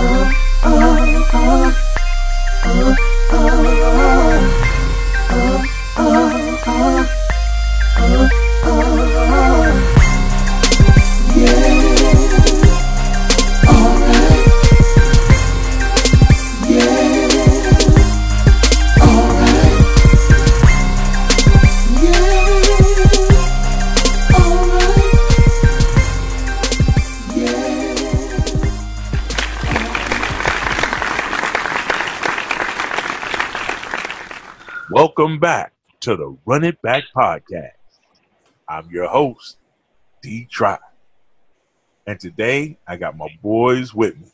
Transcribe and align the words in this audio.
Welcome 0.00 0.39
back 35.40 35.72
to 36.00 36.16
the 36.16 36.36
Run 36.44 36.64
It 36.64 36.80
Back 36.82 37.04
podcast. 37.16 37.72
I'm 38.68 38.90
your 38.90 39.08
host, 39.08 39.56
D 40.22 40.46
Try. 40.50 40.76
And 42.06 42.20
today 42.20 42.76
I 42.86 42.96
got 42.96 43.16
my 43.16 43.28
boys 43.42 43.94
with 43.94 44.18
me. 44.18 44.28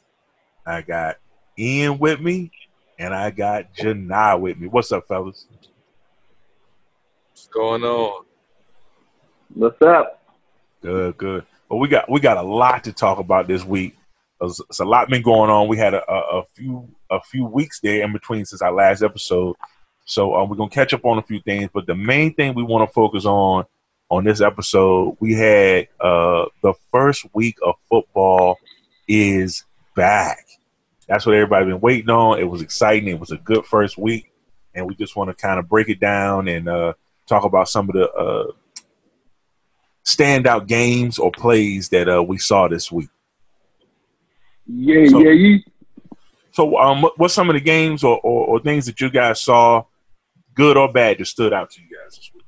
I 0.67 0.83
got 0.83 1.19
Ian 1.57 1.99
with 1.99 2.21
me, 2.21 2.51
and 2.99 3.15
I 3.15 3.31
got 3.31 3.73
Janai 3.75 4.41
with 4.41 4.59
me. 4.59 4.67
What's 4.67 4.91
up, 4.91 5.07
fellas? 5.07 5.47
What's 7.31 7.47
going 7.47 7.85
on? 7.85 8.25
What's 9.55 9.81
up? 9.83 10.21
Good, 10.83 11.17
good. 11.19 11.47
Well, 11.69 11.79
we 11.79 11.87
got 11.87 12.11
we 12.11 12.19
got 12.19 12.37
a 12.37 12.43
lot 12.43 12.83
to 12.85 12.93
talk 12.93 13.19
about 13.19 13.47
this 13.47 13.65
week. 13.65 13.97
It's, 14.41 14.61
it's 14.69 14.81
a 14.81 14.85
lot 14.85 15.09
been 15.09 15.23
going 15.23 15.51
on. 15.51 15.69
We 15.69 15.79
had 15.79 15.95
a, 15.95 16.03
a, 16.11 16.41
a 16.41 16.45
few 16.55 16.89
a 17.11 17.21
few 17.21 17.45
weeks 17.45 17.79
there 17.79 18.03
in 18.03 18.13
between 18.13 18.45
since 18.45 18.61
our 18.61 18.73
last 18.73 19.05
episode. 19.05 19.55
So 20.07 20.35
uh, 20.35 20.45
we're 20.45 20.57
gonna 20.57 20.71
catch 20.71 20.95
up 20.95 21.05
on 21.05 21.19
a 21.19 21.23
few 21.23 21.41
things, 21.41 21.69
but 21.75 21.87
the 21.87 21.95
main 21.95 22.33
thing 22.33 22.55
we 22.55 22.63
want 22.63 22.89
to 22.89 22.93
focus 22.95 23.25
on 23.27 23.65
on 24.09 24.23
this 24.25 24.41
episode, 24.41 25.17
we 25.19 25.35
had 25.35 25.89
uh, 26.01 26.47
the 26.63 26.73
first 26.93 27.27
week 27.35 27.57
of 27.65 27.75
football 27.91 28.57
is 29.09 29.65
back. 29.97 30.47
That's 31.09 31.27
what 31.27 31.35
everybody's 31.35 31.67
been 31.73 31.81
waiting 31.81 32.09
on. 32.11 32.39
It 32.39 32.45
was 32.49 32.63
exciting. 32.63 33.09
It 33.09 33.19
was 33.19 33.33
a 33.33 33.37
good 33.37 33.65
first 33.67 33.99
week, 33.99 34.31
and 34.75 34.87
we 34.87 34.95
just 34.95 35.17
want 35.17 35.29
to 35.31 35.35
kind 35.35 35.59
of 35.59 35.69
break 35.69 35.89
it 35.89 35.99
down 35.99 36.47
and 36.47 36.69
uh, 36.69 36.93
talk 37.27 37.43
about 37.43 37.69
some 37.69 37.89
of 37.89 37.95
the 37.95 38.09
uh, 38.13 38.53
standout 40.05 40.69
games 40.69 41.19
or 41.19 41.33
plays 41.33 41.89
that 41.89 42.09
uh, 42.09 42.23
we 42.23 42.39
saw 42.39 42.69
this 42.69 42.93
week. 42.93 43.09
Yeah, 44.69 45.07
So- 45.09 45.19
yeah, 45.19 45.31
you. 45.33 45.61
So, 46.53 46.79
um, 46.79 47.03
what- 47.03 47.19
what's 47.19 47.35
some 47.35 47.51
of 47.51 47.55
the 47.55 47.61
games 47.61 48.03
or, 48.03 48.19
or, 48.21 48.47
or 48.47 48.61
things 48.61 48.87
that 48.87 48.99
you 49.01 49.11
guys 49.11 49.41
saw, 49.43 49.85
good 50.57 50.77
or 50.77 50.93
bad, 50.93 51.19
that 51.19 51.27
stood 51.27 51.53
out 51.53 51.71
to 51.71 51.81
you 51.81 51.89
guys 51.89 52.17
this 52.17 52.31
week? 52.35 52.45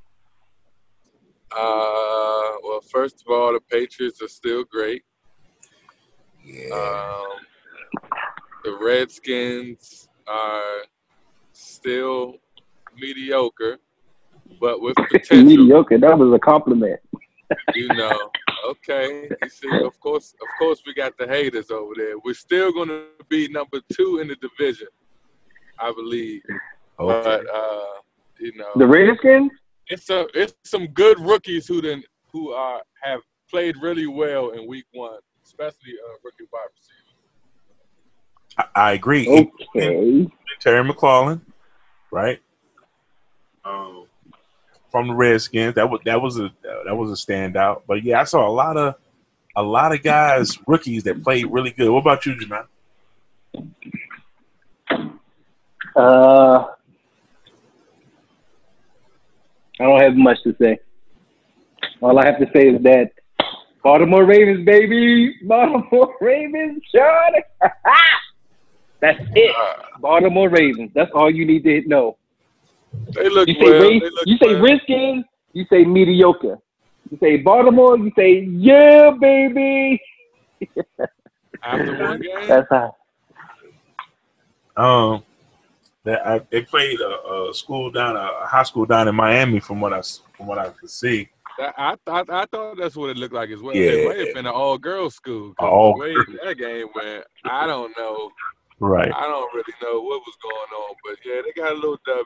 Uh, 1.53 2.59
well, 2.65 2.81
first 2.91 3.23
of 3.23 3.33
all, 3.33 3.53
the 3.53 3.61
Patriots 3.61 4.21
are 4.23 4.29
still 4.29 4.65
great. 4.65 5.03
Yeah. 6.45 6.75
Um, 6.75 7.27
the 8.65 8.79
Redskins 8.81 10.09
are 10.27 10.83
still 11.53 12.35
mediocre, 12.97 13.79
but 14.61 14.81
with 14.81 14.97
potential. 15.11 15.45
Mediocre. 15.45 15.99
That 15.99 16.19
was 16.19 16.33
a 16.35 16.39
compliment. 16.39 17.01
you 17.75 17.89
know. 17.89 18.31
Okay, 18.69 19.29
you 19.43 19.49
see, 19.49 19.69
of 19.85 19.99
course, 20.01 20.35
of 20.43 20.49
course, 20.59 20.83
we 20.87 20.93
got 20.93 21.17
the 21.17 21.27
haters 21.27 21.71
over 21.71 21.93
there. 21.97 22.19
We're 22.19 22.35
still 22.35 22.73
going 22.73 22.89
to 22.89 23.07
be 23.29 23.49
number 23.49 23.81
two 23.93 24.19
in 24.19 24.29
the 24.29 24.37
division, 24.37 24.89
I 25.79 25.93
believe. 25.93 26.43
Okay. 26.99 27.43
But 27.45 27.55
uh, 27.55 27.85
you 28.39 28.57
know, 28.57 28.71
The 28.77 28.87
Redskins. 28.87 29.51
it's 29.89 30.11
a 30.11 30.27
it's 30.35 30.55
some 30.65 30.87
good 30.89 31.19
rookies 31.21 31.67
who 31.67 31.81
then 31.81 32.03
who 32.33 32.51
are 32.53 32.81
have 33.03 33.21
played 33.51 33.77
really 33.81 34.07
well 34.07 34.51
in 34.51 34.67
week 34.67 34.85
one, 34.93 35.19
especially 35.45 35.95
uh, 36.07 36.17
rookie 36.25 36.45
wide 36.53 36.67
receivers. 36.77 36.99
I, 38.59 38.89
I 38.89 38.93
agree. 38.93 39.29
Okay. 39.75 40.29
Terry 40.61 40.89
McLaurin, 40.89 41.41
right? 42.11 42.41
Um, 43.65 44.07
from 44.91 45.09
the 45.09 45.15
Redskins, 45.15 45.75
that 45.75 45.89
was 45.89 46.01
that 46.05 46.21
was 46.21 46.39
a 46.39 46.53
that 46.85 46.97
was 46.97 47.11
a 47.11 47.27
standout. 47.27 47.83
But 47.87 48.03
yeah, 48.03 48.21
I 48.21 48.25
saw 48.25 48.49
a 48.49 48.51
lot 48.51 48.77
of 48.77 48.95
a 49.57 49.63
lot 49.63 49.93
of 49.93 50.03
guys, 50.03 50.59
rookies 50.67 51.05
that 51.05 51.23
played 51.23 51.47
really 51.47 51.71
good. 51.71 51.91
What 51.91 52.01
about 52.01 52.25
you, 52.27 52.39
Jamal? 52.39 52.65
Uh, 55.97 56.67
I 59.81 59.85
don't 59.85 60.01
have 60.01 60.08
much 60.19 60.43
to 60.45 60.55
say. 60.61 60.79
All 62.01 62.19
I 62.19 62.27
have 62.27 62.39
to 62.39 62.47
say 62.55 62.69
is 62.69 62.83
that 62.83 63.11
Baltimore 63.83 64.25
Ravens, 64.25 64.65
baby, 64.67 65.35
Baltimore 65.45 66.15
Ravens, 66.21 66.83
Sean. 66.95 67.33
That's 69.01 69.21
it. 69.35 69.55
Uh, 69.57 69.99
Baltimore 70.01 70.49
Ravens. 70.49 70.91
That's 70.95 71.11
all 71.15 71.31
you 71.31 71.47
need 71.47 71.63
to 71.65 71.83
know. 71.89 72.17
they 73.15 73.29
look 73.29 73.47
You 73.49 73.55
say 73.55 73.61
well. 73.71 73.83
Ra- 73.83 73.89
they 73.89 74.01
look 74.01 74.27
you 74.27 74.37
say 74.39 74.55
well. 74.55 74.63
Redskins. 74.63 75.25
You 75.53 75.65
say 75.71 75.85
mediocre. 75.85 76.59
You 77.11 77.19
say 77.21 77.37
Baltimore. 77.39 77.97
You 77.97 78.13
say 78.19 78.41
yeah, 78.51 79.11
baby. 79.21 80.01
after 81.63 81.99
one 82.03 82.21
game. 82.23 82.49
That's 82.49 82.67
how. 82.71 82.95
Um, 84.77 85.23
that 86.09 86.27
I, 86.27 86.41
they 86.51 86.63
played 86.63 87.01
a, 87.01 87.51
a 87.51 87.53
school 87.53 87.91
down 87.91 88.17
a 88.17 88.47
high 88.47 88.63
school 88.63 88.87
down 88.87 89.09
in 89.09 89.15
Miami, 89.15 89.61
from 89.61 89.79
what 89.79 89.93
I 89.93 90.01
from 90.37 90.47
what 90.47 90.59
I 90.59 90.71
could 90.71 90.89
see. 90.89 91.29
I 91.61 91.97
thought 92.07 92.31
I 92.31 92.47
thought 92.47 92.79
that's 92.79 92.97
what 92.97 93.11
it 93.11 93.19
looked 93.19 93.35
like 93.35 93.51
as 93.51 93.61
well. 93.61 93.77
Yeah. 93.77 93.91
It 93.91 94.09
might 94.09 94.19
have 94.19 94.35
been 94.35 94.47
an 94.47 94.53
all 94.53 94.79
girls 94.79 95.17
school. 95.17 95.53
All 95.59 95.99
that 95.99 96.57
game 96.59 96.87
went, 96.95 97.25
I 97.45 97.67
don't 97.67 97.93
know. 97.99 98.31
Right. 98.81 99.13
I 99.13 99.23
don't 99.23 99.53
really 99.53 99.75
know 99.83 100.01
what 100.01 100.23
was 100.25 100.37
going 100.43 100.55
on, 100.55 100.95
but 101.05 101.19
yeah, 101.27 101.43
they 101.45 101.53
got 101.61 101.73
a 101.73 101.75
little 101.75 101.99
W. 102.07 102.25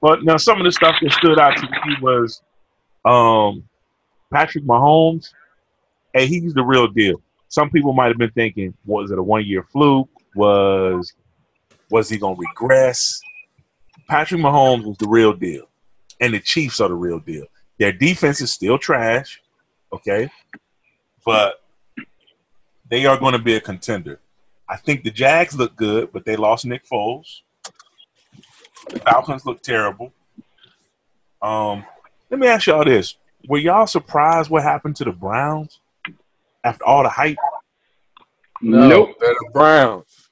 But 0.00 0.24
now 0.24 0.36
some 0.36 0.58
of 0.58 0.64
the 0.64 0.72
stuff 0.72 0.96
that 1.00 1.12
stood 1.12 1.38
out 1.38 1.56
to 1.56 1.62
me 1.62 1.96
was 2.02 2.42
um, 3.04 3.62
Patrick 4.32 4.64
Mahomes. 4.64 5.28
Hey, 6.12 6.26
he's 6.26 6.54
the 6.54 6.64
real 6.64 6.88
deal. 6.88 7.20
Some 7.48 7.70
people 7.70 7.92
might 7.92 8.08
have 8.08 8.18
been 8.18 8.32
thinking, 8.32 8.74
was 8.84 9.12
it 9.12 9.18
a 9.18 9.22
one 9.22 9.44
year 9.44 9.64
fluke? 9.70 10.08
Was 10.34 11.12
was 11.90 12.08
he 12.08 12.18
gonna 12.18 12.36
regress? 12.38 13.20
Patrick 14.08 14.40
Mahomes 14.40 14.84
was 14.84 14.96
the 14.98 15.08
real 15.08 15.32
deal. 15.32 15.66
And 16.20 16.34
the 16.34 16.40
Chiefs 16.40 16.80
are 16.80 16.88
the 16.88 16.94
real 16.94 17.18
deal. 17.18 17.46
Their 17.78 17.92
defense 17.92 18.40
is 18.40 18.52
still 18.52 18.78
trash, 18.78 19.40
okay? 19.92 20.30
But 21.24 21.62
they 22.88 23.06
are 23.06 23.18
gonna 23.18 23.38
be 23.38 23.54
a 23.56 23.60
contender. 23.60 24.20
I 24.68 24.76
think 24.76 25.02
the 25.04 25.10
Jags 25.10 25.54
look 25.56 25.74
good, 25.76 26.12
but 26.12 26.24
they 26.24 26.36
lost 26.36 26.64
Nick 26.64 26.86
Foles. 26.86 27.40
The 28.90 28.98
Falcons 29.00 29.44
look 29.46 29.62
terrible. 29.62 30.12
Um, 31.42 31.84
let 32.30 32.40
me 32.40 32.46
ask 32.46 32.66
y'all 32.66 32.84
this: 32.84 33.16
Were 33.48 33.58
y'all 33.58 33.86
surprised 33.86 34.50
what 34.50 34.62
happened 34.62 34.96
to 34.96 35.04
the 35.04 35.12
Browns 35.12 35.80
after 36.62 36.84
all 36.86 37.02
the 37.02 37.08
hype? 37.10 37.36
No, 38.62 38.88
Nope. 38.88 39.16
they're 39.20 39.34
the 39.34 39.50
Browns. 39.52 40.23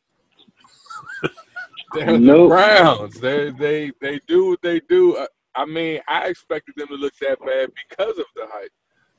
They're 1.95 2.13
the 2.13 2.19
Nope. 2.19 2.49
Browns. 2.51 3.21
They 3.21 3.51
they 3.51 3.93
they 4.01 4.21
do 4.27 4.51
what 4.51 4.63
they 4.63 4.81
do. 4.89 5.17
Uh, 5.17 5.27
I 5.55 5.67
mean, 5.67 6.01
I 6.09 6.29
expected 6.29 6.75
them 6.77 6.89
to 6.89 6.95
look 6.95 7.15
that 7.21 7.39
bad 7.41 7.71
because 7.89 8.19
of 8.19 8.27
the 8.35 8.47
hype. 8.51 8.71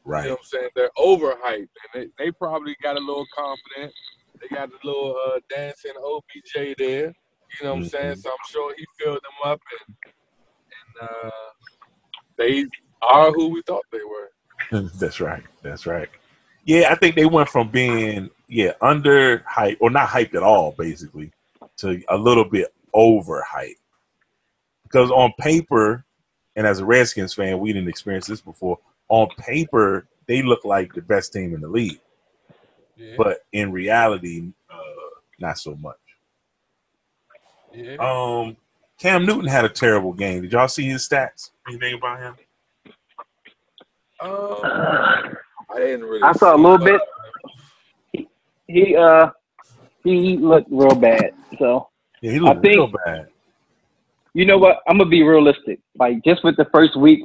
You 0.05 0.11
know 0.11 0.29
what 0.31 0.39
I'm 0.39 0.45
saying? 0.45 0.69
They're 0.75 0.89
overhyped, 0.97 1.69
and 1.93 1.93
they, 1.93 2.07
they 2.17 2.31
probably 2.31 2.75
got 2.81 2.97
a 2.97 2.99
little 2.99 3.25
confident. 3.35 3.93
They 4.41 4.53
got 4.53 4.69
a 4.69 4.87
little 4.87 5.15
uh, 5.27 5.39
dancing 5.49 5.93
OBJ 6.03 6.75
there. 6.77 7.13
You 7.59 7.63
know 7.63 7.75
what 7.75 7.83
I'm 7.83 7.83
saying? 7.85 8.15
So 8.17 8.29
I'm 8.29 8.35
sure 8.49 8.73
he 8.77 8.85
filled 8.99 9.17
them 9.17 9.51
up, 9.51 9.61
and 9.87 9.95
and 10.99 11.09
uh, 11.09 11.29
they 12.37 12.65
are 13.01 13.31
who 13.31 13.49
we 13.49 13.61
thought 13.61 13.85
they 13.91 13.99
were. 13.99 14.89
That's 14.99 15.19
right. 15.19 15.43
That's 15.61 15.85
right. 15.85 16.09
Yeah, 16.65 16.91
I 16.91 16.95
think 16.95 17.15
they 17.15 17.25
went 17.25 17.49
from 17.49 17.69
being 17.69 18.29
yeah 18.47 18.73
under 18.81 19.43
hype 19.47 19.77
or 19.79 19.89
not 19.89 20.09
hyped 20.09 20.35
at 20.35 20.43
all, 20.43 20.71
basically, 20.77 21.31
to 21.77 22.01
a 22.09 22.17
little 22.17 22.45
bit 22.45 22.73
over 22.93 23.41
hype. 23.47 23.77
Because 24.83 25.09
on 25.11 25.33
paper, 25.39 26.05
and 26.55 26.67
as 26.67 26.79
a 26.79 26.85
Redskins 26.85 27.33
fan, 27.33 27.59
we 27.59 27.73
didn't 27.73 27.89
experience 27.89 28.27
this 28.27 28.41
before. 28.41 28.77
On 29.09 29.27
paper, 29.37 30.05
they 30.27 30.41
look 30.41 30.63
like 30.65 30.93
the 30.93 31.01
best 31.01 31.33
team 31.33 31.53
in 31.55 31.61
the 31.61 31.67
league, 31.67 31.99
Yeah, 32.95 33.15
but 33.17 33.39
in 33.51 33.71
reality, 33.71 34.51
uh, 34.69 34.75
not 35.39 35.57
so 35.57 35.75
much. 35.75 35.97
yeah. 37.73 37.95
Um, 37.99 38.55
Cam 38.99 39.25
Newton 39.25 39.47
had 39.47 39.65
a 39.65 39.69
terrible 39.69 40.13
game. 40.13 40.43
Did 40.43 40.51
y'all 40.53 40.67
see 40.67 40.85
his 40.87 41.07
stats? 41.07 41.49
Anything 41.67 41.95
about 41.95 42.19
him? 42.19 42.35
Um, 44.21 44.29
I 45.69 45.77
didn't 45.77 46.05
really. 46.05 46.21
I 46.23 46.31
saw 46.33 46.55
a 46.55 46.57
little 46.57 46.77
much. 46.77 47.01
bit. 48.13 48.27
He 48.67 48.95
uh 48.95 49.31
he 50.03 50.37
looked 50.37 50.67
real 50.71 50.95
bad. 50.95 51.31
So 51.59 51.89
Yeah, 52.21 52.31
he 52.33 52.39
looked 52.39 52.61
think- 52.61 52.75
real 52.75 52.91
bad. 53.05 53.27
you 54.33 54.45
know 54.45 54.57
what? 54.57 54.79
I'm 54.87 54.97
gonna 54.97 55.09
be 55.09 55.23
realistic. 55.23 55.79
Like 55.97 56.23
just 56.23 56.43
with 56.43 56.57
the 56.57 56.65
first 56.73 56.95
week, 56.95 57.21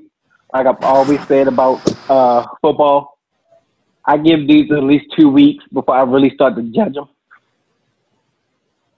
like 0.52 0.66
I've 0.66 0.82
always 0.82 1.20
said 1.26 1.48
about 1.48 1.80
uh, 2.10 2.46
football, 2.62 3.18
I 4.04 4.16
give 4.16 4.46
these 4.48 4.70
at 4.72 4.82
least 4.82 5.06
two 5.18 5.28
weeks 5.28 5.64
before 5.72 5.94
I 5.96 6.02
really 6.02 6.30
start 6.34 6.56
to 6.56 6.62
judge 6.62 6.94
them. 6.94 7.08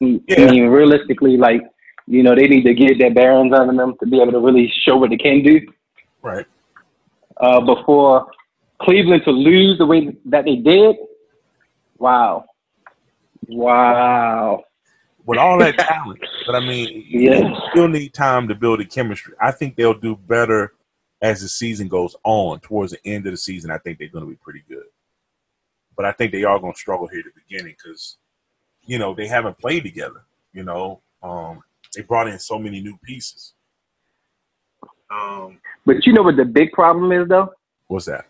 I 0.03 0.21
mean, 0.51 0.67
realistically, 0.69 1.37
like 1.37 1.63
you 2.07 2.23
know, 2.23 2.35
they 2.35 2.49
need 2.49 2.65
to 2.65 2.75
get 2.75 2.99
their 2.99 3.13
bearings 3.13 3.53
under 3.55 3.75
them 3.77 3.95
to 4.01 4.07
be 4.07 4.21
able 4.21 4.33
to 4.33 4.41
really 4.41 4.73
show 4.85 4.97
what 4.97 5.11
they 5.11 5.17
can 5.17 5.43
do. 5.43 5.61
Right. 6.23 6.47
Uh, 7.37 7.61
before 7.61 8.27
Cleveland 8.83 9.23
to 9.25 9.31
lose 9.31 9.79
the 9.79 9.87
way 9.87 10.17
that 10.27 10.45
they 10.45 10.57
did, 10.57 10.97
wow, 11.99 12.45
wow, 13.49 14.65
With 15.27 15.39
all 15.39 15.59
that 15.59 15.79
talent, 15.79 16.21
but 16.47 16.55
I 16.57 16.61
mean, 16.61 17.05
Yeah. 17.07 17.39
you 17.49 17.57
still 17.71 17.89
need 17.89 18.15
time 18.15 18.49
to 18.49 18.55
build 18.55 18.81
a 18.81 18.85
chemistry. 18.85 19.35
I 19.41 19.51
think 19.53 19.77
they'll 19.77 19.95
do 19.95 20.17
better 20.17 20.73
as 21.23 21.43
the 21.43 21.49
season 21.49 21.89
goes 21.89 22.17
on. 22.25 22.61
Towards 22.61 22.93
the 22.93 23.07
end 23.07 23.27
of 23.27 23.33
the 23.33 23.37
season, 23.37 23.71
I 23.71 23.79
think 23.79 23.99
they're 23.99 24.09
going 24.09 24.25
to 24.25 24.31
be 24.31 24.37
pretty 24.37 24.65
good. 24.69 24.85
But 25.97 26.07
I 26.07 26.13
think 26.13 26.33
they 26.33 26.45
are 26.45 26.59
going 26.59 26.73
to 26.73 26.79
struggle 26.79 27.07
here 27.07 27.21
at 27.21 27.27
the 27.27 27.41
beginning 27.47 27.75
because, 27.77 28.17
you 28.87 28.99
know, 28.99 29.15
they 29.15 29.27
haven't 29.27 29.59
played 29.59 29.83
together. 29.83 30.23
You 30.55 30.65
know, 30.65 31.01
um, 31.23 31.63
they 31.95 32.03
brought 32.03 32.29
in 32.29 32.39
so 32.39 32.59
many 32.59 32.81
new 32.81 32.97
pieces. 33.05 33.53
Um, 35.11 35.61
But 35.85 36.07
you 36.07 36.13
know 36.15 36.23
what 36.23 36.37
the 36.37 36.45
big 36.45 36.73
problem 36.73 37.13
is, 37.13 37.29
though? 37.29 37.53
what's 37.89 38.07
that? 38.07 38.27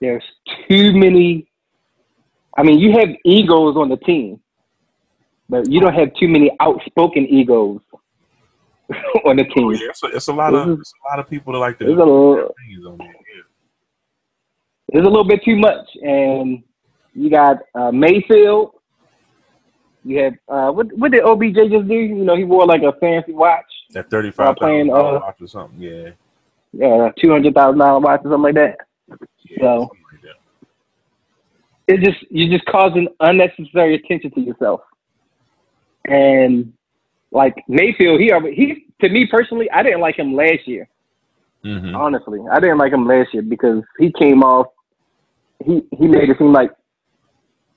There's 0.00 0.24
too 0.68 0.92
many. 0.92 1.48
I 2.56 2.62
mean, 2.62 2.78
you 2.78 2.92
have 2.92 3.08
egos 3.24 3.76
on 3.76 3.88
the 3.88 3.96
team, 3.96 4.40
but 5.48 5.70
you 5.70 5.80
don't 5.80 5.94
have 5.94 6.12
too 6.20 6.28
many 6.28 6.50
outspoken 6.60 7.26
egos 7.26 7.80
on 9.24 9.36
the 9.36 9.44
team. 9.44 9.68
Oh, 9.68 9.70
yeah, 9.72 9.88
it's, 9.90 10.02
a, 10.02 10.06
it's 10.08 10.28
a 10.28 10.32
lot 10.32 10.54
of 10.54 10.68
is- 10.70 10.78
it's 10.80 10.92
a 11.04 11.08
lot 11.10 11.18
of 11.18 11.30
people 11.30 11.52
that 11.54 11.58
like 11.60 11.78
to 11.78 11.84
There's 11.84 11.96
a, 11.96 11.98
little- 11.98 12.46
opinions 12.48 12.86
on 12.86 12.98
that. 12.98 13.06
Yeah. 13.06 13.42
there's 14.88 15.06
a 15.06 15.08
little 15.08 15.24
bit 15.26 15.42
too 15.44 15.56
much, 15.56 15.86
and 16.02 16.62
you 17.14 17.30
got 17.30 17.58
uh, 17.74 17.90
Mayfield. 17.90 18.72
You 20.04 20.18
have 20.24 20.34
uh, 20.48 20.72
what? 20.72 20.92
What 20.98 21.12
did 21.12 21.22
OBJ 21.22 21.54
just 21.70 21.86
do? 21.88 21.94
You 21.94 22.24
know, 22.24 22.36
he 22.36 22.42
wore 22.44 22.66
like 22.66 22.82
a 22.82 22.92
fancy 22.98 23.32
watch, 23.32 23.64
That 23.90 24.10
thirty-five 24.10 24.56
playing, 24.56 24.88
thousand 24.88 25.16
uh, 25.16 25.20
watch 25.20 25.36
or 25.40 25.46
something. 25.46 25.80
Yeah. 25.80 26.10
yeah, 26.72 27.10
two 27.20 27.30
hundred 27.30 27.54
thousand 27.54 27.78
dollar 27.78 28.00
watch 28.00 28.20
or 28.24 28.32
something 28.32 28.42
like 28.42 28.54
that. 28.56 28.76
yeah 29.48 29.58
So- 29.60 29.90
something 31.92 32.00
like 32.00 32.04
that. 32.04 32.08
It's 32.08 32.20
just 32.20 32.32
you're 32.32 32.58
just 32.58 32.64
causing 32.66 33.08
unnecessary 33.20 33.94
attention 33.94 34.30
to 34.32 34.40
yourself. 34.40 34.80
And 36.04 36.72
like 37.30 37.54
Mayfield, 37.68 38.20
he 38.20 38.32
he 38.54 38.86
to 39.00 39.08
me 39.08 39.26
personally, 39.26 39.70
I 39.70 39.82
didn't 39.82 40.00
like 40.00 40.18
him 40.18 40.34
last 40.34 40.66
year. 40.66 40.88
Mhm. 41.64 41.96
Honestly, 41.96 42.40
I 42.50 42.60
didn't 42.60 42.78
like 42.78 42.92
him 42.92 43.06
last 43.06 43.32
year 43.32 43.42
because 43.42 43.82
he 43.98 44.12
came 44.12 44.42
off. 44.42 44.66
He 45.64 45.82
he 45.96 46.08
made 46.08 46.28
it 46.28 46.38
seem 46.38 46.52
like 46.52 46.72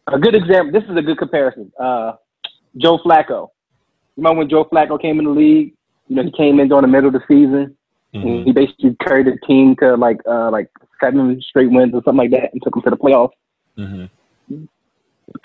a 0.08 0.20
good 0.20 0.36
example. 0.36 0.72
This 0.72 0.90
is 0.90 0.98
a 0.98 1.02
good 1.02 1.18
comparison. 1.18 1.72
Uh, 1.80 2.14
Joe 2.78 2.98
Flacco. 2.98 3.50
You 4.16 4.24
remember 4.24 4.40
when 4.40 4.50
Joe 4.50 4.66
Flacco 4.66 5.00
came 5.00 5.20
in 5.20 5.26
the 5.26 5.32
league? 5.32 5.74
You 6.08 6.16
know, 6.16 6.24
he 6.24 6.32
came 6.32 6.60
in 6.60 6.68
during 6.68 6.84
the 6.84 6.88
middle 6.88 7.08
of 7.08 7.14
the 7.14 7.22
season. 7.28 7.76
Mhm. 8.14 8.24
And 8.24 8.46
he 8.46 8.52
basically 8.52 8.96
carried 9.06 9.28
the 9.28 9.38
team 9.46 9.76
to 9.78 9.96
like 9.96 10.20
uh 10.28 10.50
like 10.50 10.70
seven 11.00 11.42
straight 11.42 11.72
wins 11.72 11.94
or 11.94 12.02
something 12.04 12.18
like 12.18 12.32
that, 12.32 12.54
and 12.54 12.62
took 12.64 12.74
them 12.74 12.84
to 12.84 12.90
the 12.90 12.98
playoffs. 12.98 13.32
Mhm. 13.78 14.10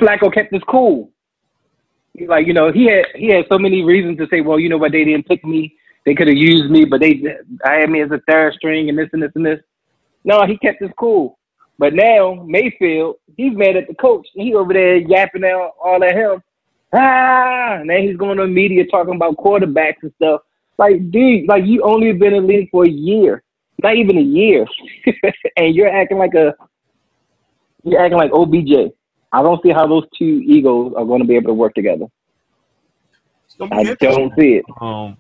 Flacco 0.00 0.32
kept 0.32 0.52
his 0.52 0.62
cool. 0.68 1.10
Like 2.26 2.46
you 2.46 2.52
know, 2.52 2.72
he 2.72 2.86
had 2.86 3.06
he 3.14 3.28
had 3.28 3.46
so 3.50 3.58
many 3.58 3.82
reasons 3.82 4.18
to 4.18 4.26
say, 4.30 4.40
well, 4.40 4.58
you 4.58 4.68
know 4.68 4.78
what, 4.78 4.92
they 4.92 5.04
didn't 5.04 5.28
pick 5.28 5.44
me. 5.44 5.76
They 6.06 6.14
could 6.14 6.28
have 6.28 6.36
used 6.36 6.70
me, 6.70 6.84
but 6.84 7.00
they 7.00 7.22
I 7.64 7.80
had 7.80 7.90
me 7.90 8.02
as 8.02 8.10
a 8.10 8.20
third 8.28 8.54
string 8.54 8.88
and 8.88 8.98
this 8.98 9.08
and 9.12 9.22
this 9.22 9.32
and 9.34 9.44
this. 9.46 9.60
No, 10.24 10.44
he 10.46 10.58
kept 10.58 10.82
his 10.82 10.90
cool. 10.98 11.38
But 11.78 11.94
now 11.94 12.44
Mayfield, 12.46 13.16
he's 13.36 13.56
mad 13.56 13.76
at 13.76 13.88
the 13.88 13.94
coach. 13.94 14.26
He 14.34 14.54
over 14.54 14.72
there 14.74 14.96
yapping 14.96 15.44
out 15.44 15.72
all 15.82 16.02
at 16.04 16.14
him. 16.14 16.42
Ah, 16.92 17.78
and 17.80 17.88
then 17.88 18.02
he's 18.02 18.16
going 18.16 18.36
to 18.36 18.46
media 18.46 18.84
talking 18.86 19.14
about 19.14 19.36
quarterbacks 19.36 20.02
and 20.02 20.12
stuff. 20.16 20.42
Like, 20.76 21.10
dude, 21.10 21.48
like 21.48 21.64
you 21.64 21.82
only 21.82 22.12
been 22.12 22.34
in 22.34 22.46
league 22.46 22.68
for 22.70 22.84
a 22.84 22.90
year, 22.90 23.42
not 23.82 23.96
even 23.96 24.18
a 24.18 24.22
year, 24.22 24.66
and 25.56 25.74
you're 25.74 25.88
acting 25.88 26.18
like 26.18 26.34
a 26.34 26.54
you're 27.84 28.00
acting 28.00 28.18
like 28.18 28.32
OBJ. 28.32 28.92
I 29.32 29.42
don't 29.42 29.62
see 29.62 29.70
how 29.70 29.86
those 29.86 30.04
two 30.16 30.42
egos 30.44 30.92
are 30.96 31.04
going 31.04 31.20
to 31.20 31.26
be 31.26 31.36
able 31.36 31.48
to 31.48 31.54
work 31.54 31.74
together. 31.74 32.06
It's 33.46 33.54
gonna 33.56 33.70
be 33.82 33.90
I 33.90 34.10
don't 34.10 34.32
see 34.34 34.54
it. 34.54 34.64
Um, 34.80 35.16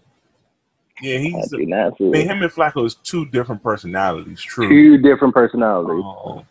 yeah, 1.00 1.16
I 1.16 1.20
he's. 1.20 1.50
do 1.50 1.66
not 1.66 1.96
see 1.96 2.06
I 2.06 2.10
mean, 2.10 2.28
him 2.28 2.42
and 2.42 2.52
Flacco 2.52 2.84
is 2.84 2.94
two 2.96 3.26
different 3.26 3.62
personalities. 3.62 4.40
True. 4.40 4.68
Two 4.68 4.98
different 4.98 5.34
personalities. 5.34 6.04
Um, 6.04 6.42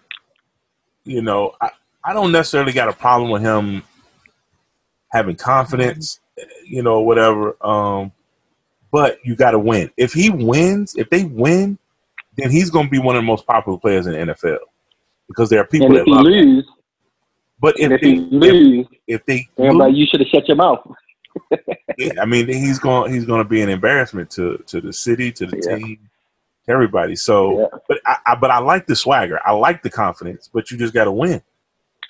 you 1.03 1.21
know, 1.21 1.53
I, 1.61 1.71
I 2.03 2.13
don't 2.13 2.31
necessarily 2.31 2.71
got 2.71 2.87
a 2.87 2.93
problem 2.93 3.29
with 3.29 3.41
him 3.41 3.83
having 5.11 5.35
confidence. 5.35 6.19
You 6.65 6.83
know, 6.83 7.01
whatever. 7.01 7.55
Um, 7.65 8.11
but 8.91 9.19
you 9.23 9.35
got 9.35 9.51
to 9.51 9.59
win. 9.59 9.91
If 9.97 10.13
he 10.13 10.29
wins, 10.29 10.95
if 10.95 11.09
they 11.09 11.25
win, 11.25 11.77
then 12.37 12.49
he's 12.49 12.69
going 12.69 12.85
to 12.85 12.91
be 12.91 12.99
one 12.99 13.15
of 13.15 13.21
the 13.21 13.27
most 13.27 13.45
popular 13.45 13.77
players 13.77 14.07
in 14.07 14.13
the 14.13 14.33
NFL 14.33 14.59
because 15.29 15.49
there 15.49 15.61
are 15.61 15.65
people 15.65 15.87
And 15.87 15.95
that 15.95 16.07
love 16.07 16.25
lose, 16.25 16.65
But 17.61 17.79
if 17.79 17.91
if 17.91 18.01
they, 18.01 18.07
he 18.15 18.15
if, 18.25 18.31
lose, 18.31 18.87
if 19.07 19.25
they 19.25 19.47
lose, 19.57 19.75
like 19.75 19.95
you 19.95 20.05
should 20.07 20.19
have 20.19 20.27
shut 20.29 20.47
your 20.49 20.57
mouth. 20.57 20.85
Yeah, 21.97 22.13
I 22.21 22.25
mean, 22.25 22.47
he's 22.47 22.79
going 22.79 23.11
he's 23.13 23.25
going 23.25 23.43
to 23.43 23.49
be 23.49 23.61
an 23.61 23.67
embarrassment 23.69 24.29
to 24.31 24.57
to 24.67 24.79
the 24.79 24.93
city, 24.93 25.31
to 25.33 25.45
the 25.45 25.57
Yeah. 25.57 25.75
team, 25.77 26.09
to 26.65 26.71
everybody. 26.71 27.15
So, 27.17 27.59
Yeah. 27.59 27.79
but 27.89 27.99
I, 28.05 28.15
I 28.25 28.35
but 28.35 28.51
I 28.51 28.59
like 28.59 28.87
the 28.87 28.95
swagger. 28.95 29.39
I 29.45 29.51
like 29.51 29.83
the 29.83 29.89
confidence. 29.89 30.49
But 30.51 30.71
you 30.71 30.77
just 30.77 30.93
got 30.93 31.05
to 31.05 31.11
win. 31.11 31.41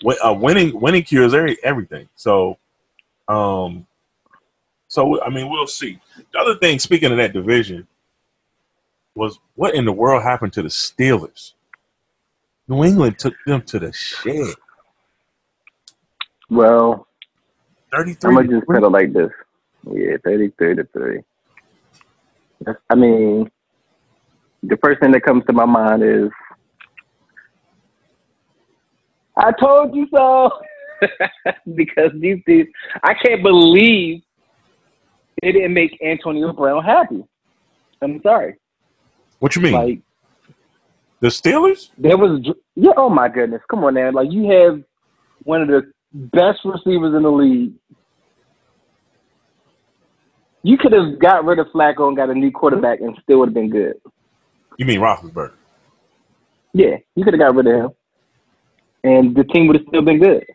Win- 0.04 0.18
Uh, 0.24 0.34
winning 0.34 0.80
winning 0.80 1.02
cures 1.02 1.34
every, 1.34 1.58
everything. 1.64 2.08
So, 2.16 2.58
um, 3.28 3.88
so 4.88 5.22
I 5.24 5.30
mean, 5.32 5.50
we'll 5.50 5.66
see. 5.66 6.00
The 6.34 6.40
other 6.40 6.56
thing, 6.60 6.78
speaking 6.78 7.12
of 7.12 7.18
that 7.18 7.34
division, 7.34 7.88
was 9.16 9.40
what 9.56 9.74
in 9.74 9.86
the 9.86 9.92
world 9.94 10.22
happened 10.22 10.54
to 10.54 10.62
the 10.62 10.70
Steelers? 10.70 11.54
New 12.70 12.84
England 12.84 13.18
took 13.18 13.34
them 13.48 13.64
to 13.64 13.80
the 13.80 13.92
shed. 13.92 14.54
Well, 16.52 17.08
33 17.92 18.30
I'm 18.30 18.36
gonna 18.36 18.48
just 18.60 18.68
put 18.68 18.84
it 18.84 18.88
like 18.90 19.12
this. 19.12 19.32
Yeah, 19.92 20.18
33 20.24 20.76
to 20.76 20.84
three. 20.94 21.20
That's- 22.62 22.82
I 22.90 22.96
mean, 22.96 23.50
the 24.62 24.78
first 24.84 25.00
thing 25.02 25.12
that 25.14 25.24
comes 25.24 25.44
to 25.48 25.54
my 25.54 25.66
mind 25.66 26.04
is, 26.04 26.30
I 29.36 29.52
told 29.54 29.96
you 29.96 30.08
so. 30.14 30.52
because 31.76 32.12
these 32.20 32.40
dudes, 32.46 32.70
I 33.04 33.14
can't 33.14 33.42
believe 33.42 34.22
they 35.42 35.54
didn't 35.54 35.74
make 35.74 35.98
Antonio 36.04 36.52
Brown 36.52 36.84
happy. 36.84 37.24
I'm 38.02 38.22
sorry. 38.22 38.58
What 39.40 39.56
you 39.56 39.62
mean? 39.62 39.74
Like 39.74 40.02
the 41.20 41.28
Steelers? 41.28 41.90
there 41.98 42.18
was, 42.18 42.46
yeah. 42.76 42.92
Oh 42.98 43.10
my 43.10 43.30
goodness, 43.30 43.62
come 43.70 43.84
on 43.84 43.94
now. 43.94 44.12
Like 44.12 44.32
you 44.32 44.50
have 44.50 44.84
one 45.44 45.62
of 45.62 45.68
the 45.68 45.92
best 46.14 46.60
receivers 46.66 47.16
in 47.16 47.24
the 47.24 47.32
league. 47.32 47.74
You 50.64 50.78
could 50.78 50.92
have 50.92 51.20
got 51.20 51.46
rid 51.46 51.60
of 51.60 51.68
Flacco 51.68 52.08
and 52.08 52.18
got 52.18 52.30
a 52.30 52.34
new 52.34 52.52
quarterback 52.52 53.00
and 53.00 53.18
still 53.24 53.40
would 53.40 53.50
have 53.50 53.54
been 53.54 53.70
good. 53.70 53.96
You 54.78 54.86
mean 54.86 55.00
Roethlisberger? 55.00 55.54
Yeah, 56.74 56.98
you 57.16 57.24
could 57.24 57.34
have 57.34 57.40
got 57.40 57.56
rid 57.56 57.68
of 57.68 57.74
him, 57.74 57.92
and 59.04 59.36
the 59.36 59.44
team 59.44 59.68
would 59.68 59.78
have 59.78 59.86
still 59.88 60.04
been 60.04 60.20
good. 60.20 60.46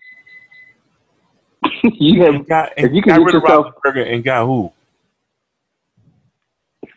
you 1.85 2.23
have 2.23 2.35
and 2.35 2.47
got, 2.47 2.73
if 2.76 2.92
you 2.92 3.02
can 3.02 3.16
got 3.16 3.18
get 3.18 3.25
rid 3.25 3.35
of 3.35 3.42
Roethlisberger 3.42 4.14
and 4.14 4.23
got 4.23 4.47
who? 4.47 4.73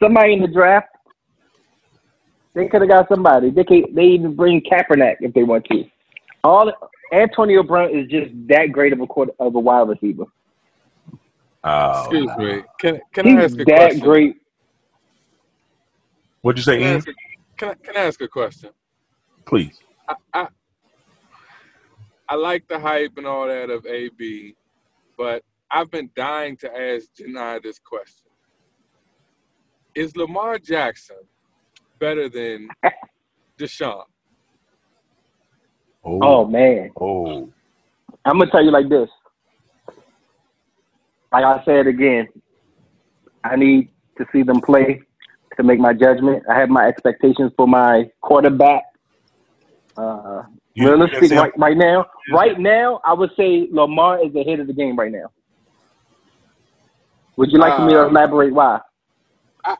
somebody 0.01 0.33
in 0.33 0.41
the 0.41 0.47
draft. 0.47 0.87
They 2.57 2.67
could 2.67 2.81
have 2.81 2.89
got 2.89 3.07
somebody. 3.07 3.51
They 3.51 3.63
can 3.63 3.83
They 3.93 4.05
even 4.05 4.35
bring 4.35 4.61
Kaepernick 4.61 5.17
if 5.19 5.31
they 5.35 5.43
want 5.43 5.65
to. 5.65 5.83
All 6.43 6.73
Antonio 7.13 7.61
Brown 7.61 7.95
is 7.95 8.07
just 8.07 8.31
that 8.47 8.71
great 8.71 8.93
of 8.93 8.99
a 8.99 9.05
quarter, 9.05 9.31
of 9.39 9.53
a 9.53 9.59
wide 9.59 9.87
receiver. 9.87 10.25
Oh, 11.63 11.99
Excuse 11.99 12.31
me. 12.35 12.63
Can 12.79 12.99
can 13.13 13.27
I 13.27 13.43
ask 13.43 13.53
a 13.59 13.63
that 13.65 13.75
question? 13.75 13.99
great. 13.99 14.35
What'd 16.41 16.57
you 16.57 16.63
say, 16.63 16.79
Can 16.79 16.83
I, 16.83 16.87
Ian? 16.87 16.97
ask 16.97 17.07
can 17.57 17.69
I 17.69 17.73
can 17.75 17.95
I 17.97 17.99
ask 18.07 18.21
a 18.21 18.27
question? 18.27 18.71
Please. 19.45 19.77
I, 20.09 20.15
I 20.33 20.47
I 22.27 22.35
like 22.35 22.67
the 22.67 22.79
hype 22.79 23.17
and 23.17 23.27
all 23.27 23.45
that 23.47 23.69
of 23.69 23.85
AB, 23.85 24.55
but 25.15 25.43
I've 25.69 25.91
been 25.91 26.09
dying 26.15 26.57
to 26.57 26.75
ask 26.75 27.05
Janai 27.19 27.61
this 27.61 27.77
question: 27.77 28.31
Is 29.93 30.17
Lamar 30.17 30.57
Jackson 30.57 31.17
better 31.99 32.29
than 32.29 32.69
Deshaun? 33.59 34.03
Oh 36.05 36.45
man, 36.45 36.91
oh. 36.99 37.49
I'm 38.25 38.39
gonna 38.39 38.51
tell 38.51 38.63
you 38.63 38.71
like 38.71 38.89
this. 38.89 39.09
like 41.31 41.43
I 41.43 41.63
said 41.65 41.87
again, 41.87 42.27
I 43.43 43.55
need 43.55 43.89
to 44.17 44.25
see 44.31 44.43
them 44.43 44.61
play 44.61 45.01
to 45.57 45.63
make 45.63 45.79
my 45.79 45.93
judgment. 45.93 46.43
I 46.49 46.59
have 46.59 46.69
my 46.69 46.87
expectations 46.87 47.51
for 47.57 47.67
my 47.67 48.09
quarterback. 48.21 48.83
Uh, 49.97 50.43
You- 50.75 50.87
realistic 50.87 51.31
right, 51.31 51.51
right 51.57 51.77
now, 51.77 52.05
right 52.33 52.59
now, 52.59 52.99
I 53.03 53.13
would 53.13 53.31
say 53.37 53.67
Lamar 53.71 54.23
is 54.23 54.35
ahead 54.35 54.59
of 54.59 54.67
the 54.67 54.73
game 54.73 54.95
right 54.95 55.11
now. 55.11 55.29
Would 57.37 57.51
you 57.51 57.59
like 57.59 57.75
for 57.75 57.81
me 57.83 57.93
to 57.93 58.01
Uh, 58.01 58.09
elaborate 58.09 58.53
why? 58.53 58.79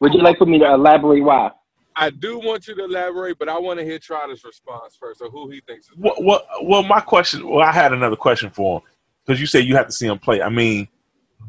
Would 0.02 0.14
you 0.14 0.22
like 0.22 0.38
for 0.38 0.46
me 0.46 0.60
to 0.60 0.66
elaborate 0.74 1.24
why? 1.24 1.52
I 2.00 2.12
do 2.12 2.38
want 2.40 2.68
you 2.68 2.76
to 2.76 2.86
elaborate, 2.86 3.40
but 3.40 3.50
I 3.50 3.58
want 3.58 3.80
to 3.80 3.86
hear 3.86 3.98
Trotta's 3.98 4.44
response 4.44 4.96
first, 4.96 5.22
or 5.22 5.30
who 5.30 5.50
he 5.50 5.62
thinks 5.62 5.88
is. 5.88 5.94
Well, 5.98 6.16
well, 6.20 6.42
well, 6.62 6.84
my 6.84 7.00
question. 7.00 7.48
Well, 7.48 7.62
I 7.68 7.72
had 7.72 7.92
another 7.92 8.16
question 8.16 8.52
for 8.52 8.78
him 8.80 8.84
because 9.26 9.42
you 9.42 9.48
said 9.48 9.66
you 9.66 9.76
have 9.76 9.88
to 9.88 9.92
see 9.92 10.06
him 10.06 10.20
play. 10.20 10.42
I 10.42 10.50
mean, 10.50 10.88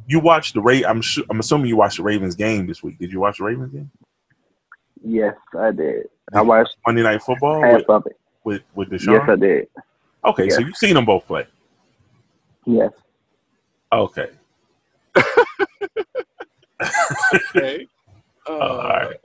you 0.07 0.21
watched 0.21 0.55
the 0.55 0.61
Ra 0.63 0.81
I'm 0.89 1.03
su- 1.03 1.25
I'm 1.29 1.39
assuming 1.41 1.67
you 1.67 1.77
watched 1.77 1.99
the 1.99 2.03
Ravens 2.03 2.35
game 2.35 2.67
this 2.67 2.83
week. 2.83 2.99
Did 2.99 3.13
you 3.13 3.21
watch 3.21 3.39
the 3.39 3.45
Ravens 3.45 3.73
game? 3.73 3.91
Yes, 5.05 5.35
I 5.59 5.71
did. 5.71 6.09
I 6.35 6.41
watched 6.43 6.77
Monday 6.87 7.03
Night 7.03 7.23
Football 7.23 7.63
half 7.63 7.75
with 7.81 7.91
of 7.91 8.07
it. 8.07 8.19
with, 8.45 8.63
with 8.75 8.89
Deshaun. 8.91 9.13
Yes, 9.19 9.29
I 9.29 9.37
did. 9.37 9.69
okay, 10.25 10.49
so 10.51 10.61
you've 10.61 10.77
seen 10.77 10.95
them 10.95 11.05
both 11.05 11.27
play. 11.27 11.47
Yes. 12.65 12.93
Okay. 13.93 14.31
Okay. 17.57 17.87
Uh, 18.49 18.53
All 18.59 18.79
right. 18.89 19.17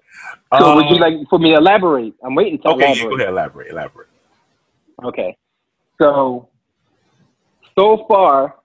So 0.60 0.76
would 0.76 0.86
Um, 0.86 0.94
you 0.94 1.00
like 1.00 1.14
for 1.30 1.40
me 1.40 1.50
to 1.52 1.58
elaborate? 1.58 2.14
I'm 2.24 2.36
waiting 2.36 2.60
to 2.60 2.70
Okay, 2.70 2.94
yeah, 2.94 3.04
go 3.04 3.16
ahead. 3.16 3.30
Elaborate. 3.30 3.72
Elaborate. 3.72 4.08
Okay. 5.04 5.36
So, 6.02 6.50
so 7.78 8.06
far, 8.08 8.56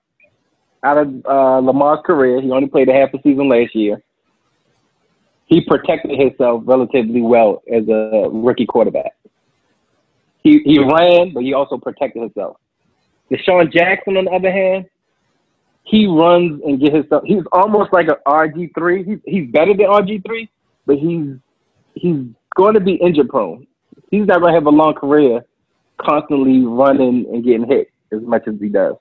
out 0.83 0.97
of 0.97 1.25
uh, 1.25 1.59
Lamar's 1.59 1.99
career, 2.05 2.41
he 2.41 2.51
only 2.51 2.67
played 2.67 2.89
a 2.89 2.93
half 2.93 3.13
a 3.13 3.21
season 3.21 3.49
last 3.49 3.75
year. 3.75 4.01
He 5.45 5.61
protected 5.61 6.19
himself 6.19 6.61
relatively 6.65 7.21
well 7.21 7.63
as 7.71 7.87
a 7.87 8.29
rookie 8.31 8.67
quarterback. 8.67 9.13
He 10.43 10.61
he 10.63 10.79
ran, 10.79 11.33
but 11.33 11.43
he 11.43 11.53
also 11.53 11.77
protected 11.77 12.21
himself. 12.21 12.57
Deshaun 13.31 13.71
Jackson, 13.73 14.15
on 14.15 14.25
the 14.25 14.31
other 14.31 14.51
hand, 14.51 14.85
he 15.83 16.05
runs 16.05 16.61
and 16.63 16.79
get 16.79 16.93
himself. 16.93 17.23
He's 17.25 17.43
almost 17.51 17.91
like 17.91 18.07
an 18.07 18.15
RG 18.27 18.73
three. 18.77 19.03
He's 19.03 19.19
he's 19.25 19.51
better 19.51 19.73
than 19.73 19.87
RG 19.87 20.23
three, 20.25 20.49
but 20.85 20.97
he's 20.97 21.35
he's 21.95 22.17
going 22.55 22.73
to 22.73 22.79
be 22.79 22.93
injury 22.95 23.25
prone. 23.25 23.67
He's 24.11 24.25
not 24.25 24.41
going 24.41 24.53
to 24.53 24.57
have 24.57 24.65
a 24.65 24.69
long 24.69 24.93
career 24.93 25.45
constantly 25.97 26.65
running 26.65 27.25
and 27.31 27.43
getting 27.43 27.67
hit 27.67 27.91
as 28.11 28.21
much 28.21 28.47
as 28.47 28.55
he 28.59 28.69
does. 28.69 28.95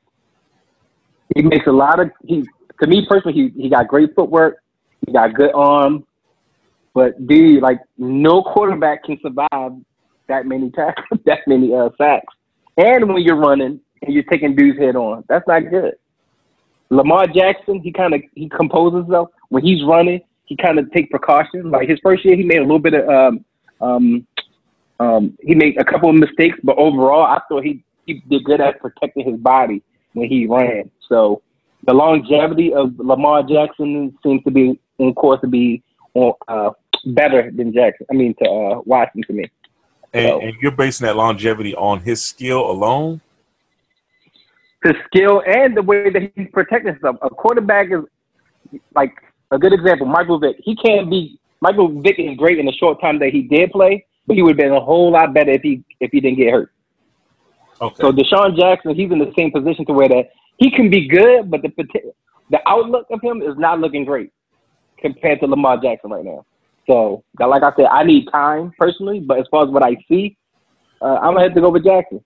He 1.34 1.42
makes 1.42 1.66
a 1.66 1.72
lot 1.72 2.00
of 2.00 2.10
he 2.24 2.44
to 2.80 2.86
me 2.86 3.06
personally 3.08 3.52
he 3.54 3.62
he 3.62 3.68
got 3.68 3.88
great 3.88 4.14
footwork, 4.14 4.62
he 5.06 5.12
got 5.12 5.34
good 5.34 5.52
arm, 5.54 6.04
but 6.94 7.26
dude, 7.26 7.62
like 7.62 7.80
no 7.96 8.42
quarterback 8.42 9.04
can 9.04 9.18
survive 9.22 9.72
that 10.28 10.46
many 10.46 10.70
tackles, 10.74 11.20
that 11.26 11.40
many 11.46 11.74
uh, 11.74 11.90
sacks. 11.98 12.34
And 12.76 13.12
when 13.12 13.22
you're 13.22 13.36
running 13.36 13.80
and 14.02 14.14
you're 14.14 14.24
taking 14.24 14.54
dudes 14.54 14.78
head 14.78 14.96
on, 14.96 15.24
that's 15.28 15.46
not 15.46 15.68
good. 15.70 15.94
Lamar 16.90 17.26
Jackson, 17.26 17.80
he 17.80 17.92
kind 17.92 18.14
of 18.14 18.22
he 18.34 18.48
composes 18.48 19.04
himself 19.04 19.30
when 19.48 19.64
he's 19.64 19.84
running. 19.84 20.20
He 20.48 20.56
kind 20.56 20.78
of 20.78 20.90
take 20.92 21.10
precautions. 21.10 21.66
Like 21.66 21.88
his 21.88 21.98
first 22.02 22.24
year, 22.24 22.34
he 22.36 22.42
made 22.42 22.58
a 22.58 22.62
little 22.62 22.78
bit 22.78 22.94
of 22.94 23.08
um, 23.08 23.44
um, 23.80 24.26
um, 24.98 25.38
he 25.40 25.54
made 25.54 25.78
a 25.78 25.84
couple 25.84 26.08
of 26.10 26.16
mistakes, 26.16 26.58
but 26.64 26.76
overall, 26.76 27.22
I 27.22 27.40
thought 27.48 27.62
he, 27.64 27.84
he 28.06 28.14
did 28.28 28.44
good 28.44 28.60
at 28.60 28.80
protecting 28.80 29.30
his 29.30 29.38
body 29.38 29.82
when 30.14 30.28
he 30.28 30.46
ran. 30.46 30.90
So 31.08 31.42
the 31.86 31.92
longevity 31.94 32.72
of 32.74 32.98
Lamar 32.98 33.42
Jackson 33.44 34.16
seems 34.22 34.42
to 34.44 34.50
be 34.50 34.80
in 34.98 35.14
course 35.14 35.40
to 35.42 35.46
be 35.46 35.82
on, 36.14 36.32
uh, 36.48 36.70
better 37.06 37.50
than 37.54 37.72
Jackson. 37.72 38.06
I 38.10 38.14
mean, 38.14 38.34
to 38.42 38.50
uh, 38.50 38.80
Watson 38.84 39.22
to 39.28 39.32
me. 39.32 39.44
And, 40.12 40.28
So- 40.28 40.40
and 40.40 40.54
you're 40.60 40.72
basing 40.72 41.06
that 41.06 41.16
longevity 41.16 41.76
on 41.76 42.00
his 42.00 42.24
skill 42.24 42.68
alone. 42.68 43.20
His 44.82 44.94
skill 45.06 45.42
and 45.46 45.76
the 45.76 45.82
way 45.82 46.08
that 46.10 46.32
he's 46.34 46.48
protecting 46.52 46.92
himself. 46.94 47.16
A 47.22 47.28
quarterback 47.30 47.88
is 47.90 48.80
like 48.94 49.12
a 49.50 49.58
good 49.58 49.72
example. 49.72 50.06
Michael 50.06 50.38
Vick. 50.38 50.56
He 50.58 50.76
can't 50.76 51.10
be. 51.10 51.38
Michael 51.60 52.00
Vick 52.00 52.16
is 52.18 52.36
great 52.36 52.58
in 52.58 52.66
the 52.66 52.72
short 52.72 53.00
time 53.00 53.18
that 53.18 53.30
he 53.30 53.42
did 53.42 53.72
play, 53.72 54.06
but 54.26 54.36
he 54.36 54.42
would 54.42 54.50
have 54.50 54.58
been 54.58 54.72
a 54.72 54.80
whole 54.80 55.12
lot 55.12 55.34
better 55.34 55.50
if 55.50 55.62
he 55.62 55.84
if 56.00 56.10
he 56.12 56.20
didn't 56.20 56.38
get 56.38 56.52
hurt. 56.52 56.72
Okay. 57.80 58.02
So 58.02 58.12
Deshaun 58.12 58.56
Jackson, 58.56 58.94
he's 58.94 59.10
in 59.10 59.18
the 59.18 59.32
same 59.36 59.50
position 59.50 59.86
to 59.86 59.92
where 59.92 60.08
that 60.08 60.30
he 60.58 60.70
can 60.70 60.90
be 60.90 61.08
good, 61.08 61.50
but 61.50 61.62
the 61.62 61.72
the 62.50 62.60
outlook 62.66 63.06
of 63.10 63.20
him 63.22 63.42
is 63.42 63.56
not 63.56 63.80
looking 63.80 64.04
great 64.04 64.32
compared 64.98 65.40
to 65.40 65.46
Lamar 65.46 65.80
Jackson 65.80 66.10
right 66.10 66.24
now. 66.24 66.44
So, 66.86 67.22
like 67.38 67.62
I 67.62 67.72
said, 67.76 67.86
I 67.86 68.02
need 68.02 68.28
time 68.32 68.72
personally, 68.78 69.20
but 69.20 69.38
as 69.38 69.46
far 69.50 69.64
as 69.64 69.70
what 69.70 69.82
I 69.82 69.96
see, 70.08 70.36
uh, 71.00 71.16
I'm 71.16 71.34
gonna 71.34 71.42
have 71.42 71.54
to 71.54 71.60
go 71.60 71.70
with 71.70 71.84
Jackson. 71.84 72.24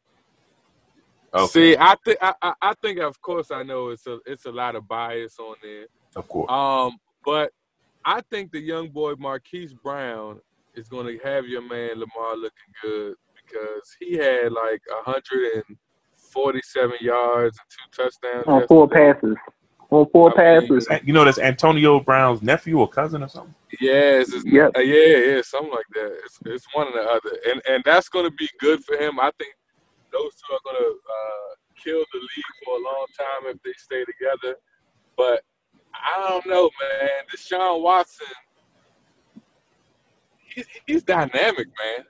okay. 1.34 1.46
See, 1.46 1.76
I 1.78 1.96
think 2.04 2.18
I, 2.22 2.34
I 2.40 2.52
I 2.62 2.74
think 2.80 3.00
of 3.00 3.20
course 3.20 3.50
I 3.50 3.62
know 3.62 3.88
it's 3.88 4.06
a 4.06 4.18
it's 4.24 4.46
a 4.46 4.52
lot 4.52 4.76
of 4.76 4.86
bias 4.88 5.38
on 5.38 5.56
there. 5.62 5.86
Of 6.16 6.28
course. 6.28 6.50
Um, 6.50 6.98
but 7.24 7.52
I 8.04 8.20
think 8.30 8.52
the 8.52 8.60
young 8.60 8.88
boy 8.88 9.14
Marquise 9.18 9.72
Brown 9.74 10.40
is 10.74 10.88
going 10.88 11.06
to 11.06 11.18
have 11.24 11.46
your 11.46 11.62
man 11.62 12.00
Lamar 12.00 12.36
looking 12.36 12.72
good 12.82 13.14
because 13.34 13.96
he 14.00 14.16
had 14.16 14.52
like 14.52 14.80
147 15.06 16.96
yards 17.00 17.58
and 17.58 17.68
two 17.70 17.86
touchdowns. 18.02 18.46
On 18.48 18.66
four 18.66 18.88
passes, 18.88 19.36
on 19.90 20.06
four 20.10 20.32
I 20.38 20.58
mean, 20.58 20.68
passes. 20.68 20.88
You 21.04 21.12
know 21.12 21.24
that's 21.24 21.38
Antonio 21.38 22.00
Brown's 22.00 22.42
nephew 22.42 22.78
or 22.78 22.88
cousin 22.88 23.22
or 23.22 23.28
something. 23.28 23.54
Yeah, 23.80 24.20
it's 24.20 24.34
Yep. 24.44 24.72
uh, 24.76 24.80
yeah, 24.80 25.16
yeah, 25.16 25.42
something 25.42 25.72
like 25.72 25.86
that. 25.94 26.12
It's, 26.24 26.38
it's 26.44 26.66
one 26.74 26.88
or 26.88 26.92
the 26.92 27.08
other, 27.08 27.38
and 27.50 27.62
and 27.68 27.82
that's 27.84 28.08
going 28.08 28.24
to 28.26 28.32
be 28.36 28.48
good 28.60 28.84
for 28.84 28.96
him. 28.96 29.18
I 29.20 29.30
think 29.38 29.54
those 30.12 30.34
two 30.34 30.54
are 30.54 30.60
going 30.64 30.76
to 30.76 30.90
uh, 30.90 31.54
kill 31.82 32.04
the 32.12 32.18
league 32.18 32.54
for 32.64 32.76
a 32.76 32.82
long 32.82 33.06
time 33.16 33.54
if 33.54 33.62
they 33.62 33.72
stay 33.78 34.04
together. 34.04 34.56
But 35.16 35.42
I 36.02 36.28
don't 36.28 36.46
know, 36.46 36.70
man. 36.80 37.10
Deshaun 37.34 37.82
Watson, 37.82 38.26
he's, 40.54 40.66
he's 40.86 41.02
dynamic, 41.02 41.68
man. 41.68 42.04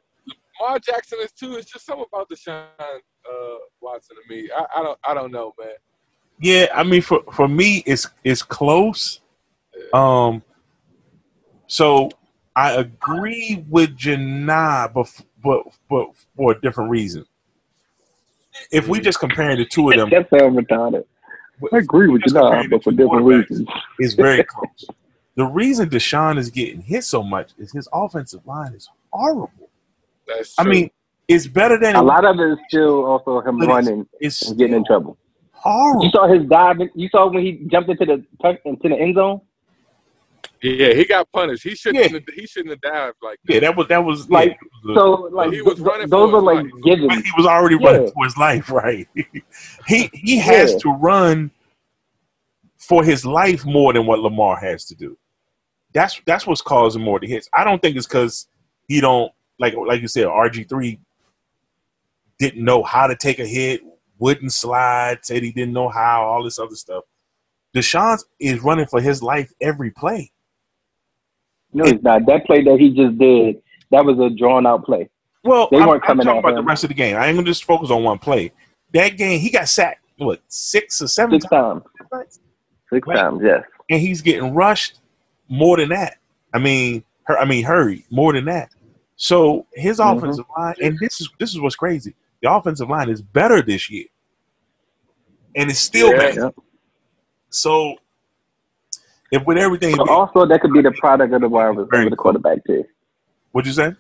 Lamar 0.61 0.79
Jackson 0.79 1.19
is 1.23 1.33
too. 1.33 1.57
It's 1.57 1.71
just 1.71 1.87
something 1.87 2.07
about 2.13 2.29
Deshaun 2.29 2.67
uh, 2.79 3.57
Watson 3.81 4.17
to 4.17 4.35
me. 4.35 4.49
I, 4.57 4.81
I 4.81 4.83
don't, 4.83 4.99
I 5.07 5.15
don't 5.15 5.33
know, 5.33 5.55
man. 5.59 5.75
Yeah, 6.41 6.67
I 6.75 6.83
mean 6.83 7.03
for 7.03 7.23
for 7.33 7.47
me 7.47 7.85
it's 7.87 8.09
it's 8.25 8.43
close. 8.43 9.21
Um 9.93 10.43
so 11.69 12.11
I 12.57 12.73
agree 12.73 13.65
with 13.69 13.97
Janai, 13.97 14.93
but 14.93 15.09
but 15.43 15.63
but 15.89 16.09
for 16.37 16.53
a 16.53 16.61
different 16.61 16.91
reason. 16.91 17.25
If 18.71 18.89
we 18.89 19.01
just 19.01 19.19
comparing 19.21 19.59
the 19.59 19.67
two 19.67 19.91
of 19.91 19.97
them, 19.97 20.11
That 20.11 20.29
sounds 20.31 20.57
retarded. 20.57 21.05
I 21.73 21.79
agree 21.79 22.09
with 22.09 22.23
you 22.27 22.33
now, 22.35 22.63
but 22.69 22.83
for 22.83 22.93
different 22.93 23.25
reasons. 23.25 23.69
it's 23.99 24.15
very 24.15 24.45
close. 24.49 24.85
The 25.35 25.45
reason 25.47 25.89
Deshaun 25.89 26.39
is 26.39 26.51
getting 26.51 26.83
hit 26.83 27.05
so 27.05 27.23
much 27.23 27.53
is 27.59 27.73
his 27.73 27.89
offensive 27.93 28.47
line 28.47 28.75
is 28.75 28.89
horrible. 29.13 29.51
That's 30.27 30.55
I 30.59 30.65
mean, 30.65 30.91
it's 31.29 31.47
better 31.47 31.79
than 31.79 31.97
A 31.97 32.03
lot 32.03 32.25
of 32.25 32.39
it 32.39 32.53
is 32.53 32.59
still 32.69 33.05
also 33.07 33.41
him 33.41 33.59
But 33.59 33.65
it's- 33.65 33.87
running 33.87 34.09
it's 34.21 34.49
and 34.49 34.59
getting 34.59 34.77
in 34.77 34.85
trouble. 34.85 35.17
horrible. 35.53 36.05
You 36.05 36.11
saw 36.11 36.27
his 36.29 36.45
dive. 36.49 36.77
You 36.95 37.09
saw 37.09 37.31
when 37.31 37.43
he 37.45 37.67
jumped 37.71 37.89
into 37.91 38.05
the 38.05 38.59
into 38.65 38.89
the 38.89 38.97
end 38.97 39.15
zone. 39.17 39.41
Yeah, 40.63 40.95
he 40.95 41.05
got 41.05 41.31
punished. 41.33 41.65
He 41.65 41.75
shouldn't. 41.75 42.05
Yeah. 42.05 42.13
Have, 42.19 42.23
he 42.35 42.47
shouldn't 42.47 42.71
have 42.71 42.81
dived 42.81 43.17
like 43.23 43.39
Yeah, 43.49 43.61
that 43.61 43.77
was 43.77 43.89
that 43.89 44.05
was 44.05 44.31
Like, 44.31 44.51
yeah, 44.51 44.55
it 44.55 44.87
was 44.87 44.97
a- 44.97 45.01
So 45.01 45.11
like 45.37 45.53
he 45.53 45.63
was 45.63 45.75
th- 45.75 45.87
running 45.87 46.09
those 46.09 46.31
for 46.31 46.37
are 46.37 46.41
his 46.41 46.45
like 46.65 46.73
life. 46.75 46.83
givens. 46.85 47.25
he 47.25 47.33
was 47.37 47.47
already 47.47 47.75
running 47.77 48.05
Yeah. 48.05 48.11
for 48.15 48.25
his 48.25 48.37
life, 48.37 48.71
right? 48.83 49.09
he 49.87 50.11
he 50.13 50.39
has 50.39 50.73
Yeah. 50.73 50.79
to 50.79 50.89
run 50.95 51.51
for 52.79 53.05
his 53.05 53.25
life 53.25 53.65
more 53.65 53.93
than 53.93 54.07
what 54.07 54.21
Lamar 54.21 54.57
has 54.57 54.85
to 54.87 54.95
do. 54.95 55.17
That's 55.95 56.21
that's 56.27 56.47
what's 56.47 56.63
causing 56.63 57.03
more 57.03 57.17
of 57.17 57.23
the 57.23 57.29
hits. 57.29 57.49
I 57.53 57.65
don't 57.65 57.81
think 57.83 57.97
it's 57.97 58.07
because 58.07 58.49
he 58.89 59.01
don't 59.01 59.33
like 59.59 59.75
like 59.75 60.01
you 60.01 60.09
said, 60.09 60.27
RG 60.27 60.69
three 60.69 60.99
didn't 62.39 62.65
know 62.65 62.83
how 62.83 63.07
to 63.07 63.15
take 63.17 63.39
a 63.39 63.47
hit, 63.47 63.83
wouldn't 64.19 64.53
slide, 64.53 65.19
said 65.25 65.43
he 65.43 65.53
didn't 65.53 65.75
know 65.75 65.89
how, 65.89 66.23
all 66.25 66.43
this 66.43 66.59
other 66.59 66.75
stuff. 66.75 67.05
Deshaun 67.75 68.19
is 68.41 68.61
running 68.63 68.87
for 68.87 69.01
his 69.01 69.23
life 69.23 69.53
every 69.61 69.91
play. 69.91 70.31
No, 71.73 71.85
it's 71.85 72.03
not. 72.03 72.27
That 72.27 72.45
play 72.47 72.63
that 72.65 72.79
he 72.79 72.91
just 72.91 73.19
did, 73.19 73.63
that 73.91 74.05
was 74.05 74.19
a 74.19 74.31
drawn 74.35 74.67
out 74.67 74.85
play. 74.85 75.09
Well, 75.45 75.69
They 75.71 75.79
I'm, 75.79 75.89
weren't 75.89 76.03
I'm 76.05 76.07
coming 76.09 76.27
talking 76.27 76.39
at 76.39 76.45
about 76.45 76.57
the 76.57 76.63
rest 76.63 76.85
of 76.85 76.89
the 76.89 76.95
game. 76.95 77.17
I 77.17 77.27
ain't 77.27 77.37
gonna 77.37 77.47
just 77.47 77.65
focus 77.65 77.91
on 77.91 78.05
one 78.05 78.19
play. 78.19 78.53
That 78.93 79.17
game, 79.17 79.41
he 79.41 79.51
got 79.51 79.69
sacked 79.69 80.01
what 80.19 80.41
six 80.49 81.01
or 81.03 81.09
seven 81.09 81.41
Six 81.41 81.51
times. 81.51 81.83
times, 82.13 82.41
Six 82.93 83.07
Right. 83.09 83.17
times, 83.17 83.41
yes. 83.43 83.65
and 83.91 84.01
he's 84.01 84.21
getting 84.21 84.55
rushed 84.55 84.99
more 85.49 85.79
than 85.79 85.89
that. 85.89 86.19
I 86.55 86.59
mean, 86.59 87.03
her, 87.25 87.39
I 87.39 87.45
mean, 87.47 87.65
hurry 87.65 88.05
more 88.11 88.33
than 88.33 88.45
that. 88.45 88.71
So 89.17 89.67
his 89.75 89.99
Mhm. 89.99 90.17
offensive 90.19 90.45
line, 90.57 90.75
and 90.83 90.99
this 91.01 91.21
is 91.21 91.31
this 91.39 91.51
is 91.55 91.61
what's 91.61 91.75
crazy. 91.77 92.15
The 92.43 92.53
offensive 92.53 92.89
line 92.91 93.09
is 93.09 93.23
better 93.23 93.63
this 93.63 93.91
year, 93.91 94.07
and 95.57 95.71
it's 95.71 95.79
still 95.81 96.11
Yeah. 96.13 96.19
bad. 96.19 96.35
Yep. 96.37 96.55
So 97.51 97.97
if 99.33 99.43
with 99.47 99.57
everything, 99.59 99.97
But 99.97 100.09
also, 100.11 100.47
that 100.47 100.61
could 100.61 100.73
be 100.73 100.83
the 100.83 100.93
product 100.93 101.33
of 101.33 101.41
the 101.41 101.49
wide 101.49 101.75
Very 101.75 101.85
receiver, 101.85 102.11
the 102.11 102.17
cool. 102.17 102.23
quarterback 102.33 102.59
too. 102.67 102.85
what'd 103.53 103.67
you 103.67 103.73
say? 103.73 103.93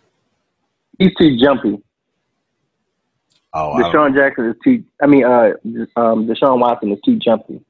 He's 0.98 1.14
too 1.18 1.36
jumpy. 1.38 1.82
Oh, 3.54 3.74
Deshaun 3.78 4.14
Jackson 4.14 4.46
is 4.50 4.56
too. 4.62 4.84
I 5.02 5.06
mean, 5.06 5.24
uh, 5.24 5.50
um, 5.96 6.26
Deshaun 6.26 6.60
Watson 6.60 6.92
is 6.92 6.98
too 7.04 7.18
jumpy. 7.18 7.60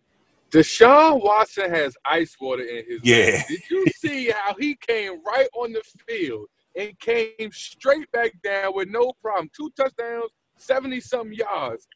Deshaun 0.51 1.23
Watson 1.25 1.71
has 1.71 1.97
ice 2.05 2.37
water 2.41 2.63
in 2.63 2.85
his. 2.87 3.01
Yeah. 3.03 3.43
Did 3.49 3.61
you 3.71 3.87
see 3.97 4.31
how 4.31 4.55
he 4.59 4.77
came 4.87 5.23
right 5.25 5.49
on 5.57 5.73
the 5.73 5.83
field 6.07 6.47
and 6.77 6.99
came 7.01 7.51
straight 7.53 8.11
back 8.13 8.33
down 8.43 8.75
with 8.75 8.89
no 8.89 9.13
problem? 9.23 9.51
Two 9.57 9.71
touchdowns, 9.77 10.31
seventy 10.57 11.01
some 11.01 11.33
yards 11.33 11.87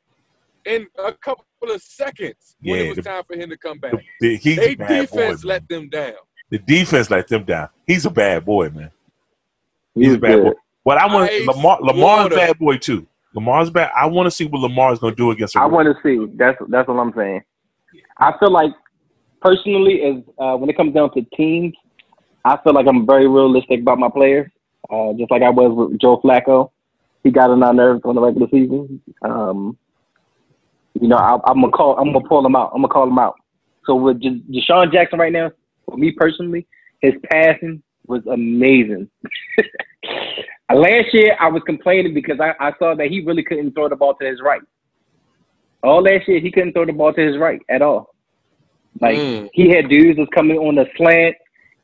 in 0.66 0.86
a 0.98 1.12
couple 1.12 1.44
of 1.70 1.80
seconds 1.82 2.56
when 2.60 2.76
Yeah, 2.78 2.84
it 2.84 2.88
was 2.88 2.96
the- 2.96 3.02
time 3.02 3.22
for 3.26 3.36
him 3.36 3.48
to 3.50 3.56
come 3.56 3.78
back. 3.78 3.92
the- 4.20 4.36
the- 4.38 4.54
They 4.56 4.72
a 4.72 4.74
bad 4.76 4.88
boy. 4.88 5.00
defense 5.00 5.44
let 5.44 5.68
them 5.68 5.88
down. 5.88 6.14
The 6.50 6.58
defense 6.58 7.10
let 7.10 7.28
them 7.28 7.44
down. 7.44 7.68
He's 7.86 8.04
a 8.06 8.10
bad 8.10 8.44
boy, 8.44 8.70
man. 8.70 8.90
He 9.94 10.04
He's 10.04 10.14
a 10.14 10.18
bad 10.18 10.34
good. 10.36 10.44
boy. 10.44 10.52
But 10.84 10.98
I 10.98 11.12
want 11.12 11.30
Ice 11.30 11.46
Lamar. 11.46 11.78
Lamar's 11.80 12.22
water. 12.24 12.36
bad 12.36 12.58
boy 12.58 12.76
too. 12.76 13.06
Lamar's 13.34 13.70
bad. 13.70 13.90
I 13.96 14.06
want 14.06 14.26
to 14.26 14.30
see 14.30 14.46
what 14.46 14.60
Lamar's 14.60 14.98
going 14.98 15.14
to 15.14 15.16
do 15.16 15.30
against. 15.30 15.56
I 15.56 15.66
want 15.66 15.86
to 15.86 15.94
see. 16.02 16.30
That's 16.36 16.56
that's 16.68 16.86
what 16.88 16.98
I'm 16.98 17.12
saying. 17.14 17.42
I 18.18 18.32
feel 18.38 18.50
like 18.50 18.72
personally, 19.40 20.02
as 20.02 20.22
uh, 20.38 20.56
when 20.56 20.70
it 20.70 20.76
comes 20.76 20.94
down 20.94 21.12
to 21.14 21.22
teams, 21.36 21.74
I 22.44 22.56
feel 22.62 22.72
like 22.74 22.86
I'm 22.86 23.06
very 23.06 23.26
realistic 23.26 23.80
about 23.80 23.98
my 23.98 24.08
players. 24.08 24.50
Uh, 24.88 25.12
just 25.14 25.30
like 25.30 25.42
I 25.42 25.50
was 25.50 25.72
with 25.90 25.98
Joe 26.00 26.18
Flacco, 26.22 26.70
he 27.24 27.30
got 27.30 27.50
on 27.50 27.62
our 27.62 27.74
nerves 27.74 28.02
on 28.04 28.14
the 28.14 28.20
regular 28.20 28.46
season. 28.52 29.02
Um, 29.22 29.76
you 31.00 31.08
know, 31.08 31.16
I, 31.16 31.34
I'm 31.48 31.60
gonna 31.60 31.70
call. 31.70 31.96
I'm 31.98 32.12
gonna 32.12 32.26
pull 32.28 32.44
him 32.44 32.56
out. 32.56 32.70
I'm 32.74 32.82
gonna 32.82 32.92
call 32.92 33.08
him 33.08 33.18
out. 33.18 33.34
So 33.84 33.94
with 33.94 34.20
J- 34.20 34.42
Deshaun 34.50 34.92
Jackson 34.92 35.18
right 35.18 35.32
now, 35.32 35.50
for 35.84 35.96
me 35.96 36.12
personally, 36.12 36.66
his 37.00 37.14
passing 37.30 37.82
was 38.06 38.22
amazing. 38.26 39.08
Last 40.72 41.12
year, 41.14 41.36
I 41.40 41.48
was 41.48 41.62
complaining 41.64 42.12
because 42.14 42.38
I, 42.40 42.52
I 42.60 42.72
saw 42.78 42.94
that 42.96 43.06
he 43.08 43.20
really 43.24 43.42
couldn't 43.44 43.72
throw 43.72 43.88
the 43.88 43.96
ball 43.96 44.14
to 44.16 44.26
his 44.26 44.40
right. 44.42 44.62
All 45.82 46.02
last 46.02 46.26
year, 46.26 46.40
he 46.40 46.50
couldn't 46.50 46.72
throw 46.72 46.84
the 46.84 46.92
ball 46.92 47.12
to 47.12 47.20
his 47.20 47.38
right 47.38 47.60
at 47.70 47.82
all. 47.82 48.14
Like 49.00 49.16
Mm. 49.18 49.48
he 49.52 49.68
had 49.70 49.88
dudes 49.88 50.18
was 50.18 50.28
coming 50.34 50.56
on 50.58 50.74
the 50.74 50.86
slant, 50.96 51.36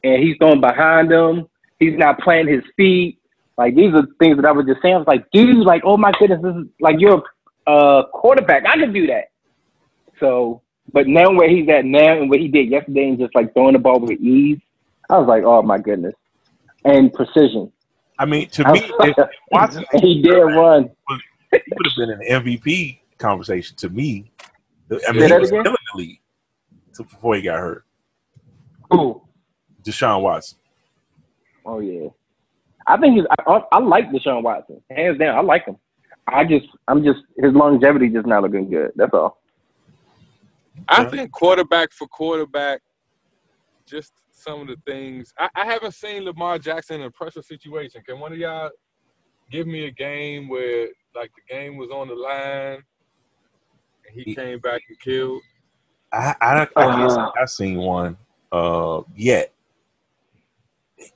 and 0.03 0.23
he's 0.23 0.37
throwing 0.39 0.61
behind 0.61 1.11
them. 1.11 1.47
He's 1.79 1.97
not 1.97 2.19
planting 2.21 2.55
his 2.55 2.65
feet. 2.77 3.19
Like 3.59 3.77
these 3.77 3.93
are 3.95 4.07
things 4.19 4.37
that 4.37 4.47
I 4.47 4.53
was 4.53 4.67
just 4.67 4.81
saying. 4.83 4.95
I 4.95 4.99
was 4.99 5.07
like, 5.07 5.31
dude, 5.33 5.57
like, 5.59 5.83
oh 5.85 5.97
my 5.97 6.11
goodness, 6.19 6.41
this 6.43 6.57
is 6.57 6.67
like 6.81 6.97
you're 6.99 7.23
uh, 7.67 8.05
quarterback. 8.13 8.65
I 8.67 8.77
can 8.77 8.93
do 8.93 9.07
that. 9.09 9.31
So, 10.21 10.63
but 10.93 11.07
now 11.07 11.31
where 11.33 11.49
he's 11.49 11.69
at 11.69 11.85
now 11.85 12.21
and 12.21 12.31
what 12.31 12.39
he 12.41 12.49
did 12.49 12.69
yesterday, 12.71 13.09
and 13.09 13.19
just 13.19 13.35
like 13.35 13.53
throwing 13.55 13.73
the 13.75 13.79
ball 13.79 13.99
with 14.01 14.21
ease, 14.21 14.59
I 15.11 15.19
was 15.19 15.27
like, 15.29 15.43
oh 15.45 15.63
my 15.63 15.79
goodness, 15.79 16.15
and 16.85 17.13
precision. 17.13 17.71
I 18.19 18.25
mean, 18.27 18.49
to 18.51 18.73
me, 18.73 18.91
if 19.01 19.17
Watson 19.51 19.85
he 20.01 20.23
did 20.23 20.31
run. 20.43 20.91
he 21.51 21.61
would 21.77 21.87
have 21.87 21.97
been 21.97 22.11
in 22.11 22.19
the 22.45 22.61
MVP 22.61 22.99
conversation. 23.19 23.77
To 23.79 23.89
me, 23.91 24.31
I 24.91 24.99
Say 24.99 25.13
mean, 25.13 25.27
he 25.29 25.39
was 25.39 25.49
again? 25.51 25.63
killing 25.65 25.77
the 25.95 25.99
league 25.99 26.21
before 26.97 27.37
he 27.37 27.43
got 27.43 27.59
hurt. 27.59 27.85
Cool. 28.91 29.27
Deshaun 29.83 30.23
Watson. 30.23 30.59
Oh 31.65 31.81
yeah, 31.81 32.09
I 32.87 32.97
think 32.99 33.15
he's. 33.17 33.25
I, 33.31 33.51
I, 33.51 33.63
I 33.73 33.79
like 33.79 34.11
Deshaun 34.11 34.43
Watson, 34.43 34.81
hands 34.91 35.19
down. 35.19 35.37
I 35.37 35.41
like 35.41 35.65
him. 35.67 35.77
I 36.27 36.45
just, 36.45 36.67
I'm 36.89 37.05
just 37.05 37.21
his 37.37 37.53
longevity 37.53 38.09
just 38.09 38.27
not 38.27 38.43
looking 38.43 38.71
good. 38.71 38.93
That's 38.97 39.13
all. 39.13 39.39
I 40.89 41.05
think 41.05 41.31
quarterback 41.33 41.93
for 41.93 42.07
quarterback, 42.09 42.81
just 43.87 44.13
some 44.31 44.63
of 44.63 44.67
the 44.69 44.77
things. 44.87 45.33
I, 45.39 45.49
I 45.55 45.65
haven't 45.65 45.95
seen 45.95 46.25
Lamar 46.25 46.59
Jackson 46.59 47.01
in 47.01 47.07
a 47.07 47.11
pressure 47.11 47.43
situation. 47.43 48.03
Can 48.07 48.19
one 48.19 48.33
of 48.33 48.39
y'all 48.39 48.71
give 49.51 49.67
me 49.67 49.87
a 49.87 49.91
game 49.91 50.49
where 50.49 50.89
like 51.15 51.31
the 51.35 51.55
game 51.55 51.77
was 51.77 51.91
on 51.91 52.09
the 52.09 52.15
line 52.15 52.83
and 54.07 54.15
he 54.15 54.23
He- 54.23 54.35
came 54.35 54.59
back 54.61 54.83
and 54.89 54.99
killed? 55.01 55.43
I 56.13 56.35
I, 56.41 56.63
I 56.63 56.67
can't 56.67 57.11
say 57.11 57.19
Uh. 57.19 57.31
I've 57.41 57.51
seen 57.51 57.77
one 57.79 58.17
uh 58.51 59.03
yet. 59.17 59.53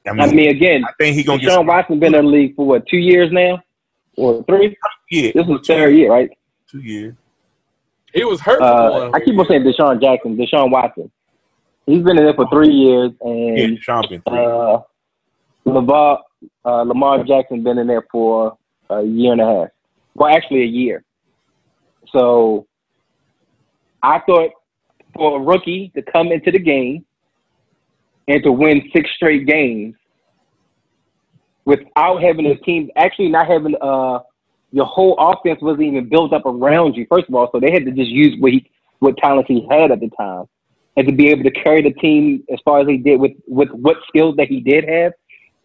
I 0.09 0.13
mean, 0.13 0.21
I 0.23 0.33
mean, 0.33 0.49
again, 0.51 0.85
I 0.85 0.93
think 0.99 1.17
he 1.17 1.23
gonna 1.23 1.39
get 1.39 1.49
Deshaun 1.51 1.55
some, 1.55 1.67
Watson 1.67 2.01
been 2.01 2.15
in 2.15 2.25
the 2.25 2.31
league 2.31 2.57
for 2.57 2.67
what 2.67 2.87
two 2.87 2.97
years 2.99 3.31
now, 3.31 3.63
or 4.17 4.43
three? 4.45 4.77
Yeah, 5.11 5.33
This 5.35 5.47
is 5.47 5.67
third 5.67 5.95
year, 5.95 6.11
right? 6.11 6.31
two 6.71 6.81
years. 6.81 7.15
He 8.15 8.25
was 8.25 8.41
hurt 8.41 8.59
for 8.59 8.65
Uh, 8.65 8.91
one. 8.91 9.15
I 9.15 9.21
keep 9.21 9.39
on 9.39 9.47
saying 9.47 9.63
Deshaun 9.63 10.01
Jackson, 10.01 10.37
Deshaun 10.37 10.71
Watson. 10.71 11.11
He's 11.87 12.03
been 12.03 12.19
in 12.19 12.25
there 12.25 12.35
for 12.35 12.49
three 12.51 12.73
years, 12.73 13.13
Yeah, 13.23 13.29
and 13.31 13.79
Deshaun 13.79 14.09
been 14.09 14.23
three. 14.23 14.39
uh, 14.39 14.79
Lamar 15.65 16.21
uh, 16.65 16.83
Lamar 16.83 17.25
Jackson 17.25 17.63
been 17.63 17.79
in 17.79 17.87
there 17.87 18.07
for 18.11 18.57
a 18.91 19.03
year 19.03 19.33
and 19.33 19.41
a 19.41 19.45
half. 19.47 19.69
Well, 20.15 20.35
actually, 20.35 20.63
a 20.63 20.67
year. 20.67 21.05
So 22.13 22.67
I 24.03 24.21
thought 24.21 24.51
for 25.15 25.39
a 25.39 25.43
rookie 25.43 25.91
to 25.95 26.03
come 26.03 26.29
into 26.33 26.51
the 26.51 26.59
game 26.59 27.05
and 28.29 28.43
to 28.45 28.53
win 28.53 28.89
six 28.95 29.11
straight 29.15 29.47
games 29.47 29.95
without 31.65 32.23
having 32.23 32.47
a 32.47 32.57
team, 32.57 32.91
actually 32.97 33.29
not 33.29 33.47
having 33.47 33.75
uh, 33.81 34.21
your 34.73 34.87
whole 34.87 35.17
offense 35.19 35.61
wasn't 35.63 35.83
even 35.83 36.09
built 36.09 36.33
up 36.33 36.45
around 36.45 36.95
you. 36.97 37.07
First 37.09 37.29
of 37.29 37.35
all, 37.35 37.49
so 37.53 37.61
they 37.61 37.71
had 37.71 37.85
to 37.85 37.93
just 37.93 38.11
use 38.11 38.37
what 38.41 38.53
he, 38.53 38.71
what 38.99 39.17
talents 39.19 39.49
he 39.49 39.67
had 39.71 39.91
at 39.91 40.01
the 40.01 40.11
time, 40.19 40.45
and 40.97 41.07
to 41.07 41.15
be 41.15 41.29
able 41.29 41.45
to 41.45 41.51
carry 41.51 41.83
the 41.83 41.93
team 41.93 42.45
as 42.53 42.59
far 42.65 42.81
as 42.81 42.89
he 42.89 42.97
did 42.97 43.21
with 43.21 43.33
with 43.47 43.71
what 43.71 43.97
skills 44.09 44.37
that 44.37 44.49
he 44.49 44.61
did 44.61 44.89
have, 44.89 45.13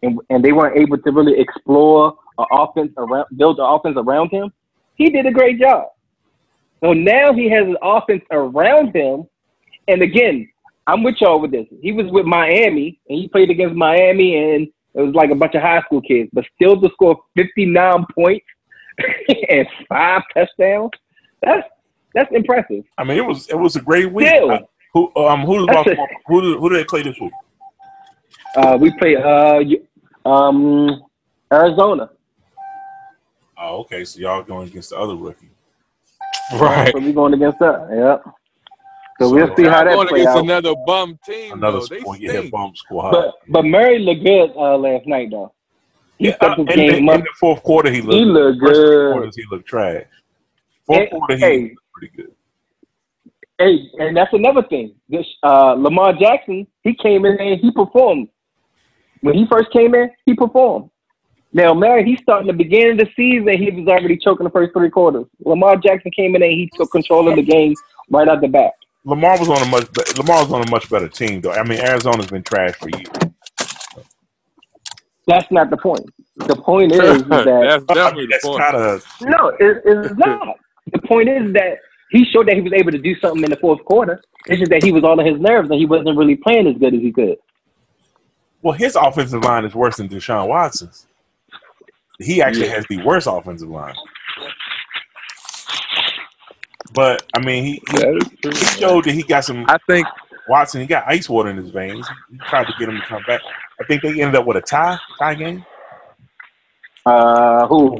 and 0.02 0.20
and 0.30 0.44
they 0.44 0.52
weren't 0.52 0.78
able 0.78 0.98
to 0.98 1.10
really 1.10 1.38
explore 1.38 2.16
an 2.38 2.46
offense 2.52 2.92
around, 2.96 3.26
build 3.36 3.58
an 3.58 3.66
offense 3.66 3.96
around 3.98 4.30
him. 4.30 4.52
He 4.94 5.10
did 5.10 5.26
a 5.26 5.32
great 5.32 5.60
job. 5.60 5.88
So 6.82 6.92
now 6.92 7.32
he 7.32 7.48
has 7.50 7.66
an 7.66 7.76
offense 7.82 8.22
around 8.30 8.94
him, 8.94 9.24
and 9.88 10.02
again, 10.02 10.48
I'm 10.86 11.02
with 11.02 11.16
y'all 11.20 11.40
with 11.40 11.52
this. 11.52 11.66
He 11.80 11.92
was 11.92 12.06
with 12.10 12.26
Miami, 12.26 12.98
and 13.08 13.18
he 13.18 13.28
played 13.28 13.50
against 13.50 13.76
Miami, 13.76 14.36
and 14.36 14.68
it 14.94 15.00
was 15.00 15.14
like 15.14 15.30
a 15.30 15.34
bunch 15.34 15.54
of 15.54 15.62
high 15.62 15.80
school 15.82 16.02
kids, 16.02 16.28
but 16.32 16.44
still 16.54 16.80
to 16.80 16.90
score 16.90 17.18
59 17.36 18.06
points 18.14 18.44
and 19.48 19.66
five 19.88 20.22
touchdowns. 20.34 20.90
That's 21.42 21.66
that's 22.14 22.30
impressive. 22.32 22.84
I 22.98 23.04
mean, 23.04 23.16
it 23.16 23.24
was 23.26 23.48
it 23.48 23.58
was 23.58 23.76
a 23.76 23.80
great 23.80 24.12
week. 24.12 24.28
Still. 24.28 24.50
Uh, 24.50 24.58
who 24.94 25.12
um 25.16 25.42
who 25.46 25.66
That's 25.66 25.84
does 25.84 25.98
it. 25.98 25.98
who 26.26 26.42
do, 26.42 26.58
who 26.58 26.68
do 26.68 26.76
they 26.76 26.84
play 26.84 27.02
this 27.02 27.18
week? 27.20 27.32
Uh, 28.56 28.76
we 28.80 28.90
play 28.98 29.16
uh 29.16 30.28
um 30.28 31.02
Arizona. 31.52 32.10
Oh, 33.58 33.80
okay. 33.80 34.04
So 34.04 34.20
y'all 34.20 34.42
going 34.42 34.68
against 34.68 34.90
the 34.90 34.98
other 34.98 35.16
rookie. 35.16 35.50
right. 36.54 36.92
So 36.92 37.00
we 37.00 37.12
going 37.12 37.34
against 37.34 37.58
that. 37.60 37.88
Yeah. 37.90 38.32
So, 39.20 39.28
So, 39.28 39.34
we'll 39.34 39.56
see 39.56 39.64
how 39.64 39.84
that 39.84 39.94
plays 40.08 40.22
against 40.22 40.36
out. 40.36 40.44
another 40.44 40.74
bum 40.86 41.18
team. 41.24 41.52
Another 41.52 41.80
though. 41.80 41.86
They 41.86 42.00
sport, 42.00 42.20
yeah, 42.20 42.30
stink. 42.30 42.50
bump 42.50 42.76
squad. 42.76 43.12
But 43.12 43.34
but 43.48 43.64
Murray 43.64 43.98
looked 44.00 44.24
good 44.24 44.50
uh, 44.56 44.76
last 44.76 45.06
night 45.06 45.30
though. 45.30 45.52
He 46.22 46.28
yeah, 46.28 46.36
stepped 46.36 46.60
uh, 46.60 46.64
his 46.64 46.74
in, 46.74 46.86
the, 46.86 46.92
game 46.92 47.08
in 47.08 47.20
the 47.20 47.26
fourth 47.40 47.64
quarter, 47.64 47.90
he 47.90 48.00
looked. 48.00 48.14
He 48.14 48.24
looked 48.24 48.60
good. 48.60 49.12
quarters, 49.12 49.34
he 49.34 49.42
looked 49.50 49.66
trash. 49.66 50.04
Fourth 50.86 51.00
Hey, 51.00 51.06
quarter, 51.08 51.34
he 51.34 51.40
hey. 51.40 51.62
looked 51.62 51.92
pretty 51.92 52.16
good. 52.16 52.32
Hey, 53.58 53.90
and 53.98 54.16
that's 54.16 54.32
another 54.32 54.62
thing. 54.62 54.94
This 55.08 55.26
uh, 55.42 55.72
Lamar 55.72 56.12
Jackson, 56.12 56.64
he 56.84 56.94
came 56.94 57.24
in 57.24 57.40
and 57.40 57.58
he 57.58 57.72
performed. 57.72 58.28
When 59.22 59.34
he 59.34 59.46
first 59.50 59.72
came 59.72 59.96
in, 59.96 60.10
he 60.24 60.34
performed. 60.34 60.90
Now, 61.52 61.74
Murray, 61.74 62.04
he's 62.04 62.20
starting 62.22 62.46
the 62.46 62.52
beginning 62.52 62.92
of 62.92 62.98
the 62.98 63.08
season. 63.16 63.48
He 63.58 63.68
was 63.72 63.88
already 63.88 64.16
choking 64.16 64.44
the 64.44 64.50
first 64.50 64.72
three 64.72 64.90
quarters. 64.90 65.24
Lamar 65.44 65.76
Jackson 65.76 66.12
came 66.12 66.36
in 66.36 66.42
and 66.42 66.52
he 66.52 66.70
took 66.76 66.92
control 66.92 67.28
of 67.28 67.34
the 67.34 67.42
game 67.42 67.74
right 68.10 68.28
out 68.28 68.40
the 68.40 68.48
back. 68.48 68.74
Lamar 69.04 69.38
was 69.40 69.48
on 69.48 69.60
a 69.60 69.66
much 69.66 69.88
Lamar 70.16 70.44
was 70.44 70.52
on 70.52 70.62
a 70.62 70.70
much 70.70 70.88
better 70.88 71.08
team 71.08 71.40
though. 71.40 71.50
I 71.50 71.64
mean, 71.64 71.80
Arizona's 71.80 72.30
been 72.30 72.44
trash 72.44 72.76
for 72.76 72.88
years. 72.90 73.08
That's 75.26 75.50
not 75.50 75.70
the 75.70 75.76
point. 75.76 76.06
The 76.36 76.56
point 76.56 76.92
is, 76.92 77.22
is 77.22 77.22
that 77.28 77.44
That's 77.44 77.84
definitely 77.86 78.26
the 78.26 78.40
point. 78.42 78.62
kind 78.62 78.76
of 78.76 79.06
no, 79.22 79.48
it, 79.60 79.82
it's 79.84 80.14
not. 80.16 80.56
The 80.92 81.00
point 81.06 81.28
is 81.28 81.52
that 81.54 81.78
he 82.10 82.24
showed 82.26 82.48
that 82.48 82.54
he 82.56 82.60
was 82.62 82.72
able 82.72 82.90
to 82.92 82.98
do 82.98 83.14
something 83.20 83.42
in 83.44 83.50
the 83.50 83.56
fourth 83.56 83.84
quarter. 83.84 84.20
It's 84.46 84.58
just 84.58 84.70
that 84.70 84.82
he 84.82 84.92
was 84.92 85.04
all 85.04 85.18
on 85.18 85.26
his 85.26 85.40
nerves 85.40 85.70
and 85.70 85.78
he 85.78 85.86
wasn't 85.86 86.16
really 86.18 86.36
playing 86.36 86.66
as 86.66 86.76
good 86.78 86.94
as 86.94 87.00
he 87.00 87.12
could. 87.12 87.36
well. 88.62 88.74
His 88.74 88.96
offensive 88.96 89.44
line 89.44 89.64
is 89.64 89.74
worse 89.74 89.96
than 89.98 90.08
Deshaun 90.08 90.48
Watson's. 90.48 91.06
He 92.18 92.42
actually 92.42 92.68
has 92.68 92.86
the 92.88 92.98
worst 93.04 93.26
offensive 93.30 93.68
line. 93.68 93.94
But 96.94 97.22
I 97.34 97.40
mean, 97.40 97.64
he 97.64 97.82
he, 97.90 97.98
That 97.98 98.16
is 98.16 98.28
true. 98.42 98.52
he 98.58 98.66
showed 98.80 99.04
that 99.04 99.12
he 99.14 99.22
got 99.22 99.44
some 99.44 99.64
I 99.68 99.78
think 99.88 100.06
Watson. 100.48 100.80
He 100.80 100.86
got 100.86 101.04
ice 101.06 101.28
water 101.28 101.50
in 101.50 101.56
his 101.56 101.70
veins. 101.70 102.06
He 102.30 102.38
tried 102.48 102.66
to 102.66 102.74
get 102.78 102.88
him 102.88 102.96
to 103.00 103.06
come 103.06 103.22
back. 103.26 103.40
I 103.82 103.84
think 103.86 104.02
they 104.02 104.20
ended 104.20 104.36
up 104.36 104.46
with 104.46 104.56
a 104.56 104.60
tie 104.60 104.96
tie 105.18 105.34
game. 105.34 105.64
Uh, 107.04 107.66
who? 107.66 107.98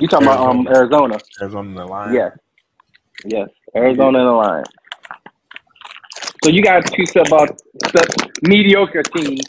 You 0.00 0.08
talking 0.08 0.26
about 0.26 0.40
um 0.48 0.66
Arizona? 0.66 1.18
Arizona 1.40 1.68
in 1.68 1.74
the 1.76 1.86
line. 1.86 2.12
Yes. 2.14 2.36
Yes. 3.24 3.48
Arizona 3.74 4.18
in 4.18 4.24
the 4.24 4.32
line. 4.32 4.64
So 6.42 6.50
you 6.50 6.60
got 6.62 6.84
two 6.92 7.04
about 7.20 7.60
sub 7.92 8.04
mediocre 8.42 9.02
teams. 9.04 9.44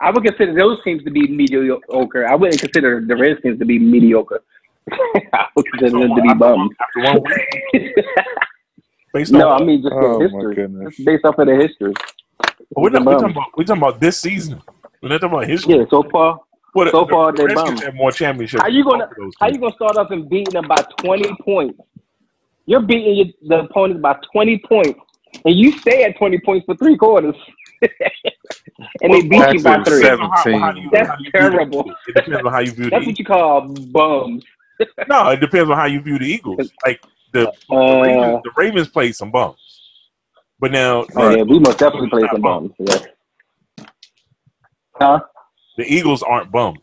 I 0.00 0.10
would 0.10 0.24
consider 0.24 0.54
those 0.54 0.82
teams 0.82 1.04
to 1.04 1.10
be 1.10 1.28
mediocre. 1.28 2.26
I 2.26 2.34
wouldn't 2.34 2.60
consider 2.60 3.00
the 3.06 3.16
Redskins 3.16 3.58
to 3.60 3.64
be 3.64 3.78
mediocre. 3.78 4.42
I 5.32 5.46
would 5.54 5.66
consider 5.66 6.00
them 6.00 6.16
to 6.16 6.22
be 6.22 6.34
bums. 6.34 6.70
After 6.80 7.14
one 7.14 7.22
week, 7.72 7.94
based 9.14 9.32
no, 9.32 9.50
on 9.50 9.62
I 9.62 9.64
mean 9.64 9.82
just 9.82 9.94
Oh, 9.94 10.20
history. 10.20 10.68
Just 10.90 11.04
based 11.04 11.24
off 11.24 11.38
of 11.38 11.46
the 11.46 11.54
history. 11.54 11.92
we're, 12.74 12.90
not, 12.90 13.04
we're, 13.04 13.12
talking 13.12 13.30
about, 13.30 13.46
we're 13.56 13.64
talking 13.64 13.82
about 13.82 14.00
this 14.00 14.18
season. 14.18 14.60
We're 15.02 15.08
not 15.10 15.22
about 15.24 15.46
history. 15.46 15.76
Yeah, 15.78 15.84
so 15.90 16.02
far. 16.10 16.40
But 16.74 16.90
so 16.92 17.04
the 17.04 17.10
far 17.10 17.32
they 17.32 17.44
Redskins 17.46 17.82
have 17.82 17.94
more 17.94 18.12
championships. 18.12 18.62
How 18.62 18.68
you 18.68 18.84
gonna 18.84 19.06
both 19.06 19.10
of 19.10 19.16
those 19.16 19.32
how 19.40 19.48
you 19.48 19.58
gonna 19.58 19.74
start 19.74 19.96
off 19.96 20.10
and 20.10 20.28
beating 20.28 20.52
them 20.54 20.68
by 20.68 20.84
twenty 20.98 21.34
points? 21.42 21.80
You're 22.66 22.82
beating 22.82 23.16
your, 23.16 23.26
the 23.48 23.64
opponents 23.64 24.00
by 24.02 24.16
twenty 24.32 24.58
points, 24.58 25.00
and 25.44 25.58
you 25.58 25.72
stay 25.78 26.04
at 26.04 26.16
twenty 26.16 26.38
points 26.38 26.66
for 26.66 26.76
three 26.76 26.96
quarters, 26.96 27.34
and 29.02 29.12
they 29.12 29.22
beat 29.22 29.52
you 29.54 29.62
by 29.62 29.82
three. 29.82 30.02
How- 30.04 30.30
how 30.32 30.74
you- 30.74 30.88
That's 30.92 31.08
how 31.08 31.16
do 31.16 31.24
you 31.24 31.30
view 31.30 31.32
the 31.32 31.38
terrible. 31.38 31.90
It 32.06 32.14
depends 32.14 32.44
on 32.46 32.52
how 32.52 32.58
you 32.60 32.70
view 32.72 32.84
the 32.84 32.90
That's 32.90 33.06
what 33.06 33.18
you 33.18 33.24
call 33.24 33.68
bums. 33.92 34.44
No, 35.08 35.28
it 35.28 35.40
depends 35.40 35.68
on 35.70 35.76
how 35.76 35.84
you 35.84 36.00
view 36.00 36.18
the 36.18 36.24
Eagles. 36.24 36.70
Like 36.86 37.02
the, 37.32 37.52
the, 37.68 37.74
Uh, 37.74 38.00
Ravens, 38.02 38.42
the 38.44 38.50
Ravens 38.56 38.88
played 38.88 39.14
some 39.14 39.30
bums, 39.30 39.58
but 40.58 40.72
now 40.72 41.04
Oh 41.16 41.30
yeah, 41.36 41.42
we 41.42 41.58
must 41.58 41.78
definitely 41.78 42.08
play 42.08 42.26
some 42.32 42.40
bums. 42.40 42.72
bums. 42.78 42.88
Yeah. 42.90 43.06
Huh? 45.00 45.20
The 45.76 45.84
Eagles 45.84 46.22
aren't 46.22 46.52
bums. 46.52 46.78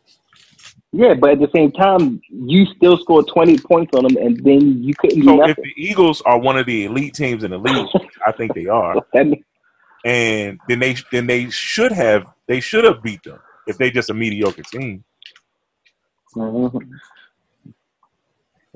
Yeah, 0.92 1.14
but 1.14 1.32
at 1.32 1.40
the 1.40 1.50
same 1.54 1.72
time, 1.72 2.20
you 2.30 2.66
still 2.78 2.98
scored 2.98 3.28
twenty 3.28 3.58
points 3.58 3.92
on 3.96 4.04
them, 4.04 4.18
and 4.18 4.44
then 4.44 4.82
you 4.82 4.94
couldn't 4.96 5.20
do 5.20 5.26
So 5.26 5.46
if 5.46 5.58
the 5.58 5.74
Eagles 5.76 6.22
are 6.22 6.40
one 6.40 6.58
of 6.58 6.66
the 6.66 6.86
elite 6.86 7.14
teams 7.14 7.44
in 7.44 7.52
the 7.52 7.58
league, 7.58 7.88
I 8.28 8.32
think 8.32 8.54
they 8.56 8.66
are, 8.68 8.96
and 9.14 10.60
then 10.68 10.80
they 10.80 10.96
then 11.12 11.28
they 11.28 11.50
should 11.50 11.92
have 11.92 12.26
they 12.48 12.60
should 12.60 12.86
have 12.86 13.04
beat 13.04 13.22
them 13.24 13.40
if 13.68 13.78
they 13.78 13.92
just 13.92 14.10
a 14.10 14.14
mediocre 14.14 14.64
team. 14.64 15.04
Mhm. 16.36 16.90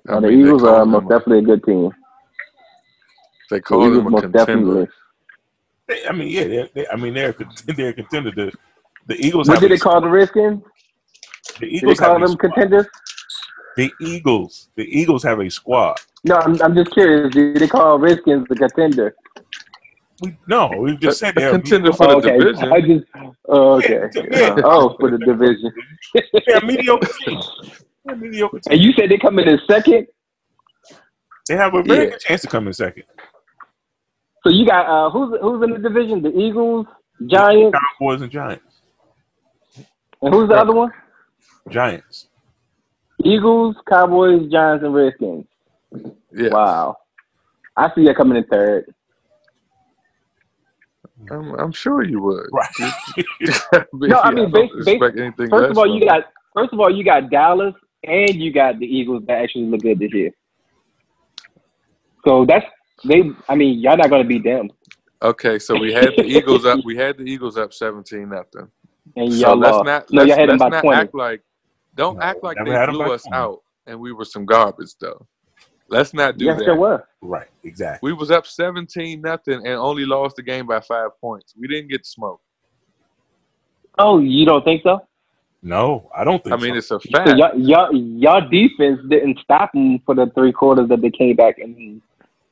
I 0.09 0.13
Uh, 0.13 0.19
the 0.19 0.27
mean, 0.27 0.41
Eagles 0.45 0.63
are 0.63 0.85
most 0.85 1.05
a- 1.05 1.09
definitely 1.09 1.39
a 1.39 1.41
good 1.43 1.63
team. 1.63 1.91
They 3.49 3.57
The 3.57 3.61
call 3.61 3.85
Eagles 3.85 3.97
them 3.97 4.07
a 4.07 4.09
most 4.11 4.21
contender. 4.21 4.45
definitely. 4.45 4.87
They, 5.87 6.07
I 6.07 6.11
mean, 6.11 6.27
yeah, 6.27 6.65
they're, 6.73 6.91
I 6.91 6.95
mean 6.97 7.13
they're 7.13 7.29
a 7.31 7.73
they're 7.73 7.89
a 7.89 7.93
contender. 7.93 8.31
The, 8.31 8.51
the 9.07 9.15
Eagles 9.25 9.47
What 9.47 9.55
have 9.55 9.61
did 9.61 9.71
they 9.71 9.77
call 9.77 10.01
the 10.01 10.09
Redskins? 10.09 10.61
the 11.59 11.67
Did 11.67 11.71
they 11.71 11.77
Eagles 11.77 11.99
call 11.99 12.19
them 12.19 12.27
squad. 12.31 12.53
contenders? 12.53 12.85
The 13.77 13.93
Eagles, 13.99 14.69
the 14.75 14.83
Eagles 14.83 15.23
have 15.23 15.39
a 15.39 15.49
squad. 15.49 15.97
No, 16.23 16.35
I'm, 16.35 16.61
I'm 16.61 16.75
just 16.75 16.91
curious. 16.91 17.33
Did 17.33 17.55
they 17.57 17.67
call 17.67 17.97
Redskins 17.99 18.47
the 18.49 18.55
contender? 18.55 19.15
We 20.21 20.37
no, 20.47 20.67
we've 20.79 20.99
just 20.99 21.19
said 21.19 21.35
a 21.37 21.39
they're 21.39 21.51
contender 21.51 21.91
for 21.93 22.07
Oh, 22.07 22.21
the 22.21 22.27
okay. 22.27 22.37
division. 22.37 22.71
I 22.73 22.81
just 22.81 23.05
oh, 23.47 23.73
okay. 23.77 24.01
Yeah, 24.13 24.23
yeah. 24.31 24.55
oh, 24.65 24.95
for 24.99 25.09
the 25.09 25.17
division. 25.17 25.71
They're 26.45 26.61
mediocre 26.61 27.07
team. 27.25 27.39
They're 28.05 28.15
mediocre 28.15 28.59
team. 28.59 28.73
And 28.73 28.81
you 28.81 28.93
said 28.93 29.09
they 29.09 29.17
come 29.17 29.39
in 29.39 29.47
in 29.47 29.59
second. 29.67 30.05
They 31.47 31.55
have 31.55 31.73
a 31.73 31.81
very 31.81 32.05
Yeah. 32.05 32.09
good 32.11 32.19
chance 32.19 32.41
to 32.41 32.47
come 32.47 32.67
in 32.67 32.73
second. 32.73 33.03
So 34.43 34.51
you 34.51 34.65
got 34.65 34.85
uh, 34.85 35.09
who's 35.09 35.35
who's 35.41 35.63
in 35.63 35.71
the 35.71 35.79
division? 35.89 36.21
The 36.21 36.37
Eagles, 36.37 36.85
Giants, 37.27 37.75
Cowboys 37.99 38.21
and 38.21 38.31
Giants. 38.31 38.70
And 40.21 40.33
who's 40.33 40.49
the 40.49 40.55
other 40.55 40.73
one? 40.73 40.91
Giants. 41.69 42.27
Eagles, 43.23 43.75
Cowboys, 43.87 44.49
Giants, 44.51 44.83
and 44.83 44.93
Redskins. 44.93 45.45
Yeah. 46.33 46.49
Wow. 46.49 46.97
I 47.77 47.89
see 47.93 48.01
you 48.01 48.13
coming 48.13 48.37
in 48.37 48.43
third. 48.45 48.93
I'm, 51.29 51.53
I'm 51.55 51.71
sure 51.71 52.03
you 52.03 52.21
would. 52.21 52.47
Right. 52.51 52.93
No, 53.93 54.19
I 54.19 54.31
mean, 54.31 54.49
don't 54.51 54.71
bas- 54.85 54.99
bas- 54.99 55.13
anything 55.17 55.49
First 55.49 55.71
of 55.71 55.77
all, 55.77 55.85
from 55.85 55.95
you 55.95 56.05
got 56.05 56.23
first 56.53 56.73
of 56.73 56.79
all 56.79 56.93
you 56.93 57.03
got 57.03 57.29
Dallas 57.29 57.73
and 58.03 58.35
you 58.35 58.51
got 58.51 58.79
the 58.79 58.85
Eagles 58.85 59.23
that 59.27 59.37
actually 59.37 59.65
look 59.65 59.81
good 59.81 59.99
this 59.99 60.13
year. 60.13 60.31
So 62.27 62.45
that's 62.45 62.65
they. 63.05 63.23
I 63.47 63.55
mean, 63.55 63.79
y'all 63.79 63.97
not 63.97 64.09
gonna 64.09 64.23
beat 64.23 64.43
them, 64.43 64.69
Okay, 65.23 65.59
so 65.59 65.75
we 65.75 65.93
had 65.93 66.15
the 66.17 66.23
Eagles 66.25 66.65
up. 66.65 66.79
We 66.83 66.95
had 66.97 67.17
the 67.17 67.23
Eagles 67.23 67.57
up 67.57 67.73
seventeen 67.73 68.29
nothing. 68.29 68.67
And 69.15 69.33
So 69.33 69.51
uh, 69.51 69.53
y'all 69.53 69.57
let's 69.57 69.77
lost. 69.77 69.85
not 69.85 70.11
no, 70.11 70.21
let's, 70.21 70.29
y'all 70.29 70.37
had 70.37 70.49
them 70.49 70.57
let's 70.57 70.59
by 70.59 70.69
not 70.69 70.81
twenty. 70.81 71.01
act 71.01 71.13
like 71.15 71.41
don't 71.95 72.17
No, 72.17 72.21
act 72.21 72.43
like 72.43 72.57
they 72.63 72.71
had 72.71 72.89
'em 72.89 72.95
blew 72.95 73.11
us 73.11 73.23
20. 73.23 73.37
out 73.37 73.59
and 73.87 73.99
we 73.99 74.11
were 74.13 74.25
some 74.25 74.45
garbage 74.45 74.93
though. 74.99 75.27
Let's 75.89 76.13
not 76.13 76.37
do 76.37 76.45
Yes, 76.45 76.57
that. 76.57 76.65
there 76.65 76.75
were. 76.75 77.03
right. 77.21 77.47
Exactly. 77.63 78.11
We 78.11 78.13
was 78.17 78.31
up 78.31 78.47
seventeen 78.47 79.21
nothing 79.21 79.55
and 79.65 79.75
only 79.75 80.05
lost 80.05 80.35
the 80.37 80.43
game 80.43 80.67
by 80.67 80.79
five 80.79 81.11
points. 81.19 81.53
We 81.59 81.67
didn't 81.67 81.89
get 81.89 82.05
smoked. 82.05 82.43
Oh, 83.99 84.19
you 84.19 84.45
don't 84.45 84.63
think 84.63 84.83
so? 84.83 85.05
No, 85.61 86.09
I 86.15 86.23
don't 86.23 86.43
think 86.43 86.55
I 86.55 86.61
mean, 86.63 86.73
so. 86.73 86.77
it's 86.77 86.91
a 86.91 86.99
So 86.99 87.11
fact. 87.11 87.37
y'all, 87.37 87.59
y'all, 87.59 87.93
y'all 87.95 88.49
defense 88.49 88.99
didn't 89.09 89.37
stop 89.43 89.71
them 89.73 89.99
for 90.05 90.15
the 90.15 90.31
three 90.33 90.51
quarters 90.51 90.89
that 90.89 91.01
they 91.01 91.11
came 91.11 91.35
back, 91.35 91.59
and 91.59 92.01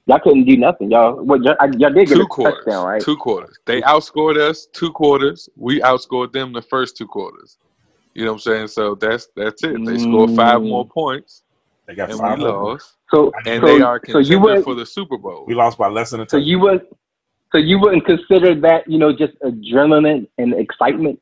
y'all 0.10 0.20
couldn't 0.20 0.46
do 0.46 0.58
nothing. 0.58 0.90
Y'all, 0.92 1.24
what 1.24 1.44
y'all, 1.44 1.56
y'all 1.78 1.94
did 1.94 2.08
get 2.08 2.18
Two 2.18 2.24
a 2.24 2.26
quarters. 2.26 2.66
touchdown, 2.66 2.86
right? 2.86 3.02
Two 3.02 3.16
quarters. 3.16 3.58
They 3.66 3.82
outscored 3.82 4.38
us 4.38 4.68
two 4.74 4.92
quarters. 4.92 5.48
We 5.56 5.80
outscored 5.82 6.34
them 6.34 6.52
the 6.52 6.64
first 6.64 6.98
two 6.98 7.08
quarters. 7.08 7.58
You 8.16 8.26
know 8.26 8.32
what 8.34 8.46
I'm 8.48 8.54
saying? 8.54 8.68
So 8.70 8.96
that's 8.96 9.30
that's 9.36 9.64
it. 9.64 9.86
They 9.86 9.98
scored 10.00 10.32
five 10.32 10.62
Mm. 10.62 10.70
more 10.70 10.88
points 10.88 11.44
they 11.88 11.96
got 11.96 12.10
and 12.10 12.20
five. 12.20 12.40
we 12.40 12.46
lost. 12.46 12.96
So, 13.12 13.32
And 13.46 13.62
so, 13.62 13.68
they 13.68 13.82
are 13.82 14.02
so 14.08 14.18
you 14.20 14.38
contender 14.40 14.40
would, 14.56 14.64
for 14.64 14.76
the 14.76 14.86
Super 14.86 15.18
Bowl. 15.18 15.46
We 15.48 15.54
lost 15.56 15.78
by 15.78 15.88
less 15.88 16.10
than 16.12 16.20
a 16.22 16.24
so 16.24 16.38
touchdown. 16.38 16.48
you 16.48 16.60
would, 16.60 16.82
so 17.52 17.58
you 17.58 17.80
wouldn't 17.80 18.06
consider 18.06 18.60
that, 18.62 18.88
you 18.88 18.98
know, 19.00 19.12
just 19.16 19.34
adrenaline 19.42 20.28
and 20.38 20.54
excitement, 20.54 21.20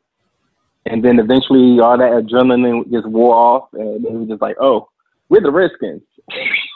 and 0.85 1.03
then 1.03 1.19
eventually 1.19 1.79
all 1.79 1.97
that 1.97 2.11
adrenaline 2.11 2.91
just 2.91 3.05
wore 3.07 3.35
off, 3.35 3.69
and 3.73 4.05
it 4.05 4.11
was 4.11 4.27
just 4.27 4.41
like, 4.41 4.57
oh, 4.59 4.89
we're 5.29 5.41
the 5.41 5.51
Redskins, 5.51 6.01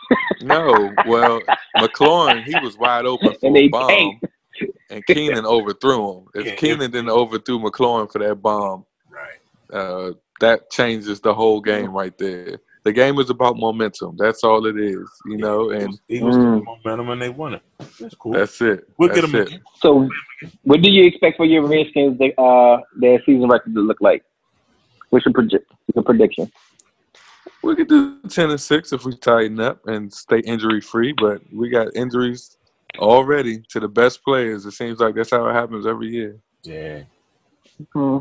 No, 0.42 0.96
well, 1.06 1.42
McLaurin, 1.78 2.44
he 2.46 2.58
was 2.60 2.78
wide 2.78 3.06
open 3.06 3.34
for 3.40 3.48
and 3.48 3.58
a 3.58 3.62
they 3.62 3.68
bomb, 3.68 3.90
tanked. 3.90 4.26
and 4.90 5.06
Keenum 5.06 5.46
overthrew 5.46 6.18
him. 6.20 6.26
If 6.34 6.46
Yeah, 6.48 6.56
Keenum 6.56 6.92
didn't 6.92 7.10
overthrew 7.10 7.60
McLaurin 7.60 8.12
for 8.12 8.20
that 8.20 8.36
bomb, 8.36 8.86
right. 9.10 9.78
uh, 9.80 10.14
that 10.40 10.70
changes 10.72 11.20
the 11.22 11.34
whole 11.34 11.62
game 11.62 11.92
right 11.92 12.18
there. 12.18 12.58
The 12.84 12.92
game 12.92 13.20
is 13.20 13.30
about 13.30 13.58
momentum. 13.58 14.16
That's 14.18 14.44
all 14.44 14.66
it 14.66 14.76
is, 14.80 15.08
you 15.28 15.38
know, 15.38 15.70
and 15.70 16.00
Eagles 16.10 16.36
Mm. 16.36 16.56
took 16.58 16.66
momentum 16.66 17.10
and 17.12 17.22
they 17.22 17.30
won 17.30 17.54
it. 17.54 17.62
That's 18.00 18.16
cool. 18.16 18.34
that's 18.34 18.60
it. 18.62 18.86
we'll 18.98 19.10
that's 19.10 19.22
get 19.22 19.28
them 19.30 19.40
it. 19.42 19.48
again. 19.50 19.62
So, 19.80 20.10
what 20.64 20.82
do 20.82 20.90
you 20.90 21.06
expect 21.06 21.38
for 21.38 21.46
your 21.46 21.68
Redskins, 21.68 22.20
uh, 22.40 22.78
their 22.96 23.22
season 23.24 23.48
record 23.48 23.76
to 23.76 23.82
look 23.82 24.02
like? 24.02 24.24
What's 25.12 25.26
your 25.26 25.34
predict, 25.34 25.72
your 25.94 26.04
prediction? 26.04 26.52
We 27.64 27.76
could 27.76 27.88
do 27.90 28.20
ten 28.30 28.50
and 28.50 28.60
six 28.60 28.92
if 28.92 29.06
we 29.06 29.16
tighten 29.16 29.60
up 29.60 29.86
and 29.88 30.12
stay 30.12 30.40
injury 30.40 30.82
free, 30.82 31.14
but 31.14 31.42
we 31.54 31.70
got 31.70 31.96
injuries 31.96 32.58
already 32.98 33.62
to 33.70 33.80
the 33.80 33.88
best 33.88 34.24
players. 34.24 34.66
It 34.66 34.72
seems 34.72 35.00
like 35.00 35.16
that's 35.16 35.32
how 35.32 35.48
it 35.48 35.54
happens 35.54 35.86
every 35.86 36.10
year. 36.10 36.38
Yeah. 36.64 37.04
Hmm. 37.94 38.18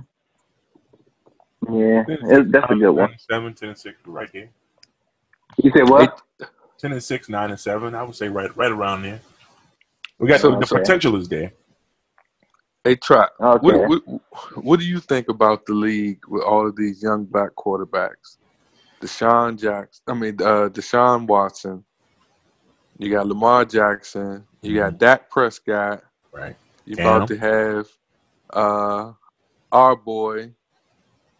Yeah, 1.70 2.04
it, 2.08 2.52
that's 2.52 2.70
a 2.70 2.74
good 2.74 2.90
one. 2.90 3.14
Seven, 3.18 3.54
ten, 3.54 3.68
and 3.70 3.78
six, 3.78 3.96
right 4.06 4.30
there. 4.32 4.48
You 5.62 5.70
said 5.76 5.88
what? 5.88 6.20
Ten 6.78 6.92
and 6.92 7.02
six, 7.02 7.28
nine 7.28 7.50
and 7.50 7.60
seven. 7.60 7.94
I 7.94 8.02
would 8.02 8.14
say 8.16 8.28
right, 8.28 8.54
right 8.56 8.72
around 8.72 9.02
there. 9.02 9.20
We 10.18 10.28
got 10.28 10.40
So- 10.40 10.50
the 10.50 10.56
Okay. 10.56 10.78
potential 10.78 11.16
is 11.16 11.28
there. 11.28 11.52
Hey, 12.82 12.96
try. 12.96 13.26
Okay. 13.38 13.66
What, 13.66 13.88
what, 14.06 14.20
what 14.64 14.80
do 14.80 14.86
you 14.86 15.00
think 15.00 15.28
about 15.28 15.66
the 15.66 15.74
league 15.74 16.20
with 16.28 16.42
all 16.42 16.66
of 16.66 16.76
these 16.76 17.02
young 17.02 17.24
black 17.26 17.50
quarterbacks? 17.54 18.38
Deshaun 19.00 19.58
Jackson, 19.58 20.02
I 20.06 20.14
mean, 20.14 20.34
uh, 20.40 20.68
Deshaun 20.68 21.26
Watson. 21.26 21.84
You 22.98 23.10
got 23.10 23.26
Lamar 23.26 23.64
Jackson. 23.64 24.44
You 24.60 24.74
got 24.74 24.98
Dak 24.98 25.30
Prescott. 25.30 26.02
Right. 26.32 26.54
You 26.84 26.96
Cam. 26.96 27.06
about 27.06 27.28
to 27.28 27.38
have 27.38 27.88
uh, 28.52 29.12
our 29.72 29.96
boy. 29.96 30.52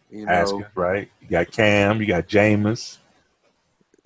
You 0.09 0.25
know, 0.25 0.31
Haskins, 0.31 0.65
right? 0.75 1.09
You 1.21 1.27
got 1.27 1.51
Cam. 1.51 2.01
You 2.01 2.07
got 2.07 2.27
Jameis. 2.27 2.97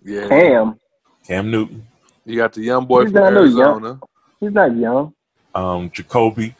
yeah. 0.03 0.27
Cam, 0.27 0.79
Cam 1.25 1.49
Newton. 1.49 1.87
You 2.25 2.37
got 2.37 2.53
the 2.53 2.61
young 2.61 2.85
boy 2.85 3.03
He's 3.03 3.11
from 3.11 3.23
not 3.23 3.33
no 3.33 3.43
young. 3.43 3.59
Arizona, 3.59 3.99
he's 4.39 4.51
not 4.51 4.75
young. 4.75 5.13
Um, 5.53 5.89
Jacoby. 5.91 6.55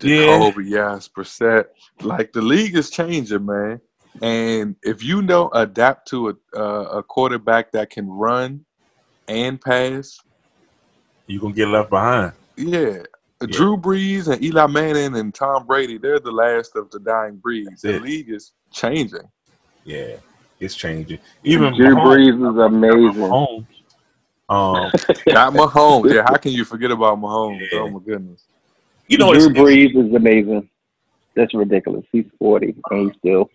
Yeah. 0.00 0.38
Jacoby, 0.38 0.66
yes, 0.66 1.08
Brissett. 1.08 1.66
Like 2.02 2.32
the 2.32 2.42
league 2.42 2.76
is 2.76 2.90
changing, 2.90 3.44
man. 3.44 3.80
And 4.22 4.76
if 4.82 5.02
you 5.02 5.22
don't 5.22 5.50
adapt 5.54 6.08
to 6.08 6.30
a 6.30 6.34
uh, 6.58 6.98
a 6.98 7.02
quarterback 7.02 7.72
that 7.72 7.90
can 7.90 8.08
run 8.08 8.64
and 9.28 9.60
pass, 9.60 10.18
you're 11.26 11.40
gonna 11.40 11.54
get 11.54 11.68
left 11.68 11.90
behind. 11.90 12.32
yeah. 12.56 13.02
Drew 13.48 13.76
Brees 13.76 14.28
and 14.28 14.42
Eli 14.42 14.66
Manning 14.66 15.14
and 15.16 15.34
Tom 15.34 15.66
Brady, 15.66 15.98
they're 15.98 16.18
the 16.18 16.30
last 16.30 16.74
of 16.74 16.90
the 16.90 16.98
dying 16.98 17.36
breeds. 17.36 17.82
The 17.82 18.00
league 18.00 18.30
is 18.30 18.52
changing. 18.72 19.28
Yeah, 19.84 20.16
it's 20.58 20.74
changing. 20.74 21.18
Even 21.44 21.74
Drew 21.74 21.94
Mahomes- 21.94 22.16
Brees 22.16 22.50
is 22.50 22.58
amazing. 22.58 23.22
Mahomes. 23.22 23.66
Um, 24.48 24.90
Got 25.26 25.52
Mahomes. 25.52 26.14
Yeah, 26.14 26.22
how 26.22 26.36
can 26.36 26.52
you 26.52 26.64
forget 26.64 26.90
about 26.90 27.20
Mahomes? 27.20 27.60
Yeah. 27.70 27.80
Oh 27.80 27.90
my 27.90 28.00
goodness. 28.00 28.44
you 29.06 29.18
know, 29.18 29.32
Drew 29.34 29.50
it's, 29.50 29.58
Brees 29.58 30.06
is 30.06 30.14
amazing. 30.14 30.70
That's 31.36 31.52
ridiculous. 31.54 32.04
He's 32.10 32.24
forty 32.38 32.74
and 32.90 33.06
he's 33.10 33.18
still. 33.18 33.48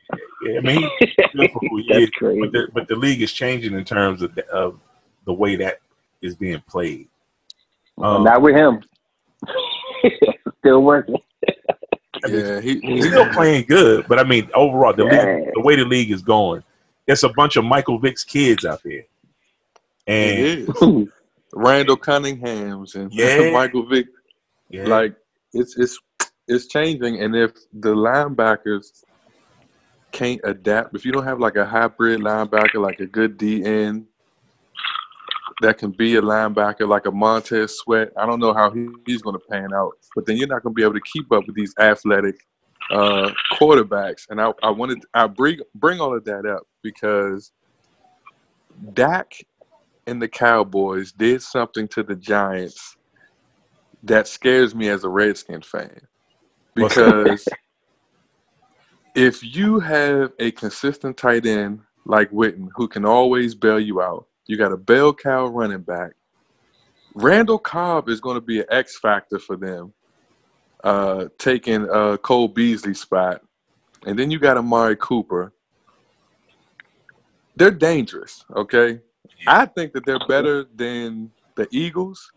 Yeah, 0.44 0.60
I 0.60 0.62
mean, 0.62 0.90
he's 1.00 1.10
good 1.34 1.50
he 1.62 1.88
That's 1.90 2.04
is, 2.04 2.10
crazy. 2.12 2.40
but 2.42 2.52
the, 2.52 2.68
but 2.74 2.88
the 2.88 2.96
league 2.96 3.22
is 3.22 3.34
changing 3.34 3.74
in 3.74 3.84
terms 3.84 4.22
of 4.22 4.34
the, 4.36 4.48
of 4.50 4.80
the 5.26 5.34
way 5.34 5.56
that 5.58 5.80
is 6.22 6.36
being 6.36 6.62
played. 6.70 7.08
Um, 7.98 8.24
Not 8.24 8.42
with 8.42 8.56
him. 8.56 8.82
still 10.60 10.82
working. 10.84 11.18
Yeah, 12.28 12.62
he, 12.62 12.80
he's 12.82 13.08
still 13.08 13.28
playing 13.32 13.66
good, 13.68 14.06
but 14.08 14.20
I 14.20 14.24
mean, 14.24 14.50
overall, 14.54 14.94
the 14.94 15.06
Yeah. 15.06 15.36
league, 15.38 15.54
the 15.56 15.62
way 15.62 15.76
the 15.76 15.86
league 15.86 16.12
is 16.12 16.22
going, 16.22 16.64
it's 17.08 17.24
a 17.24 17.30
bunch 17.30 17.56
of 17.56 17.66
Michael 17.66 17.98
Vick's 17.98 18.24
kids 18.24 18.64
out 18.64 18.82
there, 18.84 19.06
and 20.06 20.70
Randall 21.54 21.98
Cunningham's 21.98 22.94
and 22.96 23.12
Yeah. 23.12 23.50
Michael 23.52 23.88
Vick. 23.88 24.06
yeah, 24.70 24.86
Like 24.86 25.16
it's 25.54 25.78
it's 25.78 25.98
it's 26.52 26.68
changing, 26.68 27.22
and 27.22 27.36
if 27.36 27.54
the 27.74 27.96
linebackers 27.96 29.04
can't 30.12 30.42
adapt, 30.44 30.94
if 30.94 31.06
you 31.06 31.12
don't 31.12 31.24
have 31.24 31.40
like 31.40 31.56
a 31.56 31.66
hybrid 31.66 32.20
linebacker, 32.20 32.76
like 32.76 33.00
a 33.00 33.06
good 33.06 33.38
DN 33.38 34.06
that 35.62 35.78
can 35.78 35.92
be 35.92 36.18
a 36.18 36.22
linebacker, 36.22 36.88
like 36.88 37.06
a 37.06 37.12
Montez 37.12 37.78
Sweat, 37.78 38.12
I 38.18 38.26
don't 38.26 38.40
know 38.40 38.54
how 38.54 38.70
he, 38.70 38.90
he's 39.06 39.22
going 39.22 39.38
to 39.40 39.46
pan 39.50 39.74
out. 39.74 39.94
But 40.14 40.26
then 40.26 40.36
you're 40.36 40.48
not 40.48 40.64
going 40.64 40.76
to 40.76 40.78
be 40.78 40.84
able 40.84 40.96
to 40.96 41.02
keep 41.14 41.32
up 41.32 41.46
with 41.48 41.56
these 41.56 41.74
athletic 41.80 42.36
uh, 42.92 43.32
quarterbacks. 43.54 44.30
And 44.30 44.42
I, 44.42 44.52
I 44.62 44.72
wanted 44.72 45.06
I 45.14 45.28
bring 45.28 45.60
bring 45.76 46.02
all 46.02 46.16
of 46.16 46.26
that 46.26 46.46
up 46.46 46.64
because 46.84 47.54
Dak 48.94 49.34
and 50.06 50.22
the 50.22 50.28
Cowboys 50.28 51.14
did 51.14 51.42
something 51.42 51.88
to 51.90 52.04
the 52.04 52.16
Giants 52.16 52.98
that 54.04 54.28
scares 54.28 54.76
me 54.76 54.90
as 54.90 55.06
a 55.06 55.10
Redskin 55.10 55.62
fan. 55.62 56.02
Because 56.76 57.48
if 59.16 59.44
you 59.44 59.80
have 59.80 60.32
a 60.40 60.52
consistent 60.52 61.18
tight 61.18 61.46
end 61.46 61.82
like 62.06 62.32
Witten 62.32 62.70
who 62.76 62.88
can 62.88 63.06
always 63.06 63.56
bail 63.56 63.80
you 63.80 64.02
out, 64.02 64.28
you 64.46 64.58
got 64.58 64.72
a 64.72 64.78
bell 64.78 65.14
cow 65.14 65.48
running 65.48 65.82
back. 65.82 66.12
Randall 67.14 67.60
Cobb 67.60 68.10
is 68.10 68.22
going 68.22 68.36
to 68.36 68.42
be 68.42 68.60
an 68.60 68.66
X 68.70 68.98
factor 68.98 69.38
for 69.38 69.58
them, 69.58 69.94
uh, 70.84 71.26
taking 71.38 71.90
uh, 71.90 72.18
Cole 72.18 72.48
Beasley's 72.48 73.02
spot. 73.02 73.42
And 74.06 74.18
then 74.18 74.32
you 74.32 74.40
got 74.40 74.58
Amari 74.58 74.96
Cooper. 74.96 75.54
They're 77.56 77.70
dangerous, 77.70 78.46
okay? 78.56 79.02
I 79.46 79.66
think 79.66 79.94
that 79.94 80.06
they're 80.06 80.26
better 80.28 80.66
than 80.76 81.32
the 81.56 81.68
Eagles, 81.72 82.32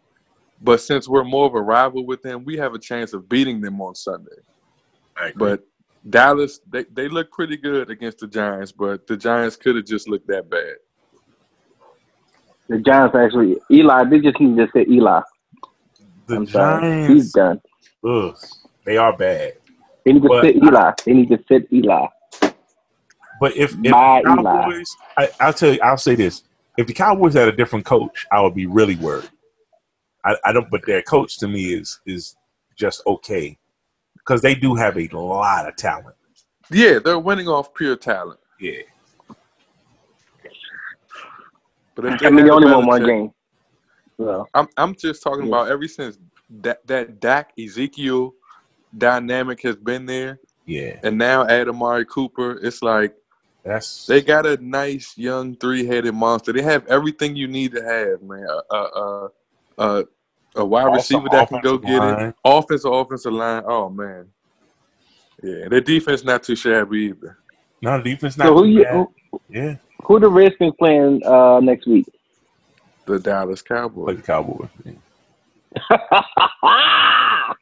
but 0.65 0.81
since 0.81 1.07
we're 1.07 1.25
more 1.25 1.47
of 1.47 1.55
a 1.55 1.61
rival 1.61 2.07
with 2.07 2.23
them, 2.23 2.43
we 2.45 2.57
have 2.57 2.73
a 2.75 2.79
chance 2.79 3.13
of 3.13 3.29
beating 3.29 3.61
them 3.61 3.81
on 3.83 3.95
Sunday. 3.95 4.31
But 5.37 5.63
Dallas, 6.09 6.61
they, 6.71 6.85
they 6.85 7.09
look 7.09 7.31
pretty 7.31 7.57
good 7.59 7.91
against 7.91 8.19
the 8.19 8.27
Giants, 8.27 8.73
but 8.73 9.07
the 9.07 9.17
Giants 9.17 9.57
could 9.57 9.77
have 9.77 9.85
just 9.85 10.09
looked 10.09 10.27
that 10.29 10.49
bad. 10.49 10.77
The 12.69 12.79
Giants 12.79 13.15
actually 13.15 13.59
Eli. 13.71 14.05
They 14.05 14.21
just 14.21 14.41
need 14.41 14.57
to 14.57 14.67
say 14.75 14.87
Eli. 14.91 15.21
the 16.27 16.37
I'm 16.37 16.47
sorry. 16.47 17.07
He's 17.09 17.31
done. 17.33 17.61
ugh, 18.07 18.37
they 18.87 18.97
are 18.97 19.15
bad. 19.15 19.53
They 20.05 20.15
need 20.15 20.23
to 20.23 20.29
But- 20.29 20.45
sit 20.45 20.57
Eli. 20.57 20.93
They 21.05 21.13
need 21.13 21.29
to 21.29 21.45
sit 21.47 21.69
Eli. 21.73 22.07
But 23.41 23.57
if, 23.57 23.73
if 23.73 23.91
My 23.91 24.23
the 24.25 24.31
Eli. 24.31 24.83
I, 25.19 25.29
I'll 25.41 25.53
tell 25.53 25.75
you, 25.75 25.81
I'll 25.83 25.99
say 25.99 26.15
this: 26.15 26.45
if 26.79 26.87
the 26.87 26.95
Cowboys 26.95 27.35
had 27.35 27.49
a 27.49 27.53
different 27.53 27.85
coach, 27.85 28.27
I 28.33 28.41
would 28.41 28.55
be 28.55 28.65
really 28.65 28.97
worried. 28.97 29.29
I, 30.25 30.37
I 30.45 30.53
don't, 30.53 30.71
but 30.71 30.87
their 30.87 31.03
coach 31.03 31.39
to 31.39 31.49
me 31.49 31.75
is 31.75 32.01
is 32.07 32.37
just 32.77 33.03
okay 33.07 33.59
because 34.19 34.43
they 34.43 34.55
do 34.55 34.75
have 34.75 34.99
a 34.99 35.09
lot 35.09 35.69
of 35.69 35.77
talent. 35.77 36.17
Yeah, 36.71 36.99
they're 36.99 37.19
winning 37.19 37.49
off 37.49 37.75
pure 37.75 37.97
talent. 37.97 38.41
Yeah, 38.61 38.83
But 41.95 42.07
if 42.07 42.19
they 42.21 42.27
I 42.27 42.31
mean, 42.31 42.45
had 42.45 42.47
they 42.47 42.51
a 42.51 42.55
only 42.55 42.67
won 42.67 42.87
Belichick- 42.87 42.87
one 42.87 43.07
game. 43.07 43.33
So 44.19 44.47
I'm 44.55 44.69
I'm 44.77 44.95
just 44.95 45.23
talking 45.23 45.43
Yeah. 45.45 45.49
about 45.49 45.69
ever 45.71 45.87
since 45.89 46.19
that 46.63 46.87
that 46.87 47.21
Dak 47.21 47.53
Ezekiel 47.59 48.35
dynamic 48.97 49.63
has 49.63 49.77
been 49.77 50.07
there, 50.07 50.41
yeah, 50.67 51.01
and 51.03 51.19
now 51.19 51.47
add 51.47 51.69
Amari 51.69 52.07
Cooper, 52.07 52.59
it's 52.63 52.83
like 52.83 53.15
that's 53.65 54.07
they 54.07 54.23
got 54.23 54.47
a 54.47 54.57
nice 54.65 55.17
young 55.17 55.57
three 55.57 55.87
headed 55.87 56.15
monster. 56.15 56.53
They 56.53 56.63
have 56.63 56.87
everything 56.87 57.37
you 57.37 57.49
need 57.49 57.73
to 57.73 57.83
have, 57.83 58.23
man. 58.23 58.47
Uh, 58.71 58.75
uh, 58.75 58.89
uh, 58.97 59.29
a 59.79 60.05
wide 60.63 60.83
Awesome 60.89 60.95
receiver 60.95 61.29
that 61.31 61.49
can 61.49 61.61
go 61.63 61.79
get 61.79 61.99
line. 61.99 62.21
it. 62.29 62.35
Offensive, 62.45 62.93
offensive 62.93 63.33
line. 63.33 63.63
Oh 63.67 63.89
man, 63.89 64.27
yeah. 65.43 65.69
Their 65.69 65.81
defense 65.81 66.23
not 66.23 66.43
too 66.43 66.55
shabby 66.55 66.99
either. 67.07 67.39
no 67.81 67.97
the 68.03 68.11
defense 68.11 68.37
not 68.37 68.49
so 68.49 68.55
who 68.55 68.63
too 68.65 68.69
you 68.71 68.85
bad. 68.85 68.93
who, 68.95 69.41
Yeah, 69.49 69.77
who 70.05 70.21
the 70.21 70.29
Redskins 70.29 70.75
playing 70.79 71.23
uh, 71.25 71.61
next 71.61 71.87
week? 71.87 72.07
The 73.07 73.19
Dallas 73.19 73.61
like 73.61 73.69
Cowboys. 73.69 74.17
the 74.17 74.23
Cowboys. 74.23 74.69
Yeah. 74.85 74.93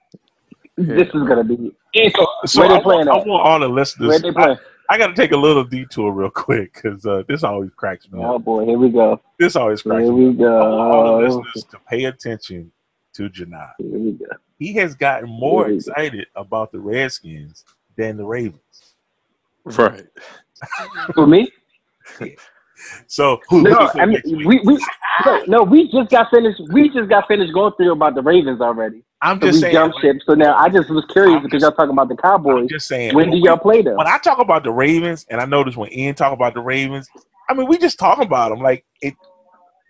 this 0.77 1.09
is 1.09 1.23
gonna 1.29 1.45
be. 1.45 1.73
So, 2.15 2.27
so 2.47 2.61
Where 2.61 2.71
I, 2.71 2.73
want, 2.75 2.85
playing 2.85 3.09
I 3.09 3.17
at? 3.19 3.27
want 3.27 3.47
all 3.47 3.61
the 3.61 3.69
listeners. 3.69 4.09
Where 4.09 4.19
they 4.19 4.33
playing? 4.33 4.57
I, 4.89 4.99
got 4.99 5.09
to 5.09 5.15
take 5.15 5.33
a 5.33 5.37
little 5.37 5.65
detour 5.65 6.13
real 6.13 6.31
quick 6.31 6.75
because 6.75 7.05
uh, 7.07 7.23
this 7.29 7.43
always 7.45 7.71
cracks 7.77 8.11
me 8.11 8.19
Oh 8.23 8.37
up. 8.37 8.45
boy, 8.45 8.65
here 8.67 8.77
we 8.79 8.91
go. 8.91 9.21
This 9.39 9.57
always 9.57 9.83
cracks 9.83 10.05
Here 10.05 10.13
me 10.13 10.29
up. 10.31 10.37
we 10.39 10.45
I 10.45 10.51
want 10.51 10.95
all 10.95 11.19
the 11.19 11.25
listeners 11.27 11.65
to 11.71 11.79
pay 11.89 12.05
attention 12.05 12.71
to 13.14 13.29
Janai. 13.29 13.70
Here 13.79 13.98
we 13.98 14.12
go. 14.12 14.27
He 14.59 14.72
has 14.75 14.94
gotten 14.94 15.29
more 15.29 15.66
Here 15.66 15.75
we 15.77 15.81
go. 15.83 15.90
excited 15.92 16.27
about 16.37 16.72
the 16.72 16.79
Redskins 16.81 17.64
than 17.96 18.16
the 18.16 18.25
Ravens. 18.25 18.94
Right. 19.64 20.07
For 21.14 21.27
me? 21.27 21.51
So 23.07 23.40
who? 23.48 23.62
No, 23.62 23.90
I 23.94 24.07
mean 24.07 24.20
we 24.27 24.61
we 24.64 24.85
no, 25.25 25.44
no, 25.46 25.62
we 25.62 25.88
just 25.92 26.11
got 26.11 26.31
finished. 26.33 26.61
We 26.72 26.88
just 26.88 27.09
got 27.09 27.29
finished 27.29 27.55
going 27.55 27.72
through 27.77 27.92
about 27.92 28.16
the 28.16 28.22
Ravens 28.22 28.61
already. 28.61 29.05
I'm 29.20 29.40
So 29.40 29.46
just 29.46 29.57
we 29.59 29.61
saying. 29.61 29.75
jumped 29.75 29.94
like, 29.96 30.03
ship. 30.03 30.16
So 30.27 30.35
now 30.35 30.57
I 30.57 30.68
just 30.68 30.90
was 30.90 31.05
curious 31.12 31.37
I'm 31.37 31.42
because 31.44 31.61
just- 31.61 31.70
y'all 31.70 31.77
talking 31.77 31.92
about 31.92 32.09
the 32.09 32.14
I'm 32.14 32.38
Cowboys. 32.38 32.68
just 32.68 32.88
saying. 32.88 33.14
When 33.14 33.31
do 33.31 33.37
y'all 33.37 33.57
play 33.57 33.83
them? 33.83 33.96
When 33.96 34.09
I 34.09 34.18
talk 34.18 34.40
about 34.40 34.64
the 34.64 34.72
Ravens, 34.72 35.25
and 35.31 35.40
I 35.40 35.44
notice 35.44 35.77
when 35.77 35.92
Ian 35.92 36.16
talk 36.16 36.33
about 36.33 36.55
the 36.55 36.61
Ravens, 36.61 37.09
I 37.48 37.55
mean 37.55 37.68
we 37.68 37.79
just 37.79 38.01
talk 38.01 38.18
about 38.20 38.48
them. 38.51 38.59
Like 38.59 38.85
it, 39.01 39.14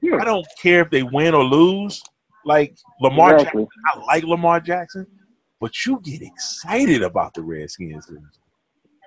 Yeah. 0.03 0.17
I 0.21 0.25
don't 0.25 0.47
care 0.61 0.83
if 0.83 0.91
they 0.91 1.03
win 1.03 1.33
or 1.35 1.45
lose. 1.45 2.03
Like 2.45 2.77
Lamar 3.01 3.35
Exactly. 3.35 3.63
Jackson, 3.65 3.83
I 3.95 4.05
like 4.07 4.25
Lamar 4.25 4.61
Jackson, 4.61 5.07
but 5.61 5.87
you 5.87 6.01
get 6.03 6.23
excited 6.23 7.03
about 7.03 7.35
the 7.35 7.43
Redskins. 7.43 8.11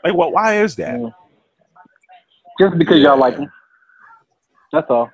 Like, 0.04 0.14
what? 0.14 0.32
Why 0.32 0.62
is 0.62 0.76
that? 0.78 1.00
Yeah. 1.00 1.10
Just 2.60 2.78
because 2.78 3.00
y'all 3.00 3.18
like 3.18 3.36
them. 3.36 3.52
That's 4.72 4.90
all. 4.90 5.10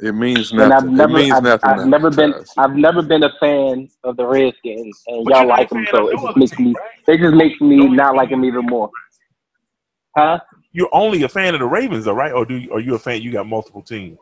It 0.00 0.12
means 0.16 0.50
And 0.50 0.62
I've 0.62 0.84
nothing. 0.84 0.96
never, 0.96 1.12
it 1.12 1.14
means 1.22 1.32
I've, 1.34 1.42
nothing. 1.44 1.70
I've 1.70 1.78
to 1.78 1.86
never 1.86 2.10
been, 2.10 2.34
us. 2.34 2.52
I've 2.56 2.74
never 2.74 3.02
been 3.02 3.22
a 3.22 3.30
fan 3.38 3.88
of 4.02 4.16
the 4.16 4.26
Redskins, 4.26 5.00
and 5.06 5.24
But 5.24 5.34
y'all 5.34 5.46
like 5.46 5.68
them, 5.68 5.86
so 5.92 6.08
it 6.08 6.18
just 6.18 6.36
makes 6.36 6.58
me, 6.58 6.74
it 7.06 7.18
just 7.18 7.34
makes 7.34 7.60
me 7.60 7.76
No, 7.76 7.84
not 7.86 8.12
you- 8.12 8.16
like 8.18 8.30
them 8.30 8.44
even 8.44 8.66
more. 8.66 8.90
Huh? 10.16 10.40
You're 10.72 10.88
only 10.92 11.22
a 11.22 11.28
fan 11.28 11.54
of 11.54 11.60
the 11.60 11.66
Ravens, 11.66 12.06
though, 12.06 12.14
right? 12.14 12.32
Or 12.32 12.44
do 12.44 12.56
you, 12.56 12.72
are 12.72 12.80
you 12.80 12.94
a 12.94 12.98
fan? 12.98 13.22
You 13.22 13.30
got 13.30 13.46
multiple 13.46 13.82
teams. 13.82 14.18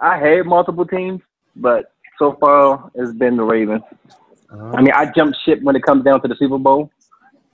I 0.00 0.18
had 0.18 0.44
multiple 0.44 0.84
teams, 0.84 1.22
but 1.56 1.92
so 2.18 2.36
far 2.40 2.90
it's 2.94 3.12
been 3.12 3.36
the 3.36 3.42
Ravens. 3.44 3.82
Uh, 4.52 4.72
I 4.72 4.82
mean, 4.82 4.92
I 4.94 5.06
jump 5.06 5.34
ship 5.44 5.60
when 5.62 5.76
it 5.76 5.82
comes 5.82 6.04
down 6.04 6.20
to 6.22 6.28
the 6.28 6.36
Super 6.36 6.58
Bowl. 6.58 6.90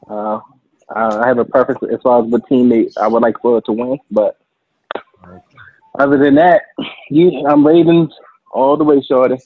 Uh, 0.09 0.41
I 0.95 1.27
have 1.27 1.39
a 1.39 1.45
preference 1.45 1.81
as 1.93 2.01
far 2.03 2.25
as 2.25 2.31
what 2.31 2.47
team 2.49 2.69
they, 2.69 2.89
I 3.01 3.09
would 3.09 3.23
like 3.23 3.37
for 3.43 3.59
it 3.59 3.65
to 3.67 3.73
win, 3.73 3.99
but 4.11 4.39
other 5.99 6.19
than 6.19 6.35
that, 6.37 6.63
you, 7.11 7.47
I'm 7.49 7.67
Ravens 7.67 8.13
all 8.53 8.77
the 8.77 8.85
way, 8.85 9.03
shorty. 9.03 9.37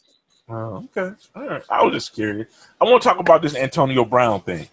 Oh, 0.48 0.88
okay. 0.96 1.14
All 1.34 1.46
right. 1.46 1.62
I 1.70 1.84
was 1.84 1.94
just 1.94 2.12
curious. 2.14 2.48
I 2.80 2.84
want 2.84 3.02
to 3.02 3.08
talk 3.08 3.18
about 3.18 3.42
this 3.42 3.54
Antonio 3.54 4.04
Brown 4.04 4.40
thing. 4.42 4.68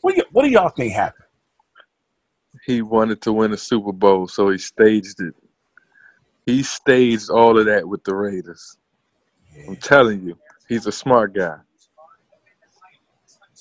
What 0.00 0.14
do, 0.14 0.22
y- 0.22 0.28
what 0.32 0.42
do 0.42 0.48
y'all 0.48 0.70
think 0.70 0.92
happened? 0.92 1.26
he 2.64 2.82
wanted 2.82 3.20
to 3.22 3.32
win 3.32 3.52
a 3.52 3.56
Super 3.56 3.92
Bowl, 3.92 4.28
so 4.28 4.50
he 4.50 4.58
staged 4.58 5.20
it. 5.20 5.34
He 6.46 6.62
staged 6.62 7.30
all 7.30 7.58
of 7.58 7.66
that 7.66 7.86
with 7.86 8.02
the 8.04 8.14
Raiders. 8.14 8.76
I'm 9.68 9.76
telling 9.76 10.22
you, 10.22 10.36
he's 10.68 10.86
a 10.86 10.92
smart 10.92 11.34
guy. 11.34 11.56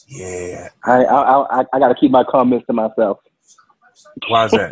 Yeah. 0.07 0.69
I 0.85 1.03
I 1.03 1.59
I, 1.61 1.65
I 1.73 1.79
got 1.79 1.89
to 1.89 1.95
keep 1.95 2.11
my 2.11 2.23
comments 2.23 2.65
to 2.67 2.73
myself. 2.73 3.19
Why 4.27 4.45
is 4.45 4.51
that? 4.51 4.71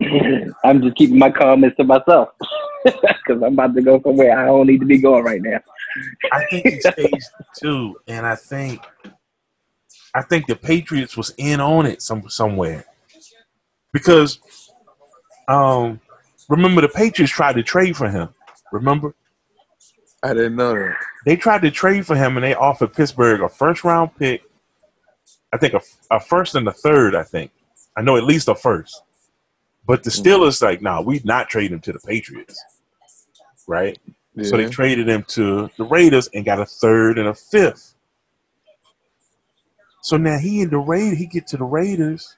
I'm 0.64 0.82
just 0.82 0.96
keeping 0.96 1.18
my 1.18 1.30
comments 1.30 1.76
to 1.76 1.84
myself 1.84 2.30
because 2.84 3.42
I'm 3.42 3.52
about 3.52 3.74
to 3.74 3.82
go 3.82 4.00
somewhere 4.02 4.38
I 4.38 4.46
don't 4.46 4.66
need 4.66 4.80
to 4.80 4.86
be 4.86 4.98
going 4.98 5.24
right 5.24 5.42
now. 5.42 5.60
I 6.32 6.44
think 6.46 6.66
he 6.66 6.80
staged 6.80 7.28
too, 7.56 7.96
and 8.08 8.26
I 8.26 8.34
think 8.34 8.80
I 10.14 10.22
think 10.22 10.46
the 10.46 10.56
Patriots 10.56 11.16
was 11.16 11.34
in 11.36 11.60
on 11.60 11.86
it 11.86 12.02
some 12.02 12.28
somewhere 12.28 12.84
because 13.92 14.40
um 15.48 16.00
remember 16.50 16.82
the 16.82 16.88
Patriots 16.88 17.32
tried 17.32 17.54
to 17.54 17.62
trade 17.62 17.96
for 17.96 18.10
him. 18.10 18.28
Remember? 18.72 19.14
I 20.22 20.34
didn't 20.34 20.56
know 20.56 20.74
that. 20.74 20.96
they 21.24 21.36
tried 21.36 21.62
to 21.62 21.70
trade 21.70 22.06
for 22.06 22.14
him 22.14 22.36
and 22.36 22.44
they 22.44 22.54
offered 22.54 22.92
Pittsburgh 22.92 23.40
a 23.40 23.48
first 23.48 23.84
round 23.84 24.14
pick. 24.16 24.42
I 25.52 25.56
think 25.56 25.72
a, 25.72 25.80
a 26.10 26.20
first 26.20 26.54
and 26.54 26.68
a 26.68 26.72
third. 26.72 27.14
I 27.14 27.22
think 27.22 27.50
I 27.96 28.02
know 28.02 28.16
at 28.16 28.24
least 28.24 28.48
a 28.48 28.54
first. 28.54 29.02
But 29.86 30.02
the 30.02 30.10
mm-hmm. 30.10 30.28
Steelers 30.28 30.62
like, 30.62 30.82
nah, 30.82 31.00
we 31.00 31.22
not 31.24 31.48
trading 31.48 31.74
him 31.74 31.80
to 31.80 31.92
the 31.92 31.98
Patriots, 32.00 32.62
right? 33.66 33.98
So 34.42 34.56
they 34.56 34.68
traded 34.68 35.08
him 35.08 35.24
to 35.28 35.68
the 35.76 35.84
Raiders 35.84 36.28
and 36.32 36.44
got 36.44 36.60
a 36.60 36.66
third 36.66 37.18
and 37.18 37.28
a 37.28 37.34
fifth. 37.34 37.94
So 40.02 40.16
now 40.16 40.38
he 40.38 40.62
in 40.62 40.70
the 40.70 40.78
Raid, 40.78 41.16
he 41.16 41.26
get 41.26 41.46
to 41.48 41.56
the 41.56 41.64
Raiders 41.64 42.36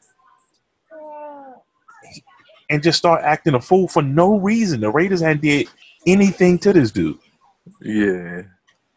and 2.73 2.83
just 2.83 2.97
start 2.97 3.23
acting 3.23 3.53
a 3.53 3.61
fool 3.61 3.87
for 3.87 4.03
no 4.03 4.39
reason. 4.39 4.81
The 4.81 4.91
Raiders 4.91 5.21
hadn't 5.21 5.43
did 5.43 5.69
anything 6.07 6.59
to 6.61 6.73
this 6.73 6.91
dude. 6.91 7.19
Yeah. 7.83 8.43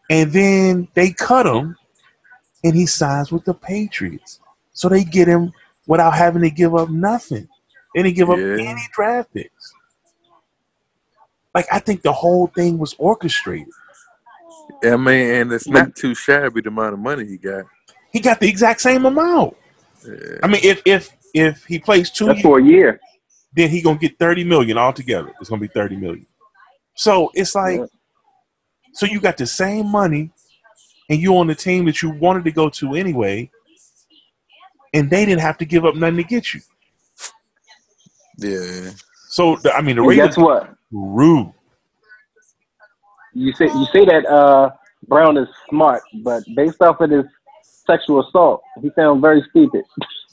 And 0.10 0.32
then 0.32 0.88
they 0.94 1.12
cut 1.12 1.46
him 1.46 1.76
and 2.64 2.74
he 2.74 2.86
signs 2.86 3.34
with 3.34 3.44
the 3.44 3.54
Patriots. 3.54 4.40
So 4.72 4.88
they 4.88 5.04
get 5.04 5.28
him 5.28 5.52
without 5.88 6.16
having 6.16 6.42
to 6.44 6.50
give 6.50 6.74
up 6.74 6.90
nothing. 6.90 7.50
They 7.94 8.04
didn't 8.04 8.16
give 8.16 8.30
up 8.30 8.38
any 8.38 8.82
draft 8.94 9.34
picks. 9.34 9.74
Like 11.54 11.66
I 11.70 11.80
think 11.80 12.02
the 12.02 12.14
whole 12.14 12.48
thing 12.48 12.78
was 12.78 12.96
orchestrated. 12.98 13.68
I 14.86 14.96
mean, 14.96 15.34
and 15.34 15.52
it's 15.52 15.68
not 15.68 15.96
too 15.96 16.16
shabby 16.16 16.62
the 16.62 16.70
amount 16.70 16.94
of 16.94 17.00
money 17.00 17.26
he 17.26 17.38
got. 17.38 17.66
He 18.14 18.22
got 18.22 18.40
the 18.40 18.48
exact 18.48 18.80
same 18.80 19.06
amount. 19.06 19.58
Yeah. 20.08 20.40
I 20.44 20.48
mean, 20.48 20.62
if 20.64 20.82
if 20.86 21.16
if 21.34 21.66
he 21.66 21.78
plays 21.78 22.10
two 22.10 22.28
That's 22.28 22.38
years, 22.38 22.44
for 22.44 22.60
a 22.60 22.64
year. 22.64 23.00
Then 23.56 23.70
he 23.70 23.82
gonna 23.82 23.98
get 23.98 24.20
thirty 24.20 24.44
million 24.44 24.78
altogether. 24.78 25.32
It's 25.40 25.50
gonna 25.50 25.62
be 25.62 25.68
thirty 25.68 25.96
million. 25.96 26.26
So 26.96 27.32
it's 27.34 27.56
like, 27.56 27.82
so 28.94 29.06
you 29.06 29.20
got 29.20 29.38
the 29.38 29.46
same 29.46 29.88
money, 29.88 30.32
and 31.10 31.20
you 31.20 31.36
on 31.38 31.48
the 31.48 31.56
team 31.56 31.86
that 31.86 32.02
you 32.02 32.10
wanted 32.10 32.44
to 32.46 32.52
go 32.52 32.70
to 32.70 32.96
anyway, 32.96 33.50
and 34.94 35.10
they 35.10 35.26
didn't 35.26 35.42
have 35.42 35.58
to 35.60 35.66
give 35.66 35.86
up 35.86 35.96
nothing 35.96 36.18
to 36.18 36.24
get 36.24 36.54
you. 36.54 36.62
Yeah. 38.38 38.92
So 39.30 39.58
the, 39.58 39.74
I 39.74 39.82
mean, 39.82 39.98
the 39.98 40.04
And 40.04 40.16
guess 40.16 40.38
what? 40.38 40.74
rude. 40.92 41.52
You 43.34 43.52
say 43.54 43.66
you 43.66 43.86
say 43.92 44.06
that 44.06 44.26
uh, 44.26 44.70
Brown 45.08 45.38
is 45.38 45.48
smart, 45.70 46.04
but 46.24 46.44
based 46.56 46.82
off 46.82 47.02
of 47.02 47.10
this 47.10 47.26
sexual 47.86 48.26
assault, 48.26 48.62
he 48.82 48.90
sounds 48.96 49.22
very 49.22 49.44
stupid. 49.50 49.84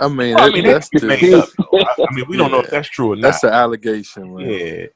I 0.00 0.08
mean, 0.08 0.38
I 0.38 0.48
mean, 0.50 0.64
that's 0.64 0.90
that's 0.90 1.02
made 1.04 1.32
up. 1.32 1.50
I, 1.82 1.94
I 2.08 2.14
mean, 2.14 2.26
we 2.28 2.36
don't 2.36 2.50
know 2.50 2.60
if 2.60 2.70
that's 2.70 2.88
true 2.88 3.12
or 3.12 3.16
not. 3.16 3.22
that's 3.22 3.44
an 3.44 3.50
allegation, 3.50 4.34
man. 4.34 4.50
yeah, 4.50 4.86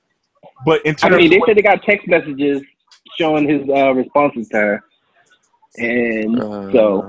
but 0.66 0.84
in 0.86 0.96
I 1.02 1.08
terms, 1.08 1.10
mean, 1.10 1.30
they 1.30 1.42
of 1.42 1.46
said 1.46 1.56
they 1.56 1.62
got 1.62 1.82
text 1.82 2.08
messages 2.08 2.62
showing 3.18 3.48
his 3.48 3.68
uh, 3.68 3.92
responses 3.94 4.48
to 4.50 4.56
her, 4.58 4.84
and 5.78 6.42
Uh, 6.42 6.72
so 6.72 7.08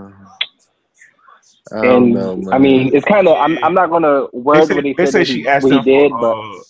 I 1.71 1.87
don't 1.87 2.11
and 2.11 2.13
know, 2.13 2.37
man. 2.37 2.53
I 2.53 2.59
mean, 2.59 2.95
it's 2.95 3.05
kind 3.05 3.27
of 3.27 3.37
I'm 3.37 3.57
I'm 3.63 3.73
not 3.73 3.89
gonna 3.89 4.27
they 4.51 4.61
word 4.61 4.61
say, 4.61 4.75
what 4.75 4.85
he 4.85 4.95
they 4.97 5.05
said 5.05 5.13
say 5.13 5.23
that 5.25 5.25
she 5.25 5.47
asked 5.47 5.71
him 5.71 5.85
did, 5.85 6.11
for, 6.11 6.19
but 6.19 6.37
uh, 6.37 6.63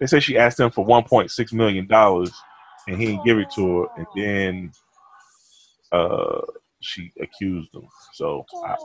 they 0.00 0.06
say 0.06 0.20
she 0.20 0.38
asked 0.38 0.60
him 0.60 0.70
for 0.70 0.84
one 0.84 1.04
point 1.04 1.30
six 1.30 1.52
million 1.52 1.86
dollars, 1.86 2.32
and 2.88 2.98
he 2.98 3.06
didn't 3.06 3.24
give 3.24 3.38
it 3.38 3.50
to 3.56 3.80
her, 3.82 3.86
and 3.96 4.06
then 4.16 4.72
uh, 5.92 6.40
she 6.80 7.12
accused 7.20 7.74
him. 7.74 7.88
So 8.14 8.46
I, 8.66 8.76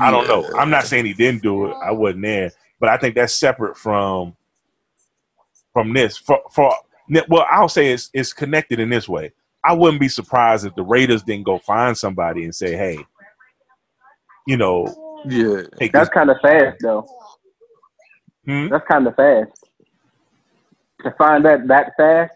I 0.00 0.10
don't 0.10 0.28
know. 0.28 0.48
I'm 0.58 0.70
not 0.70 0.86
saying 0.86 1.06
he 1.06 1.14
didn't 1.14 1.42
do 1.42 1.66
it. 1.66 1.76
I 1.82 1.92
wasn't 1.92 2.22
there, 2.22 2.52
but 2.80 2.88
I 2.90 2.96
think 2.98 3.14
that's 3.14 3.34
separate 3.34 3.76
from 3.76 4.36
from 5.72 5.92
this. 5.94 6.16
For 6.18 6.40
for 6.52 6.74
well, 7.28 7.46
I'll 7.50 7.68
say 7.68 7.92
it's 7.92 8.10
it's 8.14 8.32
connected 8.32 8.80
in 8.80 8.90
this 8.90 9.08
way. 9.08 9.32
I 9.64 9.74
wouldn't 9.74 10.00
be 10.00 10.08
surprised 10.08 10.66
if 10.66 10.74
the 10.74 10.82
Raiders 10.82 11.22
didn't 11.22 11.44
go 11.46 11.58
find 11.58 11.96
somebody 11.96 12.44
and 12.44 12.54
say, 12.54 12.76
"Hey, 12.76 12.98
you 14.46 14.56
know, 14.56 14.86
Yeah. 15.26 15.62
that's 15.92 16.10
kind 16.10 16.30
of 16.30 16.38
fast 16.42 16.78
though. 16.82 17.06
Hmm? 18.46 18.68
That's 18.68 18.86
kind 18.88 19.06
of 19.06 19.14
fast 19.16 19.50
to 21.02 21.10
find 21.12 21.44
that 21.44 21.66
that 21.68 21.92
fast. 21.96 22.32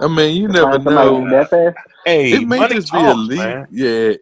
I 0.00 0.08
mean, 0.08 0.36
you 0.40 0.48
To 0.48 0.52
never 0.52 0.70
find 0.72 0.82
somebody 0.84 1.10
know. 1.10 1.30
that 1.30 1.50
fast. 1.50 1.76
Hey, 2.04 2.32
It 2.32 2.48
may 2.48 2.58
money 2.58 2.74
just 2.76 2.92
be 2.92 2.98
talks, 2.98 3.12
a 3.12 3.20
leak. 3.20 3.38
man. 3.38 3.66
Yeah, 3.70 4.12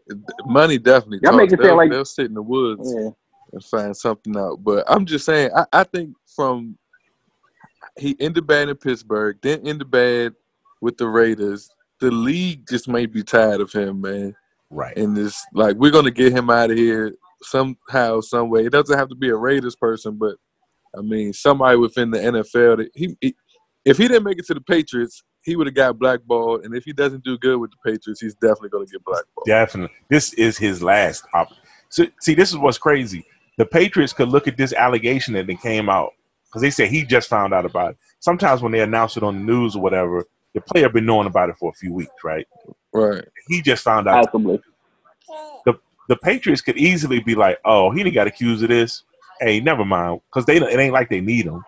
money 0.46 0.78
definitely 0.78 1.20
Y'all 1.22 1.32
talks. 1.32 1.42
make 1.42 1.52
it 1.52 1.56
sound 1.58 1.64
they'll, 1.68 1.76
like- 1.76 1.90
they'll 1.90 2.04
sit 2.04 2.26
in 2.26 2.34
the 2.34 2.42
woods 2.42 2.94
Yeah. 2.96 3.10
and 3.52 3.64
find 3.64 3.96
something 3.96 4.36
out. 4.36 4.62
But 4.62 4.84
I'm 4.88 5.06
just 5.06 5.24
saying, 5.24 5.50
I, 5.56 5.64
I 5.72 5.84
think 5.84 6.14
from 6.36 6.76
he 7.98 8.16
ended 8.20 8.46
bad 8.46 8.68
in 8.68 8.76
Pittsburgh, 8.76 9.38
then 9.42 9.66
ended 9.66 9.90
bad 9.90 10.34
with 10.80 10.96
the 10.96 11.06
Raiders. 11.08 11.68
The 12.00 12.10
league 12.10 12.66
just 12.68 12.88
may 12.88 13.06
be 13.06 13.22
tired 13.22 13.60
of 13.60 13.72
him, 13.72 14.00
man. 14.00 14.34
Right. 14.70 14.96
And 14.96 15.16
it's 15.18 15.44
like 15.54 15.76
we're 15.76 15.90
gonna 15.90 16.10
get 16.10 16.32
him 16.32 16.48
out 16.50 16.70
of 16.70 16.76
here 16.78 17.14
somehow, 17.42 18.20
some 18.20 18.48
way. 18.50 18.64
It 18.64 18.72
doesn't 18.72 18.96
have 18.98 19.08
to 19.10 19.14
be 19.14 19.28
a 19.28 19.36
Raiders 19.36 19.76
person, 19.76 20.16
but 20.16 20.36
I 20.96 21.02
mean 21.02 21.32
somebody 21.32 21.76
within 21.76 22.10
the 22.10 22.18
NFL 22.18 22.78
that 22.78 22.90
he, 22.94 23.16
he 23.20 23.34
if 23.84 23.98
he 23.98 24.08
didn't 24.08 24.24
make 24.24 24.38
it 24.38 24.46
to 24.46 24.54
the 24.54 24.60
Patriots, 24.60 25.22
he 25.42 25.56
would 25.56 25.66
have 25.66 25.74
got 25.74 25.98
blackballed. 25.98 26.64
And 26.64 26.74
if 26.74 26.84
he 26.84 26.92
doesn't 26.92 27.24
do 27.24 27.38
good 27.38 27.58
with 27.58 27.70
the 27.70 27.76
Patriots, 27.84 28.20
he's 28.20 28.34
definitely 28.34 28.70
gonna 28.70 28.86
get 28.86 29.04
blackballed. 29.04 29.46
Definitely. 29.46 29.94
This 30.08 30.32
is 30.34 30.58
his 30.58 30.82
last 30.82 31.24
op. 31.34 31.48
So, 31.88 32.06
see, 32.20 32.34
this 32.34 32.50
is 32.50 32.56
what's 32.56 32.78
crazy. 32.78 33.24
The 33.58 33.66
Patriots 33.66 34.12
could 34.12 34.28
look 34.28 34.48
at 34.48 34.56
this 34.56 34.72
allegation 34.72 35.34
that 35.34 35.46
they 35.46 35.56
came 35.56 35.88
out 35.88 36.12
because 36.46 36.62
they 36.62 36.70
said 36.70 36.88
he 36.88 37.04
just 37.04 37.28
found 37.28 37.52
out 37.52 37.66
about 37.66 37.92
it. 37.92 37.96
Sometimes 38.20 38.62
when 38.62 38.72
they 38.72 38.80
announce 38.80 39.16
it 39.16 39.22
on 39.22 39.34
the 39.34 39.52
news 39.52 39.76
or 39.76 39.82
whatever, 39.82 40.24
the 40.54 40.60
player 40.60 40.88
been 40.88 41.06
knowing 41.06 41.26
about 41.26 41.50
it 41.50 41.56
for 41.58 41.70
a 41.70 41.74
few 41.74 41.92
weeks, 41.92 42.12
right? 42.24 42.46
Right. 42.92 43.24
He 43.48 43.62
just 43.62 43.82
found 43.82 44.08
out. 44.08 44.26
Possibly. 44.26 44.60
The 46.08 46.16
Patriots 46.16 46.60
could 46.60 46.76
easily 46.76 47.20
be 47.20 47.34
like, 47.34 47.58
"Oh, 47.64 47.90
he 47.90 48.02
didn't 48.02 48.14
got 48.14 48.26
accused 48.26 48.62
of 48.62 48.68
this. 48.68 49.04
Hey, 49.40 49.60
never 49.60 49.84
mind," 49.84 50.20
because 50.28 50.44
they 50.44 50.56
it 50.56 50.78
ain't 50.78 50.92
like 50.92 51.08
they 51.08 51.20
need 51.20 51.46
him. 51.46 51.62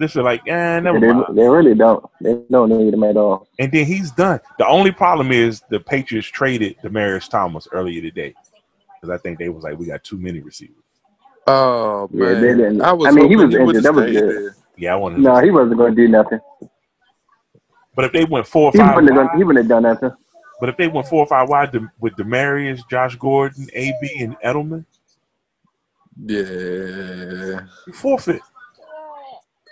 They 0.00 0.06
is 0.06 0.16
like, 0.16 0.40
"Eh, 0.48 0.80
never 0.80 0.98
They, 0.98 1.12
mind." 1.12 1.36
they 1.36 1.46
really 1.46 1.74
don't. 1.74 2.02
They 2.22 2.40
don't 2.50 2.70
need 2.70 2.94
him 2.94 3.04
at 3.04 3.18
all. 3.18 3.46
And 3.58 3.70
then 3.70 3.84
he's 3.84 4.10
done. 4.10 4.40
The 4.58 4.66
only 4.66 4.92
problem 4.92 5.30
is 5.30 5.62
the 5.68 5.78
Patriots 5.78 6.26
traded 6.26 6.76
Demaryius 6.82 7.28
Thomas 7.28 7.68
earlier 7.70 8.00
today 8.00 8.34
because 8.94 9.14
I 9.14 9.18
think 9.18 9.38
they 9.38 9.50
was 9.50 9.62
like, 9.62 9.78
"We 9.78 9.84
got 9.84 10.02
too 10.02 10.16
many 10.16 10.40
receivers." 10.40 10.76
Oh 11.46 12.08
Yeah, 12.14 12.24
man, 12.24 12.40
they 12.40 12.48
didn't- 12.54 12.80
I 12.80 12.92
was. 12.94 13.08
I 13.08 13.10
mean, 13.10 13.28
he 13.28 13.36
was 13.36 13.54
injured. 13.54 13.82
That 13.84 13.94
was 13.94 14.06
good. 14.10 14.14
there. 14.14 14.56
Yeah, 14.78 14.94
I 14.94 14.96
wanted. 14.96 15.20
No, 15.20 15.36
he 15.38 15.50
wasn't 15.50 15.76
going 15.76 15.94
to 15.94 16.02
do 16.02 16.08
nothing. 16.08 16.40
But 17.94 18.06
if 18.06 18.12
they 18.12 18.24
went 18.24 18.46
four 18.46 18.68
or 18.68 18.72
He 18.72 18.78
five, 18.78 18.94
wouldn't 18.94 19.12
have 19.12 19.18
wide, 19.18 19.28
done. 19.32 19.36
He 19.38 19.44
wouldn't 19.44 19.64
have 19.64 19.68
done 19.68 19.82
nothing. 19.82 20.12
but 20.60 20.70
if 20.70 20.78
they 20.78 20.88
went 20.88 21.08
four 21.08 21.24
or 21.24 21.26
five 21.26 21.46
wide 21.50 21.74
with 21.98 22.14
Demaryius, 22.16 22.80
Josh 22.88 23.16
Gordon, 23.16 23.68
AB, 23.74 24.10
and 24.20 24.34
Edelman, 24.40 24.86
Yeah. 26.24 27.60
you 27.86 27.92
forfeit 27.92 28.40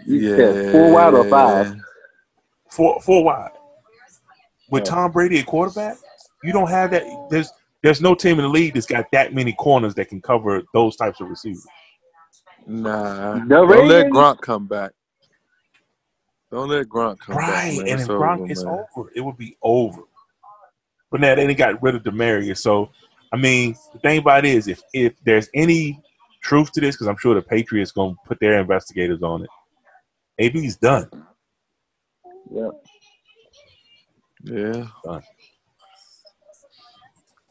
You 0.06 0.16
Yeah. 0.16 0.37
said 0.37 0.72
four 0.72 0.92
wide 0.92 1.14
or 1.14 1.24
five? 1.24 1.76
four 2.70 3.00
four 3.00 3.24
wide. 3.24 3.50
With 4.70 4.84
Yeah. 4.84 4.90
Tom 4.90 5.12
Brady 5.12 5.38
at 5.38 5.46
quarterback, 5.46 5.96
you 6.42 6.52
don't 6.52 6.68
have 6.68 6.90
that. 6.90 7.04
There's 7.30 7.50
there's 7.82 8.00
no 8.00 8.14
team 8.14 8.38
in 8.38 8.42
the 8.42 8.48
league 8.48 8.74
that's 8.74 8.87
got 8.87 9.06
that 9.12 9.34
many 9.34 9.52
corners 9.52 9.94
that 9.94 10.08
can 10.08 10.20
cover 10.20 10.62
those 10.74 10.96
types 10.96 11.20
of 11.20 11.28
receivers. 11.28 11.66
Nah. 12.66 13.34
The 13.34 13.46
Don't 13.48 13.88
let 13.88 14.06
Gronk 14.06 14.40
come 14.40 14.66
back. 14.66 14.92
Don't 16.50 16.68
let 16.68 16.87
Gronk 16.88 17.20
come 17.20 17.37
back. 17.37 17.48
Right, 17.48 17.78
and 17.87 18.00
if 18.00 18.08
Gronk 18.08 18.40
over, 18.40 18.52
is 18.52 18.64
man. 18.64 18.84
over, 18.96 19.11
it 19.14 19.20
would 19.20 19.37
be 19.37 19.56
over. 19.62 20.02
But 21.11 21.20
now 21.20 21.34
they 21.34 21.46
done 21.46 21.56
got 21.56 21.82
rid 21.82 21.94
of 21.94 22.02
Demaryius, 22.02 22.58
so 22.58 22.90
I 23.32 23.37
mean, 23.37 23.76
the 23.92 23.98
thing 23.98 24.18
about 24.18 24.44
it 24.44 24.54
is, 24.54 24.68
if 24.68 24.82
if 24.92 25.14
there's 25.24 25.48
any 25.54 26.02
truth 26.42 26.72
to 26.72 26.80
this, 26.80 26.96
because 26.96 27.08
I'm 27.08 27.16
sure 27.18 27.35
the 27.35 27.42
Patriots 27.42 27.92
gonna 27.92 28.14
put 28.27 28.40
their 28.40 28.58
investigators 28.58 29.23
on 29.23 29.42
it. 29.42 29.50
AB's 30.38 30.76
done. 30.76 31.08
Yeah. 32.50 32.68
Yeah. 34.44 34.86
Well, 35.04 35.22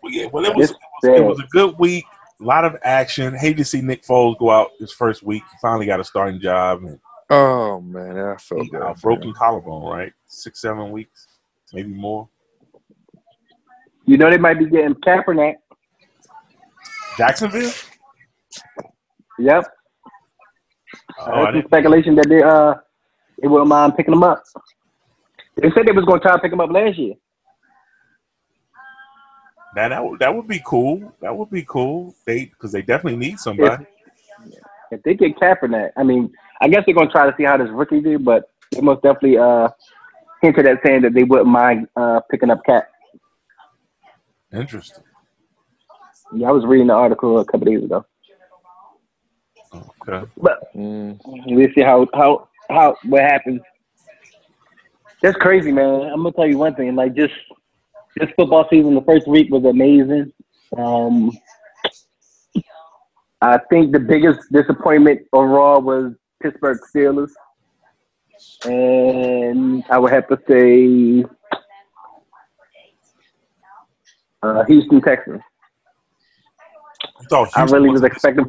yeah, 0.05 0.27
well, 0.31 0.45
it 0.45 0.55
was, 0.55 0.71
it 0.71 0.77
was 1.03 1.17
it 1.17 1.23
was 1.25 1.39
a 1.39 1.47
good 1.51 1.75
week. 1.79 2.05
A 2.39 2.43
lot 2.43 2.65
of 2.65 2.75
action. 2.83 3.35
Hate 3.35 3.57
to 3.57 3.65
see 3.65 3.81
Nick 3.81 4.03
Foles 4.03 4.37
go 4.37 4.51
out 4.51 4.71
his 4.79 4.93
first 4.93 5.23
week. 5.23 5.43
He 5.51 5.57
finally 5.61 5.85
got 5.85 5.99
a 5.99 6.03
starting 6.03 6.39
job 6.39 6.83
and 6.83 6.99
Oh 7.29 7.81
man, 7.81 8.17
I 8.17 8.37
felt 8.37 8.61
he 8.61 8.69
bad. 8.69 8.81
a 8.81 8.95
for 8.95 9.11
him. 9.11 9.19
broken 9.19 9.33
collarbone, 9.33 9.83
right? 9.83 10.13
Six, 10.27 10.61
seven 10.61 10.91
weeks, 10.91 11.27
maybe 11.73 11.89
more. 11.89 12.29
You 14.05 14.17
know 14.17 14.29
they 14.29 14.37
might 14.37 14.59
be 14.59 14.65
getting 14.69 14.93
Kaepernick. 14.95 15.55
Jacksonville. 17.17 17.71
Yep. 19.39 19.65
Oh, 21.19 21.31
I 21.31 21.51
some 21.51 21.63
speculation 21.65 22.15
that 22.15 22.29
they 22.29 22.41
uh 22.41 22.75
they 23.41 23.47
wouldn't 23.47 23.69
mind 23.69 23.95
picking 23.95 24.13
him 24.13 24.23
up. 24.23 24.43
They 25.55 25.69
said 25.71 25.87
they 25.87 25.91
was 25.91 26.05
going 26.05 26.19
to 26.19 26.23
try 26.27 26.35
to 26.35 26.41
pick 26.41 26.53
him 26.53 26.61
up 26.61 26.71
last 26.71 26.97
year. 26.97 27.15
That 29.75 29.89
that 29.89 30.03
would, 30.03 30.19
that 30.19 30.33
would 30.33 30.47
be 30.47 30.61
cool. 30.65 31.13
That 31.21 31.35
would 31.35 31.49
be 31.49 31.63
cool. 31.63 32.15
They 32.25 32.45
because 32.45 32.71
they 32.71 32.81
definitely 32.81 33.17
need 33.17 33.39
somebody. 33.39 33.85
If 34.91 35.03
they 35.03 35.15
get 35.15 35.37
Kaepernick, 35.37 35.91
I 35.97 36.03
mean, 36.03 36.31
I 36.61 36.67
guess 36.67 36.83
they're 36.85 36.95
going 36.95 37.07
to 37.07 37.11
try 37.11 37.29
to 37.29 37.35
see 37.35 37.43
how 37.43 37.57
this 37.57 37.69
rookie 37.69 38.01
do, 38.01 38.17
but 38.19 38.49
they 38.71 38.81
most 38.81 39.01
definitely 39.01 39.37
uh 39.37 39.69
hinted 40.41 40.67
at 40.67 40.79
saying 40.85 41.01
that 41.01 41.13
they 41.13 41.23
wouldn't 41.23 41.47
mind 41.47 41.87
uh, 41.95 42.19
picking 42.29 42.49
up 42.49 42.63
Cat. 42.65 42.89
Interesting. 44.53 45.03
Yeah, 46.33 46.49
I 46.49 46.51
was 46.51 46.65
reading 46.65 46.87
the 46.87 46.93
article 46.93 47.39
a 47.39 47.45
couple 47.45 47.65
days 47.65 47.83
ago. 47.83 48.05
Okay. 49.73 50.25
But 50.37 50.73
Mm. 50.75 51.19
we'll 51.47 51.67
see 51.75 51.81
how 51.81 52.07
how 52.13 52.47
how 52.69 52.95
what 53.03 53.21
happens. 53.21 53.61
That's 55.21 55.37
crazy, 55.37 55.71
man. 55.71 56.01
I'm 56.03 56.23
gonna 56.23 56.31
tell 56.33 56.47
you 56.47 56.57
one 56.57 56.75
thing. 56.75 56.95
Like 56.95 57.13
just 57.15 57.33
this 58.15 58.29
football 58.35 58.67
season, 58.69 58.95
the 58.95 59.01
first 59.01 59.27
week 59.27 59.51
was 59.51 59.65
amazing. 59.65 60.31
Um, 60.77 61.31
I 63.41 63.59
think 63.69 63.91
the 63.91 63.99
biggest 63.99 64.39
disappointment 64.51 65.21
overall 65.33 65.81
was 65.81 66.13
Pittsburgh 66.41 66.79
Steelers, 66.93 67.31
and 68.65 69.83
I 69.89 69.99
would 69.99 70.11
have 70.11 70.27
to 70.29 70.39
say 70.47 71.25
uh, 74.43 74.63
Houston 74.65 75.01
Texans. 75.01 75.41
I 77.19 77.23
thought 77.29 77.49
I 77.55 77.63
really 77.65 77.89
was 77.89 78.01
a- 78.03 78.05
expecting. 78.07 78.45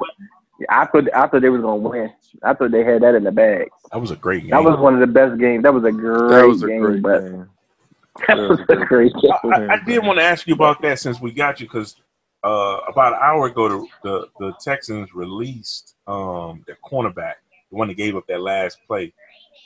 I 0.69 0.87
thought 0.87 1.05
I 1.15 1.27
thought 1.29 1.43
they 1.43 1.49
was 1.49 1.61
gonna 1.61 1.77
win. 1.77 2.13
I 2.43 2.55
thought 2.55 2.73
they 2.73 2.85
had 2.85 3.03
that 3.03 3.15
in 3.15 3.25
the 3.25 3.33
bag. 3.33 3.69
That 3.93 4.01
was 4.01 4.11
a 4.11 4.17
great 4.17 4.43
game. 4.43 4.51
That 4.51 4.65
was 4.65 4.79
one 4.79 4.95
of 4.95 5.01
the 5.01 5.07
best 5.07 5.39
games. 5.39 5.63
That 5.63 5.73
was 5.73 5.85
a 5.85 5.93
great 5.93 6.31
That 6.31 6.49
was 6.49 6.63
a 6.63 6.67
game, 6.67 6.81
great 6.81 7.03
but 7.03 7.21
game. 7.21 7.49
that 8.27 8.37
was 8.37 8.61
a 8.69 8.77
great 8.87 9.13
game. 9.15 9.53
I, 9.53 9.75
I 9.75 9.85
did 9.85 10.05
want 10.05 10.19
to 10.19 10.25
ask 10.25 10.47
you 10.47 10.55
about 10.55 10.83
that 10.83 10.99
since 10.99 11.21
we 11.21 11.31
got 11.33 11.61
you 11.61 11.67
because 11.67 11.97
uh, 12.45 12.81
about 12.89 13.15
an 13.15 13.21
hour 13.23 13.47
ago 13.47 13.69
the, 13.69 13.87
the, 14.03 14.29
the 14.39 14.53
Texans 14.61 15.15
released 15.15 15.97
um, 16.07 16.65
their 16.67 16.79
cornerback, 16.85 17.35
the 17.71 17.77
one 17.77 17.89
that 17.89 17.95
gave 17.95 18.17
up 18.17 18.27
that 18.29 18.41
last 18.41 18.79
play. 18.87 19.13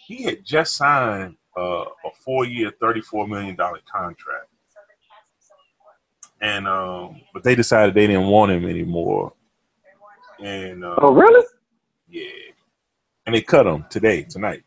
He 0.07 0.23
had 0.25 0.45
just 0.45 0.77
signed 0.77 1.37
uh, 1.57 1.85
a 1.85 2.11
four-year, 2.25 2.73
thirty-four 2.81 3.29
million 3.29 3.57
dollar 3.57 3.81
contract, 3.91 4.49
and 6.41 6.67
um, 6.67 7.21
but 7.33 7.43
they 7.43 7.55
decided 7.55 7.95
they 7.95 8.07
didn't 8.07 8.27
want 8.27 8.53
him 8.53 8.69
anymore, 8.69 9.33
and 10.41 10.85
uh, 10.85 10.97
Oh, 11.03 11.13
really? 11.13 11.45
yeah, 12.09 12.29
and 13.27 13.35
they 13.35 13.43
cut 13.43 13.67
him 13.67 13.85
today, 13.91 14.23
tonight. 14.23 14.63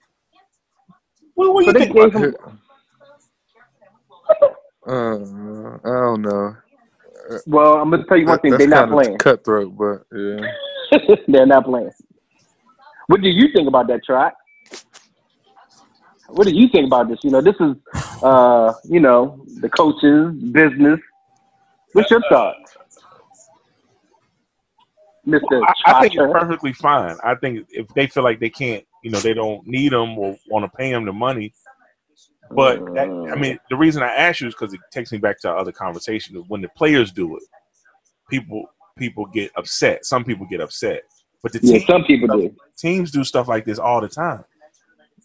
What, 1.33 1.53
what 1.53 1.61
do 1.61 1.67
you 1.67 1.73
So 1.73 1.79
they 1.79 1.85
think 2.11 2.13
about 2.13 2.21
him. 2.21 2.59
Uh, 4.87 5.77
I 5.83 6.05
don't 6.05 6.21
know. 6.21 6.55
Well, 7.47 7.73
I'm 7.81 7.89
gonna 7.89 8.05
tell 8.05 8.17
you 8.17 8.25
one 8.25 8.35
That- 8.35 8.41
thing. 8.43 8.51
that's 8.51 8.59
They're 8.61 8.67
not 8.69 8.89
kinda 8.89 8.95
playing. 9.03 9.17
Cutthroat, 9.17 9.75
but 9.77 10.05
yeah. 10.15 11.15
They're 11.27 11.45
not 11.47 11.65
playing. 11.65 11.91
What 13.07 13.21
do 13.21 13.29
you 13.29 13.51
think 13.53 13.67
about 13.67 13.87
that, 13.87 14.03
Trot? 14.03 14.33
What 16.27 16.47
do 16.47 16.53
you 16.55 16.67
think 16.69 16.87
about 16.87 17.07
this? 17.07 17.19
You 17.23 17.31
know, 17.31 17.41
this 17.41 17.55
is, 17.59 17.75
uh, 18.23 18.73
you 18.85 18.99
know, 18.99 19.43
the 19.61 19.69
coaches' 19.69 20.33
business. 20.51 20.99
What's 21.93 22.09
your 22.11 22.21
thoughts, 22.29 22.75
Mister? 25.25 25.63
I, 25.63 25.73
I 25.85 26.01
think 26.01 26.15
it's 26.15 26.31
perfectly 26.31 26.73
fine. 26.73 27.17
I 27.23 27.35
think 27.35 27.67
if 27.69 27.87
they 27.95 28.07
feel 28.07 28.23
like 28.23 28.39
they 28.39 28.49
can't, 28.49 28.83
you 29.03 29.11
know, 29.11 29.19
they 29.19 29.33
don't 29.33 29.65
need 29.65 29.91
them 29.91 30.17
or 30.17 30.37
want 30.49 30.71
to 30.71 30.77
pay 30.77 30.91
them 30.91 31.05
the 31.05 31.13
money. 31.13 31.53
But 32.51 32.79
that, 32.93 33.05
I 33.05 33.07
mm. 33.07 33.39
mean, 33.39 33.59
the 33.69 33.75
reason 33.75 34.03
I 34.03 34.13
ask 34.13 34.39
you 34.39 34.47
is 34.47 34.53
because 34.53 34.73
it 34.73 34.79
takes 34.91 35.11
me 35.11 35.17
back 35.17 35.39
to 35.41 35.49
our 35.49 35.57
other 35.57 35.71
conversation. 35.71 36.35
When 36.47 36.61
the 36.61 36.69
players 36.69 37.11
do 37.11 37.37
it, 37.37 37.43
people 38.29 38.65
people 38.97 39.25
get 39.25 39.51
upset. 39.57 40.05
Some 40.05 40.23
people 40.23 40.45
get 40.45 40.61
upset, 40.61 41.03
but 41.41 41.51
the 41.53 41.59
yeah, 41.63 41.79
team, 41.79 41.87
some 41.87 42.03
people 42.03 42.27
do. 42.27 42.55
teams 42.77 43.09
do 43.09 43.23
stuff 43.23 43.47
like 43.47 43.65
this 43.65 43.79
all 43.79 43.99
the 43.99 44.07
time. 44.07 44.43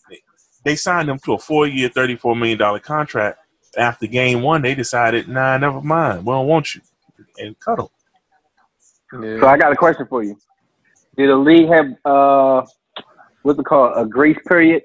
They, 0.09 0.19
they 0.65 0.77
signed 0.77 1.11
them 1.11 1.19
to 1.27 1.35
a 1.35 1.39
four-year, 1.39 1.91
thirty-four 1.91 2.35
million 2.37 2.59
dollar 2.59 2.81
contract. 2.81 3.39
After 3.77 4.07
game 4.07 4.43
one, 4.43 4.63
they 4.63 4.75
decided, 4.75 5.29
nah, 5.29 5.57
never 5.59 5.81
mind, 5.81 6.25
we 6.25 6.33
don't 6.33 6.49
want 6.49 6.75
you, 6.75 6.81
and 7.39 7.59
cut 7.61 7.77
them. 7.77 7.89
So 9.13 9.47
I 9.47 9.57
got 9.57 9.73
a 9.73 9.77
question 9.77 10.07
for 10.07 10.23
you. 10.23 10.39
Did 11.17 11.31
the 11.31 11.37
league 11.37 11.69
have 11.69 11.87
uh, 12.05 12.65
what's 13.43 13.59
it 13.59 13.65
called, 13.65 13.93
a 13.97 14.07
grace 14.07 14.39
period 14.47 14.83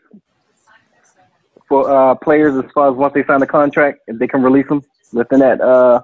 for 1.67 1.89
uh, 1.89 2.15
players 2.15 2.55
as 2.63 2.69
far 2.73 2.89
as 2.89 2.95
once 2.95 3.13
they 3.13 3.23
sign 3.25 3.39
the 3.39 3.47
contract, 3.47 3.99
if 4.07 4.17
they 4.17 4.27
can 4.27 4.41
release 4.41 4.67
them 4.67 4.81
within 5.13 5.39
that 5.39 5.61
uh, 5.61 6.01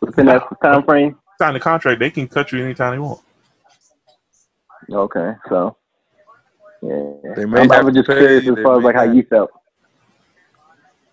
within 0.00 0.26
that 0.26 0.42
time 0.62 0.84
frame? 0.84 1.16
Sign 1.40 1.54
the 1.54 1.60
contract, 1.60 1.98
they 1.98 2.10
can 2.10 2.28
cut 2.28 2.52
you 2.52 2.62
anytime 2.62 2.92
they 2.92 2.98
want. 2.98 3.20
Okay, 4.90 5.32
so 5.48 5.76
yeah, 6.82 7.34
They 7.36 7.46
may 7.46 7.62
I'm, 7.62 7.72
I 7.72 7.82
was 7.82 7.94
just 7.94 8.06
curious 8.06 8.46
as 8.46 8.62
far 8.62 8.78
as 8.78 8.84
like 8.84 8.94
how 8.94 9.04
you 9.04 9.22
felt, 9.22 9.50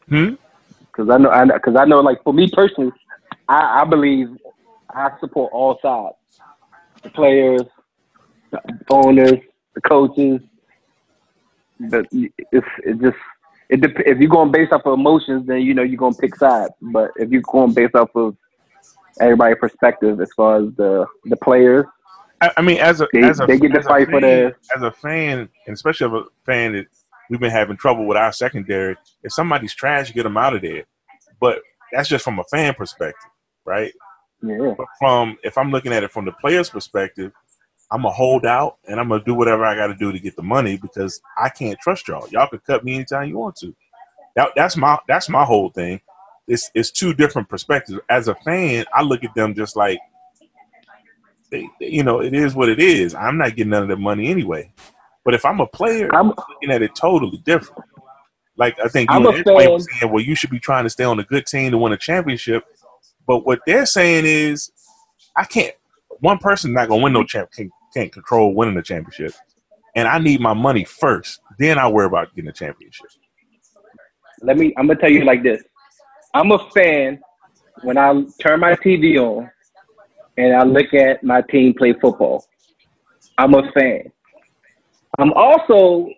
Hmm. 0.10 0.34
because 0.80 1.10
I 1.10 1.18
know, 1.18 1.30
I 1.30 1.46
because 1.46 1.78
I 1.78 1.86
know, 1.86 2.02
like 2.02 2.22
for 2.24 2.34
me 2.34 2.50
personally, 2.52 2.92
I, 3.48 3.82
I 3.82 3.86
believe 3.86 4.28
I 4.96 5.12
support 5.20 5.52
all 5.54 5.78
sides, 5.82 6.16
the 7.04 7.10
players, 7.10 7.62
the 8.52 8.60
owners, 8.90 9.40
the 9.76 9.82
coaches. 9.82 10.42
But 11.80 12.06
it's 12.12 12.68
it 12.84 13.02
just 13.02 13.18
it 13.70 13.82
dep- 13.82 14.06
if 14.06 14.20
you're 14.20 14.30
going 14.30 14.52
based 14.52 14.72
off 14.72 14.86
of 14.86 14.94
emotions, 14.94 15.48
then 15.48 15.62
you 15.62 15.74
know 15.74 15.82
you're 15.82 15.98
gonna 15.98 16.16
pick 16.16 16.36
sides. 16.36 16.74
But 16.82 17.12
if 17.16 17.30
you're 17.32 17.42
going 17.42 17.74
based 17.74 17.96
off 17.96 18.10
of 18.16 18.38
everybody's 19.20 19.58
perspective, 19.60 20.22
as 20.22 20.30
far 20.36 20.58
as 20.58 20.66
the 20.76 21.08
the 21.26 21.38
players, 21.38 21.86
I, 22.42 22.52
I 22.58 22.62
mean, 22.62 22.78
as 22.78 23.02
a 23.02 23.08
They- 23.14 23.24
as 23.24 23.40
a 23.40 23.48
they 23.48 23.58
get 23.58 23.74
to 23.74 23.82
fight 23.82 24.06
for 24.10 24.20
fan, 24.20 24.22
their- 24.22 24.58
as 24.76 24.84
a 24.84 24.92
fan, 24.92 25.50
and 25.66 25.74
especially 25.74 26.06
of 26.06 26.14
a 26.14 26.24
fan 26.46 26.74
that 26.74 26.86
we've 27.32 27.40
been 27.40 27.50
having 27.50 27.78
trouble 27.78 28.06
with 28.06 28.18
our 28.18 28.32
secondary. 28.32 28.96
If 29.24 29.34
somebody's 29.34 29.74
trash, 29.74 30.14
get 30.14 30.24
them 30.24 30.38
out 30.38 30.56
of 30.56 30.62
there. 30.62 30.84
But 31.40 31.62
that's 31.92 32.10
just 32.10 32.24
from 32.24 32.38
a 32.38 32.44
fan 32.44 32.76
perspective, 32.76 33.30
right? 33.66 33.92
Yeah, 34.42 34.74
But 34.78 34.88
from 35.00 35.38
if 35.44 35.58
I'm 35.58 35.72
looking 35.72 35.94
at 35.94 36.04
it 36.04 36.12
from 36.12 36.26
the 36.26 36.32
player's 36.34 36.70
perspective, 36.70 37.32
I'm 37.92 38.04
gonna 38.04 38.14
hold 38.14 38.46
out 38.46 38.78
and 38.88 39.00
I'm 39.00 39.10
gonna 39.10 39.24
do 39.24 39.34
whatever 39.34 39.66
I 39.66 39.76
got 39.76 39.88
to 39.88 39.96
do 39.96 40.12
to 40.12 40.20
get 40.20 40.36
the 40.36 40.44
money 40.44 40.78
because 40.78 41.22
I 41.38 41.50
can't 41.50 41.80
trust 41.80 42.08
y'all. 42.08 42.28
Y'all 42.30 42.48
can 42.48 42.60
cut 42.60 42.84
me 42.84 42.96
anytime 42.96 43.28
you 43.28 43.38
want 43.38 43.58
to. 43.58 43.76
That, 44.36 44.50
that's 44.56 44.78
my 44.78 44.98
that's 45.08 45.30
my 45.30 45.44
whole 45.44 45.70
thing. 45.70 46.02
It's 46.48 46.72
it's 46.74 46.90
two 46.90 47.14
different 47.14 47.50
perspectives. 47.50 48.00
As 48.10 48.28
a 48.28 48.36
fan, 48.36 48.86
I 48.94 49.04
look 49.04 49.24
at 49.24 49.36
them 49.36 49.54
just 49.54 49.76
like, 49.76 50.00
they, 51.52 51.68
you 51.80 52.04
know, 52.04 52.22
it 52.22 52.34
is 52.34 52.56
what 52.56 52.70
it 52.70 52.80
is. 52.80 53.14
I'm 53.14 53.38
not 53.38 53.56
getting 53.56 53.72
none 53.72 53.84
of 53.84 53.90
that 53.90 53.98
money 54.00 54.30
anyway. 54.30 54.72
But 55.24 55.34
if 55.36 55.46
I'm 55.46 55.60
a 55.60 55.68
player, 55.68 56.10
I'm 56.16 56.30
looking 56.30 56.72
at 56.72 56.82
it 56.82 56.96
totally 56.96 57.38
different. 57.46 57.84
Like 58.58 58.78
I 58.84 58.88
think 58.88 59.10
you 59.12 59.18
I'm 59.18 59.26
and 59.26 59.36
a 59.36 59.80
saying, 59.80 60.12
well, 60.12 60.24
you 60.24 60.36
should 60.36 60.50
be 60.50 60.60
trying 60.60 60.86
to 60.86 60.90
stay 60.90 61.04
on 61.04 61.20
a 61.20 61.24
good 61.24 61.46
team 61.46 61.72
to 61.72 61.78
win 61.78 61.94
a 61.94 61.98
championship. 61.98 62.64
But 63.32 63.46
what 63.46 63.62
they're 63.66 63.86
saying 63.86 64.26
is, 64.26 64.74
I 65.38 65.46
can't. 65.46 65.74
One 66.20 66.38
person 66.38 66.74
not 66.74 66.90
gonna 66.90 67.02
win 67.02 67.14
no 67.14 67.24
champ 67.24 67.50
can, 67.54 67.72
can't 67.94 68.12
control 68.12 68.54
winning 68.54 68.76
the 68.76 68.82
championship, 68.82 69.32
and 69.96 70.06
I 70.06 70.20
need 70.20 70.42
my 70.42 70.54
money 70.54 70.84
first. 70.84 71.40
Then 71.58 71.80
I 71.80 71.88
worry 71.88 72.08
about 72.08 72.36
getting 72.36 72.48
the 72.48 72.52
championship. 72.52 73.08
let 74.42 74.58
me 74.58 74.74
I'm 74.78 74.88
gonna 74.88 75.00
tell 75.00 75.10
you 75.10 75.24
like 75.24 75.44
this. 75.44 75.64
I'm 76.34 76.52
a 76.52 76.60
fan 76.72 77.22
when 77.84 77.98
I 77.98 78.12
turn 78.42 78.60
my 78.60 78.74
TV 78.74 79.16
on 79.18 79.50
and 80.38 80.54
I 80.54 80.64
look 80.64 80.94
at 80.94 81.24
my 81.24 81.42
team 81.42 81.74
play 81.74 81.94
football. 81.94 82.44
I'm 83.38 83.54
a 83.54 83.72
fan. 83.72 84.12
I'm 85.20 85.32
also 85.32 86.10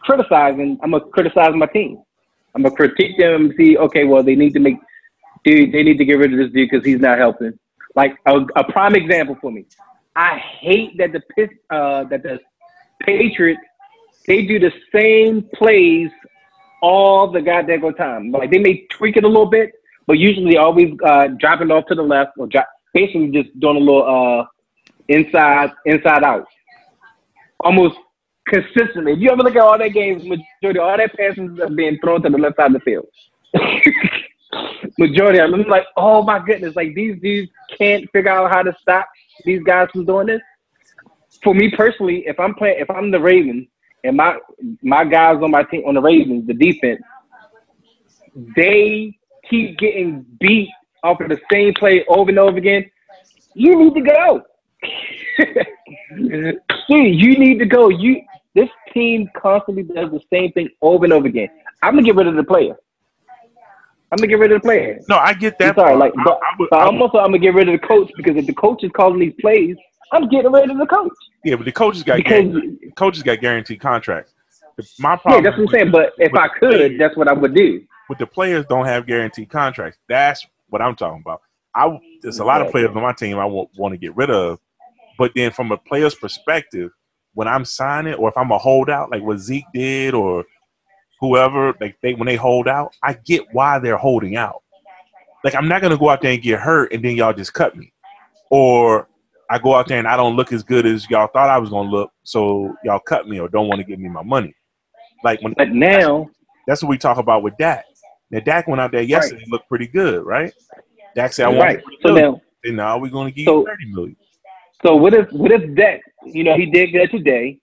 criticizing. 0.00 0.80
I'm 0.82 0.90
gonna 0.90 1.04
criticize 1.12 1.54
my 1.54 1.66
team. 1.66 2.02
I'm 2.56 2.64
gonna 2.64 2.74
critique 2.74 3.16
them 3.18 3.44
and 3.44 3.54
see. 3.56 3.78
Okay, 3.78 4.02
well 4.02 4.24
they 4.24 4.34
need 4.34 4.52
to 4.54 4.58
make. 4.58 4.78
Dude, 5.44 5.72
they 5.72 5.82
need 5.82 5.98
to 5.98 6.04
get 6.04 6.18
rid 6.18 6.32
of 6.32 6.38
this 6.38 6.52
dude 6.52 6.70
because 6.70 6.84
he's 6.84 7.00
not 7.00 7.18
helping. 7.18 7.58
Like 7.94 8.16
a, 8.26 8.40
a 8.56 8.70
prime 8.70 8.94
example 8.94 9.36
for 9.40 9.50
me. 9.50 9.66
I 10.14 10.38
hate 10.38 10.98
that 10.98 11.12
the 11.12 11.48
uh, 11.70 12.04
that 12.04 12.22
the 12.22 12.40
Patriots 13.00 13.60
they 14.26 14.44
do 14.44 14.58
the 14.58 14.72
same 14.94 15.48
plays 15.54 16.10
all 16.82 17.30
the 17.30 17.40
goddamn 17.40 17.94
time. 17.94 18.30
Like 18.30 18.50
they 18.50 18.58
may 18.58 18.86
tweak 18.90 19.16
it 19.16 19.24
a 19.24 19.28
little 19.28 19.46
bit, 19.46 19.72
but 20.06 20.18
usually 20.18 20.58
always 20.58 20.92
uh, 21.04 21.28
dropping 21.38 21.70
off 21.70 21.86
to 21.86 21.94
the 21.94 22.02
left 22.02 22.32
or 22.36 22.48
basically 22.92 23.28
just 23.28 23.58
doing 23.58 23.76
a 23.76 23.80
little 23.80 24.04
uh, 24.06 24.44
inside 25.08 25.72
inside 25.86 26.22
out, 26.24 26.46
almost 27.60 27.96
consistently. 28.46 29.12
If 29.12 29.18
you 29.20 29.30
ever 29.30 29.42
look 29.42 29.56
at 29.56 29.62
all 29.62 29.78
their 29.78 29.88
games, 29.88 30.24
majority 30.24 30.78
all 30.78 30.96
their 30.96 31.08
passes 31.08 31.58
are 31.60 31.70
being 31.70 31.98
thrown 32.02 32.22
to 32.22 32.28
the 32.28 32.38
left 32.38 32.56
side 32.56 32.66
of 32.66 32.72
the 32.74 32.80
field. 32.80 33.06
majority 34.98 35.38
of 35.38 35.50
them, 35.50 35.62
I'm 35.62 35.68
like, 35.68 35.86
oh 35.96 36.22
my 36.22 36.38
goodness, 36.44 36.76
like 36.76 36.94
these 36.94 37.20
dudes 37.20 37.50
can't 37.76 38.08
figure 38.12 38.30
out 38.30 38.50
how 38.52 38.62
to 38.62 38.74
stop 38.80 39.08
these 39.44 39.62
guys 39.62 39.88
from 39.92 40.04
doing 40.04 40.26
this. 40.26 40.40
For 41.42 41.54
me 41.54 41.70
personally, 41.70 42.24
if 42.26 42.38
I'm 42.40 42.54
playing, 42.54 42.80
if 42.80 42.90
I'm 42.90 43.10
the 43.10 43.20
Ravens 43.20 43.68
and 44.04 44.16
my 44.16 44.38
my 44.82 45.04
guys 45.04 45.36
on 45.42 45.50
my 45.50 45.62
team 45.64 45.84
on 45.86 45.94
the 45.94 46.00
Ravens, 46.00 46.46
the 46.46 46.54
defense, 46.54 47.00
they 48.56 49.16
keep 49.48 49.78
getting 49.78 50.24
beat 50.40 50.70
off 51.02 51.20
of 51.20 51.28
the 51.28 51.38
same 51.52 51.74
play 51.74 52.04
over 52.08 52.30
and 52.30 52.38
over 52.38 52.56
again. 52.56 52.90
You 53.54 53.76
need 53.76 53.94
to 53.94 54.00
go. 54.00 54.42
See, 56.88 57.08
you 57.08 57.38
need 57.38 57.58
to 57.58 57.66
go. 57.66 57.88
You 57.88 58.22
this 58.54 58.68
team 58.92 59.28
constantly 59.36 59.84
does 59.84 60.10
the 60.10 60.20
same 60.32 60.52
thing 60.52 60.68
over 60.82 61.04
and 61.04 61.12
over 61.12 61.26
again. 61.26 61.48
I'm 61.82 61.94
gonna 61.94 62.02
get 62.02 62.16
rid 62.16 62.26
of 62.26 62.34
the 62.34 62.44
player. 62.44 62.76
I'm 64.10 64.16
gonna 64.16 64.26
get 64.28 64.38
rid 64.38 64.52
of 64.52 64.62
the 64.62 64.66
players. 64.66 65.04
No, 65.08 65.16
I 65.18 65.34
get 65.34 65.58
that. 65.58 65.70
I'm 65.70 65.74
sorry, 65.74 65.96
like, 65.96 66.12
I, 66.18 66.24
but, 66.24 66.32
I 66.34 66.54
would- 66.58 66.68
but 66.70 66.80
I 66.80 66.86
I'm 66.86 67.00
also 67.02 67.18
I'm 67.18 67.26
gonna 67.26 67.38
get 67.38 67.54
rid 67.54 67.68
of 67.68 67.80
the 67.80 67.86
coach 67.86 68.10
because 68.16 68.36
if 68.36 68.46
the 68.46 68.54
coach 68.54 68.82
is 68.84 68.90
calling 68.92 69.18
these 69.18 69.34
plays, 69.40 69.76
I'm 70.12 70.28
getting 70.28 70.50
rid 70.50 70.70
of 70.70 70.78
the 70.78 70.86
coach 70.86 71.12
yeah, 71.44 71.56
but 71.56 71.64
the 71.64 71.72
coaches 71.72 72.02
got 72.02 72.16
because 72.16 72.44
guaranteed, 72.46 72.96
coaches 72.96 73.22
got 73.22 73.40
guaranteed 73.40 73.80
contracts. 73.80 74.34
My 74.98 75.18
yeah, 75.26 75.40
that's 75.40 75.56
what 75.56 75.64
I'm 75.64 75.68
saying. 75.68 75.90
But 75.90 76.12
if 76.18 76.34
I 76.34 76.48
could, 76.48 76.70
players- 76.70 76.98
that's 76.98 77.16
what 77.16 77.28
I 77.28 77.32
would 77.32 77.54
do. 77.54 77.82
But 78.08 78.18
the 78.18 78.26
players 78.26 78.64
don't 78.66 78.86
have 78.86 79.06
guaranteed 79.06 79.50
contracts. 79.50 79.98
That's 80.08 80.46
what 80.68 80.80
I'm 80.82 80.94
talking 80.96 81.22
about. 81.24 81.42
I 81.74 81.98
there's 82.22 82.38
a 82.38 82.44
lot 82.44 82.60
of 82.62 82.70
players 82.70 82.90
on 82.94 83.02
my 83.02 83.12
team 83.12 83.38
I 83.38 83.44
want, 83.44 83.70
want 83.76 83.92
to 83.92 83.98
get 83.98 84.16
rid 84.16 84.30
of, 84.30 84.58
but 85.18 85.32
then 85.34 85.52
from 85.52 85.70
a 85.72 85.76
player's 85.76 86.14
perspective, 86.14 86.90
when 87.34 87.46
I'm 87.46 87.64
signing 87.64 88.14
or 88.14 88.28
if 88.28 88.36
I'm 88.36 88.50
a 88.50 88.58
holdout, 88.58 89.10
like 89.10 89.22
what 89.22 89.38
Zeke 89.38 89.66
did 89.72 90.14
or 90.14 90.44
whoever, 91.20 91.74
like 91.80 91.96
they 92.02 92.14
when 92.14 92.26
they 92.26 92.36
hold 92.36 92.68
out, 92.68 92.94
I 93.02 93.14
get 93.14 93.42
why 93.52 93.78
they're 93.78 93.96
holding 93.96 94.36
out. 94.36 94.62
Like 95.44 95.54
I'm 95.54 95.68
not 95.68 95.82
gonna 95.82 95.98
go 95.98 96.10
out 96.10 96.20
there 96.22 96.32
and 96.32 96.42
get 96.42 96.60
hurt 96.60 96.92
and 96.92 97.04
then 97.04 97.16
y'all 97.16 97.32
just 97.32 97.54
cut 97.54 97.76
me, 97.76 97.92
or 98.50 99.08
I 99.50 99.58
go 99.58 99.74
out 99.74 99.88
there 99.88 99.98
and 99.98 100.08
I 100.08 100.16
don't 100.16 100.36
look 100.36 100.52
as 100.52 100.62
good 100.62 100.84
as 100.86 101.08
y'all 101.08 101.28
thought 101.28 101.48
I 101.48 101.58
was 101.58 101.70
gonna 101.70 101.90
look, 101.90 102.12
so 102.22 102.74
y'all 102.84 102.98
cut 102.98 103.28
me 103.28 103.38
or 103.40 103.48
don't 103.48 103.68
want 103.68 103.80
to 103.80 103.84
give 103.84 103.98
me 103.98 104.08
my 104.08 104.22
money. 104.22 104.54
Like 105.24 105.40
when 105.42 105.54
But 105.56 105.70
now, 105.70 106.28
that's 106.66 106.82
what 106.82 106.88
we 106.90 106.98
talk 106.98 107.18
about 107.18 107.42
with 107.42 107.56
Dak. 107.56 107.84
Now 108.30 108.40
Dak 108.40 108.68
went 108.68 108.80
out 108.80 108.92
there 108.92 109.02
yesterday, 109.02 109.42
and 109.42 109.52
looked 109.52 109.68
pretty 109.68 109.86
good, 109.86 110.24
right? 110.24 110.52
Dak 111.14 111.32
said, 111.32 111.46
"I 111.46 111.48
want 111.48 111.60
right? 111.60 111.80
So 112.02 112.12
million." 112.12 112.32
now, 112.32 112.40
And 112.64 112.76
now 112.76 112.98
we're 112.98 113.10
to 113.10 113.30
give 113.30 113.46
So- 113.46 113.60
you 113.60 113.66
thirty 113.66 113.86
million. 113.92 114.16
so 114.82 114.96
what 114.96 115.14
if 115.14 115.30
what 115.32 115.50
if 115.52 115.74
Dak? 115.74 116.00
You 116.24 116.44
know, 116.44 116.56
he 116.56 116.66
did 116.66 116.92
that 116.94 117.10
today. 117.10 117.58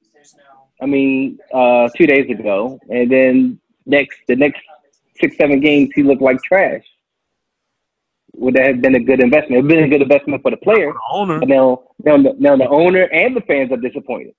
I 0.82 0.86
mean, 0.86 1.40
uh, 1.54 1.90
two 1.96 2.06
days 2.06 2.30
ago, 2.30 2.80
and 2.90 3.10
then 3.12 3.60
next 3.86 4.18
the 4.28 4.36
next 4.36 4.62
six 5.20 5.38
seven 5.38 5.60
games 5.60 5.90
he 5.96 6.04
looked 6.04 6.22
like 6.22 6.42
trash. 6.44 6.84
Would 8.34 8.56
that 8.56 8.68
have 8.68 8.82
been 8.82 8.96
a 8.96 9.00
good 9.00 9.22
investment? 9.22 9.60
It'd 9.60 9.68
been 9.68 9.84
a 9.86 9.88
good 9.88 10.02
investment 10.02 10.42
for 10.42 10.52
the 10.52 10.58
player. 10.58 10.92
The 10.92 11.00
owner, 11.14 11.40
But 11.40 11.48
now, 11.48 11.84
now, 12.04 12.18
the, 12.18 12.36
now 12.38 12.58
the 12.58 12.68
owner 12.68 13.04
and 13.04 13.36
the 13.36 13.40
fans 13.42 13.72
are 13.72 13.78
disappointed. 13.78 14.34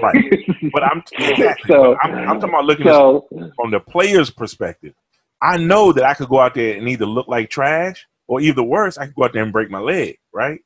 right? 0.00 0.24
But 0.72 0.84
I'm 0.84 1.02
exactly. 1.18 1.68
So- 1.68 1.96
I'm, 2.02 2.14
I'm 2.14 2.26
talking 2.40 2.50
about 2.50 2.64
looking 2.66 2.86
So 2.86 3.26
from 3.56 3.72
the 3.72 3.80
player's 3.80 4.30
perspective. 4.30 4.94
I 5.42 5.56
know 5.56 5.92
that 5.92 6.04
I 6.04 6.14
could 6.14 6.28
go 6.28 6.38
out 6.38 6.54
there 6.54 6.76
and 6.76 6.88
either 6.88 7.06
look 7.06 7.26
like 7.26 7.50
trash, 7.50 8.06
or 8.28 8.40
either 8.40 8.62
worse, 8.62 8.96
I 8.96 9.06
could 9.06 9.14
go 9.16 9.24
out 9.24 9.32
there 9.32 9.42
and 9.42 9.52
break 9.52 9.70
my 9.70 9.80
leg, 9.80 10.18
right? 10.32 10.60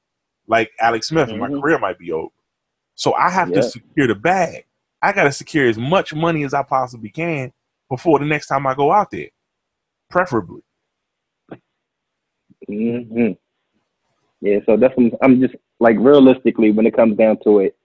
Like 0.46 0.70
Alex 0.80 1.08
Smith, 1.08 1.30
and 1.30 1.38
my 1.40 1.48
Mhm. 1.48 1.62
career 1.62 1.78
might 1.78 1.98
be 1.98 2.12
over. 2.12 2.28
So 2.94 3.14
I 3.14 3.30
have 3.30 3.48
Yeah. 3.48 3.54
to 3.56 3.62
secure 3.62 4.06
the 4.08 4.14
bag. 4.16 4.66
I 5.04 5.12
got 5.12 5.24
to 5.24 5.32
secure 5.32 5.68
as 5.68 5.76
much 5.76 6.14
money 6.14 6.44
as 6.44 6.54
I 6.54 6.62
possibly 6.62 7.10
can 7.10 7.52
before 7.90 8.18
the 8.18 8.24
next 8.24 8.46
time 8.46 8.66
I 8.66 8.74
go 8.74 8.90
out 8.90 9.10
there, 9.10 9.28
preferably. 10.10 10.62
hmm 12.66 13.32
Yeah, 14.40 14.60
so 14.64 14.78
that's 14.78 14.94
I'm, 15.20 15.42
just 15.42 15.56
like 15.78 15.96
realistically 15.98 16.70
when 16.70 16.86
it 16.86 16.96
comes 16.96 17.18
down 17.18 17.36
to 17.44 17.58
it, 17.58 17.76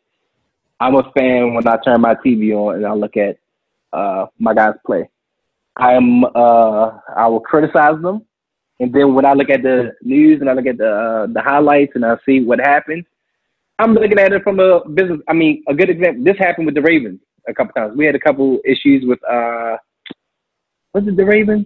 I'm 0.80 0.96
a 0.96 1.12
fan 1.12 1.56
when 1.56 1.68
I 1.68 1.76
turn 1.84 2.00
my 2.00 2.16
TV 2.16 2.54
on 2.54 2.76
and 2.76 2.86
I 2.86 2.94
look 2.94 3.18
at 3.18 3.38
uh, 3.92 4.28
my 4.38 4.54
guys 4.54 4.76
play. 4.86 5.10
I 5.76 5.96
am 5.96 6.24
uh, 6.24 6.92
I 7.18 7.28
will 7.28 7.42
criticize 7.42 8.02
them, 8.02 8.26
and 8.80 8.94
then 8.94 9.14
when 9.14 9.26
I 9.26 9.34
look 9.34 9.50
at 9.50 9.62
the 9.62 9.92
news 10.02 10.40
and 10.40 10.50
I 10.50 10.54
look 10.54 10.68
at 10.68 10.78
the 10.78 10.90
uh, 10.90 11.28
the 11.28 11.42
highlights 11.42 11.92
and 11.96 12.06
I 12.06 12.16
see 12.26 12.40
what 12.40 12.62
happened, 12.62 13.06
I'm 13.80 13.94
looking 13.94 14.20
at 14.20 14.34
it 14.34 14.44
from 14.44 14.60
a 14.60 14.88
business. 14.90 15.22
I 15.28 15.34
mean, 15.34 15.64
a 15.68 15.74
good 15.74 15.90
example. 15.90 16.24
This 16.24 16.38
happened 16.38 16.66
with 16.66 16.76
the 16.76 16.82
Ravens 16.82 17.20
a 17.48 17.54
couple 17.54 17.74
times. 17.74 17.98
We 17.98 18.06
had 18.06 18.16
a 18.16 18.20
couple 18.20 18.60
issues 18.66 19.06
with 19.06 19.20
uh, 19.24 19.78
was 20.94 21.08
it 21.08 21.16
the 21.16 21.26
Ravens? 21.26 21.66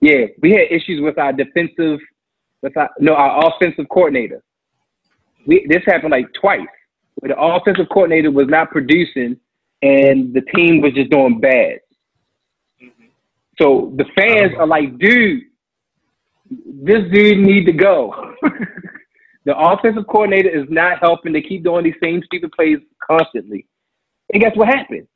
Yeah, 0.00 0.26
we 0.42 0.50
had 0.50 0.66
issues 0.70 1.00
with 1.00 1.16
our 1.18 1.32
defensive 1.32 2.00
with 2.62 2.76
our, 2.76 2.90
no 2.98 3.14
our 3.14 3.46
offensive 3.46 3.88
coordinator. 3.88 4.42
We 5.46 5.66
this 5.68 5.82
happened 5.86 6.10
like 6.10 6.26
twice. 6.38 6.66
Where 7.16 7.32
the 7.32 7.40
offensive 7.40 7.86
coordinator 7.92 8.32
was 8.32 8.48
not 8.48 8.70
producing 8.70 9.38
and 9.82 10.34
the 10.34 10.42
team 10.54 10.80
was 10.80 10.92
just 10.94 11.10
doing 11.10 11.40
bad. 11.40 11.78
So 13.60 13.92
the 13.96 14.04
fans 14.16 14.52
are 14.58 14.66
like, 14.66 14.98
dude, 14.98 15.44
this 16.50 17.02
dude 17.12 17.38
need 17.38 17.66
to 17.66 17.72
go. 17.72 18.34
the 19.44 19.56
offensive 19.56 20.06
coordinator 20.06 20.48
is 20.48 20.66
not 20.70 20.98
helping 21.00 21.32
to 21.34 21.42
keep 21.42 21.64
doing 21.64 21.84
these 21.84 21.94
same 22.02 22.22
stupid 22.24 22.52
plays 22.52 22.78
constantly. 23.10 23.66
And 24.32 24.42
guess 24.42 24.56
what 24.56 24.68
happened? 24.68 25.06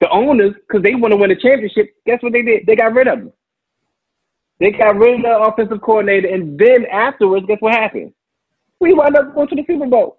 The 0.00 0.08
owners, 0.10 0.54
because 0.54 0.82
they 0.82 0.94
want 0.94 1.12
to 1.12 1.16
win 1.16 1.32
a 1.32 1.36
championship, 1.36 1.88
guess 2.06 2.22
what 2.22 2.32
they 2.32 2.42
did? 2.42 2.66
They 2.66 2.76
got 2.76 2.94
rid 2.94 3.08
of 3.08 3.18
him. 3.18 3.32
They 4.60 4.70
got 4.70 4.96
rid 4.96 5.16
of 5.16 5.22
the 5.22 5.38
offensive 5.38 5.80
coordinator, 5.80 6.28
and 6.28 6.58
then 6.58 6.86
afterwards, 6.86 7.46
guess 7.46 7.58
what 7.60 7.74
happened? 7.74 8.12
We 8.80 8.92
wound 8.92 9.16
up 9.16 9.34
going 9.34 9.48
to 9.48 9.56
the 9.56 9.64
Super 9.66 9.86
Bowl. 9.86 10.18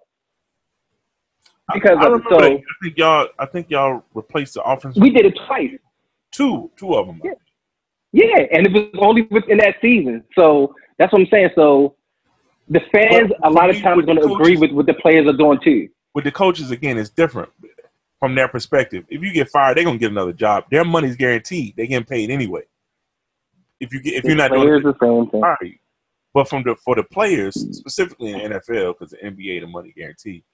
Because 1.72 1.98
I 1.98 2.06
of 2.06 2.12
it. 2.12 2.24
remember. 2.24 2.28
So 2.30 2.40
that. 2.40 2.50
I 2.50 2.84
think 2.84 2.98
y'all. 2.98 3.28
I 3.38 3.46
think 3.46 3.70
y'all 3.70 4.04
replaced 4.14 4.54
the 4.54 4.62
offense. 4.62 4.96
we 4.98 5.10
did 5.10 5.26
it 5.26 5.38
twice. 5.46 5.70
two, 6.30 6.70
two 6.76 6.94
of 6.94 7.06
them. 7.06 7.20
Yeah. 7.24 7.32
Yeah, 8.12 8.44
and 8.52 8.66
it 8.66 8.72
was 8.72 8.90
only 8.98 9.22
within 9.30 9.58
that 9.58 9.76
season. 9.80 10.24
So 10.36 10.74
that's 10.98 11.12
what 11.12 11.20
I'm 11.20 11.28
saying. 11.30 11.50
So 11.54 11.94
the 12.70 12.80
fans 12.92 13.30
But 13.40 13.50
a 13.50 13.50
lot 13.50 13.68
of 13.68 13.78
times 13.80 14.04
going 14.06 14.20
to 14.20 14.32
agree 14.32 14.56
with 14.56 14.70
what 14.72 14.86
the 14.86 14.94
players 14.94 15.26
are 15.26 15.36
doing 15.36 15.58
too. 15.62 15.88
With 16.14 16.24
the 16.24 16.32
coaches, 16.32 16.70
again, 16.70 16.98
it's 16.98 17.10
different 17.10 17.50
from 18.20 18.34
their 18.34 18.48
perspective. 18.48 19.04
If 19.08 19.22
you 19.22 19.32
get 19.32 19.50
fired, 19.50 19.76
they're 19.76 19.84
gonna 19.84 19.98
get 19.98 20.12
another 20.12 20.32
job. 20.32 20.64
Their 20.70 20.84
money's 20.84 21.16
guaranteed. 21.16 21.74
They're 21.76 21.86
getting 21.86 22.06
paid 22.06 22.30
anyway. 22.30 22.62
If 23.80 23.92
you 23.92 24.00
get, 24.00 24.14
if 24.14 24.22
The 24.22 24.28
you're 24.28 24.36
not 24.36 24.52
doing 24.52 24.82
the 24.82 24.96
same 25.00 25.30
thing. 25.30 25.40
fire 25.40 25.56
you. 25.62 25.76
But 26.32 26.48
from 26.48 26.62
the 26.62 26.76
for 26.76 26.94
the 26.94 27.02
players, 27.02 27.54
specifically 27.76 28.32
in 28.32 28.38
the 28.38 28.60
NFL, 28.60 28.94
because 28.98 29.10
the 29.10 29.16
NBA 29.18 29.62
the 29.62 29.66
money 29.66 29.92
guaranteed. 29.96 30.44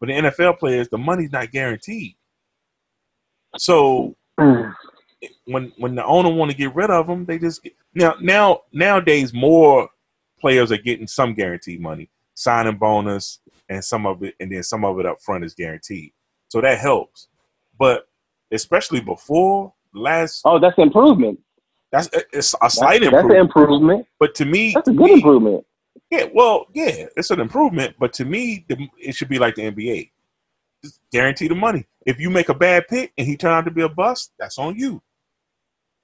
But 0.00 0.06
the 0.06 0.12
NFL 0.14 0.58
players, 0.58 0.88
the 0.88 0.98
money's 0.98 1.32
not 1.32 1.50
guaranteed. 1.50 2.14
So 3.58 4.16
mm. 4.38 4.74
when 5.44 5.72
when 5.78 5.94
the 5.94 6.04
owner 6.04 6.30
want 6.30 6.50
to 6.52 6.56
get 6.56 6.74
rid 6.74 6.90
of 6.90 7.06
them, 7.06 7.26
they 7.26 7.38
just 7.38 7.62
get, 7.62 7.74
now 7.94 8.14
now 8.20 8.62
nowadays 8.72 9.34
more 9.34 9.90
players 10.38 10.70
are 10.72 10.76
getting 10.78 11.06
some 11.06 11.34
guaranteed 11.34 11.80
money, 11.80 12.10
signing 12.34 12.76
bonus, 12.76 13.40
and 13.68 13.84
some 13.84 14.06
of 14.06 14.22
it, 14.22 14.34
and 14.40 14.52
then 14.52 14.62
some 14.62 14.84
of 14.84 14.98
it 15.00 15.06
up 15.06 15.20
front 15.22 15.44
is 15.44 15.54
guaranteed. 15.54 16.12
So 16.48 16.60
that 16.60 16.78
helps. 16.78 17.28
But 17.78 18.08
especially 18.52 19.00
before 19.00 19.72
last, 19.92 20.42
Oh, 20.44 20.58
that's 20.58 20.78
improvement. 20.78 21.38
that's 21.92 22.08
it's 22.32 22.54
a 22.54 22.58
That's, 22.60 22.74
slight 22.74 23.00
that's 23.00 23.12
an 23.12 23.14
improvement. 23.14 23.40
improvement. 23.40 24.06
But 24.20 24.34
to 24.36 24.44
me, 24.44 24.72
That's 24.74 24.88
a 24.88 24.92
good 24.92 25.04
me, 25.06 25.12
improvement. 25.14 25.66
yeah, 26.10 26.26
well, 26.32 26.66
yeah, 26.74 27.06
it's 27.16 27.30
an 27.30 27.40
improvement, 27.40 27.96
but 27.98 28.12
to 28.14 28.24
me, 28.24 28.64
the, 28.68 28.88
it 28.98 29.14
should 29.14 29.28
be 29.28 29.38
like 29.38 29.54
the 29.56 29.62
NBA. 29.62 30.10
Just 30.84 31.00
guarantee 31.10 31.48
the 31.48 31.54
money. 31.54 31.86
If 32.06 32.20
you 32.20 32.30
make 32.30 32.48
a 32.48 32.54
bad 32.54 32.86
pick 32.88 33.12
and 33.18 33.26
he 33.26 33.36
turn 33.36 33.50
out 33.52 33.64
to 33.64 33.70
be 33.70 33.82
a 33.82 33.88
bust, 33.88 34.32
that's 34.38 34.58
on 34.58 34.76
you. 34.76 35.02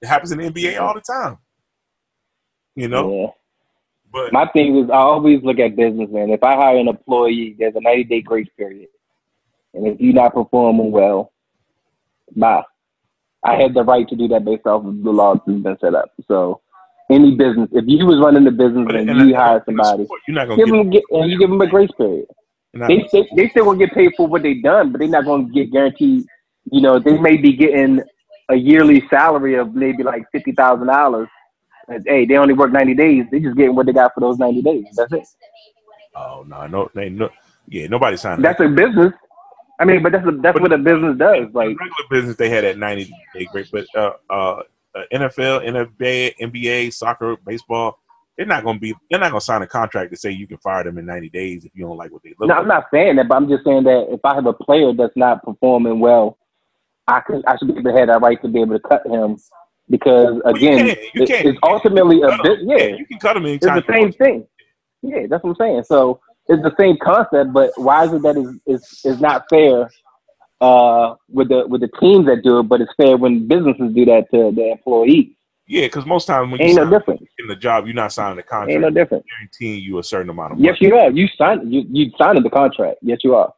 It 0.01 0.07
happens 0.07 0.31
in 0.33 0.39
the 0.39 0.49
NBA 0.49 0.81
all 0.81 0.93
the 0.93 1.01
time. 1.01 1.37
You 2.75 2.87
know, 2.89 3.21
Yeah. 3.21 3.27
But 4.13 4.31
My 4.31 4.45
thing 4.47 4.77
is, 4.77 4.89
I 4.89 4.97
always 4.97 5.41
look 5.43 5.59
at 5.59 5.75
business, 5.75 6.09
man. 6.11 6.29
If 6.29 6.43
I 6.43 6.55
hire 6.55 6.77
an 6.77 6.87
employee, 6.87 7.55
there's 7.57 7.75
a 7.75 7.81
90 7.81 8.03
day 8.03 8.21
grace 8.21 8.47
period. 8.55 8.89
And 9.73 9.87
if 9.87 9.99
you're 9.99 10.13
not 10.13 10.35
performing 10.35 10.91
well, 10.91 11.33
bye. 12.35 12.63
I 13.43 13.55
had 13.55 13.73
the 13.73 13.83
right 13.83 14.07
to 14.07 14.15
do 14.15 14.27
that 14.29 14.45
based 14.45 14.67
off 14.67 14.85
of 14.85 15.03
the 15.03 15.11
laws 15.11 15.39
that's 15.45 15.59
been 15.59 15.77
set 15.81 15.95
up. 15.95 16.11
So, 16.27 16.61
any 17.09 17.35
business, 17.35 17.69
if 17.73 17.83
you 17.87 18.05
was 18.05 18.19
running 18.23 18.45
the 18.45 18.51
business 18.51 18.85
but 18.85 18.95
and 18.95 19.09
you 19.27 19.35
hire 19.35 19.61
somebody, 19.65 20.05
sport, 20.05 20.21
you're 20.27 20.35
not 20.35 20.47
gonna 20.47 20.57
give 20.57 20.67
get. 20.67 20.77
them 20.77 20.89
get, 20.89 21.03
and 21.11 21.31
you 21.31 21.39
give 21.39 21.49
them 21.49 21.59
a 21.59 21.67
grace 21.67 21.91
period. 21.97 22.25
They, 22.73 23.07
they 23.11 23.27
they 23.35 23.49
still 23.49 23.65
gonna 23.65 23.77
get 23.77 23.93
paid 23.93 24.13
for 24.15 24.27
what 24.27 24.43
they 24.43 24.55
done, 24.55 24.91
but 24.91 24.99
they're 24.99 25.07
not 25.07 25.25
gonna 25.25 25.49
get 25.49 25.71
guaranteed. 25.71 26.25
You 26.71 26.81
know, 26.81 26.99
they 26.99 27.17
may 27.17 27.37
be 27.37 27.53
getting 27.53 28.01
a 28.49 28.55
yearly 28.55 29.03
salary 29.09 29.55
of 29.55 29.75
maybe 29.75 30.03
like 30.03 30.23
fifty 30.31 30.53
thousand 30.53 30.87
dollars. 30.87 31.27
Hey, 32.05 32.25
they 32.25 32.37
only 32.37 32.53
work 32.53 32.71
ninety 32.71 32.93
days. 32.93 33.25
They 33.31 33.39
just 33.39 33.57
getting 33.57 33.75
what 33.75 33.85
they 33.85 33.93
got 33.93 34.13
for 34.13 34.21
those 34.21 34.37
ninety 34.37 34.61
days. 34.61 34.85
That's 34.95 35.11
it. 35.13 35.27
oh 36.15 36.43
no, 36.47 36.67
no, 36.67 36.89
they, 36.95 37.09
no, 37.09 37.29
yeah, 37.67 37.87
nobody 37.87 38.17
signed. 38.17 38.43
That's 38.43 38.59
a 38.61 38.67
business. 38.67 39.13
I 39.79 39.85
mean, 39.85 40.03
but 40.03 40.11
that's 40.11 40.25
a, 40.27 40.31
that's 40.31 40.53
But- 40.53 40.61
what 40.61 40.73
a 40.73 40.77
business 40.77 41.17
does. 41.17 41.47
Like, 41.53 41.69
regular 41.69 42.07
business, 42.09 42.35
they 42.37 42.49
had 42.49 42.63
that 42.63 42.77
90 42.77 43.05
day 43.33 43.47
break, 43.51 43.69
but 43.71 43.85
uh, 43.95 44.11
uh, 44.29 44.61
uh, 44.95 45.01
NFL, 45.11 45.65
NBA, 45.65 46.35
NBA, 46.39 46.93
soccer, 46.93 47.35
baseball, 47.45 47.99
they're 48.37 48.45
not 48.45 48.63
going 48.63 48.77
to 48.77 48.79
be. 48.79 48.93
They're 49.09 49.19
not 49.19 49.31
going 49.31 49.39
to 49.41 49.45
sign 49.45 49.61
a 49.63 49.67
contract 49.67 50.11
to 50.11 50.17
say 50.17 50.31
you 50.31 50.47
can 50.47 50.57
fire 50.59 50.83
them 50.83 50.97
in 50.99 51.05
90 51.05 51.29
days 51.29 51.65
if 51.65 51.71
you 51.75 51.85
don't 51.85 51.97
like 51.97 52.11
what 52.11 52.21
they 52.23 52.29
look. 52.39 52.47
no, 52.47 52.53
like. 52.53 52.61
I'm 52.61 52.67
not 52.67 52.85
saying 52.93 53.15
that, 53.17 53.27
but 53.27 53.35
I'm 53.35 53.49
just 53.49 53.63
saying 53.65 53.83
that 53.83 54.07
if 54.09 54.19
I 54.23 54.35
have 54.35 54.45
a 54.45 54.53
player 54.53 54.93
that's 54.93 55.15
not 55.17 55.43
performing 55.43 55.99
well, 55.99 56.37
I 57.07 57.19
could 57.21 57.43
I 57.45 57.57
should 57.57 57.67
be 57.67 57.73
able 57.79 57.91
to 57.91 57.97
have 57.99 58.07
that 58.07 58.21
right 58.21 58.41
to 58.41 58.47
be 58.47 58.61
able 58.61 58.79
to 58.79 58.87
cut 58.87 59.05
him 59.05 59.37
because 59.89 60.41
Well, 60.43 60.57
you 60.57 60.69
again, 60.69 60.95
can, 60.95 61.05
you 61.13 61.27
can. 61.27 61.47
it's 61.47 61.59
ultimately 61.63 62.21
a 62.21 62.37
bit. 62.41 62.59
Yeah, 62.63 62.95
you 62.97 63.05
can 63.05 63.19
cut 63.19 63.33
them 63.33 63.45
It's 63.45 63.65
the 63.65 63.83
same 63.89 64.11
thing. 64.13 64.47
Yeah, 65.01 65.27
that's 65.29 65.43
what 65.43 65.51
I'm 65.51 65.55
saying. 65.57 65.83
So 65.85 66.21
it's 66.47 66.63
the 66.63 66.73
same 66.79 66.97
concept, 67.01 67.53
but 67.53 67.71
why 67.75 68.05
is 68.05 68.13
it 68.13 68.21
that 68.23 68.37
is 68.37 68.59
is 68.65 69.01
is 69.05 69.19
not 69.21 69.45
fair 69.49 69.89
uh, 70.61 71.15
with 71.29 71.49
the 71.49 71.67
with 71.67 71.81
the 71.81 71.89
teams 71.99 72.25
that 72.27 72.41
do 72.43 72.59
it, 72.59 72.63
but 72.63 72.81
it's 72.81 72.91
fair 72.95 73.17
when 73.17 73.47
businesses 73.47 73.93
do 73.93 74.05
that 74.05 74.27
to 74.31 74.51
the 74.55 74.71
employees. 74.71 75.29
Yeah, 75.67 75.85
because 75.85 76.05
most 76.05 76.25
times 76.25 76.51
when 76.51 76.59
you 76.59 76.67
Ain't 76.67 76.75
no 76.75 76.83
sign 76.83 76.91
difference. 76.91 77.23
in 77.39 77.47
the 77.47 77.55
job, 77.55 77.85
you're 77.85 77.95
not 77.95 78.11
signing 78.11 78.37
Ain't 78.37 78.47
contract 78.47 78.81
no 78.81 78.89
difference. 78.89 79.25
guaranteeing 79.29 79.81
you 79.81 79.99
a 79.99 80.03
certain 80.03 80.29
amount 80.29 80.53
of 80.53 80.57
money. 80.59 80.67
Yes, 80.69 80.77
you 80.81 80.95
are. 80.95 81.09
You 81.09 81.27
signed. 81.37 81.73
You 81.73 81.83
you 81.89 82.11
signed 82.17 82.43
the 82.43 82.49
contract. 82.49 82.97
Yes, 83.01 83.19
you 83.23 83.35
are. 83.35 83.53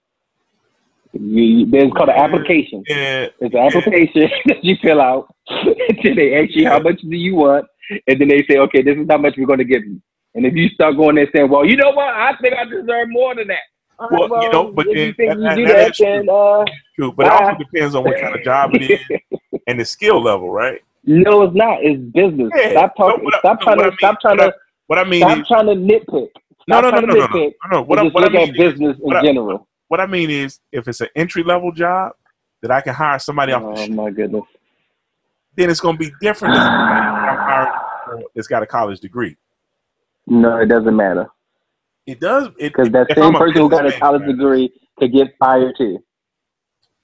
You, 1.20 1.43
you, 1.43 1.66
there's 1.72 1.91
called 1.91 2.09
an 2.09 2.16
application. 2.18 2.84
Yeah, 2.88 3.28
It's 3.39 3.53
an 3.55 3.61
application 3.61 4.30
that 4.45 4.63
you 4.63 4.76
fill 4.82 5.01
out. 5.01 5.34
Until 5.49 6.16
they 6.16 6.36
ask 6.36 6.55
you 6.55 6.68
how 6.68 6.80
much 6.80 6.99
do 7.01 7.16
you 7.16 7.36
want, 7.36 7.66
and 8.07 8.20
then 8.20 8.28
they 8.28 8.43
say, 8.49 8.57
okay, 8.57 8.82
this 8.82 8.97
is 8.97 9.05
how 9.09 9.18
much 9.18 9.36
we're 9.38 9.45
going 9.45 9.59
to 9.59 9.66
give 9.66 9.86
you. 9.86 10.01
And 10.34 10.45
if 10.45 10.53
you 10.55 10.68
start 10.70 10.97
going 10.97 11.16
there 11.16 11.30
saying, 11.34 11.49
well, 11.49 11.63
you 11.66 11.78
know 11.78 11.91
what, 11.91 12.13
I 12.13 12.36
think 12.41 12.53
I 12.55 12.66
deserve 12.66 13.07
more 13.09 13.36
than 13.36 13.47
that. 13.47 13.59
All 13.97 14.09
right, 14.09 14.30
Well, 14.30 14.43
you 14.43 14.51
know, 14.51 14.72
but 14.72 14.88
if 14.88 14.97
you 14.97 15.13
think 15.13 15.39
that- 15.39 15.57
you 15.57 15.66
do 15.68 15.72
that 15.74 15.78
that, 15.78 15.91
is 15.91 15.97
then 15.97 16.28
uh, 16.30 16.66
true. 16.95 17.13
But 17.16 17.28
it 17.28 17.32
also 17.32 17.45
Bye. 17.51 17.57
depends 17.59 17.95
on 17.95 18.03
what 18.03 18.20
kind 18.20 18.36
of 18.36 18.43
job 18.43 18.72
it 18.74 18.82
is 18.91 18.99
and 19.68 19.80
the 19.80 19.86
skill 19.86 20.22
level, 20.22 20.49
right? 20.51 20.82
no, 21.07 21.43
it's 21.43 21.55
not. 21.55 21.78
It's 21.84 22.01
business. 22.13 22.49
Yeah. 22.55 22.72
Stop 22.72 22.95
talking. 22.97 23.20
No, 23.20 23.24
what 23.26 23.36
I- 23.36 23.39
stop 23.39 23.59
no, 23.59 23.66
trying 23.66 23.78
to. 23.78 23.84
I 23.84 23.88
mean- 23.89 23.97
stop 23.99 24.20
trying 24.22 24.38
what 24.38 24.47
I- 24.47 24.49
to. 24.49 24.55
What 24.88 24.99
I 24.99 25.03
mean 25.05 25.22
Stop 25.22 25.38
is, 25.39 25.47
trying 25.47 25.66
to 25.68 25.74
nitpick. 25.74 26.28
no, 26.68 26.80
Stop 26.80 26.82
no, 26.82 26.82
no, 26.82 26.89
trying 26.91 26.93
no, 26.93 26.99
to 27.01 27.07
no, 27.07 27.13
no, 27.13 27.28
nitpick 27.28 27.51
no, 27.72 27.78
no. 27.78 27.82
What, 27.84 27.99
I, 27.99 28.01
and 28.01 28.07
just 28.07 28.16
what 28.16 28.24
I 28.24 28.28
look 28.28 28.34
mean 28.34 28.49
at 28.49 28.49
is, 28.49 28.72
business 28.74 28.97
in 28.97 29.03
what 29.03 29.16
I- 29.18 29.22
general. 29.24 29.68
What 29.89 29.99
I 30.01 30.07
mean 30.07 30.29
is, 30.29 30.59
if 30.71 30.88
it's 30.88 31.01
an 31.01 31.09
entry 31.15 31.43
level 31.43 31.71
job 31.71 32.13
that 32.61 32.71
I 32.71 32.81
can 32.81 32.93
hire 32.93 33.19
somebody 33.19 33.53
off 33.53 33.69
the 33.69 33.75
Oh 33.75 33.75
street, 33.77 33.95
my 33.95 34.11
goodness. 34.11 34.45
then 35.55 35.69
it's 35.69 35.79
going 35.81 35.97
to 35.97 35.99
be 35.99 36.11
different 36.21 36.53
than 36.53 36.61
somebody 36.63 37.01
that 37.21 37.29
I'm 37.29 37.38
hiring 37.39 37.73
for 38.05 38.23
that's 38.36 38.47
got 38.47 38.63
a 38.63 38.67
college 38.67 38.99
degree. 38.99 39.38
No, 40.27 40.57
it 40.57 40.67
doesn't 40.67 40.95
matter 40.95 41.27
It 42.07 42.19
does 42.19 42.49
because 42.57 42.91
that 42.93 43.07
same 43.17 43.36
person 43.36 43.61
who 43.61 43.69
got 43.69 43.88
a 43.88 43.93
college 43.93 44.25
degree 44.25 44.73
could 44.99 45.13
get 45.13 45.36
fired 45.39 45.75
too. 45.77 45.99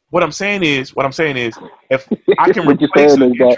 What 0.09 0.23
I'm 0.23 0.31
saying 0.31 0.63
is, 0.63 0.95
what 0.95 1.05
I'm 1.05 1.11
saying 1.13 1.37
is, 1.37 1.59
if 1.89 2.09
I 2.37 2.49
can 2.49 2.67
replace 2.67 3.15
an 3.15 3.23
is 3.23 3.37
that- 3.39 3.57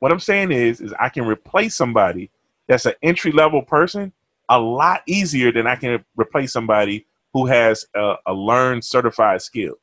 what 0.00 0.12
I'm 0.12 0.20
saying 0.20 0.52
is, 0.52 0.80
is 0.80 0.94
I 1.00 1.08
can 1.08 1.26
replace 1.26 1.74
somebody 1.76 2.30
that's 2.68 2.86
an 2.86 2.94
entry 3.02 3.32
level 3.32 3.62
person 3.62 4.12
a 4.48 4.60
lot 4.60 5.02
easier 5.06 5.52
than 5.52 5.66
I 5.66 5.76
can 5.76 6.04
replace 6.16 6.52
somebody 6.52 7.06
who 7.32 7.46
has 7.46 7.84
a, 7.94 8.14
a 8.26 8.32
learned 8.32 8.84
certified 8.84 9.42
skill. 9.42 9.74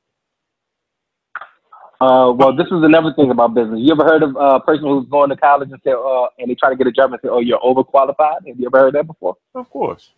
Uh, 2.02 2.32
well, 2.32 2.54
this 2.54 2.68
is 2.68 2.84
another 2.84 3.14
thing 3.14 3.32
about 3.32 3.54
business. 3.54 3.80
You 3.82 3.94
ever 3.94 4.04
heard 4.04 4.22
of 4.22 4.36
uh, 4.36 4.56
a 4.56 4.60
person 4.60 4.86
who's 4.86 5.08
going 5.08 5.30
to 5.30 5.38
college 5.38 5.70
and 5.72 5.82
say, 5.84 5.92
uh, 5.92 6.28
and 6.40 6.50
they 6.50 6.56
try 6.56 6.70
to 6.70 6.76
get 6.76 6.88
a 6.88 6.92
job 6.92 7.14
and 7.14 7.20
say, 7.24 7.30
"Oh, 7.30 7.40
you're 7.40 7.60
overqualified"? 7.60 8.48
Have 8.48 8.60
you 8.60 8.68
ever 8.68 8.80
heard 8.80 8.96
that 8.96 9.08
before? 9.08 9.36
Of 9.54 9.70
course. 9.70 10.12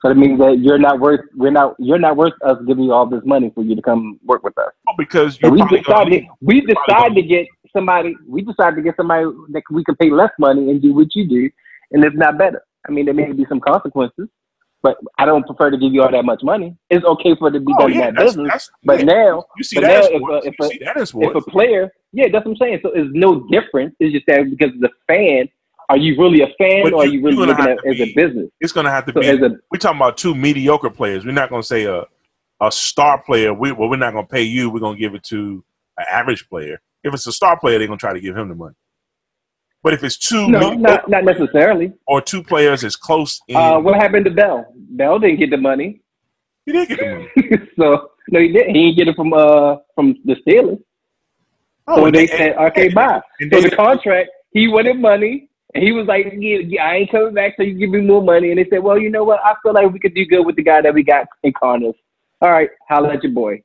So 0.00 0.08
that 0.10 0.14
means 0.14 0.38
that 0.38 0.60
you're 0.60 0.78
not 0.78 1.00
worth. 1.00 1.22
We're 1.34 1.50
not. 1.50 1.74
You're 1.80 1.98
not 1.98 2.16
worth 2.16 2.34
us 2.44 2.58
giving 2.66 2.84
you 2.84 2.92
all 2.92 3.06
this 3.06 3.22
money 3.24 3.50
for 3.52 3.64
you 3.64 3.74
to 3.74 3.82
come 3.82 4.20
work 4.24 4.44
with 4.44 4.56
us. 4.58 4.70
Well, 4.86 4.96
because 4.96 5.38
So 5.40 5.50
we 5.50 5.62
decided. 5.66 6.26
We 6.40 6.60
decided 6.60 7.14
to 7.16 7.22
get 7.22 7.46
somebody. 7.72 8.14
We 8.26 8.42
decided 8.42 8.76
to 8.76 8.82
get 8.82 8.96
somebody 8.96 9.24
that 9.50 9.62
we 9.70 9.82
can 9.82 9.96
pay 9.96 10.10
less 10.10 10.30
money 10.38 10.70
and 10.70 10.80
do 10.80 10.94
what 10.94 11.16
you 11.16 11.26
do, 11.26 11.50
and 11.90 12.04
it's 12.04 12.16
not 12.16 12.38
better. 12.38 12.62
I 12.88 12.92
mean, 12.92 13.06
there 13.06 13.14
may 13.14 13.32
be 13.32 13.44
some 13.48 13.58
consequences, 13.60 14.28
but 14.86 14.98
I 15.18 15.24
don't 15.24 15.44
prefer 15.46 15.70
to 15.70 15.76
give 15.78 15.92
you 15.92 16.02
all 16.02 16.10
that 16.12 16.24
much 16.24 16.42
money. 16.42 16.76
It's 16.90 17.04
okay 17.04 17.34
for 17.36 17.48
it 17.48 17.52
to 17.52 17.60
be 17.60 17.72
Oh, 17.74 17.80
done 17.80 17.92
in 17.92 17.98
that 17.98 18.14
that's, 18.14 18.24
business, 18.36 18.48
that's, 18.52 18.70
but 18.84 18.98
yeah. 19.00 19.04
now 19.06 19.44
you 19.56 19.64
see 19.64 19.80
that 19.80 19.86
now 19.88 20.16
if 20.16 20.44
a- 20.44 20.48
if 20.48 20.54
you 20.58 20.64
a- 20.66 20.68
see 20.68 20.78
that 20.84 20.96
in 20.96 21.22
if 21.30 21.34
a 21.34 21.40
player, 21.50 21.90
yeah, 22.12 22.28
that's 22.30 22.44
what 22.44 22.52
I'm 22.52 22.56
saying. 22.56 22.80
So 22.82 22.90
it's 22.94 23.10
no 23.12 23.40
difference. 23.50 23.94
It's 24.00 24.12
just 24.12 24.26
that 24.26 24.48
because 24.50 24.72
the 24.80 24.90
fan, 25.08 25.48
are 25.88 25.96
you 25.96 26.16
really 26.20 26.42
a 26.42 26.48
fan 26.58 26.82
But 26.84 26.92
or 26.92 27.02
are 27.02 27.06
you- 27.06 27.22
really 27.22 27.36
looking 27.46 27.64
at 27.64 27.70
it 27.70 27.78
as 27.86 28.00
a 28.00 28.14
business? 28.14 28.48
it's 28.60 28.72
going 28.72 28.84
to 28.86 28.90
have 28.90 29.06
to 29.06 29.12
So 29.12 29.20
be. 29.20 29.26
as 29.28 29.40
a 29.40 29.50
we're 29.70 29.78
talking 29.78 29.98
about 29.98 30.16
two 30.16 30.34
mediocre 30.34 30.90
players. 30.90 31.24
We're 31.26 31.32
not 31.32 31.50
going 31.50 31.62
to 31.62 31.66
say 31.66 31.84
a 31.84 32.04
a 32.60 32.72
star 32.72 33.22
player. 33.22 33.52
We, 33.52 33.72
well, 33.72 33.88
we're 33.90 33.96
not 33.96 34.12
going 34.14 34.26
to 34.26 34.32
pay 34.32 34.42
you. 34.42 34.70
We're 34.70 34.80
going 34.80 34.96
to 34.96 35.00
give 35.00 35.14
it 35.14 35.22
to 35.24 35.62
an 35.98 36.06
average 36.10 36.48
player. 36.48 36.80
If 37.04 37.12
it's 37.12 37.26
a 37.26 37.32
star 37.32 37.58
player, 37.58 37.78
they're 37.78 37.86
going 37.86 37.98
to 37.98 38.00
try 38.00 38.14
to 38.14 38.20
give 38.20 38.34
him 38.36 38.48
the 38.48 38.54
money. 38.54 38.74
But 39.86 39.94
if 39.94 40.02
it's 40.02 40.16
two 40.18 40.48
no, 40.48 40.72
not 40.72 41.08
not 41.08 41.22
necessarily. 41.22 41.92
or 42.08 42.20
two 42.20 42.42
players 42.42 42.82
as 42.82 42.96
close 42.96 43.40
in, 43.46 43.54
Uh, 43.56 43.78
what 43.78 43.94
happened 43.94 44.24
to 44.24 44.32
Bell? 44.32 44.66
Bell 44.74 45.20
didn't 45.20 45.38
get 45.38 45.50
the 45.50 45.58
money, 45.58 46.00
he 46.64 46.72
did 46.72 46.88
get 46.88 46.98
the 46.98 47.06
money. 47.14 47.68
so 47.78 48.10
no, 48.32 48.40
he 48.40 48.48
didn't. 48.48 48.74
He 48.74 48.80
didn't 48.86 48.96
get 48.98 49.06
it 49.06 49.14
from 49.14 49.32
uh 49.32 49.76
from 49.94 50.16
the 50.24 50.34
Steelers. 50.42 50.82
Oh, 51.86 51.98
so 51.98 52.06
and 52.06 52.14
they 52.16 52.26
said, 52.26 52.56
okay, 52.56 52.88
bye. 52.88 53.20
And 53.38 53.52
So 53.52 53.60
they, 53.60 53.68
the 53.68 53.76
contract, 53.76 54.30
he 54.50 54.66
wanted 54.66 54.98
money, 54.98 55.48
and 55.72 55.84
he 55.84 55.92
was 55.92 56.06
like, 56.08 56.34
yeah, 56.36 56.82
I 56.84 56.96
ain't 56.96 57.12
coming 57.12 57.32
back, 57.34 57.54
so 57.56 57.62
you 57.62 57.74
give 57.78 57.90
me 57.90 58.00
more 58.00 58.24
money. 58.24 58.50
And 58.50 58.58
they 58.58 58.68
said, 58.68 58.82
well, 58.82 58.98
you 58.98 59.08
know 59.08 59.22
what? 59.22 59.38
I 59.44 59.54
feel 59.62 59.72
like 59.72 59.88
we 59.92 60.00
could 60.00 60.16
do 60.16 60.26
good 60.26 60.44
with 60.44 60.56
the 60.56 60.64
guy 60.64 60.80
that 60.80 60.92
we 60.92 61.04
got 61.04 61.28
in 61.44 61.52
Connors. 61.52 61.94
All 62.40 62.50
right, 62.50 62.70
holla 62.88 63.12
at 63.14 63.22
your 63.22 63.30
boy. 63.32 63.62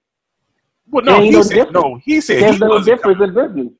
well, 0.87 1.03
no, 1.03 1.19
he 1.19 1.31
no 1.31 1.41
said 1.41 1.55
difference. 1.55 1.73
no. 1.73 1.95
He 2.05 2.21
said 2.21 2.43
There's 2.43 2.53
he 2.53 2.59
no 2.59 2.77
difference 2.83 3.17
coming. 3.17 3.29
in 3.29 3.33
business. 3.47 3.73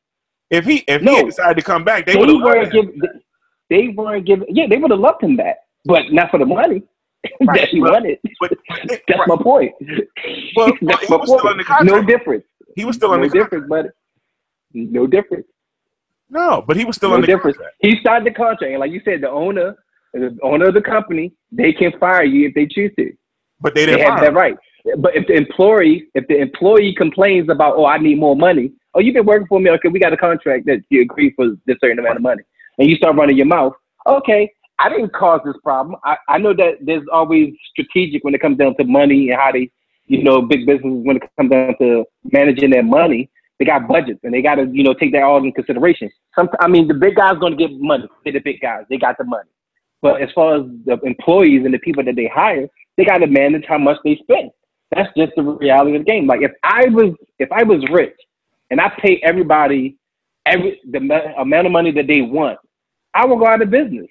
If 0.51 0.65
he 0.65 0.83
if 0.87 0.99
he 1.01 1.05
No. 1.05 1.15
had 1.15 1.25
decided 1.27 1.57
to 1.57 1.63
come 1.63 1.83
back, 1.83 2.05
they 2.05 2.13
They 2.13 2.19
would 2.19 2.29
have 2.29 2.41
weren't 2.41 2.71
give, 2.71 2.85
they 3.69 3.87
weren't 3.87 4.25
giving. 4.25 4.47
Yeah, 4.53 4.67
they 4.67 4.77
would 4.77 4.91
have 4.91 4.99
loved 4.99 5.23
him 5.23 5.35
back, 5.37 5.57
but 5.85 6.11
not 6.11 6.29
for 6.29 6.37
the 6.39 6.45
money 6.45 6.83
Right, 7.41 7.61
that 7.61 7.69
he 7.69 7.79
but- 7.79 7.91
wanted. 7.93 8.19
But, 8.39 8.51
That's 8.87 9.01
right. 9.09 9.27
my 9.27 9.37
point. 9.37 9.71
Well, 10.55 10.67
That's 10.81 11.01
he 11.07 11.07
my 11.09 11.15
was 11.17 11.29
still 11.29 11.39
point. 11.39 11.63
No 11.83 12.03
difference. 12.03 12.43
he 12.75 12.83
was 12.85 12.95
still 12.97 13.09
No 13.09 13.15
under 13.15 13.27
contract. 13.29 13.51
difference, 13.51 13.69
buddy. 13.69 13.89
No 14.73 15.07
difference. 15.07 15.47
No, 16.29 16.63
but 16.65 16.77
he 16.77 16.85
was 16.85 16.95
still 16.95 17.09
No 17.11 17.21
the 17.21 17.27
difference. 17.27 17.57
contract. 17.57 17.75
He 17.81 17.97
signed 18.05 18.25
the 18.25 18.31
contract, 18.31 18.63
and 18.71 18.79
like 18.79 18.91
you 18.91 19.01
said, 19.05 19.21
the 19.21 19.29
owner, 19.29 19.75
the 20.13 20.37
owner 20.43 20.67
of 20.67 20.73
the 20.73 20.81
company, 20.81 21.33
they 21.51 21.71
can 21.73 21.91
fire 21.99 22.23
you 22.23 22.47
if 22.49 22.53
they 22.55 22.67
choose 22.67 22.91
to. 22.97 23.11
But 23.61 23.75
they 23.75 23.85
They 23.85 23.97
didn't 23.97 24.09
have 24.11 24.21
that 24.21 24.33
right. 24.33 24.55
But 24.97 25.15
if 25.15 25.27
the 25.27 25.33
employee, 25.33 26.07
if 26.15 26.25
the 26.27 26.37
employee 26.39 26.95
complains 26.97 27.49
about, 27.49 27.75
oh, 27.77 27.85
I 27.85 27.97
need 27.99 28.17
more 28.19 28.35
money. 28.35 28.71
Oh, 28.93 28.99
you've 28.99 29.13
been 29.13 29.25
working 29.25 29.47
for 29.47 29.59
me. 29.59 29.69
Okay, 29.71 29.89
we 29.89 29.99
got 29.99 30.13
a 30.13 30.17
contract 30.17 30.65
that 30.65 30.81
you 30.89 31.01
agree 31.01 31.31
for 31.35 31.47
this 31.65 31.77
certain 31.81 31.99
amount 31.99 32.17
of 32.17 32.21
money, 32.21 32.43
and 32.77 32.89
you 32.89 32.95
start 32.95 33.15
running 33.15 33.37
your 33.37 33.45
mouth. 33.45 33.73
Okay, 34.07 34.51
I 34.79 34.89
didn't 34.89 35.13
cause 35.13 35.41
this 35.45 35.55
problem. 35.63 35.95
I, 36.03 36.17
I 36.27 36.37
know 36.39 36.53
that 36.53 36.79
there's 36.81 37.03
always 37.11 37.53
strategic 37.71 38.23
when 38.23 38.33
it 38.33 38.41
comes 38.41 38.57
down 38.57 38.75
to 38.77 38.83
money 38.83 39.29
and 39.29 39.39
how 39.39 39.51
they, 39.51 39.69
you 40.07 40.23
know, 40.23 40.41
big 40.41 40.65
businesses 40.65 41.05
when 41.05 41.17
it 41.17 41.23
comes 41.37 41.51
down 41.51 41.75
to 41.79 42.03
managing 42.31 42.71
their 42.71 42.83
money. 42.83 43.29
They 43.59 43.65
got 43.65 43.87
budgets 43.87 44.19
and 44.23 44.33
they 44.33 44.41
got 44.41 44.55
to, 44.55 44.65
you 44.73 44.83
know, 44.83 44.95
take 44.95 45.11
that 45.11 45.21
all 45.21 45.37
in 45.37 45.51
consideration. 45.51 46.09
Some, 46.35 46.49
I 46.59 46.67
mean, 46.67 46.87
the 46.87 46.95
big 46.95 47.15
guys 47.15 47.37
going 47.39 47.55
to 47.55 47.67
get 47.67 47.79
money. 47.79 48.09
They're 48.23 48.33
the 48.33 48.39
big 48.39 48.59
guys. 48.59 48.85
They 48.89 48.97
got 48.97 49.19
the 49.19 49.23
money. 49.23 49.49
But 50.01 50.19
as 50.19 50.29
far 50.33 50.55
as 50.55 50.63
the 50.85 50.99
employees 51.03 51.63
and 51.63 51.73
the 51.73 51.77
people 51.77 52.03
that 52.05 52.15
they 52.15 52.25
hire, 52.33 52.67
they 52.97 53.05
got 53.05 53.19
to 53.19 53.27
manage 53.27 53.65
how 53.67 53.77
much 53.77 53.97
they 54.03 54.19
spend. 54.23 54.49
That's 54.95 55.09
just 55.15 55.33
the 55.35 55.43
reality 55.43 55.95
of 55.95 56.05
the 56.05 56.11
game. 56.11 56.25
Like 56.25 56.41
if 56.41 56.51
I 56.63 56.85
was, 56.89 57.13
if 57.37 57.51
I 57.51 57.61
was 57.61 57.85
rich, 57.91 58.17
and 58.71 58.81
I 58.81 58.89
pay 58.89 59.21
everybody 59.23 59.97
every 60.47 60.79
the 60.89 60.97
amount 61.37 61.67
of 61.67 61.71
money 61.71 61.91
that 61.91 62.07
they 62.07 62.21
want, 62.21 62.57
I 63.13 63.25
will 63.25 63.37
go 63.37 63.45
out 63.45 63.61
of 63.61 63.69
business 63.69 64.07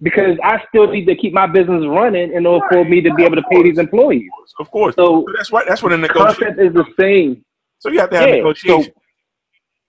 because 0.00 0.38
I 0.42 0.62
still 0.68 0.86
need 0.90 1.04
to 1.06 1.16
keep 1.16 1.34
my 1.34 1.46
business 1.46 1.84
running 1.86 2.32
in 2.32 2.46
order 2.46 2.64
for 2.70 2.84
me 2.84 3.00
to 3.02 3.12
be 3.14 3.24
able 3.24 3.36
to 3.36 3.42
pay 3.50 3.62
these 3.64 3.78
employees. 3.78 4.30
Of 4.58 4.70
course. 4.70 4.94
So 4.94 5.26
So 5.26 5.32
that's 5.36 5.52
right. 5.52 5.66
That's 5.68 5.82
what 5.82 5.90
the 5.90 5.98
negotiation. 5.98 6.44
concept 6.54 6.60
is 6.60 6.72
the 6.72 6.86
same. 6.98 7.44
So 7.80 7.90
you 7.90 7.98
have 8.00 8.10
to 8.10 8.16
have 8.16 8.28
Yeah, 8.28 8.36
negotiation. 8.36 8.92
so- 8.94 9.00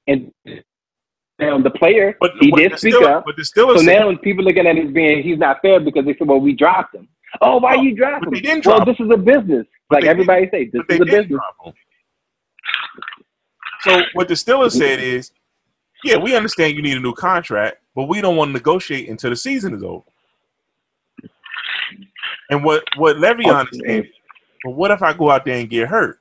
And 0.08 0.32
now 1.40 1.60
the 1.60 1.70
player, 1.70 2.18
but 2.20 2.32
he 2.40 2.50
but 2.52 2.58
did 2.58 2.78
speak 2.80 2.96
Steelers- 2.96 3.08
up. 3.08 3.26
But 3.26 3.36
the 3.38 3.44
Steelers 3.44 3.78
So 3.78 3.82
now 3.84 4.14
people 4.18 4.44
looking 4.44 4.66
at 4.68 4.78
as 4.78 4.92
being 4.92 5.22
he's 5.24 5.38
not 5.38 5.62
fair 5.62 5.80
because 5.80 6.06
they 6.06 6.16
said, 6.18 6.28
well, 6.28 6.40
we 6.42 6.54
dropped 6.54 6.96
him. 6.96 7.08
Oh, 7.42 7.58
why 7.60 7.76
No, 7.76 7.84
you 7.84 7.96
drop 7.96 8.22
but 8.22 8.28
him? 8.30 8.34
they 8.34 8.42
didn't 8.42 8.66
well, 8.66 8.78
drop 8.84 8.88
this 8.88 9.00
is 9.00 9.12
a 9.12 9.18
business. 9.18 9.68
But 9.90 10.02
Like 10.02 10.10
everybody 10.10 10.50
say, 10.52 10.66
this 10.74 10.84
is 10.90 11.00
a 11.02 11.06
business. 11.06 11.40
So 13.82 14.02
what 14.14 14.28
the 14.28 14.34
Steelers 14.36 14.74
said 14.74 15.00
is, 15.00 15.32
yeah, 16.04 16.18
we 16.18 16.36
understand 16.36 16.76
you 16.76 16.82
need 16.82 16.98
a 16.98 17.02
new 17.02 17.14
contract, 17.14 17.78
but 17.96 18.06
we 18.06 18.22
don't 18.22 18.36
want 18.38 18.50
to 18.50 18.54
negotiate 18.54 19.10
until 19.10 19.30
the 19.30 19.36
season 19.36 19.74
is 19.74 19.84
over. 19.84 20.06
And 22.50 22.64
what 22.64 22.84
what 22.98 23.18
Le'Veon 23.18 23.68
is 23.72 23.80
saying, 23.86 24.06
but 24.64 24.72
what 24.72 24.92
if 24.92 25.02
I 25.04 25.14
go 25.14 25.30
out 25.32 25.46
there 25.46 25.60
and 25.60 25.70
get 25.70 25.88
hurt? 25.90 26.20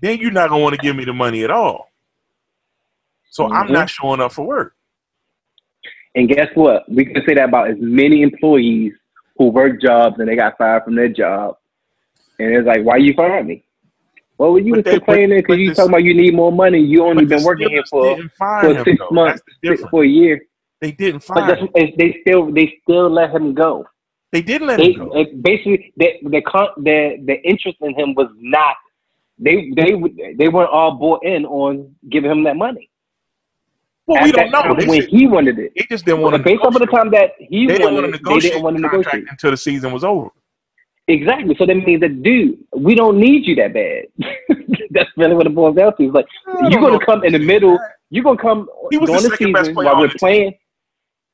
Then 0.00 0.18
you're 0.18 0.30
not 0.30 0.50
gonna 0.50 0.62
want 0.62 0.74
to 0.74 0.80
give 0.80 0.96
me 0.96 1.04
the 1.04 1.12
money 1.14 1.44
at 1.44 1.50
all. 1.50 1.92
So 3.30 3.48
I'm 3.52 3.68
Mhm. 3.68 3.72
not 3.72 3.90
showing 3.90 4.20
up 4.20 4.32
for 4.32 4.46
work. 4.46 4.74
And 6.14 6.28
guess 6.28 6.48
what? 6.54 6.90
We 6.90 7.06
can 7.06 7.24
say 7.26 7.34
that 7.34 7.48
about 7.48 7.70
as 7.70 7.76
many 7.80 8.22
employees 8.22 8.94
who 9.36 9.48
work 9.48 9.80
jobs 9.80 10.16
and 10.18 10.28
they 10.28 10.36
got 10.36 10.58
fired 10.58 10.84
from 10.84 10.94
their 10.94 11.08
job. 11.08 11.56
And 12.38 12.54
it's 12.54 12.66
like, 12.66 12.84
why 12.84 12.98
you 12.98 13.14
fired 13.14 13.46
me? 13.46 13.63
Well, 14.38 14.58
you 14.58 14.72
But 14.72 14.76
was 14.78 14.84
they- 14.84 14.90
complaining 14.98 15.38
because 15.38 15.58
you 15.58 15.68
this- 15.68 15.76
talking 15.78 15.90
about 15.92 16.02
you 16.04 16.14
need 16.14 16.34
more 16.34 16.50
money. 16.52 16.80
You 16.80 17.04
only 17.04 17.24
been 17.24 17.42
working 17.44 17.70
here 17.70 17.84
for, 17.88 18.16
didn't 18.16 18.32
for 18.36 18.84
six 18.84 18.98
months, 19.10 19.42
six, 19.64 19.82
for 19.90 20.02
a 20.04 20.08
year. 20.08 20.40
They 20.80 20.90
didn't 20.92 21.22
him. 21.60 21.68
they 21.96 22.18
still 22.22 22.50
they 22.52 22.74
still 22.82 23.08
let 23.08 23.30
him 23.30 23.54
go. 23.54 23.86
They 24.32 24.42
didn't 24.42 24.66
let 24.66 24.78
They 24.78 24.92
him 24.92 25.08
go. 25.08 25.24
basically 25.40 25.92
the 25.96 26.08
the 26.24 26.42
the 26.78 27.22
the 27.24 27.42
interest 27.48 27.78
in 27.80 27.94
him 27.94 28.14
was 28.14 28.28
not. 28.40 28.76
They 29.38 29.70
they 29.76 29.92
they 30.36 30.48
weren't 30.48 30.70
all 30.70 30.92
bought 30.96 31.24
in 31.24 31.46
on 31.46 31.94
giving 32.10 32.30
him 32.30 32.42
that 32.44 32.56
money. 32.56 32.90
Well, 34.06 34.18
At 34.18 34.24
we 34.24 34.32
don't 34.32 34.50
know. 34.50 34.74
when 34.86 35.06
he 35.08 35.26
wanted 35.26 35.58
it. 35.58 35.72
they 35.76 35.86
just 35.88 36.04
didn't 36.04 36.20
want 36.20 36.36
to 36.36 36.42
Based 36.42 36.60
off 36.62 36.74
of 36.74 36.80
the 36.80 36.86
time 36.86 37.10
that 37.12 37.30
he 37.38 37.66
They 37.66 37.78
didn't 37.78 37.84
want 37.84 37.94
wanted 37.94 38.08
to 38.08 38.30
it, 38.30 38.34
they 38.34 38.48
didn't 38.48 38.62
want 38.62 38.76
to 38.76 38.82
negotiate. 38.82 39.24
until 39.30 39.50
the 39.52 39.56
season 39.56 39.92
was 39.92 40.04
over. 40.04 40.28
Exactly. 41.06 41.54
So 41.58 41.66
that 41.66 41.74
means 41.74 42.00
that, 42.00 42.22
dude, 42.22 42.58
we 42.74 42.94
don't 42.94 43.18
need 43.18 43.46
you 43.46 43.54
that 43.56 43.74
bad. 43.74 44.04
That's 44.90 45.10
really 45.16 45.34
what 45.34 45.46
it 45.46 45.54
boils 45.54 45.76
down 45.76 45.96
to. 45.96 46.04
It's 46.04 46.14
like 46.14 46.26
you're 46.70 46.80
gonna 46.80 47.04
come 47.04 47.24
in 47.24 47.32
the 47.32 47.38
middle. 47.38 47.78
You're 48.10 48.24
gonna 48.24 48.40
come 48.40 48.68
He 48.90 48.96
was 48.96 49.10
during 49.10 49.22
the 49.22 49.28
the 49.28 49.36
season 49.36 49.74
while 49.74 49.98
we're 49.98 50.08
the 50.08 50.14
team. 50.14 50.18
playing. 50.18 50.54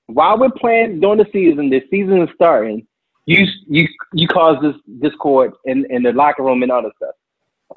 While 0.07 0.39
we're 0.41 0.51
playing 0.51 1.01
during 1.01 1.18
the 1.18 1.27
season, 1.33 1.71
the 1.71 1.83
season 1.91 2.23
is 2.23 2.29
starting. 2.35 2.87
You 3.27 3.47
you 3.68 3.87
you 4.12 4.27
cause 4.27 4.57
this 4.61 4.75
discord 5.01 5.53
in 5.66 5.87
in 5.91 6.03
the 6.03 6.12
locker 6.12 6.43
room 6.43 6.62
and 6.64 6.73
all 6.73 6.83
that 6.83 6.97
stuff. 6.97 7.14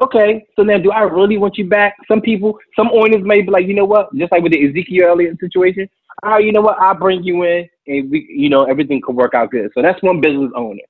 Okay, 0.01 0.43
so 0.55 0.63
now 0.63 0.79
do 0.79 0.89
I 0.91 1.01
really 1.01 1.37
want 1.37 1.57
you 1.57 1.65
back? 1.69 1.95
Some 2.07 2.21
people, 2.21 2.57
some 2.75 2.89
owners 2.91 3.23
may 3.23 3.41
be 3.41 3.51
like, 3.51 3.67
you 3.67 3.75
know 3.75 3.85
what? 3.85 4.15
Just 4.15 4.31
like 4.31 4.41
with 4.41 4.53
the 4.53 4.67
Ezekiel 4.67 5.09
Elliott 5.09 5.39
situation, 5.39 5.87
ah, 6.23 6.37
you 6.37 6.51
know 6.51 6.61
what? 6.61 6.79
I'll 6.79 6.95
bring 6.95 7.23
you 7.23 7.43
in, 7.43 7.69
and 7.85 8.09
we, 8.09 8.27
you 8.27 8.49
know, 8.49 8.63
everything 8.63 9.01
could 9.01 9.15
work 9.15 9.35
out 9.35 9.51
good. 9.51 9.69
So 9.75 9.83
that's 9.83 10.01
one 10.01 10.19
business 10.19 10.51
owner. 10.55 10.81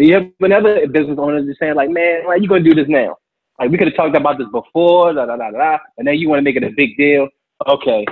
Then 0.00 0.08
you 0.08 0.14
have 0.14 0.30
another 0.40 0.86
business 0.88 1.18
owner 1.20 1.42
just 1.44 1.60
saying 1.60 1.74
like, 1.74 1.90
man, 1.90 2.22
why 2.24 2.36
you 2.36 2.48
gonna 2.48 2.62
do 2.64 2.74
this 2.74 2.88
now? 2.88 3.16
Like 3.58 3.70
we 3.70 3.76
could 3.76 3.88
have 3.88 3.96
talked 3.96 4.16
about 4.16 4.38
this 4.38 4.48
before, 4.50 5.12
da 5.12 5.26
da 5.26 5.36
da 5.36 5.50
da, 5.50 5.76
and 5.98 6.06
then 6.08 6.14
you 6.14 6.26
want 6.26 6.38
to 6.38 6.42
make 6.42 6.56
it 6.56 6.64
a 6.64 6.70
big 6.74 6.96
deal. 6.96 7.28
Okay, 7.68 8.06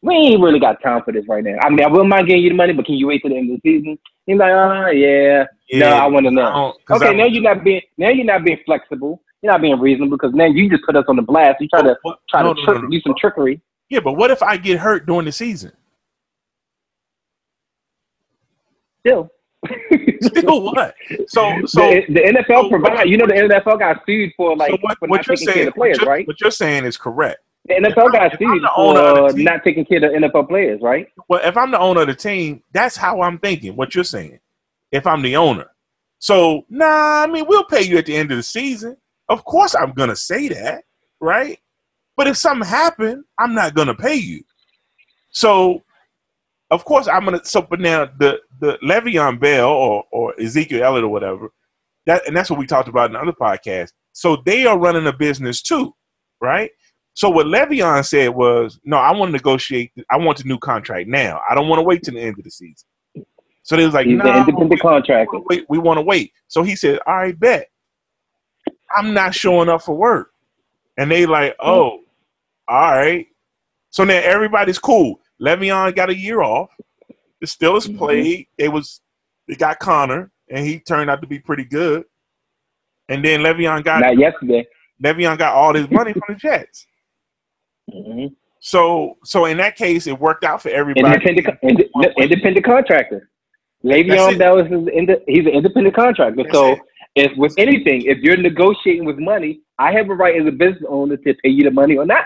we 0.00 0.14
ain't 0.14 0.40
really 0.42 0.58
got 0.58 0.80
time 0.82 1.02
for 1.04 1.12
this 1.12 1.28
right 1.28 1.44
now. 1.44 1.58
I 1.62 1.68
mean, 1.68 1.84
I 1.84 1.88
wouldn't 1.88 2.08
mind 2.08 2.28
getting 2.28 2.44
you 2.44 2.48
the 2.48 2.54
money, 2.54 2.72
but 2.72 2.86
can 2.86 2.94
you 2.94 3.08
wait 3.08 3.20
till 3.20 3.28
the 3.30 3.36
end 3.36 3.50
of 3.52 3.60
the 3.62 3.70
season? 3.78 3.98
He's 4.24 4.38
like, 4.38 4.52
oh 4.52 4.88
yeah, 4.88 5.44
no, 5.74 5.86
I 5.88 6.06
want 6.06 6.24
to 6.24 6.30
know. 6.30 6.72
Okay, 6.90 7.08
I- 7.08 7.12
now 7.12 7.26
you're 7.26 7.42
not 7.42 7.62
being 7.62 7.82
now 7.98 8.08
you're 8.08 8.24
not 8.24 8.42
being 8.42 8.60
flexible. 8.64 9.20
You're 9.42 9.52
not 9.52 9.60
being 9.60 9.78
reasonable 9.78 10.16
because 10.16 10.32
now 10.32 10.46
you 10.46 10.70
just 10.70 10.84
put 10.86 10.96
us 10.96 11.04
on 11.08 11.16
the 11.16 11.22
blast. 11.22 11.60
You 11.60 11.68
try 11.68 11.82
to 11.82 11.94
What- 12.00 12.20
try 12.30 12.42
no, 12.42 12.54
to 12.54 12.60
no, 12.60 12.64
trick, 12.64 12.82
no. 12.84 12.88
do 12.88 13.00
some 13.02 13.14
trickery. 13.20 13.60
Yeah, 13.90 14.00
but 14.00 14.14
what 14.14 14.30
if 14.30 14.42
I 14.42 14.56
get 14.56 14.78
hurt 14.78 15.04
during 15.04 15.26
the 15.26 15.32
season? 15.32 15.72
Still, 19.06 19.28
Still 20.38 20.62
what? 20.72 20.94
So 21.28 21.50
so 21.66 21.80
the, 21.90 22.02
the 22.08 22.20
NFL 22.20 22.62
so 22.62 22.68
provide. 22.70 22.94
what- 22.94 23.08
You 23.08 23.16
know, 23.18 23.26
the 23.26 23.34
NFL 23.34 23.78
got 23.78 24.02
sued 24.06 24.32
for 24.36 24.56
like 24.56 24.70
so 24.70 24.78
what, 24.80 24.98
for 24.98 25.08
what 25.08 25.16
not 25.18 25.26
you're 25.26 25.36
taking 25.36 25.46
care 25.46 25.54
saying 25.62 25.72
players, 25.72 25.98
what 25.98 26.00
you're, 26.06 26.10
right? 26.10 26.26
what 26.26 26.40
you're 26.40 26.50
saying 26.50 26.84
is 26.84 26.96
correct. 26.96 27.40
The 27.66 27.74
NFL 27.74 28.12
got 28.12 28.38
sued 28.38 28.62
for 28.74 29.30
team- 29.32 29.44
not 29.44 29.64
taking 29.64 29.84
care 29.84 30.04
of 30.04 30.12
the 30.12 30.28
NFL 30.28 30.48
players, 30.48 30.80
right? 30.82 31.08
Well, 31.28 31.40
if 31.44 31.56
I'm 31.56 31.70
the 31.70 31.78
owner 31.78 32.02
of 32.02 32.08
the 32.08 32.14
team, 32.14 32.62
that's 32.72 32.96
how 32.96 33.22
I'm 33.22 33.38
thinking. 33.38 33.74
What 33.76 33.94
you're 33.94 34.04
saying. 34.04 34.38
If 34.92 35.06
I'm 35.06 35.22
the 35.22 35.36
owner, 35.36 35.70
so 36.18 36.64
nah. 36.68 37.22
I 37.22 37.26
mean, 37.26 37.46
we'll 37.48 37.64
pay 37.64 37.82
you 37.82 37.98
at 37.98 38.06
the 38.06 38.14
end 38.16 38.30
of 38.30 38.36
the 38.36 38.42
season. 38.42 38.96
Of 39.28 39.44
course, 39.44 39.74
I'm 39.74 39.92
gonna 39.92 40.16
say 40.16 40.48
that, 40.48 40.84
right? 41.20 41.58
But 42.16 42.28
if 42.28 42.36
something 42.36 42.68
happened, 42.68 43.24
I'm 43.38 43.54
not 43.54 43.74
gonna 43.74 43.94
pay 43.94 44.14
you. 44.16 44.44
So, 45.30 45.82
of 46.74 46.84
course, 46.84 47.08
I'm 47.08 47.24
gonna. 47.24 47.44
So, 47.44 47.62
but 47.62 47.80
now 47.80 48.06
the 48.18 48.40
the 48.60 48.78
Le'Veon 48.82 49.40
Bell 49.40 49.68
or 49.70 50.04
or 50.12 50.34
Ezekiel 50.40 50.82
Elliott 50.84 51.04
or 51.04 51.08
whatever, 51.08 51.48
that 52.06 52.26
and 52.26 52.36
that's 52.36 52.50
what 52.50 52.58
we 52.58 52.66
talked 52.66 52.88
about 52.88 53.06
in 53.06 53.12
the 53.14 53.20
other 53.20 53.32
podcast. 53.32 53.90
So 54.12 54.36
they 54.44 54.66
are 54.66 54.78
running 54.78 55.06
a 55.06 55.12
business 55.12 55.62
too, 55.62 55.94
right? 56.40 56.70
So 57.14 57.30
what 57.30 57.46
Le'Veon 57.46 58.04
said 58.04 58.30
was, 58.30 58.80
no, 58.84 58.96
I 58.96 59.12
want 59.12 59.28
to 59.28 59.32
negotiate. 59.32 59.92
I 60.10 60.16
want 60.18 60.38
the 60.38 60.44
new 60.44 60.58
contract 60.58 61.08
now. 61.08 61.40
I 61.48 61.54
don't 61.54 61.68
want 61.68 61.78
to 61.78 61.84
wait 61.84 62.02
till 62.02 62.14
the 62.14 62.20
end 62.20 62.38
of 62.38 62.44
the 62.44 62.50
season. 62.50 62.86
So 63.62 63.76
they 63.76 63.84
was 63.84 63.94
like, 63.94 64.06
He's 64.06 64.18
no, 64.18 64.30
an 64.30 64.40
independent 64.40 64.80
contractor. 64.80 65.38
wait, 65.48 65.64
we 65.68 65.78
want 65.78 65.98
to 65.98 66.02
wait. 66.02 66.32
So 66.48 66.62
he 66.62 66.76
said, 66.76 66.98
all 67.06 67.16
right, 67.16 67.38
bet. 67.38 67.68
I'm 68.96 69.14
not 69.14 69.34
showing 69.34 69.68
up 69.68 69.82
for 69.82 69.96
work. 69.96 70.30
And 70.98 71.10
they 71.10 71.26
like, 71.26 71.56
oh, 71.60 72.00
all 72.68 72.92
right. 72.92 73.26
So 73.90 74.04
now 74.04 74.20
everybody's 74.22 74.78
cool. 74.78 75.20
Le'Veon 75.44 75.94
got 75.94 76.10
a 76.10 76.16
year 76.16 76.42
off. 76.42 76.70
The 77.40 77.46
Steelers 77.46 77.86
Mhm. 77.88 77.98
played. 77.98 78.46
It 78.58 78.68
was 78.68 79.00
they 79.46 79.54
got 79.54 79.78
Conner, 79.78 80.30
and 80.48 80.66
he 80.66 80.78
turned 80.80 81.10
out 81.10 81.20
to 81.20 81.28
be 81.28 81.38
pretty 81.38 81.64
good. 81.64 82.04
And 83.10 83.22
then 83.22 83.40
Le'Veon 83.40 83.84
got 83.84 84.00
Not 84.00 84.16
yesterday. 84.16 84.66
Le'Veon 85.02 85.36
got 85.36 85.54
all 85.54 85.74
his 85.74 85.90
money 85.90 86.12
from 86.14 86.22
the 86.28 86.34
Jets. 86.36 86.86
hmm 87.92 88.26
So 88.60 89.18
so 89.24 89.44
in 89.44 89.58
that 89.58 89.76
case, 89.76 90.06
it 90.06 90.18
worked 90.18 90.44
out 90.44 90.62
for 90.62 90.70
everybody. 90.70 91.06
Independent, 91.06 91.58
ind- 91.62 92.14
independent 92.18 92.64
contractor. 92.64 93.28
Le'Veon. 93.84 94.38
Bell 94.38 94.58
is 94.60 94.72
ind- 94.88 95.20
he's 95.26 95.44
an 95.44 95.52
independent 95.52 95.94
contractor. 95.94 96.42
That's 96.42 96.54
so 96.54 96.72
it. 96.72 96.80
if 97.16 97.36
with 97.36 97.52
anything, 97.58 98.02
if 98.06 98.18
you're 98.22 98.38
negotiating 98.38 99.04
with 99.04 99.18
money, 99.18 99.60
I 99.78 99.92
have 99.92 100.08
a 100.08 100.14
right 100.14 100.40
as 100.40 100.46
a 100.46 100.52
business 100.52 100.84
owner 100.88 101.18
to 101.18 101.34
pay 101.34 101.50
you 101.50 101.64
the 101.64 101.70
money 101.70 101.98
or 101.98 102.06
not. 102.06 102.24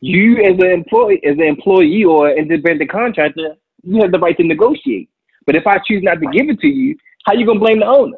You 0.00 0.38
as 0.38 0.58
an 0.58 0.70
employee, 0.70 1.20
as 1.24 1.34
an 1.34 1.42
employee 1.42 2.04
or 2.04 2.30
independent 2.30 2.90
contractor, 2.90 3.56
you 3.82 4.00
have 4.02 4.12
the 4.12 4.18
right 4.18 4.36
to 4.36 4.44
negotiate. 4.44 5.10
But 5.46 5.56
if 5.56 5.66
I 5.66 5.78
choose 5.86 6.02
not 6.02 6.20
to 6.20 6.26
give 6.32 6.48
it 6.48 6.60
to 6.60 6.68
you, 6.68 6.96
how 7.26 7.34
you 7.34 7.46
gonna 7.46 7.60
blame 7.60 7.80
the 7.80 7.86
owner? 7.86 8.16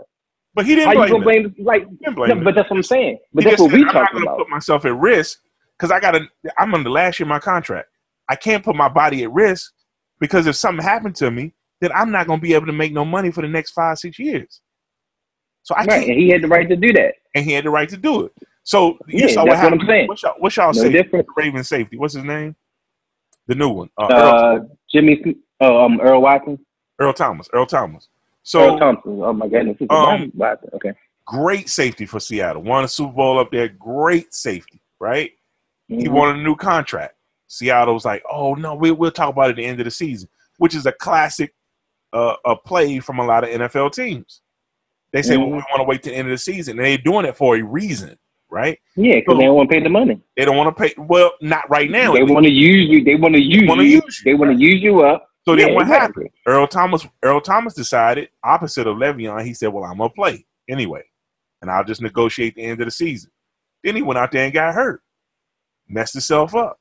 But 0.55 0.67
he 0.67 0.75
didn't 0.75 0.89
How 0.89 0.93
you 0.95 1.09
gonna 1.09 1.21
it. 1.21 1.25
blame 1.25 1.55
like? 1.59 1.89
Blame 2.15 2.39
No, 2.39 2.45
but 2.45 2.55
that's 2.55 2.71
what 2.71 2.77
I'm 2.77 2.83
saying. 2.83 3.19
But 3.35 3.45
He 3.45 3.51
that's 3.51 3.59
what 3.61 3.71
said, 3.71 3.75
we 3.75 3.81
I'm 3.89 3.95
not 3.95 3.95
talking 3.95 4.23
about. 4.23 4.39
put 4.39 4.49
myself 4.49 4.85
at 4.85 4.97
risk 4.97 5.41
because 5.79 5.91
I 5.91 6.01
got 6.01 6.13
to. 6.13 6.21
I'm 6.59 6.75
on 6.75 6.85
the 6.85 6.91
last 6.91 7.19
year 7.19 7.25
of 7.27 7.31
my 7.31 7.39
contract. 7.41 7.89
I 8.29 8.37
can't 8.37 8.65
put 8.65 8.77
my 8.77 8.89
body 8.89 9.25
at 9.25 9.33
risk 9.33 9.73
because 10.21 10.47
if 10.47 10.57
something 10.57 10.85
happened 10.85 11.17
to 11.17 11.31
me, 11.31 11.55
then 11.81 11.91
I'm 11.93 12.11
not 12.13 12.27
going 12.27 12.39
to 12.39 12.43
be 12.43 12.55
able 12.55 12.67
to 12.67 12.73
make 12.73 12.93
no 12.93 13.05
money 13.05 13.31
for 13.33 13.43
the 13.43 13.49
next 13.49 13.73
five, 13.73 13.99
six 13.99 14.19
years. 14.19 14.61
So 15.65 15.75
I 15.77 15.85
Right, 15.85 15.87
can't. 15.87 16.09
and 16.09 16.19
he 16.19 16.31
had 16.31 16.43
the 16.43 16.49
right 16.49 16.69
to 16.69 16.77
do 16.77 16.93
that. 16.95 17.15
And 17.35 17.45
he 17.45 17.53
had 17.53 17.65
the 17.65 17.71
right 17.71 17.89
to 17.89 17.97
do 17.97 18.27
it. 18.27 18.33
So 18.65 18.99
you 19.09 19.21
Yeah, 19.21 19.27
saw 19.29 19.43
what 19.45 19.51
that's 19.57 19.65
what 19.65 19.73
I'm 19.81 19.87
saying. 19.87 20.09
What's 20.09 20.23
y'all, 20.23 20.35
what's 20.39 20.57
y'all 20.57 20.73
No 20.73 20.83
say? 20.83 20.93
different. 20.93 21.27
Raven 21.37 21.65
safety. 21.65 21.97
What's 21.97 22.15
his 22.15 22.25
name? 22.25 22.55
The 23.49 23.55
new 23.55 23.69
one. 23.71 23.91
Uh, 23.99 24.05
Uh, 24.07 24.59
Jimmy, 24.91 25.37
oh, 25.61 25.85
um, 25.85 26.01
Earl 26.01 26.23
Watson, 26.23 26.59
Earl 26.99 27.13
Thomas. 27.13 27.49
Earl 27.53 27.67
Thomas. 27.67 28.09
So 28.45 28.61
Earl 28.61 28.79
Thompson. 28.79 29.21
Oh 29.23 29.33
my 29.33 29.49
goodness, 29.49 29.77
um, 29.91 30.33
Okay. 30.75 30.93
great 31.27 31.69
safety 31.69 32.07
for 32.07 32.21
Seattle. 32.21 32.63
Won 32.63 32.85
a 32.85 32.89
Super 32.89 33.13
Bowl 33.13 33.39
up 33.39 33.51
there. 33.51 33.69
Great 33.69 34.33
safety, 34.33 34.81
right? 35.01 35.33
He 35.89 36.07
Mhm. 36.07 36.13
wanted 36.13 36.41
a 36.41 36.43
new 36.43 36.55
contract. 36.57 37.17
Seattle 37.49 37.95
was 37.95 38.05
like, 38.05 38.23
"Oh 38.31 38.55
no, 38.55 38.75
we, 38.75 38.91
we'll 38.93 39.11
talk 39.11 39.31
about 39.31 39.49
it 39.49 39.51
at 39.51 39.57
the 39.57 39.65
end 39.65 39.81
of 39.81 39.85
the 39.85 39.91
season," 39.91 40.29
which 40.59 40.75
is 40.75 40.87
a 40.87 40.93
classic 40.93 41.55
uh, 42.15 42.37
a 42.45 42.55
play 42.55 42.99
from 43.01 43.19
a 43.19 43.25
lot 43.25 43.43
of 43.43 43.49
NFL 43.51 43.89
teams. 43.91 44.43
They 45.13 45.23
say, 45.23 45.37
"Well, 45.39 45.47
we 45.49 45.55
want 45.55 45.77
to 45.79 45.85
wait 45.85 46.03
to 46.03 46.11
the 46.11 46.17
end 46.17 46.29
of 46.29 46.33
the 46.33 46.39
season," 46.39 46.79
and 46.79 46.87
they're 46.87 46.99
doing 46.99 47.25
it 47.25 47.37
for 47.37 47.57
a 47.57 47.63
reason, 47.63 48.19
right? 48.53 48.79
Yeah, 48.97 49.17
because 49.17 49.39
they 49.39 49.45
don't 49.45 49.57
want 49.57 49.71
to 49.71 49.75
pay 49.77 49.83
the 49.83 49.89
money. 49.89 50.21
They 50.37 50.45
don't 50.45 50.57
want 50.57 50.77
to 50.77 50.81
pay. 50.81 50.95
Well, 50.99 51.33
not 51.41 51.69
right 51.71 51.91
now. 51.91 52.13
They 52.13 52.23
want 52.23 52.47
to 52.47 52.53
use 52.53 52.89
you. 52.91 53.03
They 53.03 53.15
want 53.17 53.35
to 53.35 53.41
use 53.41 53.63
you. 53.63 53.83
use 53.83 54.05
you, 54.05 54.25
They 54.25 54.35
want 54.35 54.53
to 54.57 54.63
use 54.65 54.83
you 54.83 55.01
up. 55.01 55.27
so 55.47 55.57
then 55.57 55.69
Yeah, 55.69 55.75
what 55.75 55.83
exactly. 55.83 56.25
happened? 56.25 56.37
Earl 56.47 56.67
Thomas. 56.69 57.07
Earl 57.23 57.41
Thomas 57.41 57.75
decided 57.75 58.29
opposite 58.45 58.87
of 58.87 58.97
Le'Veon. 58.99 59.45
He 59.45 59.55
said, 59.55 59.69
"Well, 59.73 59.85
I'm 59.85 59.99
gonna 59.99 60.11
play 60.11 60.45
anyway, 60.69 61.03
and 61.63 61.71
I'll 61.71 61.85
just 61.85 62.03
negotiate 62.03 62.55
the 62.55 62.63
end 62.63 62.81
of 62.81 62.87
the 62.87 62.91
season." 62.93 63.31
Then 63.83 63.97
he 63.97 64.03
went 64.03 64.19
out 64.19 64.31
there 64.31 64.45
and 64.45 64.53
got 64.53 64.75
hurt, 64.75 65.03
messed 65.89 66.13
himself 66.15 66.55
up. 66.55 66.79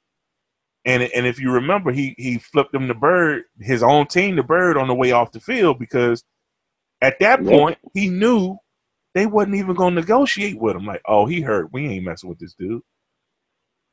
And 0.85 1.03
and 1.03 1.25
if 1.25 1.39
you 1.39 1.51
remember, 1.51 1.91
he 1.91 2.15
he 2.17 2.37
flipped 2.39 2.75
him 2.75 2.87
the 2.87 2.93
bird, 2.93 3.43
his 3.59 3.81
own 3.81 4.07
team 4.07 4.35
the 4.35 4.43
bird 4.43 4.77
on 4.77 4.87
the 4.87 4.95
way 4.95 5.11
off 5.11 5.31
the 5.31 5.39
field 5.39 5.79
because 5.79 6.23
at 7.01 7.17
that 7.19 7.43
Yep. 7.43 7.51
point 7.51 7.77
he 7.93 8.09
knew 8.09 8.57
they 9.13 9.25
wasn't 9.25 9.55
even 9.55 9.75
going 9.75 9.95
to 9.95 10.01
negotiate 10.01 10.59
with 10.59 10.75
him. 10.75 10.85
Like, 10.85 11.01
oh, 11.05 11.25
he 11.25 11.41
hurt. 11.41 11.71
We 11.73 11.87
ain't 11.87 12.05
messing 12.05 12.29
with 12.29 12.39
this 12.39 12.53
dude. 12.53 12.81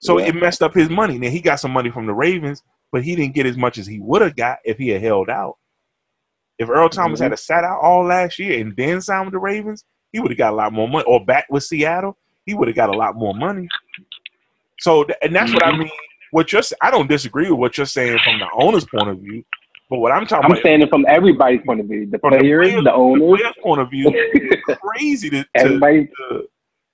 So 0.00 0.18
Yeah. 0.18 0.26
it 0.26 0.34
messed 0.36 0.62
up 0.62 0.74
his 0.74 0.88
money. 0.88 1.18
Now 1.18 1.28
he 1.30 1.40
got 1.40 1.56
some 1.60 1.72
money 1.72 1.90
from 1.90 2.06
the 2.06 2.14
Ravens, 2.14 2.62
but 2.92 3.02
he 3.02 3.16
didn't 3.16 3.34
get 3.34 3.46
as 3.46 3.56
much 3.56 3.78
as 3.78 3.86
he 3.86 3.98
would 3.98 4.22
have 4.22 4.36
got 4.36 4.58
if 4.64 4.78
he 4.78 4.88
had 4.90 5.02
held 5.02 5.28
out. 5.28 5.56
If 6.58 6.68
Earl 6.68 6.88
Thomas 6.88 7.20
Mhm. 7.20 7.24
had 7.24 7.32
a 7.32 7.36
sat 7.36 7.64
out 7.64 7.80
all 7.80 8.04
last 8.04 8.38
year 8.38 8.60
and 8.60 8.76
then 8.76 9.00
signed 9.00 9.26
with 9.26 9.32
the 9.32 9.38
Ravens, 9.38 9.84
he 10.12 10.20
would 10.20 10.30
have 10.30 10.38
got 10.38 10.52
a 10.52 10.56
lot 10.56 10.72
more 10.72 10.88
money. 10.88 11.04
Or 11.06 11.24
back 11.24 11.46
with 11.50 11.64
Seattle, 11.64 12.16
he 12.46 12.54
would 12.54 12.68
have 12.68 12.76
got 12.76 12.88
a 12.90 12.96
lot 12.96 13.16
more 13.16 13.34
money. 13.34 13.68
So, 14.80 15.04
and 15.22 15.34
that's 15.34 15.52
what 15.52 15.64
I 15.64 15.72
Mhm. 15.72 15.78
mean. 15.80 15.90
What 16.30 16.52
you're, 16.52 16.62
I 16.80 16.90
don't 16.90 17.08
disagree 17.08 17.50
with 17.50 17.58
what 17.58 17.76
you're 17.76 17.86
saying 17.86 18.18
from 18.20 18.38
the 18.38 18.48
owner's 18.52 18.84
point 18.84 19.08
of 19.08 19.18
view, 19.18 19.44
but 19.90 19.98
what 19.98 20.12
I'm 20.12 20.26
talking 20.26 20.44
I'm 20.44 20.52
about 20.52 20.62
saying 20.62 20.82
it 20.82 20.90
from 20.90 21.06
everybody's 21.08 21.60
point 21.64 21.80
of 21.80 21.86
view. 21.86 22.06
The 22.10 22.18
From 22.18 22.32
the 22.32 22.38
players, 22.38 22.68
players- 22.68 22.84
the 22.84 22.92
owners, 22.92 23.38
player's 23.38 23.54
point 23.62 23.80
of 23.80 23.90
view, 23.90 24.12
crazy 24.82 25.30
to, 25.30 25.44
to, 25.56 25.78
to 25.80 26.48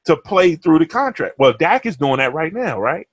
to 0.07 0.16
play 0.18 0.55
through 0.57 0.78
the 0.78 0.86
contract. 0.86 1.36
Well, 1.38 1.55
Dak 1.59 1.86
is 1.86 1.97
doing 1.97 2.18
that 2.18 2.32
right 2.34 2.53
now, 2.53 2.78
right? 2.78 3.07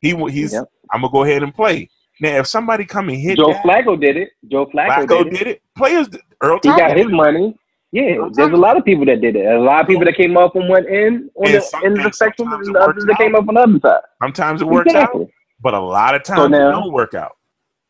He 0.00 0.14
he's. 0.30 0.52
Yep. 0.52 0.64
I'm 0.92 1.02
gonna 1.02 1.12
go 1.12 1.24
ahead 1.24 1.42
and 1.42 1.54
play. 1.54 1.90
Now, 2.20 2.38
if 2.38 2.46
somebody 2.46 2.84
come 2.84 3.08
and 3.08 3.18
hit 3.18 3.36
Joe 3.38 3.52
Dak, 3.52 3.64
Flacco 3.64 4.00
did 4.00 4.16
it. 4.16 4.30
Joe 4.50 4.66
Flacco, 4.66 5.06
Flacco 5.06 5.24
did 5.24 5.26
it. 5.26 5.38
did 5.38 5.46
it. 5.48 5.62
Players, 5.76 6.08
Earl 6.42 6.58
He 6.62 6.68
Thomas, 6.68 6.80
got 6.80 6.96
his 6.96 7.06
money. 7.10 7.56
Yeah, 7.92 8.28
there's 8.34 8.52
a 8.52 8.56
lot 8.56 8.76
of 8.76 8.84
people 8.84 9.04
that 9.06 9.20
did 9.20 9.34
it. 9.36 9.46
A 9.46 9.58
lot 9.58 9.80
of 9.80 9.88
people 9.88 10.04
that 10.04 10.16
came 10.16 10.36
off 10.36 10.54
on 10.54 10.68
one 10.68 10.86
end 10.86 11.28
on 11.34 11.50
the 11.50 11.80
end 11.84 11.98
of 11.98 12.04
the 12.04 12.12
spectrum, 12.12 12.52
and 12.52 12.64
the 12.64 12.78
others 12.78 13.04
that 13.06 13.16
came 13.18 13.34
up 13.34 13.48
on 13.48 13.54
the 13.54 13.60
other 13.60 13.80
side. 13.80 14.00
sometimes 14.22 14.62
it 14.62 14.68
works 14.68 14.86
exactly. 14.86 15.22
out, 15.22 15.30
but 15.60 15.74
a 15.74 15.80
lot 15.80 16.14
of 16.14 16.22
times 16.22 16.50
now- 16.50 16.68
it 16.68 16.72
don't 16.72 16.92
work 16.92 17.14
out. 17.14 17.32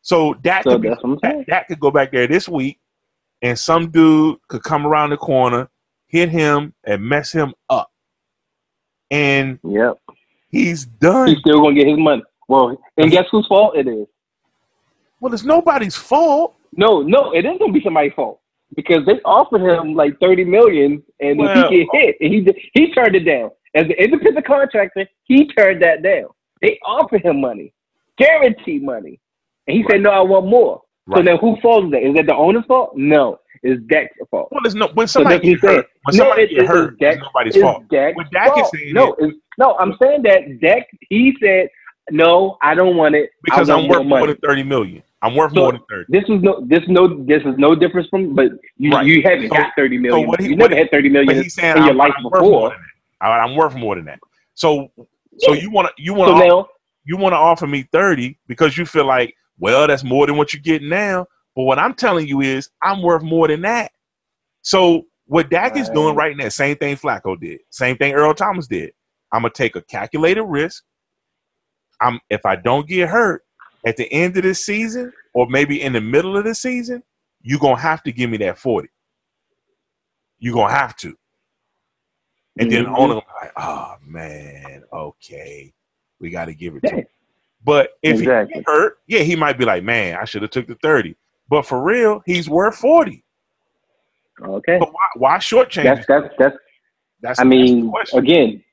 So 0.01 0.35
that 0.43 0.63
So 0.63 0.71
could, 0.71 0.81
be, 0.81 0.89
that's 0.89 1.03
what 1.03 1.11
I'm 1.13 1.19
saying. 1.19 1.37
Dak, 1.39 1.47
Dak 1.47 1.67
could 1.67 1.79
go 1.79 1.91
back 1.91 2.11
there 2.11 2.27
this 2.27 2.49
week, 2.49 2.79
and 3.41 3.57
some 3.57 3.89
dude 3.91 4.37
could 4.47 4.63
come 4.63 4.85
around 4.87 5.11
the 5.11 5.17
corner, 5.17 5.69
hit 6.07 6.29
him, 6.29 6.73
and 6.85 7.03
mess 7.03 7.31
him 7.31 7.53
up, 7.69 7.91
and 9.09 9.59
Yep. 9.63 9.97
he's 10.49 10.85
done. 10.85 11.27
He's 11.27 11.39
still 11.39 11.61
gonna 11.61 11.75
get 11.75 11.87
his 11.87 11.97
money. 11.99 12.23
Well, 12.47 12.77
and 12.97 13.11
guess 13.11 13.25
whose 13.31 13.47
fault 13.47 13.77
it 13.77 13.87
is? 13.87 14.07
Well, 15.19 15.33
it's 15.33 15.43
nobody's 15.43 15.95
fault. 15.95 16.55
No, 16.75 17.01
no, 17.01 17.31
it 17.33 17.45
is 17.45 17.57
gonna 17.59 17.71
be 17.73 17.81
somebody's 17.81 18.13
fault. 18.13 18.39
because 18.75 19.05
they 19.05 19.19
offered 19.25 19.61
him 19.61 19.93
like 19.95 20.17
thirty 20.19 20.45
million, 20.45 21.03
and 21.19 21.37
well, 21.37 21.69
he 21.69 21.85
get 21.85 21.87
hit, 21.91 22.15
and 22.21 22.33
he 22.33 22.69
he 22.73 22.91
turned 22.93 23.15
it 23.15 23.25
down. 23.25 23.51
As 23.75 23.83
an 23.85 23.91
independent 23.91 24.45
contractor, 24.45 25.05
he 25.25 25.45
turned 25.47 25.81
that 25.83 26.01
down. 26.01 26.27
They 26.61 26.79
offered 26.85 27.21
him 27.23 27.41
money, 27.41 27.73
guaranteed 28.17 28.81
money, 28.83 29.19
and 29.67 29.77
he 29.77 29.83
right. 29.83 29.91
said, 29.91 30.01
"No, 30.01 30.11
I 30.11 30.21
want 30.21 30.47
more." 30.47 30.81
Right. 31.07 31.17
So 31.17 31.23
then, 31.23 31.37
who 31.37 31.57
falls 31.61 31.85
in 31.85 31.89
that? 31.91 32.03
Is 32.03 32.15
that 32.15 32.25
the 32.27 32.35
owner's 32.35 32.65
fault? 32.65 32.91
No, 32.95 33.39
it's 33.63 33.81
Dak's 33.87 34.15
fault. 34.29 34.49
Well, 34.51 34.61
there's 34.63 34.75
no 34.75 34.87
when 34.93 35.07
somebody 35.07 35.55
so 35.57 35.67
hurt, 35.67 35.87
when 36.03 36.17
no, 36.17 36.23
somebody 36.23 36.47
get 36.47 36.65
hurt, 36.65 36.95
it's 36.99 37.21
nobody's 37.21 37.55
it's 37.55 37.63
fault. 37.63 37.87
Dak's 37.89 38.15
when 38.15 38.27
Dak 38.31 38.47
fault. 38.47 38.59
is 38.59 38.79
saying 38.79 38.93
no, 38.93 39.13
it, 39.19 39.35
no, 39.57 39.75
I'm 39.77 39.95
saying 40.01 40.23
that 40.23 40.59
Dak. 40.61 40.87
He 41.09 41.35
said, 41.41 41.69
"No, 42.09 42.57
I 42.61 42.75
don't 42.75 42.97
want 42.97 43.15
it 43.15 43.31
because 43.43 43.69
I'm 43.69 43.87
worth 43.87 44.05
more, 44.05 44.19
more 44.19 44.27
than 44.27 44.37
thirty 44.37 44.63
million. 44.63 45.03
I'm 45.23 45.35
worth 45.35 45.53
so 45.53 45.61
more 45.61 45.71
than 45.73 45.81
thirty. 45.89 46.05
This 46.09 46.23
is 46.23 46.41
no, 46.41 46.65
this 46.67 46.81
no, 46.87 47.23
this 47.25 47.43
is 47.43 47.55
no 47.57 47.75
difference 47.75 48.07
from. 48.09 48.33
But 48.33 48.51
you, 48.77 48.91
right. 48.91 49.05
you 49.05 49.21
haven't 49.23 49.49
so, 49.49 49.55
got 49.55 49.71
thirty 49.75 49.97
million. 49.97 50.25
So 50.25 50.27
what 50.27 50.39
he, 50.39 50.49
you 50.49 50.55
never 50.55 50.75
had 50.75 50.89
thirty 50.91 51.09
million 51.09 51.43
he's 51.43 51.53
saying, 51.53 51.77
in 51.77 51.83
your 51.83 51.91
I'm, 51.91 51.97
life 51.97 52.13
I'm 52.17 52.23
before. 52.23 52.75
I'm 53.21 53.55
worth 53.55 53.75
more 53.75 53.95
than 53.95 54.05
that. 54.05 54.19
So, 54.55 54.91
so 55.37 55.53
yeah. 55.53 55.61
you 55.61 55.69
want 55.69 55.87
to, 55.87 56.03
you 56.03 56.13
want 56.13 56.35
to, 56.35 56.49
so 56.49 56.69
you 57.05 57.17
want 57.17 57.33
to 57.33 57.37
offer 57.37 57.67
me 57.67 57.87
thirty 57.91 58.39
because 58.47 58.77
you 58.77 58.85
feel 58.85 59.05
like, 59.05 59.35
well, 59.61 59.87
that's 59.87 60.03
more 60.03 60.25
than 60.25 60.35
what 60.35 60.53
you 60.53 60.59
get 60.59 60.81
now. 60.81 61.27
But 61.55 61.63
what 61.63 61.79
I'm 61.79 61.93
telling 61.93 62.27
you 62.27 62.41
is, 62.41 62.69
I'm 62.81 63.01
worth 63.01 63.21
more 63.21 63.47
than 63.47 63.61
that. 63.61 63.91
So 64.63 65.03
what 65.25 65.49
Dak 65.49 65.73
right. 65.73 65.81
is 65.81 65.89
doing 65.89 66.15
right 66.15 66.35
now, 66.35 66.49
same 66.49 66.75
thing 66.75 66.97
Flacco 66.97 67.39
did, 67.39 67.59
same 67.69 67.95
thing 67.95 68.13
Earl 68.13 68.33
Thomas 68.33 68.67
did. 68.67 68.91
I'm 69.31 69.43
gonna 69.43 69.53
take 69.53 69.75
a 69.75 69.81
calculated 69.83 70.43
risk. 70.43 70.83
I'm 72.01 72.19
if 72.29 72.45
I 72.45 72.55
don't 72.57 72.87
get 72.87 73.07
hurt, 73.07 73.43
at 73.85 73.97
the 73.97 74.11
end 74.11 74.35
of 74.37 74.43
this 74.43 74.65
season 74.65 75.13
or 75.33 75.47
maybe 75.47 75.81
in 75.81 75.93
the 75.93 76.01
middle 76.01 76.37
of 76.37 76.43
the 76.43 76.55
season, 76.55 77.03
you're 77.41 77.59
gonna 77.59 77.79
have 77.79 78.03
to 78.03 78.11
give 78.11 78.29
me 78.29 78.37
that 78.37 78.57
40. 78.57 78.89
You're 80.39 80.53
gonna 80.55 80.73
have 80.73 80.95
to. 80.97 81.15
And 82.59 82.69
mm-hmm. 82.69 82.83
then 82.83 82.91
the 82.91 82.97
owner 82.97 83.15
like, 83.15 83.51
oh 83.57 83.95
man, 84.05 84.83
okay, 84.91 85.71
we 86.19 86.31
gotta 86.31 86.53
give 86.53 86.75
it 86.75 86.81
to 86.87 86.95
him. 86.95 87.05
But 87.63 87.91
if 88.01 88.19
exactly. 88.19 88.55
he 88.59 88.63
hurt, 88.65 88.97
yeah, 89.07 89.19
he 89.19 89.35
might 89.35 89.57
be 89.57 89.65
like, 89.65 89.83
man, 89.83 90.17
I 90.19 90.25
should 90.25 90.41
have 90.41 90.51
took 90.51 90.67
the 90.67 90.75
30. 90.75 91.15
But 91.49 91.65
for 91.65 91.83
real, 91.83 92.23
he's 92.25 92.49
worth 92.49 92.75
40. 92.75 93.23
Okay. 94.41 94.77
But 94.79 94.91
why, 94.91 95.07
why 95.15 95.37
shortchange? 95.37 95.83
That's 95.83 96.07
that's 96.07 96.27
that's. 96.39 96.57
That's 97.21 97.39
I 97.39 97.43
mean, 97.43 97.93
again, 98.13 98.63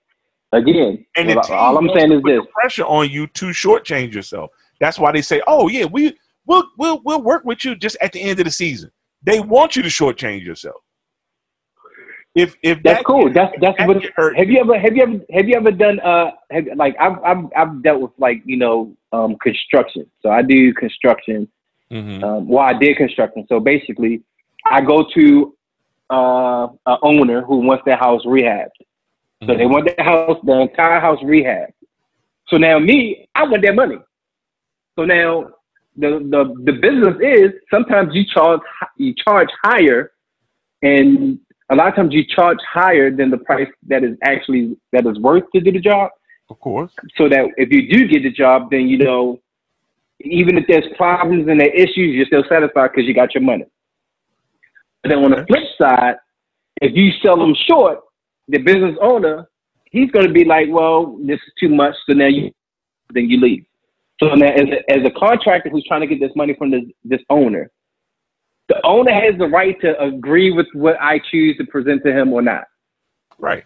again. 0.53 1.05
And 1.17 1.31
all 1.51 1.77
I'm 1.77 1.91
saying 1.95 2.13
is 2.13 2.23
this: 2.23 2.41
pressure 2.55 2.85
on 2.85 3.11
you 3.11 3.27
to 3.27 3.47
shortchange 3.47 4.15
yourself. 4.15 4.51
That's 4.81 4.99
why 4.99 5.13
they 5.13 5.21
say, 5.21 5.43
"Oh 5.47 5.69
yeah, 5.69 5.85
we 5.85 6.17
we'll 6.47 6.65
we'll 6.79 7.03
we'll 7.05 7.21
work 7.21 7.45
with 7.45 7.63
you 7.65 7.77
just 7.77 7.99
at 8.01 8.13
the 8.13 8.23
end 8.23 8.39
of 8.39 8.47
the 8.47 8.51
season." 8.51 8.91
They 9.23 9.41
want 9.41 9.77
you 9.77 9.83
to 9.83 9.89
shortchange 9.89 10.45
yourself. 10.45 10.77
If 12.35 12.57
if 12.63 12.83
that's 12.83 12.99
that 12.99 13.05
cool, 13.05 13.33
that's 13.33 13.53
that's 13.61 13.79
that 13.79 13.89
what. 13.89 14.05
Hurt, 14.17 14.37
have 14.37 14.49
you 14.49 14.61
ever 14.61 14.79
have 14.79 14.97
you 14.97 15.03
ever 15.03 15.21
have 15.33 15.49
you 15.49 15.57
ever 15.57 15.73
done 15.73 15.99
uh 16.01 16.31
have, 16.51 16.67
like 16.77 16.95
I've 17.01 17.19
I've 17.25 17.45
I've 17.57 17.83
dealt 17.83 18.01
with 18.01 18.13
like 18.19 18.43
you 18.45 18.57
know 18.57 18.95
um 19.13 19.37
construction. 19.39 20.07
So 20.23 20.31
I 20.31 20.43
do 20.43 20.73
construction. 20.75 21.49
Mm-hmm. 21.91 22.23
Um, 22.23 22.49
well, 22.49 22.65
I 22.65 22.75
did 22.75 22.97
construction. 22.97 23.47
So 23.49 23.61
basically, 23.61 24.23
I 24.67 24.83
go 24.83 25.07
to 25.15 25.57
uh, 26.11 26.69
an 26.87 26.99
owner 27.03 27.43
who 27.43 27.59
wants 27.59 27.85
their 27.85 27.97
house 27.97 28.23
rehabbed. 28.25 28.69
So 29.43 29.49
mm-hmm. 29.49 29.59
they 29.59 29.67
want 29.67 29.87
their 29.87 30.05
house, 30.05 30.39
the 30.45 30.61
entire 30.61 31.01
house 31.01 31.21
rehabbed. 31.21 31.73
So 32.49 32.57
now 32.57 32.79
me, 32.79 33.29
I 33.35 33.45
want 33.45 33.63
their 33.63 33.75
money. 33.75 33.99
So 34.97 35.05
now 35.05 35.51
the 35.97 36.19
the 36.31 36.55
the 36.65 36.73
business 36.73 37.17
is 37.23 37.53
sometimes 37.71 38.15
you 38.15 38.25
charge 38.25 38.61
you 38.97 39.15
charge 39.15 39.49
higher, 39.63 40.13
and 40.83 41.39
a 41.71 41.75
lot 41.75 41.89
of 41.89 41.95
times 41.95 42.15
you 42.15 42.25
charge 42.25 42.59
higher 42.69 43.11
than 43.11 43.31
the 43.31 43.39
price 43.39 43.69
that 43.87 44.05
is 44.05 44.17
actually 44.23 44.77
that 44.93 45.07
is 45.07 45.19
worth 45.19 45.45
to 45.55 45.61
do 45.61 45.73
the 45.73 45.81
job. 45.81 46.11
Of 46.51 46.59
course. 46.61 46.93
So 47.17 47.29
that 47.29 47.47
if 47.57 47.71
you 47.71 47.89
do 47.89 48.09
get 48.09 48.23
the 48.23 48.31
job, 48.31 48.71
then 48.71 48.89
you 48.89 48.99
know, 48.99 49.41
even 50.21 50.57
if 50.57 50.65
there's 50.67 50.87
problems 50.97 51.47
and 51.49 51.61
there 51.61 51.75
issues, 51.75 52.15
you're 52.15 52.27
still 52.27 52.45
satisfied 52.49 52.91
because 52.95 53.07
you 53.07 53.15
got 53.15 53.35
your 53.35 53.43
money. 53.43 53.67
But 55.03 55.11
then 55.11 55.19
on 55.19 55.31
the 55.31 55.45
flip 55.47 55.65
side, 55.81 56.17
if 56.81 56.97
you 56.97 57.11
sell 57.23 57.39
them 57.39 57.55
short, 57.67 58.01
the 58.49 58.59
business 58.59 58.97
owner, 59.01 59.47
he's 59.91 60.11
going 60.11 60.27
to 60.27 60.33
be 60.33 60.45
like, 60.45 60.67
well, 60.71 61.19
this 61.23 61.37
is 61.37 61.53
too 61.61 61.69
much. 61.69 61.95
So 62.09 62.15
now 62.15 62.27
you, 62.27 62.51
then 63.11 63.29
you 63.29 63.41
leave. 63.41 63.65
So 64.23 64.35
now, 64.35 64.49
as 64.49 64.67
a, 64.69 64.93
as 64.93 65.07
a 65.07 65.11
contractor 65.19 65.71
who's 65.71 65.85
trying 65.87 66.01
to 66.01 66.07
get 66.07 66.19
this 66.19 66.35
money 66.35 66.55
from 66.59 66.71
this, 66.71 66.83
this 67.05 67.21
owner, 67.31 67.71
the 68.69 68.81
owner 68.85 69.13
has 69.13 69.37
the 69.39 69.49
right 69.49 69.81
to 69.81 70.01
agree 70.01 70.51
with 70.51 70.67
what 70.73 71.01
I 71.01 71.21
choose 71.31 71.57
to 71.59 71.65
present 71.67 72.03
to 72.05 72.13
him 72.13 72.33
or 72.33 72.43
not. 72.43 72.65
Right. 73.39 73.65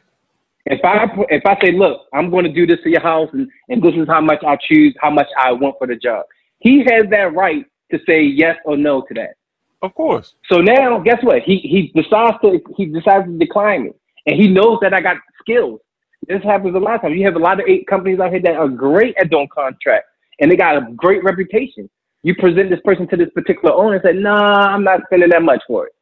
If 0.67 0.85
I 0.85 1.07
if 1.29 1.43
I 1.45 1.59
say, 1.61 1.73
look, 1.73 2.03
I'm 2.15 2.31
going 2.31 2.45
to 2.45 2.53
do 2.53 2.67
this 2.67 2.79
to 2.85 2.91
your 2.91 3.01
house, 3.01 3.29
and, 3.33 3.49
and 3.69 3.83
this 3.83 3.95
is 3.95 4.07
how 4.07 4.21
much 4.21 4.43
I 4.47 4.57
choose, 4.57 4.95
how 5.01 5.11
much 5.11 5.27
I 5.37 5.53
want 5.53 5.77
for 5.79 5.87
the 5.89 5.97
job, 5.97 6.25
he 6.59 6.85
has 6.91 7.05
that 7.11 7.35
right 7.35 7.65
to 7.91 7.99
say 8.07 8.23
yes 8.23 8.57
or 8.65 8.77
no 8.77 9.03
to 9.03 9.15
that. 9.15 9.35
Of 9.83 9.95
course. 9.95 10.35
So 10.51 10.59
now, 10.59 11.01
guess 11.01 11.19
what? 11.23 11.43
He 11.43 11.59
he 11.59 11.93
decides 12.01 12.37
to 12.43 12.61
he 12.77 12.87
decides 12.87 13.27
to 13.27 13.39
decline 13.39 13.87
it, 13.87 14.01
and 14.27 14.41
he 14.41 14.47
knows 14.47 14.79
that 14.83 14.95
I 14.95 15.01
got 15.01 15.17
skills. 15.41 15.81
This 16.29 16.43
happens 16.45 16.77
a 16.77 16.79
lot 16.79 16.95
of 16.95 17.03
times. 17.03 17.17
You 17.17 17.25
have 17.27 17.35
a 17.35 17.41
lot 17.41 17.59
of 17.59 17.67
eight 17.67 17.89
companies 17.89 18.21
out 18.21 18.31
here 18.31 18.43
that 18.43 18.55
are 18.55 18.69
great 18.69 19.17
at 19.19 19.31
doing 19.31 19.49
contracts 19.53 20.09
and 20.43 20.51
they 20.51 20.57
got 20.57 20.77
a 20.77 20.93
great 20.95 21.23
reputation. 21.25 21.89
You 22.23 22.35
present 22.37 22.71
this 22.71 22.81
person 22.85 23.09
to 23.09 23.17
this 23.17 23.31
particular 23.35 23.75
owner 23.75 23.95
and 23.95 24.03
say, 24.05 24.13
"Nah, 24.13 24.75
I'm 24.75 24.85
not 24.85 25.01
spending 25.07 25.31
that 25.31 25.43
much 25.43 25.63
for 25.67 25.87
it." 25.87 25.93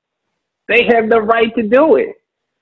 They 0.69 0.85
have 0.95 1.09
the 1.09 1.21
right 1.21 1.55
to 1.57 1.63
do 1.63 1.97
it. 1.97 2.15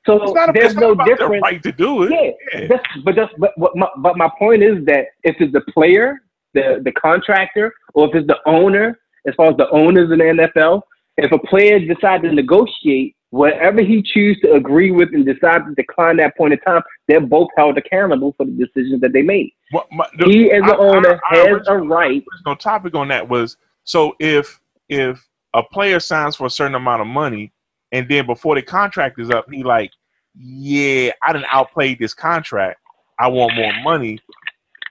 So 0.06 0.34
there's 0.54 0.74
no 0.74 0.94
difference. 0.94 1.42
right 1.42 1.62
to 1.62 1.72
do 1.72 2.04
it. 2.04 2.10
Yeah, 2.12 2.60
yeah. 2.60 2.66
That's, 2.68 2.84
but 3.04 3.14
that's 3.16 3.32
but 3.36 3.52
but 3.58 3.76
my, 3.76 3.88
but 3.98 4.16
my 4.16 4.30
point 4.38 4.62
is 4.62 4.84
that 4.86 5.08
if 5.24 5.36
it's 5.40 5.52
the 5.52 5.60
player, 5.72 6.22
the 6.54 6.80
the 6.82 6.92
contractor, 6.92 7.72
or 7.94 8.08
if 8.08 8.14
it's 8.14 8.26
the 8.26 8.38
owner, 8.46 8.98
as 9.26 9.34
far 9.34 9.50
as 9.50 9.56
the 9.58 9.68
owners 9.70 10.10
in 10.10 10.18
the 10.18 10.48
NFL, 10.56 10.80
if 11.24 11.32
a 11.32 11.38
player 11.38 11.78
decides 11.80 12.22
to 12.22 12.32
negotiate 12.32 13.16
whatever 13.30 13.82
he 13.82 14.02
chooses 14.02 14.40
to 14.42 14.54
agree 14.54 14.90
with 14.90 15.10
and 15.12 15.26
decide 15.26 15.64
to 15.66 15.74
decline 15.74 16.16
that 16.16 16.36
point 16.36 16.52
in 16.54 16.60
time, 16.60 16.82
they're 17.06 17.20
both 17.20 17.48
held 17.56 17.76
accountable 17.76 18.34
for 18.36 18.46
the 18.46 18.52
decisions 18.52 19.00
that 19.00 19.12
they 19.12 19.22
made. 19.22 19.52
Well, 19.72 19.86
my, 19.92 20.06
the, 20.18 20.26
he, 20.26 20.52
as 20.52 20.62
the 20.62 20.76
owner, 20.76 21.20
I, 21.30 21.40
I, 21.40 21.48
has 21.48 21.66
a 21.68 21.76
right. 21.76 22.24
No 22.46 22.54
topic 22.54 22.94
on 22.94 23.08
that 23.08 23.28
was 23.28 23.56
so 23.84 24.14
if 24.18 24.60
if 24.88 25.26
a 25.54 25.62
player 25.62 26.00
signs 26.00 26.36
for 26.36 26.46
a 26.46 26.50
certain 26.50 26.74
amount 26.74 27.02
of 27.02 27.06
money, 27.06 27.52
and 27.92 28.08
then 28.08 28.26
before 28.26 28.54
the 28.54 28.62
contract 28.62 29.18
is 29.18 29.30
up, 29.30 29.46
he 29.50 29.62
like, 29.62 29.90
yeah, 30.34 31.10
I 31.22 31.32
didn't 31.32 31.48
outplay 31.50 31.94
this 31.94 32.14
contract. 32.14 32.80
I 33.18 33.28
want 33.28 33.56
more 33.56 33.72
money. 33.82 34.18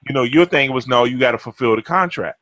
You 0.08 0.14
know, 0.14 0.24
your 0.24 0.46
thing 0.46 0.74
was 0.74 0.88
no, 0.88 1.06
you 1.06 1.18
got 1.18 1.32
to 1.32 1.38
fulfill 1.38 1.76
the 1.76 1.82
contract. 1.82 2.40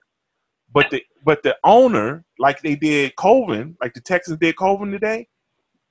But 0.74 0.90
the 0.92 1.04
but 1.24 1.42
the 1.44 1.58
owner, 1.64 2.24
like 2.40 2.62
they 2.62 2.76
did 2.76 3.16
Colvin, 3.16 3.78
like 3.82 3.94
the 3.94 4.02
Texans 4.02 4.38
did 4.40 4.56
Colvin 4.56 4.92
today, 4.92 5.28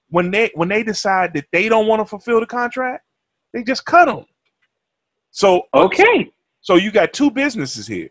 when 0.08 0.30
they 0.30 0.50
when 0.54 0.68
they 0.68 0.82
decide 0.82 1.32
that 1.34 1.46
they 1.52 1.68
don't 1.68 1.86
want 1.86 2.00
to 2.00 2.06
fulfill 2.06 2.40
the 2.40 2.46
contract, 2.46 3.04
they 3.52 3.62
just 3.62 3.84
cut 3.84 4.06
them. 4.06 4.26
So 5.30 5.62
okay, 5.74 6.30
so 6.60 6.76
you 6.76 6.90
got 6.90 7.12
two 7.12 7.30
businesses 7.30 7.86
here. 7.86 8.10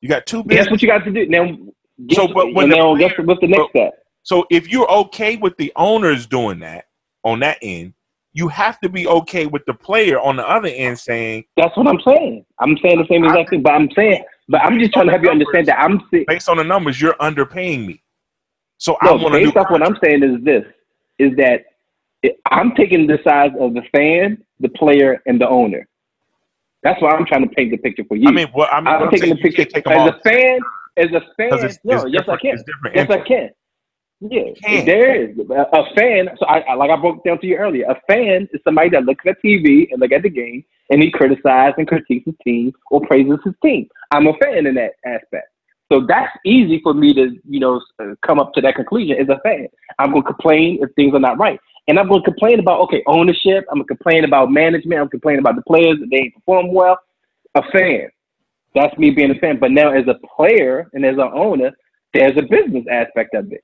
You 0.00 0.08
got 0.08 0.26
two. 0.26 0.42
Businesses. 0.42 0.64
That's 0.64 0.70
what 0.70 0.82
you 0.82 0.88
got 0.88 1.04
to 1.04 1.10
do 1.10 1.26
now. 1.26 1.56
So, 2.12 2.28
but 2.28 2.52
when 2.52 2.70
the 2.70 2.76
player, 2.76 3.08
guess 3.08 3.12
what's 3.24 3.40
the 3.40 3.48
next 3.48 3.70
step? 3.70 3.94
So 4.22 4.44
if 4.50 4.68
you're 4.68 4.90
okay 4.90 5.36
with 5.36 5.56
the 5.56 5.72
owners 5.76 6.26
doing 6.26 6.58
that 6.60 6.86
on 7.24 7.40
that 7.40 7.58
end, 7.62 7.94
you 8.32 8.48
have 8.48 8.78
to 8.80 8.88
be 8.88 9.06
okay 9.06 9.46
with 9.46 9.64
the 9.66 9.74
player 9.74 10.20
on 10.20 10.36
the 10.36 10.46
other 10.46 10.68
end 10.68 10.98
saying. 10.98 11.44
That's 11.56 11.74
what 11.76 11.88
I'm 11.88 12.00
saying. 12.04 12.44
I'm 12.60 12.76
saying 12.82 12.98
the 12.98 13.06
same 13.08 13.24
exact 13.24 13.50
thing, 13.50 13.62
but 13.62 13.72
I'm 13.72 13.88
saying, 13.96 14.22
but 14.48 14.60
I'm 14.62 14.78
just 14.78 14.92
trying 14.92 15.06
to 15.06 15.12
help 15.12 15.22
you 15.22 15.30
understand 15.30 15.66
that 15.66 15.78
I'm 15.80 16.00
based 16.26 16.48
on 16.48 16.58
the 16.58 16.64
numbers. 16.64 17.00
You're 17.00 17.14
underpaying 17.14 17.86
me. 17.86 18.02
So 18.78 18.96
no, 19.02 19.10
I 19.10 19.12
want 19.14 19.34
to. 19.34 19.40
Based 19.40 19.56
off 19.56 19.70
what 19.70 19.82
I'm 19.82 19.96
saying 20.02 20.22
is 20.22 20.44
this: 20.44 20.64
is 21.18 21.36
that 21.36 21.64
I'm 22.50 22.74
taking 22.74 23.06
the 23.06 23.18
size 23.24 23.52
of 23.58 23.74
the 23.74 23.82
fan, 23.94 24.44
the 24.60 24.68
player, 24.70 25.22
and 25.26 25.40
the 25.40 25.48
owner. 25.48 25.86
That's 26.82 27.00
why 27.02 27.10
I'm 27.10 27.26
trying 27.26 27.48
to 27.48 27.54
paint 27.54 27.72
the 27.72 27.78
picture 27.78 28.04
for 28.04 28.16
you. 28.16 28.28
I 28.28 28.32
mean, 28.32 28.48
well, 28.54 28.68
I'm, 28.70 28.86
I'm 28.86 29.10
taking 29.10 29.30
the 29.30 29.36
picture 29.36 29.62
as 29.62 30.08
a 30.08 30.20
fan. 30.24 30.60
As 30.98 31.10
a 31.12 31.20
fan, 31.36 31.64
it's, 31.64 31.78
no, 31.84 32.02
it's 32.02 32.12
yes, 32.12 32.28
I 32.28 32.36
can. 32.36 32.56
Yes, 32.94 33.10
I 33.10 33.18
can. 33.18 33.50
Yeah, 34.20 34.84
there 34.84 35.24
is 35.24 35.38
a 35.38 35.94
fan. 35.94 36.28
So 36.38 36.46
I, 36.46 36.60
I, 36.60 36.74
like 36.74 36.90
I 36.90 36.96
broke 36.96 37.22
down 37.24 37.38
to 37.40 37.46
you 37.46 37.56
earlier. 37.56 37.84
A 37.86 38.00
fan 38.08 38.48
is 38.52 38.60
somebody 38.64 38.88
that 38.90 39.04
looks 39.04 39.24
at 39.26 39.36
TV 39.44 39.88
and 39.90 40.00
look 40.00 40.12
at 40.12 40.22
the 40.22 40.30
game 40.30 40.64
and 40.90 41.02
he 41.02 41.10
criticizes 41.10 41.74
and 41.76 41.86
critiques 41.86 42.24
his 42.24 42.34
team 42.42 42.72
or 42.90 43.00
praises 43.06 43.38
his 43.44 43.54
team. 43.62 43.88
I'm 44.12 44.26
a 44.26 44.32
fan 44.42 44.66
in 44.66 44.74
that 44.76 44.92
aspect. 45.04 45.48
So 45.92 46.04
that's 46.08 46.32
easy 46.44 46.80
for 46.82 46.94
me 46.94 47.12
to, 47.14 47.36
you 47.48 47.60
know, 47.60 47.80
uh, 48.00 48.14
come 48.26 48.40
up 48.40 48.52
to 48.54 48.60
that 48.62 48.74
conclusion 48.74 49.16
as 49.20 49.28
a 49.28 49.38
fan. 49.40 49.68
I'm 49.98 50.10
going 50.10 50.22
to 50.22 50.32
complain 50.32 50.78
if 50.80 50.92
things 50.94 51.14
are 51.14 51.20
not 51.20 51.38
right. 51.38 51.60
And 51.86 51.98
I'm 51.98 52.08
going 52.08 52.22
to 52.22 52.30
complain 52.30 52.58
about, 52.58 52.80
okay, 52.82 53.02
ownership. 53.06 53.64
I'm 53.70 53.78
going 53.78 53.86
to 53.86 53.94
complain 53.94 54.24
about 54.24 54.50
management. 54.50 55.00
I'm 55.00 55.08
complaining 55.08 55.40
about 55.40 55.54
the 55.56 55.62
players 55.62 55.98
that 56.00 56.08
they 56.10 56.16
ain't 56.16 56.34
perform 56.34 56.72
well. 56.72 56.98
A 57.54 57.62
fan. 57.70 58.08
That's 58.74 58.96
me 58.98 59.10
being 59.10 59.30
a 59.30 59.38
fan. 59.38 59.58
But 59.60 59.70
now 59.70 59.92
as 59.92 60.04
a 60.08 60.18
player 60.36 60.90
and 60.92 61.04
as 61.04 61.14
an 61.14 61.30
owner, 61.32 61.70
there's 62.12 62.36
a 62.36 62.42
business 62.42 62.84
aspect 62.90 63.34
of 63.34 63.52
it. 63.52 63.62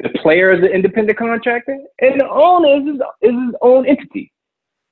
The 0.00 0.10
player 0.20 0.52
is 0.52 0.60
an 0.60 0.70
independent 0.70 1.18
contractor, 1.18 1.78
and 2.00 2.20
the 2.20 2.28
owner 2.28 2.80
is 2.80 2.86
his, 2.86 3.00
is 3.22 3.46
his 3.46 3.54
own 3.62 3.86
entity. 3.86 4.32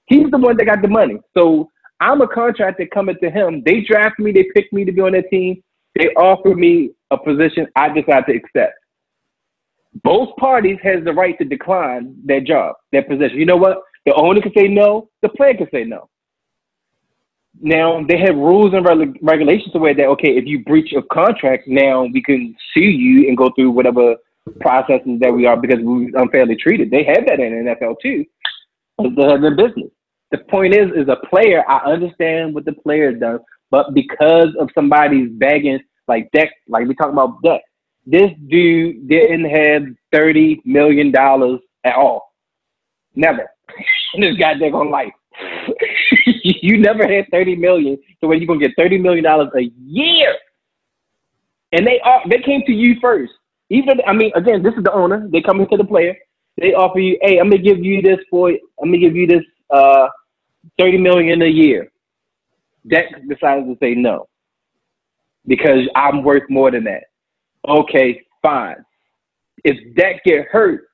He's 0.07 0.31
the 0.31 0.39
one 0.39 0.57
that 0.57 0.67
got 0.67 0.83
the 0.83 0.89
money. 0.89 1.19
So 1.37 1.71
I'm 2.01 2.21
a 2.21 2.29
contractor 2.29 2.87
coming 2.93 3.17
to 3.23 3.31
him. 3.31 3.63
They 3.65 3.83
draft 3.83 4.19
me, 4.19 4.33
they 4.33 4.49
pick 4.55 4.73
me 4.73 4.85
to 4.85 4.93
be 4.93 5.01
on 5.01 5.13
their 5.13 5.23
team. 5.23 5.63
They 5.95 6.09
offer 6.11 6.55
me 6.55 6.91
a 7.11 7.19
position 7.19 7.67
I 7.77 7.89
decide 7.89 8.27
to 8.27 8.37
accept. 8.37 8.75
Both 10.03 10.37
parties 10.37 10.79
has 10.83 11.05
the 11.05 11.13
right 11.13 11.39
to 11.39 11.45
decline 11.45 12.17
their 12.25 12.41
job, 12.41 12.77
their 12.93 13.03
position. 13.03 13.39
You 13.39 13.47
know 13.47 13.57
what? 13.57 13.79
The 14.05 14.15
owner 14.15 14.41
can 14.41 14.53
say 14.57 14.69
no, 14.69 15.09
the 15.23 15.31
player 15.31 15.55
can 15.55 15.69
say 15.73 15.85
no. 15.85 16.09
Now 17.61 18.05
they 18.07 18.19
have 18.19 18.37
rules 18.37 18.75
and 18.75 18.85
reg- 18.85 19.19
regulations 19.23 19.73
the 19.73 19.79
way 19.79 19.95
that 19.95 20.07
okay, 20.07 20.37
if 20.37 20.45
you 20.45 20.63
breach 20.65 20.93
of 20.93 21.09
contract, 21.09 21.67
now 21.67 22.05
we 22.05 22.23
can 22.23 22.55
sue 22.75 22.81
you 22.81 23.29
and 23.29 23.37
go 23.37 23.51
through 23.57 23.71
whatever 23.71 24.17
processes 24.61 25.19
that 25.21 25.33
we 25.33 25.47
are 25.47 25.57
because 25.57 25.81
we 25.81 26.11
were 26.11 26.21
unfairly 26.21 26.57
treated. 26.57 26.91
They 26.91 27.05
have 27.05 27.27
that 27.27 27.41
in 27.41 27.65
NFL 27.65 27.97
too. 28.01 28.25
They 28.99 29.23
have 29.25 29.43
their 29.43 29.55
business. 29.55 29.91
The 30.31 30.39
point 30.39 30.75
is, 30.75 30.91
is 30.97 31.09
a 31.09 31.25
player. 31.29 31.63
I 31.69 31.79
understand 31.91 32.55
what 32.55 32.65
the 32.65 32.73
player 32.73 33.13
does, 33.13 33.41
but 33.71 33.95
because 33.95 34.49
of 34.59 34.71
somebody's 34.75 35.31
begging, 35.33 35.81
like 36.09 36.31
Dak, 36.33 36.51
like 36.69 36.87
we 36.87 36.95
talk 36.95 37.13
about 37.13 37.43
Dak, 37.43 37.61
this 38.07 38.31
dude 38.49 39.09
didn't 39.09 39.45
have 39.45 39.83
thirty 40.13 40.61
million 40.65 41.11
dollars 41.11 41.61
at 41.85 41.95
all. 41.95 42.33
Never. 43.15 43.49
this 44.19 44.37
guy 44.37 44.59
there 44.59 44.75
on 44.75 44.91
life. 44.91 45.13
you 46.43 46.79
never 46.79 47.07
had 47.07 47.27
30 47.31 47.57
million 47.57 47.99
so 48.21 48.27
where 48.27 48.39
you're 48.39 48.47
gonna 48.47 48.61
get 48.61 48.73
30 48.79 48.99
million 48.99 49.25
dollars 49.25 49.49
a 49.57 49.71
year. 49.85 50.35
And 51.73 51.87
they 51.87 52.01
are 52.01 52.23
they 52.29 52.39
came 52.39 52.63
to 52.67 52.73
you 52.73 52.97
first. 53.01 53.33
Even 53.71 54.01
I 54.07 54.13
mean, 54.13 54.33
again, 54.35 54.63
this 54.63 54.75
is 54.75 54.85
the 54.85 54.93
owner. 54.93 55.29
They 55.31 55.43
come 55.43 55.61
into 55.61 55.77
the 55.77 55.85
player. 55.85 56.17
They 56.59 56.73
offer 56.73 56.99
you, 56.99 57.19
hey, 57.23 57.39
I'm 57.39 57.51
gonna 57.51 57.63
give 57.63 57.85
you 57.85 58.01
this 58.01 58.19
for 58.31 58.51
I'm 58.51 58.89
gonna 58.89 58.99
give 58.99 59.17
you 59.17 59.27
this 59.27 59.45
uh 59.71 60.09
30 60.79 60.99
million 60.99 61.43
a 61.43 61.47
year. 61.47 61.91
Dak 62.89 63.07
decided 63.29 63.67
to 63.67 63.77
say 63.81 63.95
no. 63.95 64.29
Because 65.47 65.89
I'm 65.95 66.23
worth 66.23 66.49
more 66.49 66.71
than 66.71 66.85
that. 66.85 67.05
Okay, 67.69 68.23
fine. 68.43 68.77
If 69.65 69.77
Dak 69.97 70.25
get 70.25 70.47
hurt, 70.51 70.89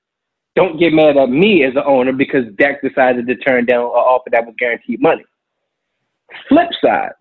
don't 0.54 0.78
get 0.78 0.92
mad 0.92 1.16
at 1.16 1.30
me 1.30 1.64
as 1.64 1.74
an 1.74 1.82
owner 1.86 2.12
because 2.12 2.44
Dak 2.58 2.82
decided 2.82 3.26
to 3.26 3.36
turn 3.36 3.64
down 3.66 3.84
an 3.84 3.86
offer 3.86 4.30
that 4.30 4.44
was 4.44 4.54
guaranteed 4.58 5.00
money. 5.00 5.24
Flip 6.48 6.68
side, 6.82 7.12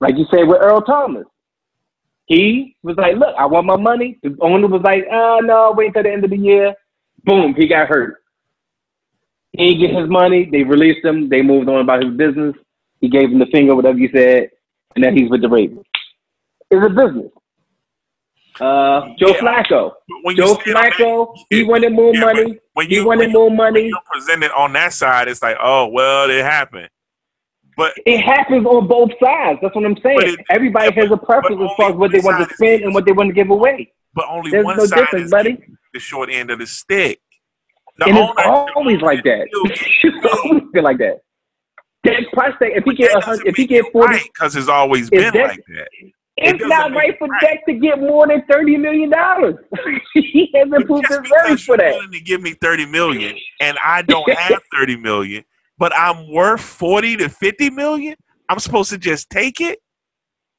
like 0.00 0.16
you 0.16 0.26
said 0.30 0.46
with 0.46 0.62
Earl 0.62 0.82
Thomas, 0.82 1.26
he 2.26 2.76
was 2.82 2.96
like, 2.96 3.16
"Look, 3.16 3.34
I 3.38 3.46
want 3.46 3.66
my 3.66 3.76
money." 3.76 4.18
The 4.22 4.36
owner 4.40 4.68
was 4.68 4.82
like, 4.82 5.04
"Oh 5.10 5.40
no, 5.42 5.72
wait 5.76 5.88
until 5.88 6.02
the 6.02 6.12
end 6.12 6.24
of 6.24 6.30
the 6.30 6.36
year." 6.36 6.74
Boom, 7.24 7.54
he 7.56 7.66
got 7.66 7.88
hurt. 7.88 8.22
He 9.52 9.66
didn't 9.66 9.80
get 9.80 10.00
his 10.00 10.08
money. 10.08 10.48
They 10.50 10.62
released 10.62 11.04
him. 11.04 11.28
They 11.28 11.42
moved 11.42 11.68
on 11.68 11.80
about 11.80 12.04
his 12.04 12.14
business. 12.14 12.54
He 13.00 13.08
gave 13.08 13.30
him 13.30 13.38
the 13.38 13.46
finger, 13.46 13.74
whatever 13.74 13.98
you 13.98 14.08
said, 14.12 14.50
and 14.94 15.04
then 15.04 15.16
he's 15.16 15.30
with 15.30 15.42
the 15.42 15.48
Ravens. 15.48 15.84
It's 16.70 16.84
a 16.84 16.88
business. 16.88 17.30
Uh, 18.60 19.08
Joe 19.18 19.28
yeah. 19.28 19.40
Flacco. 19.40 19.92
Joe 20.34 20.54
Flacco, 20.56 21.34
that, 21.34 21.44
he 21.50 21.62
wanted 21.62 21.92
more 21.92 22.14
yeah, 22.14 22.20
money. 22.20 22.58
When 22.72 22.90
you, 22.90 23.00
he 23.00 23.06
wanted 23.06 23.32
more 23.32 23.50
money. 23.50 23.84
When 23.84 24.00
presented 24.12 24.50
on 24.52 24.72
that 24.72 24.92
side, 24.94 25.28
it's 25.28 25.42
like, 25.42 25.56
oh 25.62 25.88
well, 25.88 26.30
it 26.30 26.42
happened. 26.42 26.88
But 27.76 27.92
it 28.06 28.20
happens 28.20 28.64
on 28.66 28.88
both 28.88 29.10
sides. 29.22 29.58
That's 29.60 29.74
what 29.74 29.84
I'm 29.84 29.96
saying. 30.02 30.20
It, 30.22 30.40
Everybody 30.50 30.94
has 30.94 31.10
a 31.10 31.16
preference 31.16 31.60
as 31.62 31.76
far 31.76 31.90
as 31.90 31.96
what 31.96 32.10
they 32.10 32.20
want 32.20 32.48
to 32.48 32.54
spend 32.54 32.82
and 32.82 32.94
what 32.94 33.04
they 33.04 33.12
want 33.12 33.28
to 33.28 33.34
give 33.34 33.50
away. 33.50 33.92
But 34.14 34.24
only 34.30 34.50
There's 34.50 34.64
one 34.64 34.78
no 34.78 34.86
side 34.86 34.96
difference, 34.96 35.26
is 35.26 35.30
buddy. 35.30 35.58
the 35.92 36.00
short 36.00 36.30
end 36.30 36.50
of 36.50 36.58
the 36.58 36.66
stick. 36.66 37.20
The 37.98 38.06
and 38.06 38.16
it's 38.16 38.32
always 38.74 39.00
like 39.02 39.22
that. 39.24 39.48
it's 39.52 40.44
always 40.44 40.62
been 40.72 40.84
like 40.84 40.98
that. 40.98 41.18
Dak 42.04 42.22
Prescott, 42.32 42.68
if 42.74 42.84
he 42.84 42.94
get 42.94 43.10
if 43.46 43.56
he 43.56 43.66
get 43.66 43.84
forty, 43.92 44.18
because 44.32 44.54
right, 44.54 44.60
it's 44.60 44.68
always 44.68 45.10
been 45.10 45.32
that, 45.32 45.48
like 45.48 45.64
that. 45.68 45.88
It's 46.36 46.62
it 46.62 46.68
not 46.68 46.92
right 46.92 47.18
for 47.18 47.26
right. 47.26 47.40
Dak 47.40 47.66
to 47.66 47.74
get 47.74 47.98
more 47.98 48.26
than 48.26 48.44
thirty 48.50 48.76
million 48.76 49.10
dollars. 49.10 49.56
he 50.14 50.50
hasn't 50.54 50.86
proved 50.86 51.06
his 51.08 51.18
worth 51.18 51.60
for 51.62 51.76
that. 51.76 51.92
Willing 51.92 52.12
to 52.12 52.20
give 52.20 52.42
me 52.42 52.52
thirty 52.52 52.86
million, 52.86 53.36
and 53.60 53.78
I 53.84 54.02
don't 54.02 54.30
have 54.38 54.60
thirty 54.72 54.96
million, 54.96 55.44
but 55.78 55.92
I'm 55.96 56.30
worth 56.32 56.60
forty 56.60 57.16
to 57.16 57.28
fifty 57.28 57.70
million. 57.70 58.16
I'm 58.48 58.58
supposed 58.58 58.90
to 58.90 58.98
just 58.98 59.30
take 59.30 59.60
it. 59.60 59.78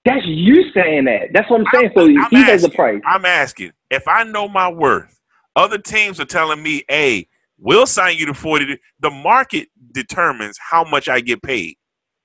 That's 0.06 0.26
you 0.26 0.72
saying 0.74 1.06
that. 1.06 1.30
That's 1.34 1.50
what 1.50 1.62
I'm 1.62 1.68
saying. 1.74 1.92
I'm, 1.96 2.16
so 2.16 2.24
I'm 2.24 2.30
he 2.30 2.44
has 2.44 2.64
a 2.64 2.70
price. 2.70 3.02
I'm 3.06 3.26
asking 3.26 3.72
if 3.90 4.08
I 4.08 4.24
know 4.24 4.48
my 4.48 4.72
worth. 4.72 5.14
Other 5.56 5.78
teams 5.78 6.20
are 6.20 6.26
telling 6.26 6.62
me, 6.62 6.84
"Hey, 6.88 7.28
we'll 7.58 7.88
sign 7.88 8.18
you 8.18 8.26
to 8.28 8.34
forty. 8.34 8.78
The 9.00 9.10
market 9.10 9.70
determines 9.92 10.58
how 10.70 10.84
much 10.84 11.10
I 11.10 11.20
get 11.20 11.42
paid, 11.42 11.76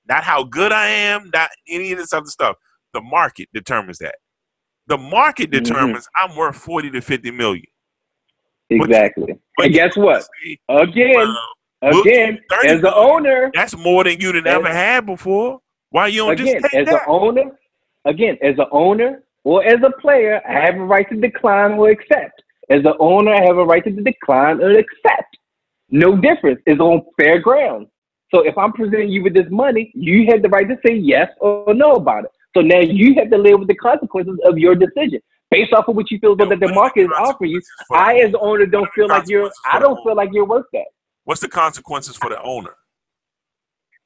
not 0.07 0.23
how 0.23 0.43
good 0.43 0.71
I 0.71 0.87
am, 0.87 1.29
not 1.33 1.49
any 1.67 1.91
of 1.91 1.97
this 1.97 2.13
other 2.13 2.27
stuff. 2.27 2.55
The 2.93 3.01
market 3.01 3.49
determines 3.53 3.97
that. 3.99 4.15
The 4.87 4.97
market 4.97 5.49
mm-hmm. 5.49 5.63
determines 5.63 6.05
mm-hmm. 6.05 6.31
I'm 6.31 6.37
worth 6.37 6.55
40 6.55 6.91
to 6.91 7.01
50 7.01 7.31
million. 7.31 7.65
Exactly. 8.69 9.25
But, 9.27 9.37
but 9.57 9.65
and 9.65 9.73
guess 9.73 9.95
what? 9.95 10.23
Say, 10.23 10.57
again, 10.69 11.35
again, 11.83 12.39
as 12.67 12.81
the 12.81 12.93
owner, 12.95 13.51
that's 13.53 13.75
more 13.77 14.03
than 14.03 14.19
you'd 14.19 14.45
ever 14.47 14.69
had 14.69 15.05
before. 15.05 15.59
Why 15.89 16.07
you 16.07 16.21
don't 16.21 16.31
again, 16.39 16.61
just 16.61 16.73
take 16.73 16.87
as 16.87 16.93
an 16.93 16.99
owner? 17.07 17.51
Again, 18.05 18.37
as 18.41 18.57
an 18.57 18.65
owner 18.71 19.23
or 19.43 19.63
as 19.63 19.79
a 19.83 19.91
player, 20.01 20.41
I 20.47 20.65
have 20.65 20.75
a 20.75 20.83
right 20.83 21.07
to 21.09 21.15
decline 21.15 21.73
or 21.73 21.89
accept. 21.89 22.41
As 22.69 22.79
an 22.79 22.93
owner, 22.99 23.33
I 23.33 23.45
have 23.45 23.57
a 23.57 23.65
right 23.65 23.83
to 23.83 23.91
decline 23.91 24.61
or 24.61 24.71
accept. 24.71 25.37
No 25.89 26.15
difference. 26.15 26.59
It's 26.65 26.79
on 26.79 27.03
fair 27.19 27.39
ground. 27.39 27.87
So 28.33 28.41
if 28.41 28.57
I'm 28.57 28.73
presenting 28.73 29.09
you 29.09 29.21
with 29.23 29.35
this 29.35 29.45
money, 29.49 29.91
you 29.93 30.25
have 30.31 30.41
the 30.41 30.49
right 30.49 30.67
to 30.67 30.77
say 30.85 30.95
yes 30.95 31.29
or 31.39 31.73
no 31.73 31.93
about 31.93 32.25
it. 32.25 32.31
So 32.55 32.61
now 32.61 32.79
you 32.79 33.13
have 33.15 33.29
to 33.29 33.37
live 33.37 33.59
with 33.59 33.67
the 33.67 33.75
consequences 33.75 34.39
of 34.45 34.57
your 34.57 34.75
decision. 34.75 35.19
Based 35.51 35.71
off 35.71 35.87
of 35.87 35.95
what 35.95 36.09
you 36.09 36.17
feel 36.17 36.35
that 36.37 36.49
the 36.49 36.73
market 36.73 37.01
is 37.01 37.09
offering 37.15 37.51
you, 37.51 37.61
I 37.91 38.15
as 38.15 38.31
the 38.31 38.39
owner 38.39 38.65
don't 38.65 38.91
feel 38.93 39.07
like 39.07 39.29
you're 39.29 39.51
I 39.71 39.77
don't 39.77 40.01
feel 40.03 40.15
like 40.15 40.29
you're 40.33 40.47
worth 40.47 40.65
that. 40.73 40.87
What's 41.25 41.41
the 41.41 41.47
consequences 41.47 42.15
for 42.15 42.29
the 42.29 42.41
owner? 42.41 42.75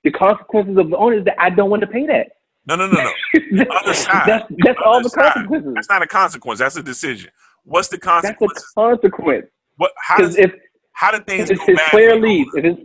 The 0.03 0.11
consequences 0.11 0.77
of 0.77 0.89
the 0.89 0.97
owner 0.97 1.17
is 1.17 1.25
that 1.25 1.35
I 1.39 1.49
don't 1.49 1.69
want 1.69 1.81
to 1.81 1.87
pay 1.87 2.05
that. 2.07 2.27
No, 2.67 2.75
no, 2.75 2.87
no, 2.87 3.01
no. 3.01 3.11
The 3.51 3.67
other 3.73 3.93
side. 3.93 4.23
That's, 4.27 4.45
that's 4.63 4.79
all 4.85 5.01
the 5.01 5.09
side. 5.09 5.33
consequences. 5.33 5.73
That's 5.75 5.89
not 5.89 6.01
a 6.01 6.07
consequence. 6.07 6.59
That's 6.59 6.75
a 6.75 6.83
decision. 6.83 7.31
What's 7.63 7.87
the 7.87 7.97
consequence? 7.97 8.53
That's 8.53 8.65
a 8.65 9.09
consequence. 9.09 9.47
What? 9.77 9.91
How 10.01 10.17
does 10.17 10.37
if 10.37 10.53
how 10.91 11.11
do 11.11 11.23
things 11.23 11.49
if 11.49 11.57
go 11.59 11.65
his 11.65 11.79
player 11.89 12.19
leaves? 12.19 12.49
If, 12.55 12.63
his, 12.63 12.77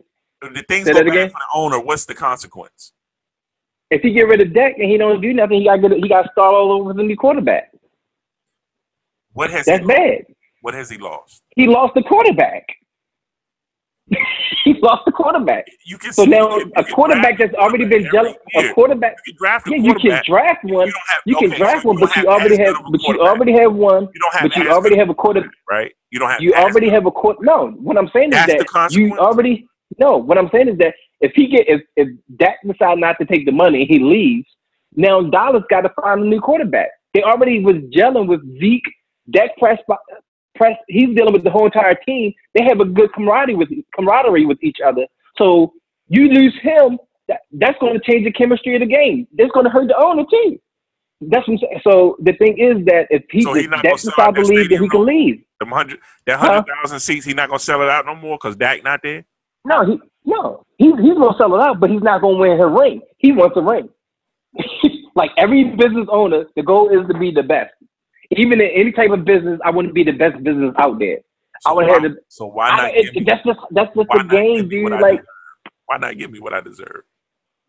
if 0.43 0.55
the 0.55 0.63
things 0.63 0.87
go 0.87 0.95
bad 0.95 1.07
again? 1.07 1.31
for 1.31 1.39
the 1.39 1.59
owner, 1.59 1.81
what's 1.81 2.05
the 2.05 2.15
consequence? 2.15 2.93
If 3.91 4.03
he 4.03 4.13
get 4.13 4.29
rid 4.29 4.41
of 4.41 4.55
Dak 4.55 4.79
and 4.79 4.91
he 4.91 4.97
don't 4.97 5.21
do 5.21 5.33
nothing, 5.33 5.61
he 5.61 5.65
got 5.67 5.81
he 5.81 6.09
got 6.09 6.23
to 6.23 6.29
start 6.33 6.55
all 6.55 6.73
over 6.73 6.85
with 6.85 7.01
a 7.01 7.03
new 7.03 7.17
quarterback. 7.17 7.73
What 9.33 9.51
has 9.51 9.67
that's 9.67 9.87
bad? 9.87 10.25
What 10.61 10.75
has 10.75 10.91
he 10.91 10.99
lost? 10.99 11.43
He 11.57 11.67
lost 11.67 11.95
the 11.95 12.03
quarterback. 12.03 12.65
he 14.65 14.75
lost 14.83 15.05
the 15.07 15.13
quarterback. 15.13 15.65
You 15.87 15.99
can 15.99 16.13
so 16.13 16.25
now 16.25 16.57
you 16.57 16.73
a 16.77 16.85
quarterback 16.85 17.39
that's 17.39 17.55
already 17.55 17.85
been 17.85 18.09
jealous. 18.13 18.35
A 18.57 18.73
quarterback. 18.73 19.17
You 19.27 19.35
can 19.35 19.39
draft 19.39 19.69
yeah, 19.69 19.77
you 19.77 19.95
can 19.95 20.23
draft 20.27 20.65
one. 20.65 20.89
You, 20.89 20.95
have, 21.09 21.21
you 21.25 21.37
can 21.37 21.51
draft 21.51 21.83
so 21.83 21.89
one, 21.89 22.01
but 22.01 22.15
you 22.17 22.27
already 22.27 22.59
have. 22.59 22.77
But 22.91 23.03
you 23.03 23.21
already 23.21 23.53
have 23.53 23.73
one. 23.73 24.09
You 24.13 24.21
don't 24.21 24.35
have. 24.35 24.43
But 24.43 24.57
you 24.57 24.71
already 24.71 24.97
have 24.97 25.09
a 25.09 25.15
quarter. 25.15 25.51
Right. 25.71 25.93
You 26.11 26.19
don't 26.19 26.31
have. 26.31 26.41
You 26.41 26.53
already 26.55 26.89
have 26.91 27.07
a 27.07 27.11
quarter. 27.11 27.39
No, 27.43 27.71
what 27.71 27.97
I'm 27.97 28.11
saying 28.13 28.33
is 28.33 28.47
that 28.47 28.89
you 28.91 29.17
already. 29.19 29.67
No, 29.99 30.17
what 30.17 30.39
I'm 30.39 30.49
saying 30.51 30.69
is 30.69 30.79
that 30.79 30.95
if 31.21 31.33
he 31.35 31.47
get 31.47 31.69
if 31.69 31.83
if 31.97 32.09
Dak 32.37 32.57
decide 32.67 32.99
not 32.99 33.17
to 33.21 33.27
take 33.27 33.47
the 33.47 33.53
money, 33.53 33.87
he 33.87 33.99
leaves. 33.99 34.49
Now 34.95 35.23
Dallas 35.23 35.63
got 35.71 35.83
to 35.83 35.93
find 36.01 36.23
a 36.23 36.27
new 36.27 36.41
quarterback. 36.41 36.89
They 37.15 37.23
already 37.23 37.63
was 37.63 37.77
gelling 37.95 38.27
with 38.27 38.43
Zeke, 38.59 38.91
Dak 39.31 39.57
Prescott. 39.59 40.01
Press, 40.55 40.77
he's 40.89 41.15
dealing 41.17 41.33
with 41.33 41.45
the 41.45 41.51
whole 41.51 41.67
entire 41.67 41.95
team. 41.95 42.33
They 42.55 42.65
have 42.65 42.81
a 42.81 42.85
good 42.85 43.13
camaraderie 43.15 43.55
with 43.55 43.69
camaraderie 43.95 44.47
with 44.47 44.63
each 44.63 44.79
other. 44.85 45.07
So 45.39 45.73
you 46.09 46.29
lose 46.29 46.55
him, 46.63 46.99
that, 47.29 47.41
that's 47.53 47.79
going 47.79 47.95
to 47.95 48.01
change 48.01 48.25
the 48.25 48.33
chemistry 48.33 48.75
of 48.75 48.81
the 48.81 48.87
game. 48.87 49.27
That's 49.37 49.51
going 49.53 49.65
to 49.65 49.71
hurt 49.71 49.89
the 49.89 49.97
owner 49.97 50.25
too. 50.31 50.61
That's 51.23 51.47
what 51.47 51.55
I'm 51.55 51.59
saying. 51.59 51.81
So 51.85 52.17
the 52.21 52.33
thing 52.33 52.59
is 52.59 52.85
that 52.87 53.07
if 53.11 53.25
he 53.31 53.43
so 53.43 53.55
Dak 53.55 53.83
decides 53.83 54.37
to 54.37 54.43
leave, 54.43 54.69
then 54.69 54.83
he 54.83 54.89
can 54.89 55.07
leave. 55.07 55.43
The 55.61 55.67
hundred, 55.67 56.01
that 56.27 56.39
hundred 56.39 56.65
thousand 56.67 56.97
huh? 56.97 56.99
seats, 56.99 57.25
he's 57.25 57.35
not 57.35 57.49
going 57.49 57.61
to 57.61 57.65
sell 57.65 57.81
it 57.83 57.89
out 57.89 58.07
no 58.07 58.17
more 58.17 58.37
because 58.37 58.57
Dak 58.57 58.83
not 58.83 59.01
there. 59.03 59.25
No, 59.65 59.87
he 59.87 60.01
no, 60.25 60.65
he's 60.79 60.95
he's 61.01 61.15
gonna 61.15 61.37
sell 61.39 61.55
it 61.55 61.61
out, 61.61 61.81
but 61.81 61.91
he's 61.91 62.03
not 62.03 62.21
gonna 62.21 62.37
win 62.37 62.59
her 62.59 62.69
ring. 62.69 63.01
He 63.19 63.33
wants 63.33 63.57
a 63.57 63.63
ring. 63.63 63.89
like 65.15 65.31
every 65.37 65.65
business 65.77 66.07
owner, 66.11 66.45
the 66.57 66.63
goal 66.63 66.89
is 66.89 67.07
to 67.09 67.19
be 67.19 67.31
the 67.31 67.43
best. 67.43 67.73
Even 68.37 68.61
in 68.61 68.71
any 68.75 68.93
type 68.93 69.11
of 69.11 69.25
business, 69.25 69.61
I 69.65 69.71
to 69.71 69.93
be 69.93 70.05
the 70.05 70.13
best 70.13 70.43
business 70.43 70.75
out 70.79 70.99
there. 70.99 71.19
So 71.61 71.71
I 71.71 71.73
want 71.75 71.89
to 71.89 71.93
have 71.93 72.03
the. 72.03 72.17
So 72.29 72.47
why 72.47 72.71
not? 72.71 72.81
I, 72.81 72.91
it, 72.95 73.27
that's 73.27 73.45
just 73.45 73.59
that's 73.71 73.95
just 73.95 74.09
the 74.09 74.25
game, 74.31 74.69
dude. 74.69 74.91
Like, 74.93 75.23
why 75.87 75.99
not 75.99 76.19
give 76.19 76.31
me 76.31 76.41
what 76.41 76.53
I 76.55 76.61
deserve? 76.61 77.03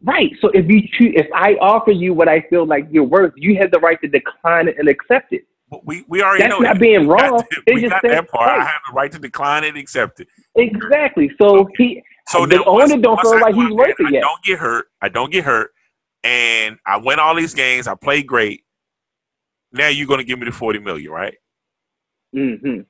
Right. 0.01 0.31
So 0.41 0.49
if 0.49 0.65
you 0.67 0.81
choose, 0.81 1.13
if 1.15 1.27
I 1.33 1.53
offer 1.61 1.91
you 1.91 2.13
what 2.13 2.27
I 2.27 2.41
feel 2.49 2.65
like 2.65 2.87
you're 2.91 3.03
worth, 3.03 3.33
you 3.37 3.57
have 3.61 3.71
the 3.71 3.79
right 3.79 3.99
to 4.01 4.07
decline 4.07 4.67
it 4.67 4.75
and 4.77 4.89
accept 4.89 5.31
it. 5.31 5.43
We 5.85 6.03
we 6.07 6.21
already 6.21 6.43
That's 6.43 6.51
know 6.51 6.59
not 6.59 6.73
that. 6.75 6.81
being 6.81 7.07
We 7.07 7.15
got 7.15 7.31
wrong. 7.31 7.43
that- 7.49 7.73
we 7.73 7.81
just 7.81 7.91
got 7.91 8.01
that 8.03 8.27
part. 8.29 8.49
I 8.49 8.63
have 8.63 8.81
the 8.87 8.93
right 8.93 9.11
to 9.11 9.19
decline 9.19 9.63
it, 9.63 9.69
and 9.69 9.77
accept 9.77 10.19
it. 10.19 10.27
Exactly. 10.55 11.31
So 11.41 11.67
he 11.77 12.01
So 12.27 12.45
the 12.45 12.63
owner 12.65 12.97
don't 12.97 13.19
feel 13.21 13.39
like 13.39 13.55
he's 13.55 13.71
worth 13.71 13.89
it 13.89 13.95
and 13.99 14.07
I 14.09 14.11
yet. 14.11 14.21
don't 14.21 14.43
get 14.43 14.59
hurt. 14.59 14.87
I 15.01 15.09
don't 15.09 15.31
get 15.31 15.45
hurt, 15.45 15.71
and 16.23 16.77
I 16.85 16.97
win 16.97 17.19
all 17.19 17.33
these 17.35 17.53
games. 17.53 17.87
I 17.87 17.95
play 17.95 18.23
great. 18.23 18.62
Now 19.73 19.87
you're 19.89 20.07
gonna 20.07 20.23
give 20.23 20.39
me 20.39 20.45
the 20.45 20.51
forty 20.51 20.79
million, 20.79 21.11
right? 21.11 21.35
Mm-hmm. 22.35 22.81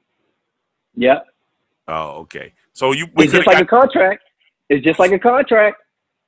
Yep. 0.95 1.25
Oh, 1.87 2.09
okay. 2.21 2.53
So 2.73 2.91
you 2.91 3.07
it's 3.17 3.31
just 3.33 3.47
like 3.47 3.61
a 3.61 3.65
contract. 3.65 4.23
It's 4.69 4.85
just 4.85 4.99
like 4.99 5.11
a 5.11 5.19
contract. 5.19 5.77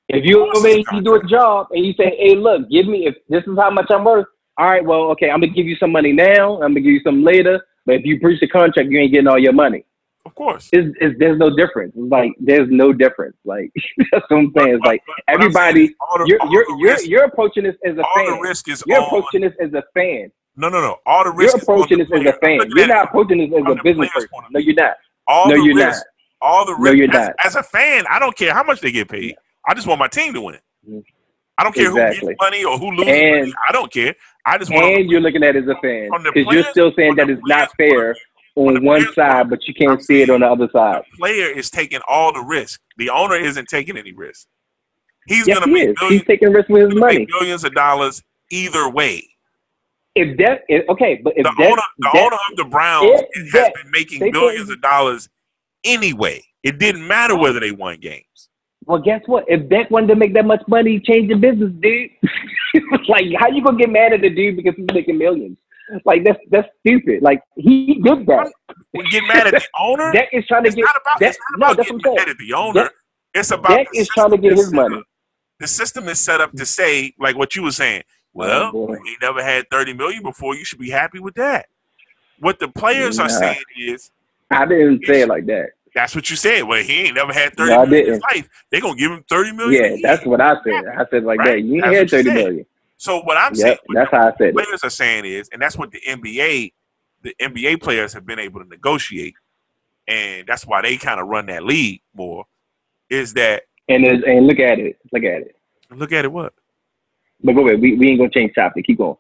If 0.09 0.23
you 0.25 0.41
Of 0.43 0.45
course 0.53 0.57
over 0.59 0.67
it's 0.69 0.91
a 0.91 0.95
you 0.95 1.01
do 1.01 1.15
a 1.15 1.23
job 1.25 1.67
and 1.71 1.85
you 1.85 1.93
say, 1.93 2.15
"Hey, 2.17 2.35
look, 2.35 2.69
give 2.69 2.87
me 2.87 3.07
if 3.07 3.15
this 3.29 3.43
is 3.45 3.57
how 3.57 3.69
much 3.71 3.87
I'm 3.89 4.03
worth." 4.03 4.27
All 4.57 4.67
right, 4.67 4.83
well, 4.85 5.03
okay, 5.11 5.29
I'm 5.29 5.39
gonna 5.41 5.51
give 5.53 5.65
you 5.65 5.75
some 5.75 5.91
money 5.91 6.13
now. 6.13 6.55
I'm 6.55 6.71
gonna 6.71 6.81
give 6.81 6.93
you 6.93 7.01
some 7.03 7.23
later. 7.23 7.65
But 7.85 7.95
if 7.95 8.05
you 8.05 8.19
breach 8.19 8.39
the 8.39 8.47
contract, 8.47 8.89
you 8.89 8.99
ain't 8.99 9.11
getting 9.13 9.27
all 9.27 9.37
your 9.39 9.53
money. 9.53 9.85
of 10.25 10.33
course. 10.33 10.69
It's, 10.73 10.95
it's, 11.01 11.17
there's 11.19 11.37
no 11.37 11.55
difference. 11.55 11.93
It's 11.95 12.11
like 12.11 12.31
there's 12.39 12.69
no 12.69 12.91
difference. 12.93 13.35
Like 13.45 13.71
that's 14.11 14.25
what 14.29 14.37
I'm 14.37 14.53
saying. 14.57 14.75
It's 14.75 14.85
like 14.85 15.01
But- 15.05 15.15
but 15.27 15.33
what 15.39 15.45
I'm 15.45 15.51
saying 15.51 15.67
everybody, 15.67 15.87
the- 15.87 16.25
you're 16.27 16.39
you're 16.51 16.77
you're, 16.79 16.91
risk- 16.93 17.07
you're 17.07 17.23
approaching 17.25 17.63
this 17.63 17.75
as 17.85 17.97
a 17.97 18.01
all 18.03 18.15
fan. 18.15 18.25
the 18.35 18.39
risk 18.41 18.67
is 18.69 18.83
You're 18.87 18.99
on. 18.99 19.05
approaching 19.05 19.41
this 19.41 19.53
as 19.61 19.73
a 19.73 19.83
fan. 19.93 20.31
No, 20.57 20.69
no, 20.69 20.79
no. 20.81 20.97
All 21.05 21.23
the 21.23 21.31
risks. 21.31 21.53
You're 21.53 21.57
risk 21.57 21.63
is 21.63 21.69
on 21.69 21.75
approaching 21.75 21.97
this 21.99 22.07
as 22.13 22.33
a 22.35 22.37
fan. 22.39 22.59
You're 22.75 22.87
not 22.87 23.05
approaching 23.05 23.37
this 23.39 23.59
as 23.59 23.65
a 23.77 23.83
business 23.83 24.09
person. 24.11 24.29
No, 24.51 24.59
you're 24.59 24.73
not. 24.75 24.93
all 25.27 25.49
No, 25.49 25.55
the 25.57 25.63
you're 25.65 25.75
risk, 25.75 26.03
all 26.41 26.65
the 26.65 26.77
No, 26.77 26.91
you're 26.91 27.05
as, 27.09 27.27
not. 27.27 27.35
as 27.43 27.55
a 27.55 27.63
fan, 27.63 28.05
I 28.09 28.19
don't 28.19 28.35
care 28.37 28.53
how 28.53 28.63
much 28.63 28.79
they 28.81 28.91
get 28.91 29.09
paid. 29.09 29.35
I 29.67 29.73
just 29.73 29.87
want 29.87 29.99
my 29.99 30.07
team 30.07 30.33
to 30.33 30.41
win. 30.41 30.59
Mhm. 30.89 31.03
I 31.57 31.63
don't 31.63 31.73
care 31.73 31.89
who 31.89 31.95
gets 31.95 32.21
money 32.39 32.63
or 32.63 32.77
who 32.77 32.91
loses 32.91 33.13
And- 33.13 33.39
money. 33.39 33.53
I 33.67 33.71
don't 33.71 33.91
care. 33.91 34.13
I 34.45 34.57
just 34.57 34.71
want. 34.71 34.85
And 34.85 35.09
you're 35.09 35.21
looking 35.21 35.43
at 35.43 35.55
it 35.55 35.63
as 35.63 35.69
a 35.69 35.75
fan 35.81 36.09
because 36.33 36.53
you're 36.53 36.63
still 36.65 36.91
saying 36.95 37.15
that 37.15 37.29
it's 37.29 37.41
not 37.45 37.71
players' 37.75 38.17
point 38.55 38.77
of 38.77 38.83
fair 38.83 38.91
on 38.91 39.03
one 39.03 39.13
side, 39.13 39.49
but 39.49 39.59
you 39.67 39.73
I'm 39.81 39.87
can't 39.87 40.03
see 40.03 40.21
it 40.21 40.29
on 40.29 40.41
the 40.41 40.47
other 40.47 40.69
side. 40.71 41.03
the 41.11 41.17
player 41.17 41.47
is 41.47 41.69
taking 41.69 41.99
all 42.07 42.31
the 42.31 42.41
risk. 42.41 42.79
The 42.97 43.09
owner 43.09 43.35
isn't 43.35 43.67
taking 43.67 43.97
any 43.97 44.11
risk. 44.13 44.47
He's 45.27 45.47
Yes, 45.47 45.57
gonna 45.59 45.67
he 45.67 45.73
make 45.73 45.89
is. 45.89 45.95
millions, 45.99 46.21
He's 46.21 46.27
taking 46.27 46.53
risk 46.53 46.69
with 46.69 46.81
his 46.83 46.91
he's 46.93 46.99
gonna 46.99 47.07
make 47.13 47.19
money. 47.29 47.39
Billions 47.39 47.63
of 47.63 47.73
dollars 47.73 48.21
either 48.51 48.87
way. 48.89 49.27
If 50.15 50.37
that, 50.37 50.61
if, 50.69 50.87
okay, 50.89 51.19
but 51.23 51.33
if 51.35 51.43
The 51.43 51.53
that, 51.57 51.71
owner, 51.71 51.81
the 51.97 52.09
that- 52.13 52.23
owner 52.23 52.37
of 52.49 52.55
the 52.57 52.65
Browns 52.65 53.21
has 53.35 53.51
that- 53.51 53.73
been 53.75 53.91
making 53.91 54.19
they 54.19 54.31
millions 54.31 54.69
of 54.69 54.81
dollars 54.81 55.29
anyway. 55.83 56.41
It 56.63 56.79
didn't 56.79 57.07
matter 57.07 57.35
whether 57.37 57.59
they 57.59 57.71
won 57.71 57.99
games. 57.99 58.49
well, 58.87 58.99
guess 58.99 59.21
what? 59.25 59.45
If 59.47 59.67
Beck 59.69 59.89
wanted 59.91 60.07
to 60.07 60.15
make 60.15 60.33
that 60.35 60.45
much 60.45 60.61
money, 60.67 60.99
change 60.99 61.29
the 61.29 61.35
business, 61.35 61.71
dude. 61.79 62.09
like, 63.07 63.25
how 63.39 63.49
you 63.49 63.63
gonna 63.63 63.77
get 63.77 63.89
mad 63.89 64.13
at 64.13 64.21
the 64.21 64.29
dude 64.29 64.55
because 64.57 64.73
he's 64.77 64.85
making 64.93 65.17
millions? 65.17 65.57
Like 66.05 66.23
that's 66.23 66.39
that's 66.49 66.67
stupid. 66.79 67.21
Like 67.21 67.41
he 67.55 67.99
did 68.03 68.25
that. 68.25 68.51
We 68.93 69.03
get 69.09 69.23
mad 69.27 69.45
at 69.47 69.53
the 69.53 69.61
owner. 69.79 70.11
Dak 70.11 70.29
is 70.33 70.45
trying 70.47 70.63
to 70.63 70.67
It's 70.69 70.75
get. 70.75 70.81
not 70.83 70.95
about, 71.01 71.21
it's 71.21 71.37
not 71.51 71.59
no, 71.59 71.65
about 71.67 71.77
that's 71.77 71.91
getting 71.91 72.15
mad 72.15 72.29
at 72.29 72.37
the 72.39 72.53
owner. 72.53 72.89
It's 73.35 73.51
about 73.51 73.69
Dak 73.69 73.87
is 73.93 74.07
trying 74.09 74.31
to 74.31 74.37
get 74.37 74.53
his 74.53 74.73
money. 74.73 74.97
up- 74.97 75.03
The 75.59 75.67
system 75.67 76.07
is 76.09 76.19
set 76.19 76.41
up 76.41 76.51
to 76.53 76.65
say, 76.65 77.13
like 77.19 77.35
what 77.37 77.55
you 77.55 77.61
were 77.63 77.71
saying. 77.71 78.01
Oh, 78.35 78.71
well, 78.71 78.71
Oh, 78.73 78.93
he 79.03 79.15
never 79.21 79.43
had 79.43 79.69
thirty 79.69 79.93
million 79.93 80.23
before. 80.23 80.55
You 80.55 80.65
should 80.65 80.79
be 80.79 80.89
happy 80.89 81.19
with 81.19 81.35
that. 81.35 81.67
What 82.39 82.59
the 82.59 82.67
players 82.67 83.17
are 83.19 83.29
saying 83.29 83.63
is, 83.79 84.11
I 84.51 84.65
didn't 84.65 85.05
say 85.05 85.21
it 85.21 85.29
like 85.29 85.45
that. 85.45 85.69
that's 85.93 86.13
what 86.13 86.29
you 86.29 86.35
said. 86.35 86.63
Well, 86.63 86.83
he 86.83 87.01
ain't 87.03 87.15
never 87.15 87.31
had 87.33 87.53
thirty 87.55 87.71
No, 87.71 87.79
I 87.79 87.83
in 87.83 87.91
his 87.91 88.21
life. 88.33 88.49
They're 88.69 88.81
gonna 88.81 88.95
give 88.97 89.11
him 89.11 89.23
thirty 89.29 89.51
million. 89.53 90.01
Yeah, 90.01 90.09
that's 90.15 90.25
what 90.25 90.41
I 90.41 90.55
said. 90.63 90.85
I 90.97 91.05
said 91.09 91.23
like 91.23 91.39
Right. 91.39 91.55
that. 91.55 91.61
You 91.61 91.75
ain't 91.75 91.85
That's 91.85 91.97
had 91.97 92.09
thirty 92.11 92.31
million. 92.31 92.65
So 92.97 93.21
what 93.21 93.37
I'm 93.37 93.55
saying, 93.55 93.71
Yep, 93.71 93.79
what 93.85 93.95
that's 93.95 94.11
how 94.11 94.27
I 94.27 94.31
said 94.37 94.47
it. 94.49 94.53
players 94.55 94.83
are 94.83 94.89
saying 94.89 95.25
is, 95.25 95.49
and 95.51 95.61
that's 95.61 95.77
what 95.77 95.91
the 95.91 95.99
NBA, 96.07 96.73
the 97.23 97.35
NBA 97.41 97.81
players 97.81 98.13
have 98.13 98.25
been 98.25 98.39
able 98.39 98.61
to 98.61 98.67
negotiate, 98.67 99.35
and 100.07 100.45
that's 100.47 100.65
why 100.65 100.81
they 100.81 100.97
kind 100.97 101.19
of 101.19 101.27
run 101.27 101.45
that 101.47 101.63
league 101.63 102.01
more. 102.13 102.45
Is 103.09 103.33
that 103.35 103.63
And 103.87 104.05
and 104.05 104.47
look 104.47 104.59
at 104.59 104.79
it. 104.79 104.97
Look 105.11 105.23
at 105.23 105.41
it. 105.41 105.55
look 105.91 106.11
at 106.11 106.25
it? 106.25 106.31
What? 106.31 106.53
But 107.43 107.53
go 107.53 107.67
ahead. 107.67 107.81
We, 107.81 107.95
we 107.95 108.09
ain't 108.09 108.19
gonna 108.19 108.29
change 108.31 108.53
topic. 108.55 108.85
Keep 108.85 108.97
going. 108.99 109.17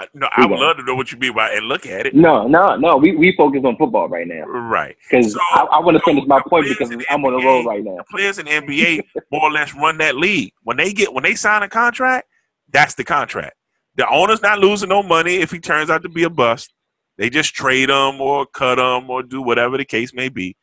I, 0.00 0.06
no, 0.14 0.28
Keep 0.28 0.38
I 0.38 0.42
would 0.42 0.48
going. 0.50 0.60
love 0.60 0.76
to 0.76 0.84
know 0.84 0.94
what 0.94 1.10
you 1.10 1.18
mean 1.18 1.34
by 1.34 1.50
and 1.50 1.66
look 1.66 1.84
at 1.84 2.06
it. 2.06 2.14
No, 2.14 2.46
no, 2.46 2.76
no. 2.76 2.96
We 2.96 3.16
we 3.16 3.34
focus 3.36 3.62
on 3.64 3.76
football 3.76 4.08
right 4.08 4.26
now 4.28 4.44
Right. 4.44 4.96
because 5.10 5.32
So- 5.32 5.40
I, 5.54 5.62
I 5.72 5.80
want 5.80 5.96
to 5.96 6.02
finish 6.04 6.24
my 6.26 6.40
point 6.48 6.66
because 6.68 6.90
I'm 7.10 7.24
on 7.24 7.32
the 7.38 7.44
road 7.44 7.66
right 7.66 7.82
now. 7.82 7.96
Players 8.10 8.38
in 8.38 8.46
the 8.46 8.52
NBA 8.52 9.02
more 9.32 9.42
or 9.42 9.50
less 9.50 9.74
run 9.74 9.98
that 9.98 10.16
league. 10.16 10.52
When 10.62 10.76
they 10.76 10.92
get 10.92 11.12
when 11.12 11.24
they 11.24 11.34
sign 11.34 11.62
a 11.62 11.68
contract, 11.68 12.28
that's 12.70 12.94
the 12.94 13.04
contract. 13.04 13.54
The 13.96 14.08
owner's 14.08 14.42
not 14.42 14.60
losing 14.60 14.90
no 14.90 15.02
money 15.02 15.36
if 15.36 15.50
he 15.50 15.58
turns 15.58 15.90
out 15.90 16.02
to 16.04 16.08
be 16.08 16.22
a 16.22 16.30
bust. 16.30 16.72
They 17.16 17.28
just 17.30 17.52
trade 17.52 17.90
him 17.90 18.20
or 18.20 18.46
cut 18.46 18.78
him 18.78 19.10
or 19.10 19.24
do 19.24 19.42
whatever 19.42 19.76
the 19.76 19.84
case 19.84 20.14
may 20.14 20.28
be. 20.28 20.54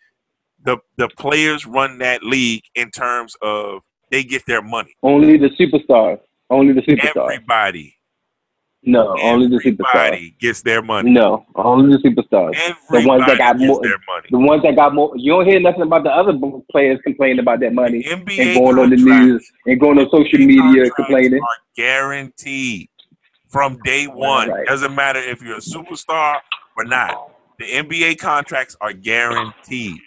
The 0.63 0.77
the 0.95 1.09
players 1.09 1.65
run 1.65 1.97
that 1.97 2.23
league 2.23 2.63
in 2.75 2.89
terms 2.91 3.35
of 3.41 3.81
they 4.11 4.23
get 4.23 4.45
their 4.45 4.61
money. 4.61 4.93
Only 5.03 5.35
the 5.37 5.49
superstars. 5.49 6.19
Only 6.49 6.73
the 6.73 6.81
superstars. 6.81 7.33
Everybody, 7.33 7.95
no, 8.87 9.15
only 9.19 9.47
the 9.47 9.57
superstars. 9.57 9.95
everybody 9.95 10.35
gets 10.39 10.61
their 10.61 10.81
money. 10.83 11.09
No, 11.09 11.45
only 11.55 11.95
the 11.95 12.07
superstars. 12.07 12.55
Everybody 12.55 13.07
ones 13.07 13.23
that 13.25 13.37
got 13.39 13.57
more- 13.57 13.81
their 13.81 13.97
money. 14.07 14.27
The 14.29 14.37
ones 14.37 14.61
that 14.61 14.75
got 14.75 14.93
more. 14.93 15.11
You 15.15 15.31
don't 15.31 15.47
hear 15.47 15.59
nothing 15.59 15.81
about 15.81 16.03
the 16.03 16.11
other 16.11 16.33
players 16.71 16.99
complaining 17.03 17.39
about 17.39 17.61
that 17.61 17.73
money 17.73 18.03
The 18.03 18.09
NBA 18.09 18.39
and 18.39 18.59
going 18.59 18.79
on 18.79 18.89
the 18.91 18.97
news 18.97 19.51
and 19.65 19.79
going 19.79 19.97
on 19.97 20.05
social 20.11 20.39
NBA 20.39 20.47
media 20.47 20.91
complaining. 20.91 21.41
Are 21.41 21.57
guaranteed 21.75 22.89
from 23.47 23.79
day 23.83 24.05
one. 24.05 24.49
Right. 24.49 24.67
Doesn't 24.67 24.93
matter 24.93 25.19
if 25.19 25.41
you're 25.41 25.57
a 25.57 25.61
superstar 25.61 26.37
or 26.77 26.85
not. 26.85 27.31
The 27.57 27.65
NBA 27.65 28.19
contracts 28.19 28.77
are 28.81 28.93
guaranteed. 28.93 29.97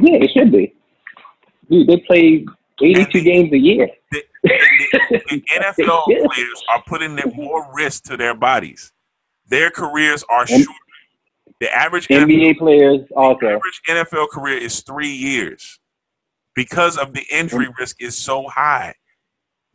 Yeah, 0.00 0.16
it 0.16 0.30
should 0.32 0.50
be. 0.50 0.74
Dude, 1.70 1.86
they 1.86 1.98
play 1.98 2.44
82 2.82 3.06
the- 3.12 3.24
games 3.24 3.52
a 3.52 3.58
year. 3.58 3.88
The, 4.10 4.22
the, 4.42 5.22
the 5.30 5.42
NFL 5.54 6.04
players 6.04 6.64
are 6.70 6.82
putting 6.86 7.18
in 7.18 7.32
more 7.34 7.72
risk 7.74 8.04
to 8.04 8.16
their 8.16 8.34
bodies. 8.34 8.92
Their 9.48 9.70
careers 9.70 10.24
are 10.28 10.46
short. 10.46 10.66
The 11.60 11.72
average 11.72 12.08
NFL, 12.08 12.24
NBA 12.24 12.58
players 12.58 13.00
also. 13.14 13.46
average 13.46 13.82
NFL 13.88 14.30
career 14.30 14.58
is 14.58 14.80
three 14.80 15.12
years 15.12 15.78
because 16.54 16.98
of 16.98 17.12
the 17.12 17.24
injury 17.30 17.68
risk 17.78 18.02
is 18.02 18.16
so 18.16 18.48
high. 18.48 18.94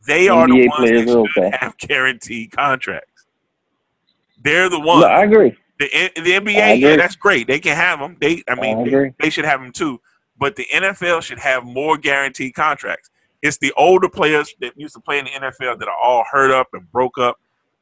They 0.05 0.27
are 0.27 0.47
the 0.47 0.53
NBA 0.53 0.67
ones 0.69 0.89
that 0.89 1.07
should 1.07 1.17
also. 1.17 1.57
have 1.59 1.77
guaranteed 1.77 2.51
contracts. 2.51 3.25
They're 4.43 4.69
the 4.69 4.79
ones. 4.79 5.01
No, 5.01 5.07
I 5.07 5.23
agree. 5.23 5.57
The 5.79 5.87
the 6.15 6.35
I 6.35 6.39
NBA, 6.39 6.79
yeah, 6.79 6.95
that's 6.95 7.15
great. 7.15 7.47
They 7.47 7.59
can 7.59 7.75
have 7.75 7.99
them. 7.99 8.17
They, 8.19 8.43
I 8.47 8.53
I 8.53 8.55
mean, 8.55 8.89
they, 8.89 9.13
they 9.19 9.29
should 9.29 9.45
have 9.45 9.61
them 9.61 9.71
too. 9.71 9.99
But 10.39 10.55
the 10.55 10.65
NFL 10.73 11.21
should 11.23 11.39
have 11.39 11.63
more 11.63 11.97
guaranteed 11.97 12.53
contracts. 12.53 13.09
It's 13.41 13.57
the 13.57 13.71
older 13.77 14.09
players 14.09 14.53
that 14.61 14.73
used 14.77 14.93
to 14.95 14.99
play 14.99 15.19
in 15.19 15.25
the 15.25 15.31
NFL 15.31 15.79
that 15.79 15.87
are 15.87 15.97
all 16.03 16.23
hurt 16.31 16.51
up 16.51 16.67
and 16.73 16.91
broke 16.91 17.17
up, 17.17 17.37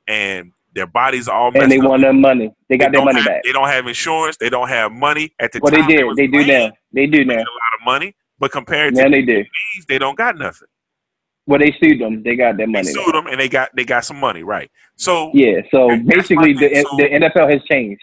and 0.07 0.52
their 0.73 0.88
bodies 0.88 1.27
are 1.27 1.36
all 1.38 1.52
messed 1.52 1.64
And 1.64 1.72
they 1.72 1.80
up. 1.80 1.86
want 1.90 2.02
their 2.02 2.14
money. 2.14 2.53
They 2.69 2.77
got 2.77 2.91
their 2.91 3.03
money 3.03 3.19
have, 3.22 3.27
back. 3.27 3.44
They 3.44 3.53
don't 3.53 3.68
have 3.69 3.88
insurance. 3.88 4.36
They 4.38 4.49
don't 4.49 4.68
have 4.68 4.91
money 4.91 5.34
at 5.40 5.52
the 5.53 5.60
Well, 5.61 5.72
they 5.72 5.86
did. 5.86 6.03
was 6.03 6.18
They 6.18 6.27
do 6.27 6.45
now. 6.45 6.72
They 6.94 7.06
do 7.07 7.19
They 7.23 7.36
now. 7.36 7.36
a 7.36 7.38
lot 7.40 7.73
of 7.80 7.86
money, 7.86 8.15
but 8.40 8.52
compared 8.52 8.94
Now 8.95 9.06
to 9.06 9.10
they 9.10 9.22
do. 9.22 9.44
they 9.88 9.98
don't 9.98 10.18
got 10.18 10.38
nothing. 10.38 10.68
Well, 11.48 11.60
they 11.60 11.73
sued 11.80 12.02
them. 12.02 12.23
They 12.23 12.36
got 12.36 12.57
their 12.57 12.65
They 12.65 12.72
money. 12.72 12.88
sued 12.91 13.14
them 13.14 13.27
and 13.27 13.40
they 13.40 13.48
got 13.48 13.69
they 13.76 13.86
got 13.86 14.03
some 14.03 14.19
money, 14.19 14.44
right? 14.44 14.69
So 14.98 15.32
Yeah. 15.34 15.61
So 15.72 15.95
basically, 16.06 16.53
the. 16.53 16.84
So- 16.90 16.98
the 16.98 17.03
NFL 17.14 17.49
has 17.52 17.61
changed. 17.72 18.02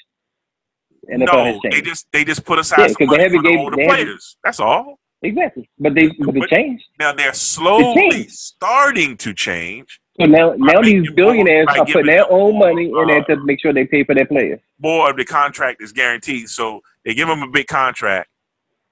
NFL 1.10 1.26
no, 1.26 1.44
has 1.44 1.56
they 1.70 1.80
just 1.80 2.06
they 2.12 2.24
just 2.24 2.44
put 2.44 2.58
aside 2.58 2.80
Yeah, 2.80 2.86
some 2.88 2.94
'cause 2.94 2.98
they 3.00 3.06
money 3.06 3.22
haven't 3.24 3.42
for 3.42 3.50
the 3.50 3.56
older 3.58 3.76
they 3.76 3.82
haven't- 3.84 4.04
players. 4.04 4.36
That's 4.44 4.60
all. 4.60 4.98
Exactly. 5.24 5.68
But 5.78 5.94
they 5.94 6.08
but 6.18 6.36
it 6.36 6.48
changed. 6.50 6.84
Now 6.98 7.12
they're 7.12 7.32
slowly 7.32 8.10
changed. 8.10 8.30
starting 8.32 9.16
to 9.18 9.32
change. 9.32 10.00
So 10.20 10.26
now 10.26 10.54
now 10.56 10.80
these 10.80 11.10
billionaires 11.12 11.66
are 11.70 11.86
putting 11.86 12.06
their 12.06 12.30
own 12.30 12.54
more, 12.54 12.68
money 12.72 12.86
in 12.86 13.06
there 13.06 13.20
uh, 13.20 13.24
to 13.24 13.36
make 13.44 13.60
sure 13.60 13.72
they 13.72 13.86
pay 13.86 14.04
for 14.04 14.14
their 14.14 14.26
players. 14.26 14.60
More 14.80 15.08
of 15.10 15.16
the 15.16 15.24
contract 15.24 15.80
is 15.82 15.92
guaranteed, 15.92 16.48
so 16.48 16.80
they 17.04 17.14
give 17.14 17.28
them 17.28 17.42
a 17.42 17.48
big 17.48 17.66
contract. 17.68 18.28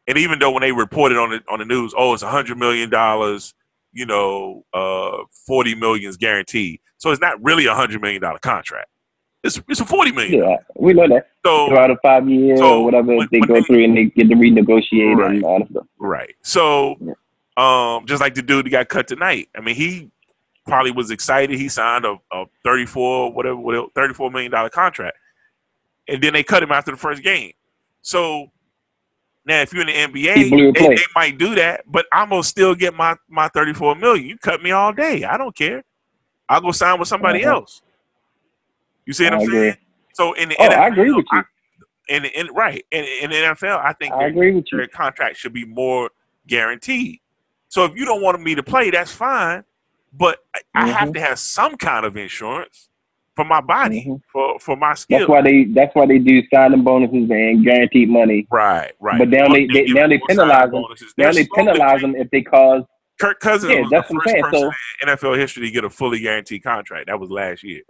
And 0.07 0.17
even 0.19 0.39
though 0.39 0.51
when 0.53 0.63
they 0.63 0.73
reported 0.73 1.19
on 1.19 1.31
the 1.31 1.43
on 1.49 1.59
the 1.59 1.65
news, 1.65 1.93
oh, 1.97 2.15
it's 2.15 2.23
a 2.23 2.31
hundred 2.31 2.59
million 2.59 2.91
dollars, 2.91 3.53
you 3.93 4.07
know, 4.07 4.65
uh, 4.73 5.19
forty 5.47 5.75
million 5.75 6.09
is 6.09 6.17
guaranteed. 6.17 6.81
So 6.99 7.11
it's 7.11 7.21
not 7.21 7.43
really 7.43 7.67
a 7.67 7.75
hundred 7.75 8.01
million 8.03 8.23
dollar 8.23 8.39
contract. 8.39 8.89
It's 9.43 9.61
it's 9.69 9.81
a 9.81 9.87
forty 9.87 10.13
million. 10.13 10.41
Yeah, 10.43 10.57
we 10.77 10.93
know 10.93 11.09
that. 11.09 11.29
So 11.45 11.69
Throughout 11.69 11.91
a 11.91 11.97
five 12.03 12.29
year 12.29 12.57
So, 12.59 12.81
or 12.81 12.85
whatever, 12.85 13.15
when- 13.17 13.29
they 13.33 13.41
go 13.41 13.55
they- 13.55 13.63
through 13.63 13.85
and 13.85 13.97
they 13.97 14.05
get 14.07 14.29
to 14.29 14.35
renegotiate 14.35 15.17
Right. 15.17 15.31
and 15.37 15.45
all 15.45 15.61
that 15.61 15.71
stuff. 15.71 15.87
Right. 15.99 16.35
So, 16.43 16.97
Yeah. 17.01 17.15
um, 17.97 18.07
just 18.07 18.21
like 18.21 18.35
the 18.35 18.43
dude 18.43 18.67
that 18.67 18.71
got 18.71 18.89
cut 18.89 19.09
tonight. 19.09 19.49
I 19.57 19.61
mean, 19.61 19.77
he 19.77 20.11
probably 20.67 20.91
was 20.91 21.11
excited. 21.11 21.59
He 21.59 21.69
signed 21.71 22.05
a, 22.05 22.17
a 22.33 22.45
thirty-four, 22.65 23.33
whatever, 23.33 23.57
whatever, 23.57 23.87
thirty-four 23.95 24.31
million 24.31 24.53
dollar 24.53 24.69
contract, 24.69 25.17
and 26.07 26.23
then 26.23 26.35
they 26.35 26.43
cut 26.43 26.63
him 26.63 26.71
after 26.73 26.91
the 26.91 26.99
first 26.99 27.23
game. 27.23 27.53
So 28.03 28.51
now, 29.47 29.63
if 29.63 29.73
you're 29.73 29.89
in 29.89 30.13
the 30.13 30.21
NBA, 30.23 30.35
He 30.37 30.51
blew 30.51 30.69
a 30.69 30.73
they, 30.73 30.89
they 30.97 31.03
might 31.15 31.39
do 31.39 31.55
that, 31.55 31.85
but 31.87 32.05
I'm 32.13 32.29
gonna 32.29 32.43
still 32.43 32.75
get 32.75 32.93
my 32.95 33.17
my 33.27 33.49
thirty-four 33.49 33.95
million. 33.97 34.27
You 34.27 34.37
cut 34.37 34.63
me 34.63 34.71
all 34.73 34.93
day. 34.93 35.25
I 35.25 35.39
don't 35.39 35.57
care. 35.57 35.83
I'll 36.47 36.61
go 36.61 36.73
sign 36.73 36.99
with 36.99 37.09
somebody 37.09 37.43
Uh-huh. 37.47 37.55
else. 37.57 37.81
You 39.07 39.13
see 39.13 39.25
what 39.25 39.35
I 39.35 39.37
I'm 39.37 39.43
agree. 39.43 39.59
saying? 39.59 39.77
So 40.15 40.33
in 40.35 40.49
the 40.51 40.57
Oh, 40.59 40.69
NFL, 40.69 40.79
I 40.79 40.87
agree 40.89 41.13
with 41.13 41.27
you. 41.33 41.39
I- 41.39 41.45
in, 42.09 42.25
in 42.25 42.49
right 42.49 42.85
in, 42.91 43.05
in 43.23 43.31
the 43.31 43.37
NFL, 43.37 43.79
I 43.85 43.93
think 43.93 44.13
I 44.13 44.19
their, 44.19 44.27
agree 44.29 44.51
with 44.53 44.65
you. 44.73 44.79
their 44.79 44.89
contract 44.89 45.37
should 45.37 45.53
be 45.53 45.65
more 45.65 46.11
guaranteed. 46.49 47.21
So 47.69 47.85
if 47.85 47.95
you 47.95 48.05
don't 48.05 48.21
want 48.21 48.41
me 48.43 48.57
to 48.57 48.65
play, 48.65 48.91
that's 48.91 49.13
fine. 49.13 49.63
But 50.13 50.39
I, 50.57 50.61
I 50.75 50.89
have 50.89 51.13
to 51.13 51.21
have 51.21 51.39
some 51.39 51.77
kind 51.77 52.05
of 52.05 52.17
insurance 52.17 52.89
for 53.37 53.45
my 53.45 53.61
body, 53.61 54.07
Mhm. 54.09 54.21
for 54.33 54.59
for 54.59 54.77
my 54.77 54.95
skill. 54.95 55.21
That's 55.21 55.29
why 55.29 55.43
they. 55.43 55.65
That's 55.67 55.95
why 55.95 56.07
they 56.07 56.19
do 56.19 56.43
signing 56.53 56.83
bonuses 56.83 57.31
and 57.31 57.65
guaranteed 57.65 58.09
money. 58.11 58.45
right, 58.51 58.91
right. 58.99 59.19
But 59.21 59.29
now 59.29 59.47
they- 59.47 59.67
they- 59.69 59.85
give 59.85 59.95
now 59.95 60.09
they 60.09 60.21
penalize 60.29 60.63
them. 60.73 60.83
bonuses. 60.83 61.15
Now 61.17 61.27
They're 61.31 61.45
they 61.45 61.49
penalize 61.55 62.01
them 62.01 62.17
if 62.17 62.29
they 62.31 62.43
cause. 62.43 62.83
Kirk 63.21 63.39
Cousins 63.39 63.73
Yeah, 63.73 63.83
was 63.83 63.91
that's 63.91 64.09
the 64.09 64.15
first 64.15 64.35
person 64.37 64.59
So- 64.59 64.73
in 65.03 65.09
NFL 65.11 65.35
history 65.39 65.67
to 65.67 65.71
get 65.71 65.85
a 65.85 65.91
fully 65.91 66.19
guaranteed 66.19 66.65
contract. 66.65 67.07
That 67.07 67.21
was 67.21 67.31
last 67.31 67.63
year. 67.63 67.83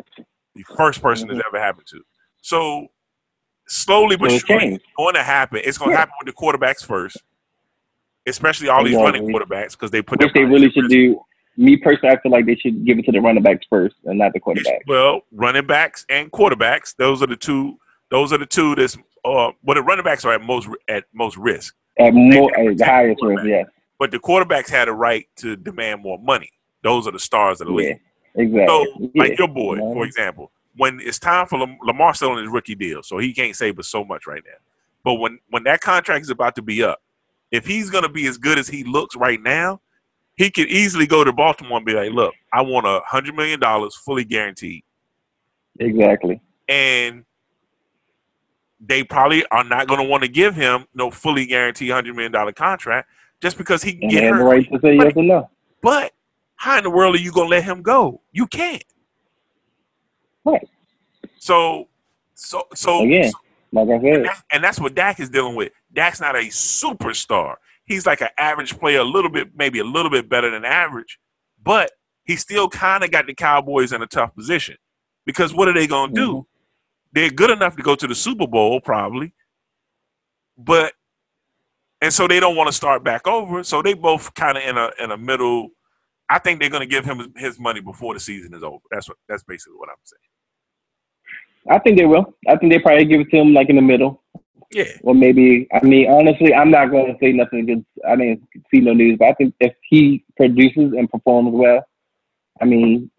The 0.54 0.64
first 0.76 1.00
person 1.02 1.28
Mhm. 1.28 1.36
that's 1.36 1.46
ever 1.46 1.60
happened 1.60 1.86
to. 1.88 2.00
So 2.42 2.88
slowly 3.68 4.16
but 4.16 4.30
surely, 4.32 4.74
it's 4.74 4.84
going 4.96 5.14
to 5.14 5.22
happen. 5.22 5.60
It's 5.64 5.78
going 5.78 5.90
to 5.90 5.94
Yeah. 5.94 5.98
happen 6.00 6.14
with 6.24 6.34
the 6.34 6.40
quarterbacks 6.40 6.84
first, 6.84 7.18
especially 8.26 8.68
all 8.68 8.84
these 8.84 8.96
running 8.96 9.26
quarterbacks 9.28 9.72
because 9.72 9.90
they 9.90 10.02
put. 10.02 10.20
Which 10.20 10.32
they 10.34 10.44
really 10.44 10.70
should 10.70 10.88
do. 10.88 11.20
Me 11.56 11.76
personally, 11.76 12.16
I 12.16 12.20
feel 12.20 12.32
like 12.32 12.46
they 12.46 12.54
should 12.56 12.84
give 12.86 12.98
it 12.98 13.04
to 13.04 13.12
the 13.12 13.20
running 13.20 13.42
backs 13.42 13.66
first 13.68 13.96
and 14.04 14.18
not 14.18 14.32
the 14.32 14.40
quarterback. 14.40 14.82
Well, 14.86 15.22
running 15.32 15.66
backs 15.66 16.06
and 16.08 16.30
quarterbacks; 16.30 16.94
those 16.96 17.22
are 17.22 17.26
the 17.26 17.36
two. 17.36 17.78
Those 18.10 18.32
are 18.32 18.38
the 18.38 18.46
two. 18.46 18.74
That's 18.76 18.96
uh, 19.24 19.52
well, 19.62 19.74
the 19.74 19.82
running 19.82 20.04
backs 20.04 20.24
are 20.24 20.32
at 20.32 20.42
most 20.42 20.68
at 20.88 21.04
most 21.12 21.36
risk, 21.36 21.74
At 21.98 22.14
more, 22.14 22.50
at 22.58 22.78
the 22.78 22.84
highest 22.84 23.22
risk, 23.22 23.44
yes. 23.44 23.66
but 23.98 24.10
the 24.10 24.18
quarterbacks 24.18 24.70
had 24.70 24.88
a 24.88 24.92
right 24.92 25.26
to 25.36 25.56
demand 25.56 26.02
more 26.02 26.18
money. 26.18 26.50
Those 26.82 27.06
are 27.06 27.10
the 27.12 27.18
stars 27.18 27.60
of 27.60 27.66
the 27.66 27.72
league. 27.74 27.88
Yeah, 27.88 28.09
exactly. 28.34 28.66
So, 28.66 29.10
yeah. 29.14 29.22
like 29.22 29.38
your 29.38 29.48
boy, 29.48 29.76
Mhm. 29.76 29.92
for 29.94 30.04
example, 30.04 30.50
when 30.76 31.00
it's 31.00 31.18
time 31.18 31.46
for 31.46 31.58
Lam- 31.58 31.78
Lamar 31.82 32.14
still 32.14 32.30
on 32.30 32.38
his 32.42 32.48
rookie 32.50 32.74
deal, 32.74 33.02
so 33.02 33.18
he 33.18 33.32
can't 33.32 33.54
save 33.56 33.78
us 33.78 33.88
so 33.88 34.04
much 34.04 34.26
right 34.26 34.42
now. 34.46 34.58
But 35.04 35.14
when 35.14 35.38
when 35.50 35.64
that 35.64 35.80
contract 35.80 36.22
is 36.22 36.30
about 36.30 36.54
to 36.56 36.62
be 36.62 36.82
up, 36.82 37.02
if 37.50 37.66
he's 37.66 37.90
going 37.90 38.04
to 38.04 38.08
be 38.10 38.26
as 38.26 38.38
good 38.38 38.58
as 38.58 38.68
he 38.68 38.84
looks 38.84 39.16
right 39.16 39.42
now, 39.42 39.80
he 40.36 40.50
could 40.50 40.68
easily 40.68 41.06
go 41.06 41.24
to 41.24 41.32
Baltimore 41.32 41.78
and 41.78 41.86
be 41.86 41.92
like, 41.94 42.12
"Look, 42.12 42.34
I 42.52 42.62
want 42.62 42.86
a 42.86 43.00
hundred 43.06 43.34
million 43.34 43.58
dollars 43.60 43.96
fully 43.96 44.24
guaranteed," 44.24 44.82
exactly. 45.78 46.40
and 46.68 47.24
they 48.80 49.04
probably 49.04 49.44
are 49.46 49.64
not 49.64 49.86
going 49.88 50.00
to 50.00 50.06
want 50.06 50.22
to 50.22 50.28
give 50.28 50.54
him 50.54 50.86
no 50.94 51.10
fully 51.10 51.44
guaranteed 51.46 51.90
hundred 51.90 52.14
million 52.14 52.32
dollar 52.32 52.52
contract 52.52 53.08
just 53.42 53.58
because 53.58 53.82
he 53.82 53.92
can 53.92 54.02
And 54.04 54.10
get 54.10 54.24
hurt. 54.32 54.42
right 54.44 54.72
to 54.72 54.80
say 54.80 54.96
yes 54.96 55.12
or 55.16 55.22
no. 55.22 55.50
But 55.82 56.12
how 56.60 56.76
in 56.76 56.84
the 56.84 56.90
world 56.90 57.14
are 57.14 57.18
you 57.18 57.32
going 57.32 57.46
to 57.48 57.56
let 57.56 57.64
him 57.64 57.80
go? 57.80 58.20
You 58.32 58.46
can't. 58.46 58.84
Right. 60.44 60.68
So, 61.38 61.88
so, 62.34 62.64
so, 62.74 63.02
Again, 63.02 63.32
like 63.72 63.88
I 63.88 63.92
and, 63.92 64.02
said, 64.02 64.24
that- 64.26 64.42
and 64.52 64.62
that's 64.62 64.78
what 64.78 64.94
Dak 64.94 65.20
is 65.20 65.30
dealing 65.30 65.54
with. 65.56 65.72
Dak's 65.94 66.20
not 66.20 66.36
a 66.36 66.40
superstar. 66.50 67.54
He's 67.86 68.04
like 68.04 68.20
an 68.20 68.28
average 68.36 68.78
player, 68.78 69.00
a 69.00 69.04
little 69.04 69.30
bit, 69.30 69.48
maybe 69.56 69.78
a 69.78 69.84
little 69.84 70.10
bit 70.10 70.28
better 70.28 70.50
than 70.50 70.66
average, 70.66 71.18
but 71.64 71.92
he 72.24 72.36
still 72.36 72.68
kind 72.68 73.02
of 73.04 73.10
got 73.10 73.26
the 73.26 73.32
Cowboys 73.34 73.94
in 73.94 74.02
a 74.02 74.06
tough 74.06 74.34
position 74.36 74.76
because 75.24 75.54
what 75.54 75.66
are 75.66 75.72
they 75.72 75.86
going 75.86 76.10
to 76.10 76.14
do? 76.14 76.32
Mhm. 76.34 76.46
They're 77.14 77.30
good 77.30 77.50
enough 77.50 77.74
to 77.76 77.82
go 77.82 77.94
to 77.94 78.06
the 78.06 78.14
Super 78.14 78.46
Bowl, 78.46 78.82
probably, 78.82 79.32
but 80.58 80.92
and 82.02 82.12
so 82.12 82.28
they 82.28 82.38
don't 82.38 82.54
want 82.54 82.68
to 82.68 82.72
start 82.72 83.02
back 83.02 83.26
over. 83.26 83.64
So 83.64 83.80
they 83.80 83.94
both 83.94 84.34
kind 84.34 84.58
of 84.58 84.64
in 84.64 84.76
a 84.76 84.90
in 85.02 85.10
a 85.10 85.16
middle. 85.16 85.70
I 86.30 86.38
think 86.38 86.60
they're 86.60 86.70
going 86.70 86.80
to 86.80 86.86
give 86.86 87.04
him 87.04 87.32
his, 87.36 87.58
money 87.58 87.80
before 87.80 88.14
the 88.14 88.20
season 88.20 88.54
is 88.54 88.62
over. 88.62 88.78
That's 88.90 89.08
what 89.08 89.18
that's 89.28 89.42
basically 89.42 89.76
what 89.76 89.88
I'm 89.88 89.96
saying. 90.04 91.76
I 91.76 91.78
think 91.80 91.98
they 91.98 92.06
will. 92.06 92.34
I 92.48 92.56
think 92.56 92.72
they 92.72 92.78
probably 92.78 93.04
give 93.04 93.20
it 93.20 93.30
to 93.30 93.36
him 93.36 93.52
like 93.52 93.68
in 93.68 93.76
the 93.76 93.82
middle. 93.82 94.22
Yeah, 94.72 94.84
Or 95.02 95.16
maybe, 95.16 95.66
I 95.74 95.84
mean, 95.84 96.08
honestly, 96.08 96.54
I'm 96.54 96.70
not 96.70 96.92
going 96.92 97.06
to 97.06 97.18
say 97.20 97.32
nothing 97.32 97.58
against, 97.58 97.88
I 98.08 98.14
didn't 98.14 98.48
see 98.72 98.80
no 98.80 98.92
news, 98.92 99.18
but 99.18 99.26
I 99.26 99.34
think 99.34 99.52
if 99.58 99.74
he 99.82 100.24
produces 100.36 100.92
and 100.96 101.10
performs 101.10 101.50
well, 101.52 101.84
I 102.62 102.66
mean, 102.66 103.10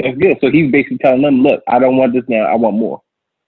that's 0.00 0.18
good. 0.18 0.36
So 0.40 0.50
he's 0.50 0.72
basically 0.72 0.98
telling 0.98 1.22
them, 1.22 1.42
look, 1.42 1.62
I 1.68 1.78
don't 1.78 1.96
want 1.96 2.14
this 2.14 2.24
now. 2.26 2.46
I 2.46 2.56
want 2.56 2.76
more. 2.76 3.00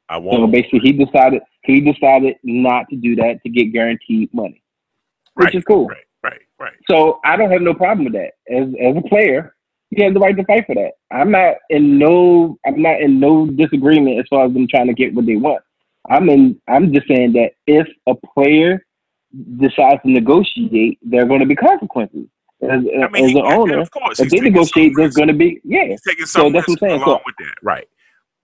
I 0.08 0.18
want. 0.18 0.38
So 0.38 0.46
basically, 0.46 0.80
he 0.80 0.92
decided 0.92 1.42
he 1.64 1.80
decided 1.80 2.36
not 2.44 2.88
to 2.90 2.96
do 2.96 3.16
that 3.16 3.40
to 3.42 3.50
get 3.50 3.72
guaranteed 3.72 4.32
money, 4.32 4.62
which 5.34 5.46
right, 5.46 5.54
is 5.56 5.64
cool. 5.64 5.88
right, 5.88 6.05
right, 6.26 6.40
right. 6.60 6.72
So 6.90 7.20
I 7.24 7.36
don't 7.36 7.50
have 7.50 7.62
no 7.62 7.74
problem 7.74 8.04
with 8.04 8.14
that. 8.14 8.32
As 8.54 8.68
as 8.80 8.96
a 8.96 9.08
player, 9.08 9.54
he 9.90 10.02
has 10.04 10.12
the 10.14 10.20
right 10.20 10.36
to 10.36 10.44
fight 10.44 10.66
for 10.66 10.74
that. 10.74 10.92
I'm 11.10 11.30
not 11.30 11.56
in 11.70 11.98
no 11.98 12.58
I'm 12.66 12.80
not 12.82 13.00
in 13.00 13.20
no 13.20 13.46
disagreement 13.46 14.18
as 14.18 14.26
far 14.28 14.46
as 14.46 14.52
them 14.52 14.66
trying 14.68 14.88
to 14.88 14.94
get 14.94 15.14
what 15.14 15.26
they 15.26 15.36
want. 15.36 15.62
I'm 16.10 16.28
in 16.28 16.60
I'm 16.68 16.92
just 16.92 17.08
saying 17.08 17.32
that 17.34 17.52
if 17.66 17.86
a 18.06 18.14
player 18.34 18.84
decides 19.58 20.02
to 20.02 20.10
negotiate, 20.10 20.98
there 21.02 21.22
are 21.22 21.26
going 21.26 21.40
to 21.40 21.46
be 21.46 21.56
consequences. 21.56 22.26
As, 22.62 22.70
I 22.70 23.08
mean, 23.08 23.24
as 23.24 23.30
an 23.32 23.42
owner, 23.44 23.80
of 23.80 23.90
course, 23.90 24.18
if 24.18 24.30
they 24.30 24.40
negotiate, 24.40 24.94
there's 24.96 25.14
going 25.14 25.28
to 25.28 25.34
be 25.34 25.60
yeah. 25.64 25.84
He's 25.88 26.00
taking 26.02 26.26
So 26.26 26.44
that's 26.50 26.68
risk 26.68 26.68
what 26.68 26.74
I'm 26.74 26.88
saying. 26.90 27.02
along 27.02 27.18
So- 27.18 27.22
with 27.26 27.34
that. 27.40 27.54
Right, 27.62 27.86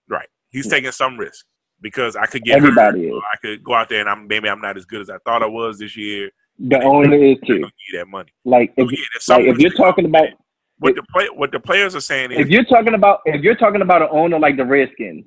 right. 0.09 0.29
He's 0.51 0.69
taking 0.69 0.93
some 0.93 1.17
risk 1.17 1.47
because 1.81 2.15
I 2.15 2.27
could 2.27 2.45
get 2.45 2.57
Everybody. 2.59 3.11
I 3.11 3.37
could 3.41 3.65
go 3.65 3.73
out 3.75 3.89
there 3.89 4.01
and 4.01 4.09
I'm 4.09 4.27
maybe 4.29 4.49
I'm 4.51 4.61
not 4.61 4.77
as 4.77 4.85
good 4.85 5.01
as 5.01 5.09
I 5.09 5.17
thought 5.25 5.43
I 5.43 5.47
was 5.47 5.79
this 5.79 5.97
year. 5.97 6.31
The 6.69 6.81
owner 6.83 7.17
is 7.17 7.39
too. 7.47 7.65
that 7.95 8.07
money. 8.07 8.33
Like 8.45 8.73
So 8.79 8.85
if 8.85 8.93
yeah, 8.93 9.37
like 9.37 9.47
if 9.47 9.59
you're 9.59 9.73
talking 9.73 10.05
about 10.05 10.25
it. 10.25 10.35
what 10.79 10.95
the 10.95 11.03
play, 11.13 11.27
what 11.35 11.51
the 11.51 11.59
players 11.59 11.97
are 11.97 12.01
saying 12.01 12.33
is 12.33 12.39
if 12.39 12.49
you're 12.49 12.65
talking 12.65 12.95
about 12.95 13.21
if 13.27 13.43
you're 13.43 13.57
talking 13.57 13.83
about 13.83 14.03
an 14.03 14.09
owner 14.13 14.39
like 14.39 14.57
the 14.57 14.65
Redskins, 14.65 15.25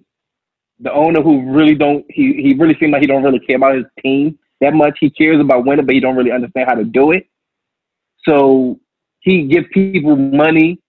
the 0.80 0.94
owner 0.94 1.22
who 1.22 1.52
really 1.52 1.76
don't 1.76 2.06
he 2.10 2.42
he 2.42 2.56
really 2.58 2.78
seems 2.80 2.94
like 2.94 3.02
he 3.02 3.08
don't 3.08 3.24
really 3.24 3.40
care 3.40 3.58
about 3.58 3.76
his 3.76 3.86
team 4.02 4.40
that 4.62 4.74
much. 4.74 4.98
He 5.00 5.10
cares 5.10 5.42
about 5.42 5.66
winning, 5.66 5.86
but 5.86 5.94
he 5.94 6.00
don't 6.00 6.16
really 6.16 6.32
understand 6.32 6.70
how 6.70 6.76
to 6.76 6.86
do 6.86 7.12
it. 7.12 7.28
So 8.28 8.80
he 9.20 9.48
gives 9.48 9.68
people 9.74 10.16
money, 10.16 10.80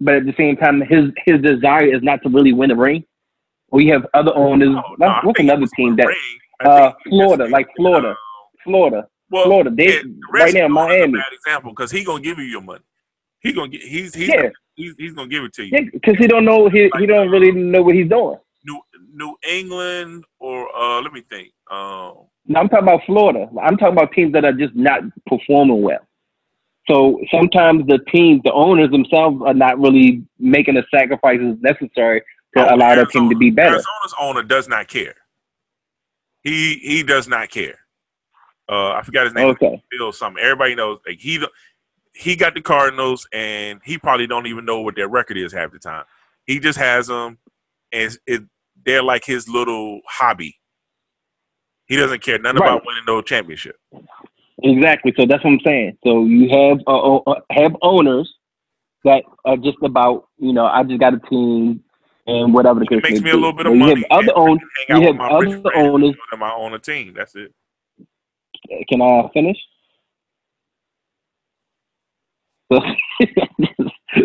but 0.00 0.14
at 0.14 0.24
the 0.24 0.34
same 0.38 0.56
time, 0.56 0.80
his 0.80 1.10
his 1.26 1.42
desire 1.42 1.94
is 1.94 2.02
not 2.02 2.22
to 2.22 2.30
really 2.30 2.54
win 2.54 2.70
a 2.70 2.76
ring. 2.76 3.04
We 3.70 3.86
have 3.88 4.06
other 4.14 4.34
owners. 4.34 4.70
No, 4.70 4.82
no, 4.98 5.20
what's 5.24 5.40
another 5.40 5.66
team 5.76 5.96
that 5.96 6.06
uh, 6.64 6.90
think 6.90 6.96
he 7.04 7.10
just 7.10 7.10
Florida, 7.10 7.48
like 7.48 7.68
Florida, 7.76 8.16
Florida, 8.64 9.06
well, 9.30 9.44
Florida. 9.44 9.70
They 9.74 9.84
yeah, 9.86 10.02
right 10.32 10.52
now 10.54 10.60
Redskins 10.64 10.64
is 10.64 10.64
a 10.64 10.68
Miami. 10.68 11.12
bad 11.12 11.32
example 11.32 11.70
because 11.72 11.90
he 11.90 12.04
gonna 12.04 12.22
give 12.22 12.38
you 12.38 12.44
your 12.44 12.62
money. 12.62 12.84
He 13.40 13.52
gonna 13.52 13.68
get 13.68 13.82
he's 13.82 14.14
he's 14.14 14.28
Yeah, 14.28 14.50
he's, 14.76 14.94
he's 14.98 15.14
gonna 15.14 15.28
give 15.28 15.44
it 15.44 15.52
to 15.54 15.64
you. 15.64 15.70
yeah, 15.72 15.84
because 15.92 16.16
he 16.18 16.26
don't 16.26 16.44
know 16.44 16.68
he 16.68 16.90
he 16.98 17.06
don't 17.06 17.30
really 17.30 17.52
know 17.52 17.82
what 17.82 17.94
he's 17.94 18.08
doing. 18.08 18.38
New 18.64 18.80
New 19.12 19.36
England 19.48 20.24
or 20.38 20.68
uh 20.76 21.00
let 21.00 21.12
me 21.12 21.22
think. 21.28 21.52
Um 21.70 22.26
No, 22.46 22.60
I'm 22.60 22.68
talking 22.68 22.86
about 22.88 23.00
Florida. 23.06 23.48
I'm 23.62 23.76
talking 23.76 23.96
about 23.96 24.12
teams 24.12 24.32
that 24.34 24.44
are 24.44 24.52
just 24.52 24.74
not 24.74 25.02
performing 25.26 25.82
well. 25.82 26.06
So 26.90 27.20
sometimes 27.32 27.86
the 27.86 27.98
teams, 28.12 28.42
the 28.44 28.52
owners 28.52 28.90
themselves, 28.90 29.40
are 29.46 29.54
not 29.54 29.78
really 29.78 30.24
making 30.38 30.74
the 30.74 30.84
sacrifices 30.92 31.56
necessary 31.60 32.20
to 32.56 32.62
Oh, 32.62 32.74
allow 32.74 32.94
their 32.96 33.06
team 33.06 33.30
to 33.30 33.36
be 33.36 33.50
better. 33.50 33.74
Arizona's 33.76 34.14
owner 34.20 34.42
does 34.42 34.66
not 34.68 34.88
care. 34.88 35.14
He 36.42 36.76
he 36.78 37.02
does 37.02 37.28
not 37.28 37.50
care. 37.50 37.79
Uh, 38.70 38.92
I 38.92 39.02
forgot 39.02 39.24
his 39.24 39.34
name. 39.34 39.48
Okay. 39.48 39.82
Bill 39.90 40.12
something. 40.12 40.42
Everybody 40.42 40.74
knows. 40.76 41.00
Like 41.06 41.18
he 41.18 41.44
he 42.14 42.36
got 42.36 42.54
the 42.54 42.60
Cardinals, 42.60 43.26
and 43.32 43.80
he 43.84 43.98
probably 43.98 44.26
don't 44.26 44.46
even 44.46 44.64
know 44.64 44.80
what 44.80 44.94
their 44.94 45.08
record 45.08 45.36
is 45.36 45.52
half 45.52 45.72
the 45.72 45.78
time. 45.78 46.04
He 46.46 46.60
just 46.60 46.78
has 46.78 47.08
them, 47.08 47.38
and 47.92 48.16
it 48.26 48.42
they're 48.84 49.02
like 49.02 49.24
his 49.24 49.48
little 49.48 50.00
hobby. 50.06 50.56
He 51.86 51.96
doesn't 51.96 52.22
care 52.22 52.38
nothing 52.38 52.60
Right. 52.60 52.68
about 52.68 52.86
winning 52.86 53.02
no 53.06 53.20
championship. 53.22 53.76
Exactly. 54.62 55.12
So 55.18 55.26
that's 55.26 55.42
what 55.42 55.50
I'm 55.54 55.60
saying. 55.66 55.98
So 56.04 56.24
you 56.26 56.48
have 56.50 56.78
uh, 56.86 57.16
uh, 57.16 57.40
have 57.50 57.74
owners 57.82 58.32
that 59.04 59.24
are 59.44 59.56
just 59.56 59.78
about 59.82 60.28
you 60.38 60.52
know 60.52 60.66
I 60.66 60.84
just 60.84 61.00
got 61.00 61.14
a 61.14 61.18
team 61.28 61.82
and 62.26 62.54
whatever 62.54 62.78
the 62.80 62.86
case 62.86 62.98
It 62.98 63.02
makes 63.10 63.20
me 63.22 63.30
a 63.30 63.34
be. 63.34 63.38
little 63.38 63.52
bit 63.52 63.66
of 63.66 63.74
money. 63.74 63.96
You 64.00 64.04
have 64.10 64.18
other 64.28 64.32
and 64.36 64.48
own. 64.50 64.58
hang 64.86 64.96
out 64.96 65.00
you 65.00 65.06
have 65.08 65.20
other 65.20 65.76
owners- 65.76 66.14
and 66.30 66.40
my 66.40 66.52
own 66.52 66.78
team. 66.80 67.14
That's 67.16 67.34
it. 67.34 67.52
Can 68.88 69.02
I 69.02 69.28
finish? 69.34 69.56
So, 72.72 72.78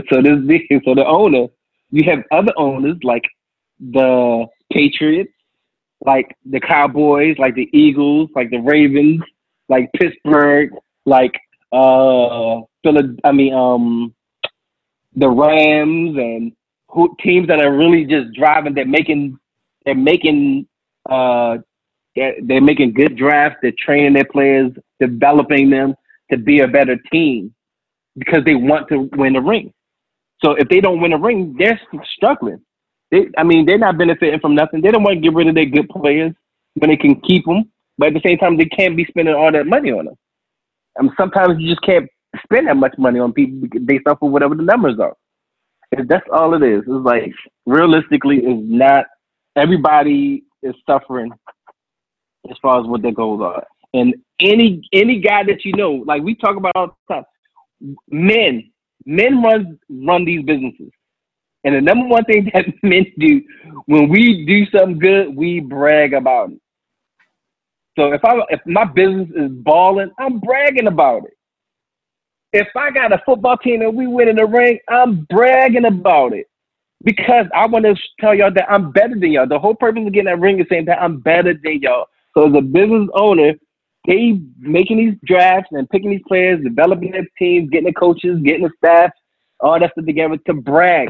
so 0.09 0.21
this 0.21 0.39
big, 0.45 0.61
so 0.85 0.93
the 0.93 1.05
owner, 1.05 1.47
you 1.91 2.03
have 2.09 2.23
other 2.31 2.53
owners 2.57 2.97
like 3.03 3.23
the 3.79 4.45
Patriots, 4.71 5.31
like 6.05 6.35
the 6.45 6.59
Cowboys, 6.59 7.37
like 7.39 7.55
the 7.55 7.69
Eagles, 7.73 8.29
like 8.35 8.51
the 8.51 8.59
Ravens, 8.59 9.21
like 9.69 9.89
Pittsburgh, 9.99 10.69
like 11.05 11.33
uh, 11.71 12.61
Phila- 12.83 13.15
I 13.23 13.31
mean, 13.31 13.53
um, 13.53 14.13
the 15.15 15.29
Rams, 15.29 16.17
and 16.17 16.51
who 16.89 17.15
teams 17.21 17.47
that 17.47 17.59
are 17.65 17.75
really 17.75 18.05
just 18.05 18.33
driving. 18.33 18.73
They're 18.75 18.85
making, 18.85 19.37
they're 19.85 19.95
making, 19.95 20.67
uh, 21.09 21.57
they're, 22.15 22.35
they're 22.41 22.61
making 22.61 22.93
good 22.93 23.17
drafts. 23.17 23.59
They're 23.61 23.73
training 23.77 24.13
their 24.13 24.25
players, 24.25 24.71
developing 24.99 25.69
them 25.69 25.95
to 26.31 26.37
be 26.37 26.61
a 26.61 26.67
better 26.67 26.97
team 27.11 27.53
because 28.17 28.43
they 28.45 28.55
want 28.55 28.87
to 28.89 29.09
win 29.13 29.35
a 29.35 29.41
ring. 29.41 29.73
So 30.43 30.51
if 30.51 30.67
they 30.69 30.79
don't 30.79 31.01
win 31.01 31.13
a 31.13 31.17
ring, 31.17 31.55
they're 31.57 31.79
struggling. 32.15 32.61
They, 33.11 33.27
I 33.37 33.43
mean, 33.43 33.65
they're 33.65 33.77
not 33.77 33.97
benefiting 33.97 34.39
from 34.39 34.55
nothing. 34.55 34.81
They 34.81 34.91
don't 34.91 35.03
want 35.03 35.15
to 35.15 35.21
get 35.21 35.33
rid 35.33 35.47
of 35.47 35.55
their 35.55 35.65
good 35.65 35.89
players 35.89 36.33
when 36.75 36.89
they 36.89 36.97
can 36.97 37.19
keep 37.21 37.45
them, 37.45 37.71
but 37.97 38.07
at 38.07 38.13
the 38.13 38.21
same 38.25 38.37
time, 38.37 38.57
they 38.57 38.65
can't 38.65 38.97
be 38.97 39.05
spending 39.05 39.35
all 39.35 39.51
that 39.51 39.65
money 39.65 39.91
on 39.91 40.05
them. 40.05 40.15
I 40.97 41.03
mean, 41.03 41.13
sometimes 41.17 41.59
you 41.59 41.69
just 41.69 41.85
can't 41.85 42.09
spend 42.43 42.67
that 42.67 42.77
much 42.77 42.95
money 42.97 43.19
on 43.19 43.33
people 43.33 43.67
based 43.85 44.07
off 44.07 44.21
of 44.21 44.31
whatever 44.31 44.55
the 44.55 44.63
numbers 44.63 44.99
are. 44.99 45.15
And 45.91 46.09
that's 46.09 46.25
all 46.31 46.53
it 46.55 46.63
is. 46.67 46.79
It's 46.81 47.05
like 47.05 47.31
realistically, 47.65 48.37
is 48.37 48.59
not 48.59 49.05
everybody 49.55 50.43
is 50.63 50.73
suffering 50.89 51.31
as 52.49 52.57
far 52.61 52.79
as 52.79 52.87
what 52.87 53.01
their 53.01 53.11
goals 53.11 53.41
are. 53.41 53.65
And 53.93 54.15
any 54.39 54.81
any 54.91 55.19
guy 55.19 55.43
that 55.43 55.63
you 55.63 55.73
know, 55.73 56.03
like 56.05 56.21
we 56.21 56.35
talk 56.35 56.57
about 56.57 56.73
all 56.75 56.97
the 57.07 57.13
time, 57.13 57.25
men, 58.09 58.71
men 59.05 59.41
run 59.41 59.79
run 59.89 60.25
these 60.25 60.43
businesses. 60.43 60.91
And 61.63 61.75
the 61.75 61.81
number 61.81 62.07
one 62.07 62.23
thing 62.25 62.51
that 62.53 62.65
men 62.83 63.05
do 63.17 63.41
when 63.85 64.09
we 64.09 64.45
do 64.45 64.65
something 64.77 64.99
good, 64.99 65.35
we 65.35 65.59
brag 65.59 66.13
about 66.13 66.51
it. 66.51 66.59
So 67.97 68.11
if 68.11 68.23
I 68.25 68.33
if 68.49 68.59
my 68.65 68.85
business 68.85 69.29
is 69.35 69.51
balling, 69.51 70.11
I'm 70.19 70.39
bragging 70.39 70.87
about 70.87 71.23
it. 71.25 71.37
If 72.51 72.67
I 72.75 72.91
got 72.91 73.13
a 73.13 73.21
football 73.25 73.57
team 73.57 73.81
and 73.81 73.95
we 73.95 74.07
win 74.07 74.29
in 74.29 74.35
the 74.35 74.45
ring, 74.45 74.79
I'm 74.89 75.25
bragging 75.29 75.85
about 75.85 76.33
it. 76.33 76.47
Because 77.03 77.45
I 77.53 77.67
want 77.67 77.85
to 77.85 77.95
tell 78.19 78.33
y'all 78.33 78.51
that 78.53 78.71
I'm 78.71 78.91
better 78.91 79.13
than 79.13 79.31
y'all. 79.31 79.47
The 79.47 79.59
whole 79.59 79.75
purpose 79.75 80.03
of 80.05 80.13
getting 80.13 80.25
that 80.25 80.39
ring 80.39 80.59
is 80.59 80.65
saying 80.69 80.85
that 80.85 81.01
I'm 81.01 81.19
better 81.19 81.53
than 81.53 81.81
y'all. 81.81 82.07
So 82.37 82.47
as 82.49 82.55
a 82.55 82.61
business 82.61 83.07
owner, 83.13 83.53
they 84.07 84.39
making 84.59 84.97
these 84.97 85.15
drafts 85.25 85.69
and 85.71 85.89
picking 85.89 86.11
these 86.11 86.21
players, 86.27 86.63
developing 86.63 87.11
their 87.11 87.27
teams, 87.39 87.69
getting 87.69 87.87
the 87.87 87.93
coaches, 87.93 88.39
getting 88.43 88.63
the 88.63 88.71
staff, 88.77 89.11
all 89.59 89.79
that 89.79 89.91
stuff 89.91 90.05
together 90.05 90.37
to 90.45 90.53
brag. 90.53 91.09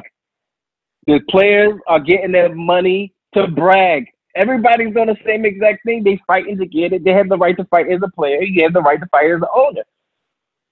The 1.08 1.20
players 1.30 1.80
are 1.88 2.00
getting 2.00 2.32
their 2.32 2.54
money 2.54 3.14
to 3.34 3.48
brag. 3.48 4.06
Everybody's 4.36 4.94
doing 4.94 5.08
the 5.08 5.18
same 5.26 5.46
exact 5.46 5.84
thing. 5.86 6.04
They 6.04 6.20
fighting 6.28 6.58
to 6.58 6.66
get 6.66 6.94
it. 6.94 7.04
They 7.04 7.12
have 7.12 7.30
the 7.30 7.38
right 7.38 7.56
to 7.58 7.66
fight 7.66 7.92
as 7.92 8.02
a 8.04 8.12
player. 8.12 8.42
You 8.42 8.64
have 8.64 8.74
the 8.74 8.82
right 8.82 9.00
to 9.00 9.08
fight 9.08 9.32
as 9.32 9.42
an 9.42 9.48
owner. 9.54 9.84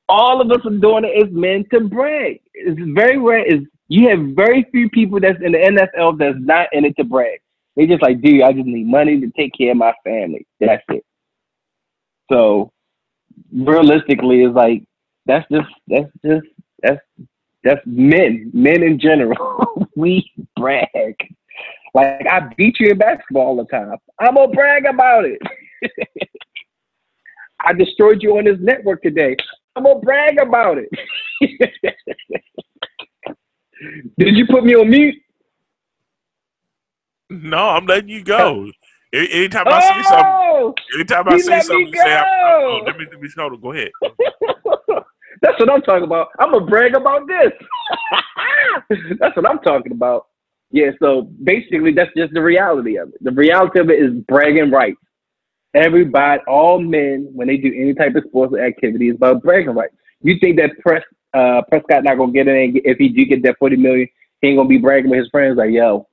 All 0.10 0.42
of 0.42 0.52
us 0.52 0.66
are 0.66 0.78
doing 0.78 1.06
it 1.06 1.24
as 1.24 1.32
men 1.32 1.66
to 1.72 1.82
brag. 1.82 2.42
It's 2.54 2.80
very 2.94 3.18
rare. 3.18 3.46
Is 3.46 3.62
you 3.88 4.10
have 4.10 4.36
very 4.36 4.66
few 4.72 4.90
people 4.90 5.20
that's 5.20 5.42
in 5.42 5.54
the 5.54 5.58
NFL 5.58 6.20
that's 6.20 6.38
not 6.40 6.68
in 6.74 6.86
it 6.86 6.96
to 6.98 7.04
brag. 7.04 7.40
They 7.76 7.88
just 7.88 8.02
like, 8.02 8.22
dude, 8.22 8.44
I 8.44 8.54
just 8.54 8.66
need 8.66 8.88
money 8.88 9.20
to 9.20 9.32
take 9.32 9.54
care 9.58 9.72
of 9.72 9.78
my 9.78 9.94
family. 10.04 10.46
That's 10.60 10.84
it. 10.90 11.04
So 12.32 12.72
realistically, 13.52 14.44
it's 14.44 14.56
like 14.56 14.84
that's 15.26 15.48
just 15.52 15.70
that's 15.88 16.12
just 16.26 16.48
that's 16.82 17.02
that's 17.64 17.82
men, 17.86 18.52
men 18.54 18.84
in 18.84 19.00
general. 19.00 19.38
we 19.96 20.30
brag. 20.56 21.16
Like 21.94 22.26
I 22.30 22.52
beat 22.58 22.80
you 22.80 22.92
in 22.92 22.98
basketball 22.98 23.48
all 23.48 23.56
the 23.56 23.66
time. 23.66 23.96
I'm 24.20 24.36
gonna 24.36 24.52
brag 24.52 24.86
about 24.86 25.26
it. 25.26 25.40
I 27.66 27.74
destroyed 27.74 28.22
you 28.22 28.38
on 28.38 28.46
this 28.46 28.58
network 28.60 29.02
today. 29.02 29.36
I'm 29.76 29.84
gonna 29.84 30.00
brag 30.00 30.40
about 30.40 30.78
it. 30.78 30.90
Did 34.18 34.36
you 34.36 34.46
put 34.48 34.64
me 34.64 34.76
on 34.76 34.90
mute? 34.90 35.16
No, 37.42 37.70
I'm 37.70 37.86
letting 37.86 38.10
you 38.10 38.24
go. 38.24 38.70
Anytime 39.14 39.68
I 39.68 39.80
see 39.80 40.04
something, 40.10 40.26
Oh, 40.26 40.74
anytime 40.96 41.28
I 41.28 41.38
see 41.38 41.62
something, 41.62 41.88
you 41.88 41.94
say, 41.96 42.16
I'm, 42.16 42.24
go. 42.24 42.80
oh, 42.82 42.84
let 42.88 42.98
me 42.98 43.06
let 43.12 43.22
me 43.22 43.30
hold 43.38 43.54
on. 43.54 43.62
Go 43.62 43.72
ahead. 43.72 43.92
That's 45.42 45.60
what 45.60 45.70
I'm 45.70 45.82
talking 45.82 46.04
about. 46.04 46.30
I'm 46.40 46.52
gonna 46.52 46.66
brag 46.66 46.96
about 46.96 47.28
this. 47.28 47.52
that's 49.20 49.36
what 49.36 49.48
I'm 49.48 49.60
talking 49.60 49.92
about. 49.92 50.28
Yeah, 50.72 50.92
so 51.02 51.24
basically 51.44 51.92
that's 51.92 52.12
just 52.16 52.34
the 52.34 52.42
reality 52.42 52.98
of 52.98 53.10
it. 53.10 53.24
The 53.24 53.32
reality 53.32 53.80
of 53.82 53.90
it 53.90 54.02
is 54.02 54.14
bragging 54.28 54.72
rights. 54.72 54.98
Everybody, 55.74 56.42
all 56.48 56.80
men, 56.80 57.30
when 57.34 57.48
they 57.48 57.58
do 57.58 57.68
any 57.76 57.94
type 57.94 58.16
of 58.16 58.24
sports 58.28 58.54
or 58.54 58.64
activity, 58.64 59.10
is 59.10 59.16
about 59.16 59.44
bragging 59.44 59.76
rights. 59.76 59.96
You 60.22 60.40
think 60.40 60.58
that 60.58 60.72
Pres, 60.80 61.04
uh, 61.34 61.62
Prescott 61.68 62.06
not 62.06 62.18
gonna 62.18 62.32
get 62.32 62.48
in 62.48 62.80
if 62.86 62.98
he 62.98 63.10
do 63.10 63.26
get 63.26 63.44
that 63.44 63.58
40 63.60 63.76
million, 63.76 64.08
he 64.42 64.48
ain't 64.48 64.58
gonna 64.58 64.70
be 64.70 64.78
bragging 64.78 65.10
with 65.10 65.20
his 65.20 65.30
friends 65.30 65.58
like, 65.58 65.72
yo, 65.72 66.08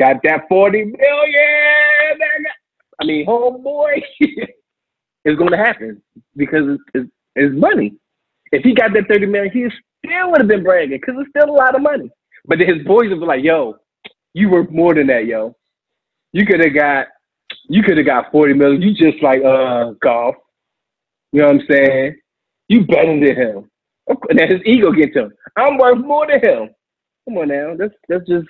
got 0.00 0.16
that 0.24 0.48
40 0.48 0.84
million. 0.84 0.96
I 3.00 3.04
mean, 3.04 3.26
homeboy, 3.26 4.02
it's 4.20 5.38
gonna 5.38 5.56
happen 5.56 6.02
because 6.36 6.78
it's, 6.94 7.10
it's, 7.36 7.54
money. 7.54 7.94
If 8.50 8.64
he 8.64 8.74
got 8.74 8.92
that 8.94 9.08
30 9.08 9.26
million, 9.26 9.52
he 9.52 9.68
still 10.04 10.30
would 10.30 10.40
have 10.40 10.48
been 10.48 10.64
bragging 10.64 10.98
because 11.00 11.14
it's 11.18 11.30
still 11.30 11.50
a 11.50 11.52
lot 11.52 11.76
of 11.76 11.82
money. 11.82 12.10
But 12.46 12.58
then 12.58 12.74
his 12.74 12.84
boys 12.86 13.10
would 13.10 13.20
be 13.20 13.26
like, 13.26 13.44
yo, 13.44 13.76
you 14.34 14.48
worth 14.48 14.70
more 14.70 14.94
than 14.94 15.06
that, 15.08 15.26
yo. 15.26 15.54
You 16.32 16.46
could 16.46 16.64
have 16.64 16.74
got 16.74 17.06
you 17.68 17.82
could 17.82 17.98
have 17.98 18.06
got 18.06 18.32
40 18.32 18.54
million. 18.54 18.82
You 18.82 18.94
just 18.94 19.22
like 19.22 19.42
uh 19.44 19.92
golf. 20.02 20.34
You 21.32 21.40
know 21.40 21.46
what 21.46 21.56
I'm 21.56 21.66
saying? 21.70 22.16
You 22.68 22.86
better 22.86 23.06
than 23.06 23.36
him. 23.36 23.70
And 24.28 24.40
his 24.40 24.60
ego 24.64 24.90
gets 24.92 25.14
him. 25.14 25.30
I'm 25.56 25.76
worth 25.78 25.98
more 25.98 26.26
than 26.26 26.40
him. 26.40 26.70
Come 27.28 27.38
on 27.38 27.48
now. 27.48 27.74
That's 27.76 27.94
that's 28.08 28.26
just 28.26 28.46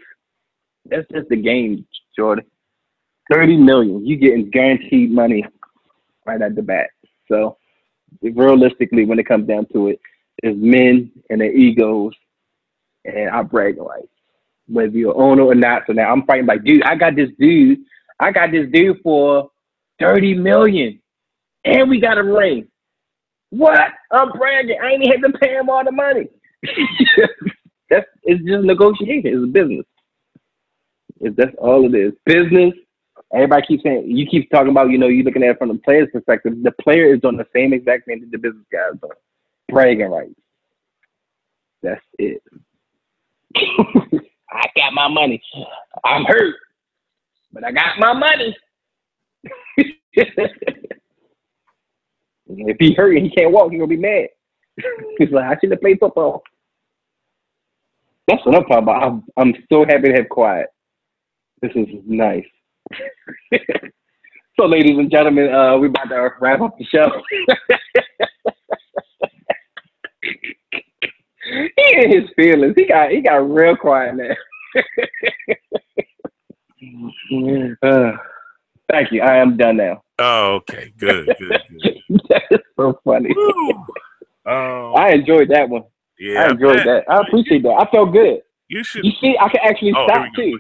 that's 0.87 1.07
just 1.13 1.29
the 1.29 1.37
game, 1.37 1.87
Jordan. 2.17 2.45
30 3.33 3.57
million. 3.59 4.07
You 4.07 4.17
getting 4.17 4.51
guaranteed 4.51 5.13
money 5.13 5.45
right 6.27 6.43
at 6.43 6.55
the 6.55 6.63
bat. 6.63 6.91
So 7.29 7.57
realistically, 8.23 9.05
when 9.05 9.19
it 9.19 9.27
comes 9.27 9.47
down 9.47 9.67
to 9.73 9.89
it, 9.89 10.01
it, 10.43 10.49
is 10.49 10.57
men 10.57 11.13
and 11.29 11.41
their 11.41 11.53
egos 11.53 12.13
and 13.05 13.31
our 13.31 13.45
bragging 13.45 13.85
rights. 13.85 14.09
Whether 14.67 14.97
you're 14.97 15.17
owner 15.17 15.43
or 15.43 15.55
not. 15.55 15.83
So 15.87 15.93
now 15.93 16.13
I'm 16.13 16.25
fighting 16.27 16.47
like, 16.47 16.65
dude, 16.65 16.83
I 16.85 16.95
got 16.95 17.17
this 17.17 17.31
dude, 17.39 17.81
I 18.19 18.31
got 18.31 18.53
this 18.53 18.69
dude 18.73 19.01
for 19.03 19.51
30 20.01 20.35
million. 20.35 21.01
And 21.65 21.91
we 21.91 22.01
got 22.01 22.19
a 22.19 22.23
ring. 22.23 22.69
What? 23.51 23.81
I'm 24.11 24.31
bragging. 24.33 24.79
I 24.83 24.93
ain't 24.93 25.03
even 25.03 25.23
have 25.23 25.33
to 25.33 25.39
pay 25.39 25.55
him 25.55 25.69
all 25.69 25.85
the 25.85 25.93
money. 25.93 26.29
that's 27.91 28.07
it's 28.23 28.45
just 28.45 28.65
negotiation. 28.65 29.27
It's 29.27 29.45
a 29.45 29.47
business. 29.47 29.85
It's, 31.21 31.37
that's 31.37 31.55
all 31.59 31.87
it 31.87 31.97
is. 31.97 32.13
Business. 32.25 32.75
Everybody 33.33 33.67
keeps 33.67 33.85
saying 33.85 34.05
you 34.07 34.27
keep 34.27 34.51
talking 34.51 34.71
about, 34.71 34.91
you 34.91 34.99
know, 34.99 35.07
you 35.07 35.23
looking 35.23 35.43
at 35.45 35.51
it 35.51 35.59
from 35.59 35.69
the 35.69 35.79
player's 35.79 36.09
perspective. 36.13 36.55
The 36.63 36.73
player 36.83 37.15
is 37.15 37.21
doing 37.21 37.37
the 37.37 37.47
same 37.55 37.73
exact 37.73 38.07
thing 38.07 38.21
that 38.21 38.31
the 38.31 38.39
business 38.39 38.67
guys 38.73 38.99
are. 39.03 39.17
Bragging 39.69 40.11
rights. 40.11 40.35
That's 41.83 42.01
it. 42.19 42.43
I 43.57 44.67
got 44.77 44.93
my 44.93 45.09
money. 45.09 45.41
I'm 46.05 46.25
hurt, 46.25 46.57
but 47.53 47.65
I 47.65 47.71
got 47.71 47.99
my 47.99 48.13
money. 48.13 48.57
if 52.49 52.77
he 52.79 52.95
hurt 52.95 53.17
and 53.17 53.27
he 53.27 53.31
can't 53.31 53.53
walk, 53.53 53.71
he 53.71 53.79
gonna 53.79 53.87
be 53.87 53.97
mad. 53.97 54.29
He's 55.19 55.31
like, 55.31 55.45
I 55.45 55.57
should 55.61 55.71
have 55.71 55.81
played 55.81 55.99
football. 56.01 56.43
That's 58.27 58.45
what 58.45 58.57
I'm 58.57 58.63
talking 58.65 58.83
about. 58.83 59.03
I'm, 59.03 59.25
I'm 59.37 59.55
so 59.73 59.85
happy 59.85 60.09
to 60.09 60.15
have 60.15 60.29
quiet. 60.29 60.69
This 61.63 61.73
is 61.75 61.87
nice. 62.07 62.45
so, 64.59 64.65
ladies 64.67 64.99
and 64.99 65.11
gentlemen, 65.11 65.53
uh, 65.53 65.77
we're 65.79 65.87
about 65.89 66.09
to 66.09 66.31
wrap 66.41 66.61
up 66.63 66.79
the 66.79 66.85
show. 66.85 67.11
he 71.43 71.95
in 71.97 72.11
his 72.11 72.31
feelings. 72.37 72.75
He 72.77 72.87
got 72.87 73.11
he 73.11 73.21
got 73.21 73.51
real 73.51 73.77
quiet 73.77 74.17
now. 74.17 74.35
uh, 77.83 78.13
thank 78.91 79.13
you. 79.13 79.23
I 79.23 79.37
am 79.37 79.57
done 79.57 79.77
now. 79.77 80.03
Oh, 80.19 80.55
okay. 80.57 80.93
Good, 80.99 81.27
good, 81.39 81.61
good. 81.83 82.21
that 82.29 82.43
is 82.51 82.61
so 82.77 82.99
funny. 83.05 83.35
Um, 84.47 84.95
I 84.97 85.11
enjoyed 85.13 85.49
that 85.51 85.69
one. 85.69 85.85
yeah, 86.19 86.43
I 86.45 86.51
enjoyed 86.51 86.79
that. 86.79 87.05
I 87.09 87.21
appreciate 87.21 87.63
that. 87.65 87.87
I 87.87 87.91
felt 87.91 88.13
good. 88.13 88.41
You 88.69 88.83
should. 88.85 89.05
You 89.05 89.13
see, 89.21 89.37
I 89.41 89.49
can 89.49 89.61
actually 89.63 89.93
Oh, 89.97 90.07
stop 90.09 90.27
too. 90.35 90.59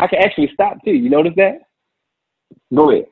Go. 0.00 0.04
I 0.04 0.08
can 0.08 0.18
actually 0.22 0.50
stop 0.54 0.82
too. 0.84 0.92
You 0.92 1.10
notice 1.10 1.32
that? 1.36 1.58
Go 2.74 2.90
ahead. 2.90 3.04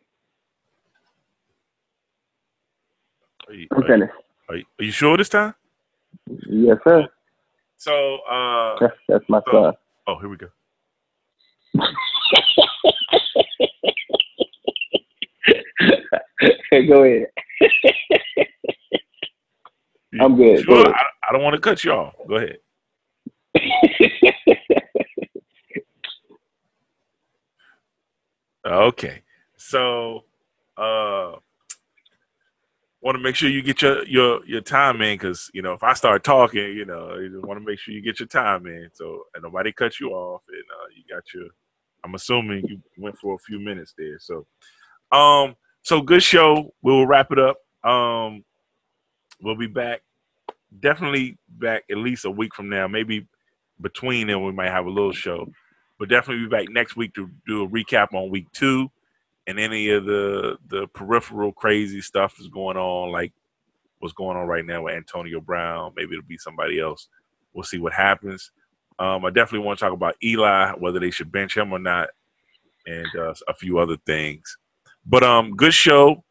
Are 3.48 3.54
you, 3.54 3.66
I'm 3.72 3.78
are, 3.78 3.80
you, 3.82 3.86
finished. 3.88 4.12
are 4.48 4.56
you- 4.56 4.64
are 4.80 4.84
you 4.84 4.92
sure 4.92 5.16
this 5.16 5.28
time? 5.28 5.54
Yes, 6.48 6.78
sir. 6.84 7.06
So, 7.76 8.18
uh, 8.30 8.76
That's, 8.80 8.94
that's 9.08 9.24
my 9.28 9.40
So- 9.46 9.52
son. 9.64 9.74
oh, 10.08 10.18
here 10.18 10.28
we 10.28 10.36
go. 10.36 10.48
Go 16.88 17.04
ahead. 17.04 17.26
I'm 20.20 20.36
good. 20.36 20.64
Sure, 20.64 20.74
ahead. 20.80 20.92
I, 20.94 21.02
I 21.28 21.32
don't 21.32 21.42
want 21.42 21.54
to 21.54 21.60
cut 21.60 21.84
you 21.84 21.92
off. 21.92 22.14
Go 22.28 22.36
ahead. 22.36 22.58
Okay. 28.68 29.22
So, 29.56 30.24
uh, 30.76 31.32
want 33.00 33.16
to 33.16 33.22
make 33.22 33.36
sure 33.36 33.48
you 33.48 33.62
get 33.62 33.80
your 33.82 34.04
your 34.06 34.44
your 34.44 34.60
time 34.60 35.00
in 35.02 35.14
because 35.14 35.50
you 35.54 35.62
know 35.62 35.72
if 35.72 35.82
I 35.82 35.94
start 35.94 36.24
talking, 36.24 36.60
you 36.76 36.84
know, 36.84 37.16
you 37.16 37.30
just 37.30 37.44
want 37.44 37.60
to 37.60 37.64
make 37.64 37.78
sure 37.78 37.94
you 37.94 38.02
get 38.02 38.20
your 38.20 38.26
time 38.26 38.66
in. 38.66 38.88
So 38.92 39.24
and 39.34 39.42
nobody 39.42 39.72
cut 39.72 40.00
you 40.00 40.10
off, 40.10 40.42
and 40.48 40.62
uh, 40.62 40.86
you 40.96 41.02
got 41.14 41.22
your. 41.34 41.48
I'm 42.04 42.14
assuming 42.14 42.64
you 42.68 42.80
went 42.96 43.18
for 43.18 43.34
a 43.34 43.38
few 43.38 43.58
minutes 43.58 43.94
there. 43.98 44.18
So, 44.20 44.46
um, 45.10 45.56
so 45.82 46.00
good 46.00 46.22
show. 46.22 46.72
We 46.82 46.92
will 46.92 47.06
wrap 47.06 47.32
it 47.32 47.38
up. 47.38 47.58
Um, 47.88 48.44
we'll 49.42 49.56
be 49.56 49.66
back. 49.66 50.02
Definitely 50.80 51.38
back 51.48 51.84
at 51.90 51.96
least 51.96 52.24
a 52.24 52.30
week 52.30 52.54
from 52.54 52.68
now. 52.68 52.86
Maybe 52.86 53.26
between 53.80 54.26
then 54.28 54.44
we 54.44 54.52
might 54.52 54.70
have 54.70 54.86
a 54.86 54.90
little 54.90 55.12
show, 55.12 55.50
but 55.98 56.08
definitely 56.08 56.44
be 56.44 56.50
back 56.50 56.68
next 56.70 56.96
week 56.96 57.14
to 57.14 57.30
do 57.46 57.64
a 57.64 57.68
recap 57.68 58.14
on 58.14 58.30
week 58.30 58.46
two 58.52 58.90
and 59.48 59.58
any 59.58 59.90
of 59.90 60.04
the 60.04 60.58
the 60.68 60.86
peripheral 60.88 61.52
crazy 61.52 62.02
stuff 62.02 62.36
is 62.38 62.48
going 62.48 62.76
on, 62.76 63.10
like 63.10 63.32
what's 63.98 64.14
going 64.14 64.36
on 64.36 64.46
right 64.46 64.64
now 64.64 64.84
with 64.84 64.94
Antonio 64.94 65.40
Brown. 65.40 65.92
Maybe 65.96 66.12
it'll 66.14 66.26
be 66.28 66.38
somebody 66.38 66.78
else. 66.78 67.08
We'll 67.54 67.64
see 67.64 67.78
what 67.78 67.94
happens. 67.94 68.52
Um, 68.98 69.24
I 69.24 69.30
definitely 69.30 69.66
want 69.66 69.78
to 69.78 69.84
talk 69.84 69.94
about 69.94 70.16
Eli, 70.22 70.72
whether 70.72 71.00
they 71.00 71.10
should 71.10 71.32
bench 71.32 71.56
him 71.56 71.72
or 71.72 71.78
not, 71.78 72.10
and 72.86 73.06
uh, 73.16 73.34
a 73.48 73.54
few 73.54 73.78
other 73.78 73.96
things. 74.06 74.58
But 75.06 75.24
um, 75.24 75.56
good 75.56 75.74
show. 75.74 76.24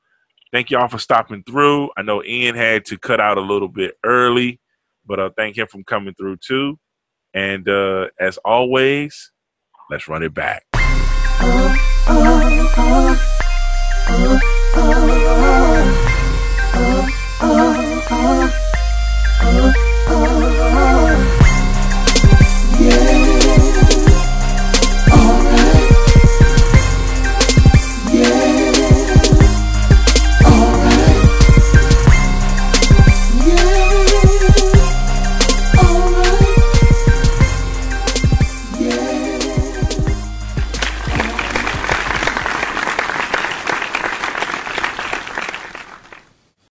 Thank 0.54 0.70
y'all 0.70 0.88
for 0.88 1.00
stopping 1.00 1.44
through. 1.44 1.90
I 1.98 2.04
know 2.04 2.24
Ian 2.24 2.56
had 2.56 2.86
to 2.86 2.98
cut 2.98 3.20
out 3.20 3.38
a 3.38 3.42
little 3.42 3.68
bit 3.68 3.98
early, 4.04 4.60
but 5.06 5.20
uh, 5.20 5.30
thank 5.36 5.58
him 5.58 5.68
for 5.68 5.84
coming 5.84 6.14
through 6.14 6.38
too. 6.38 6.80
And 7.34 7.68
uh, 7.68 8.08
as 8.20 8.38
always, 8.40 9.32
Let's 9.90 10.08
run 10.10 10.22
it 10.22 10.34
back. 10.34 10.66
Oh, 10.74 11.76
oh, 12.10 12.74
oh. 12.78 13.16
oh. 13.20 13.27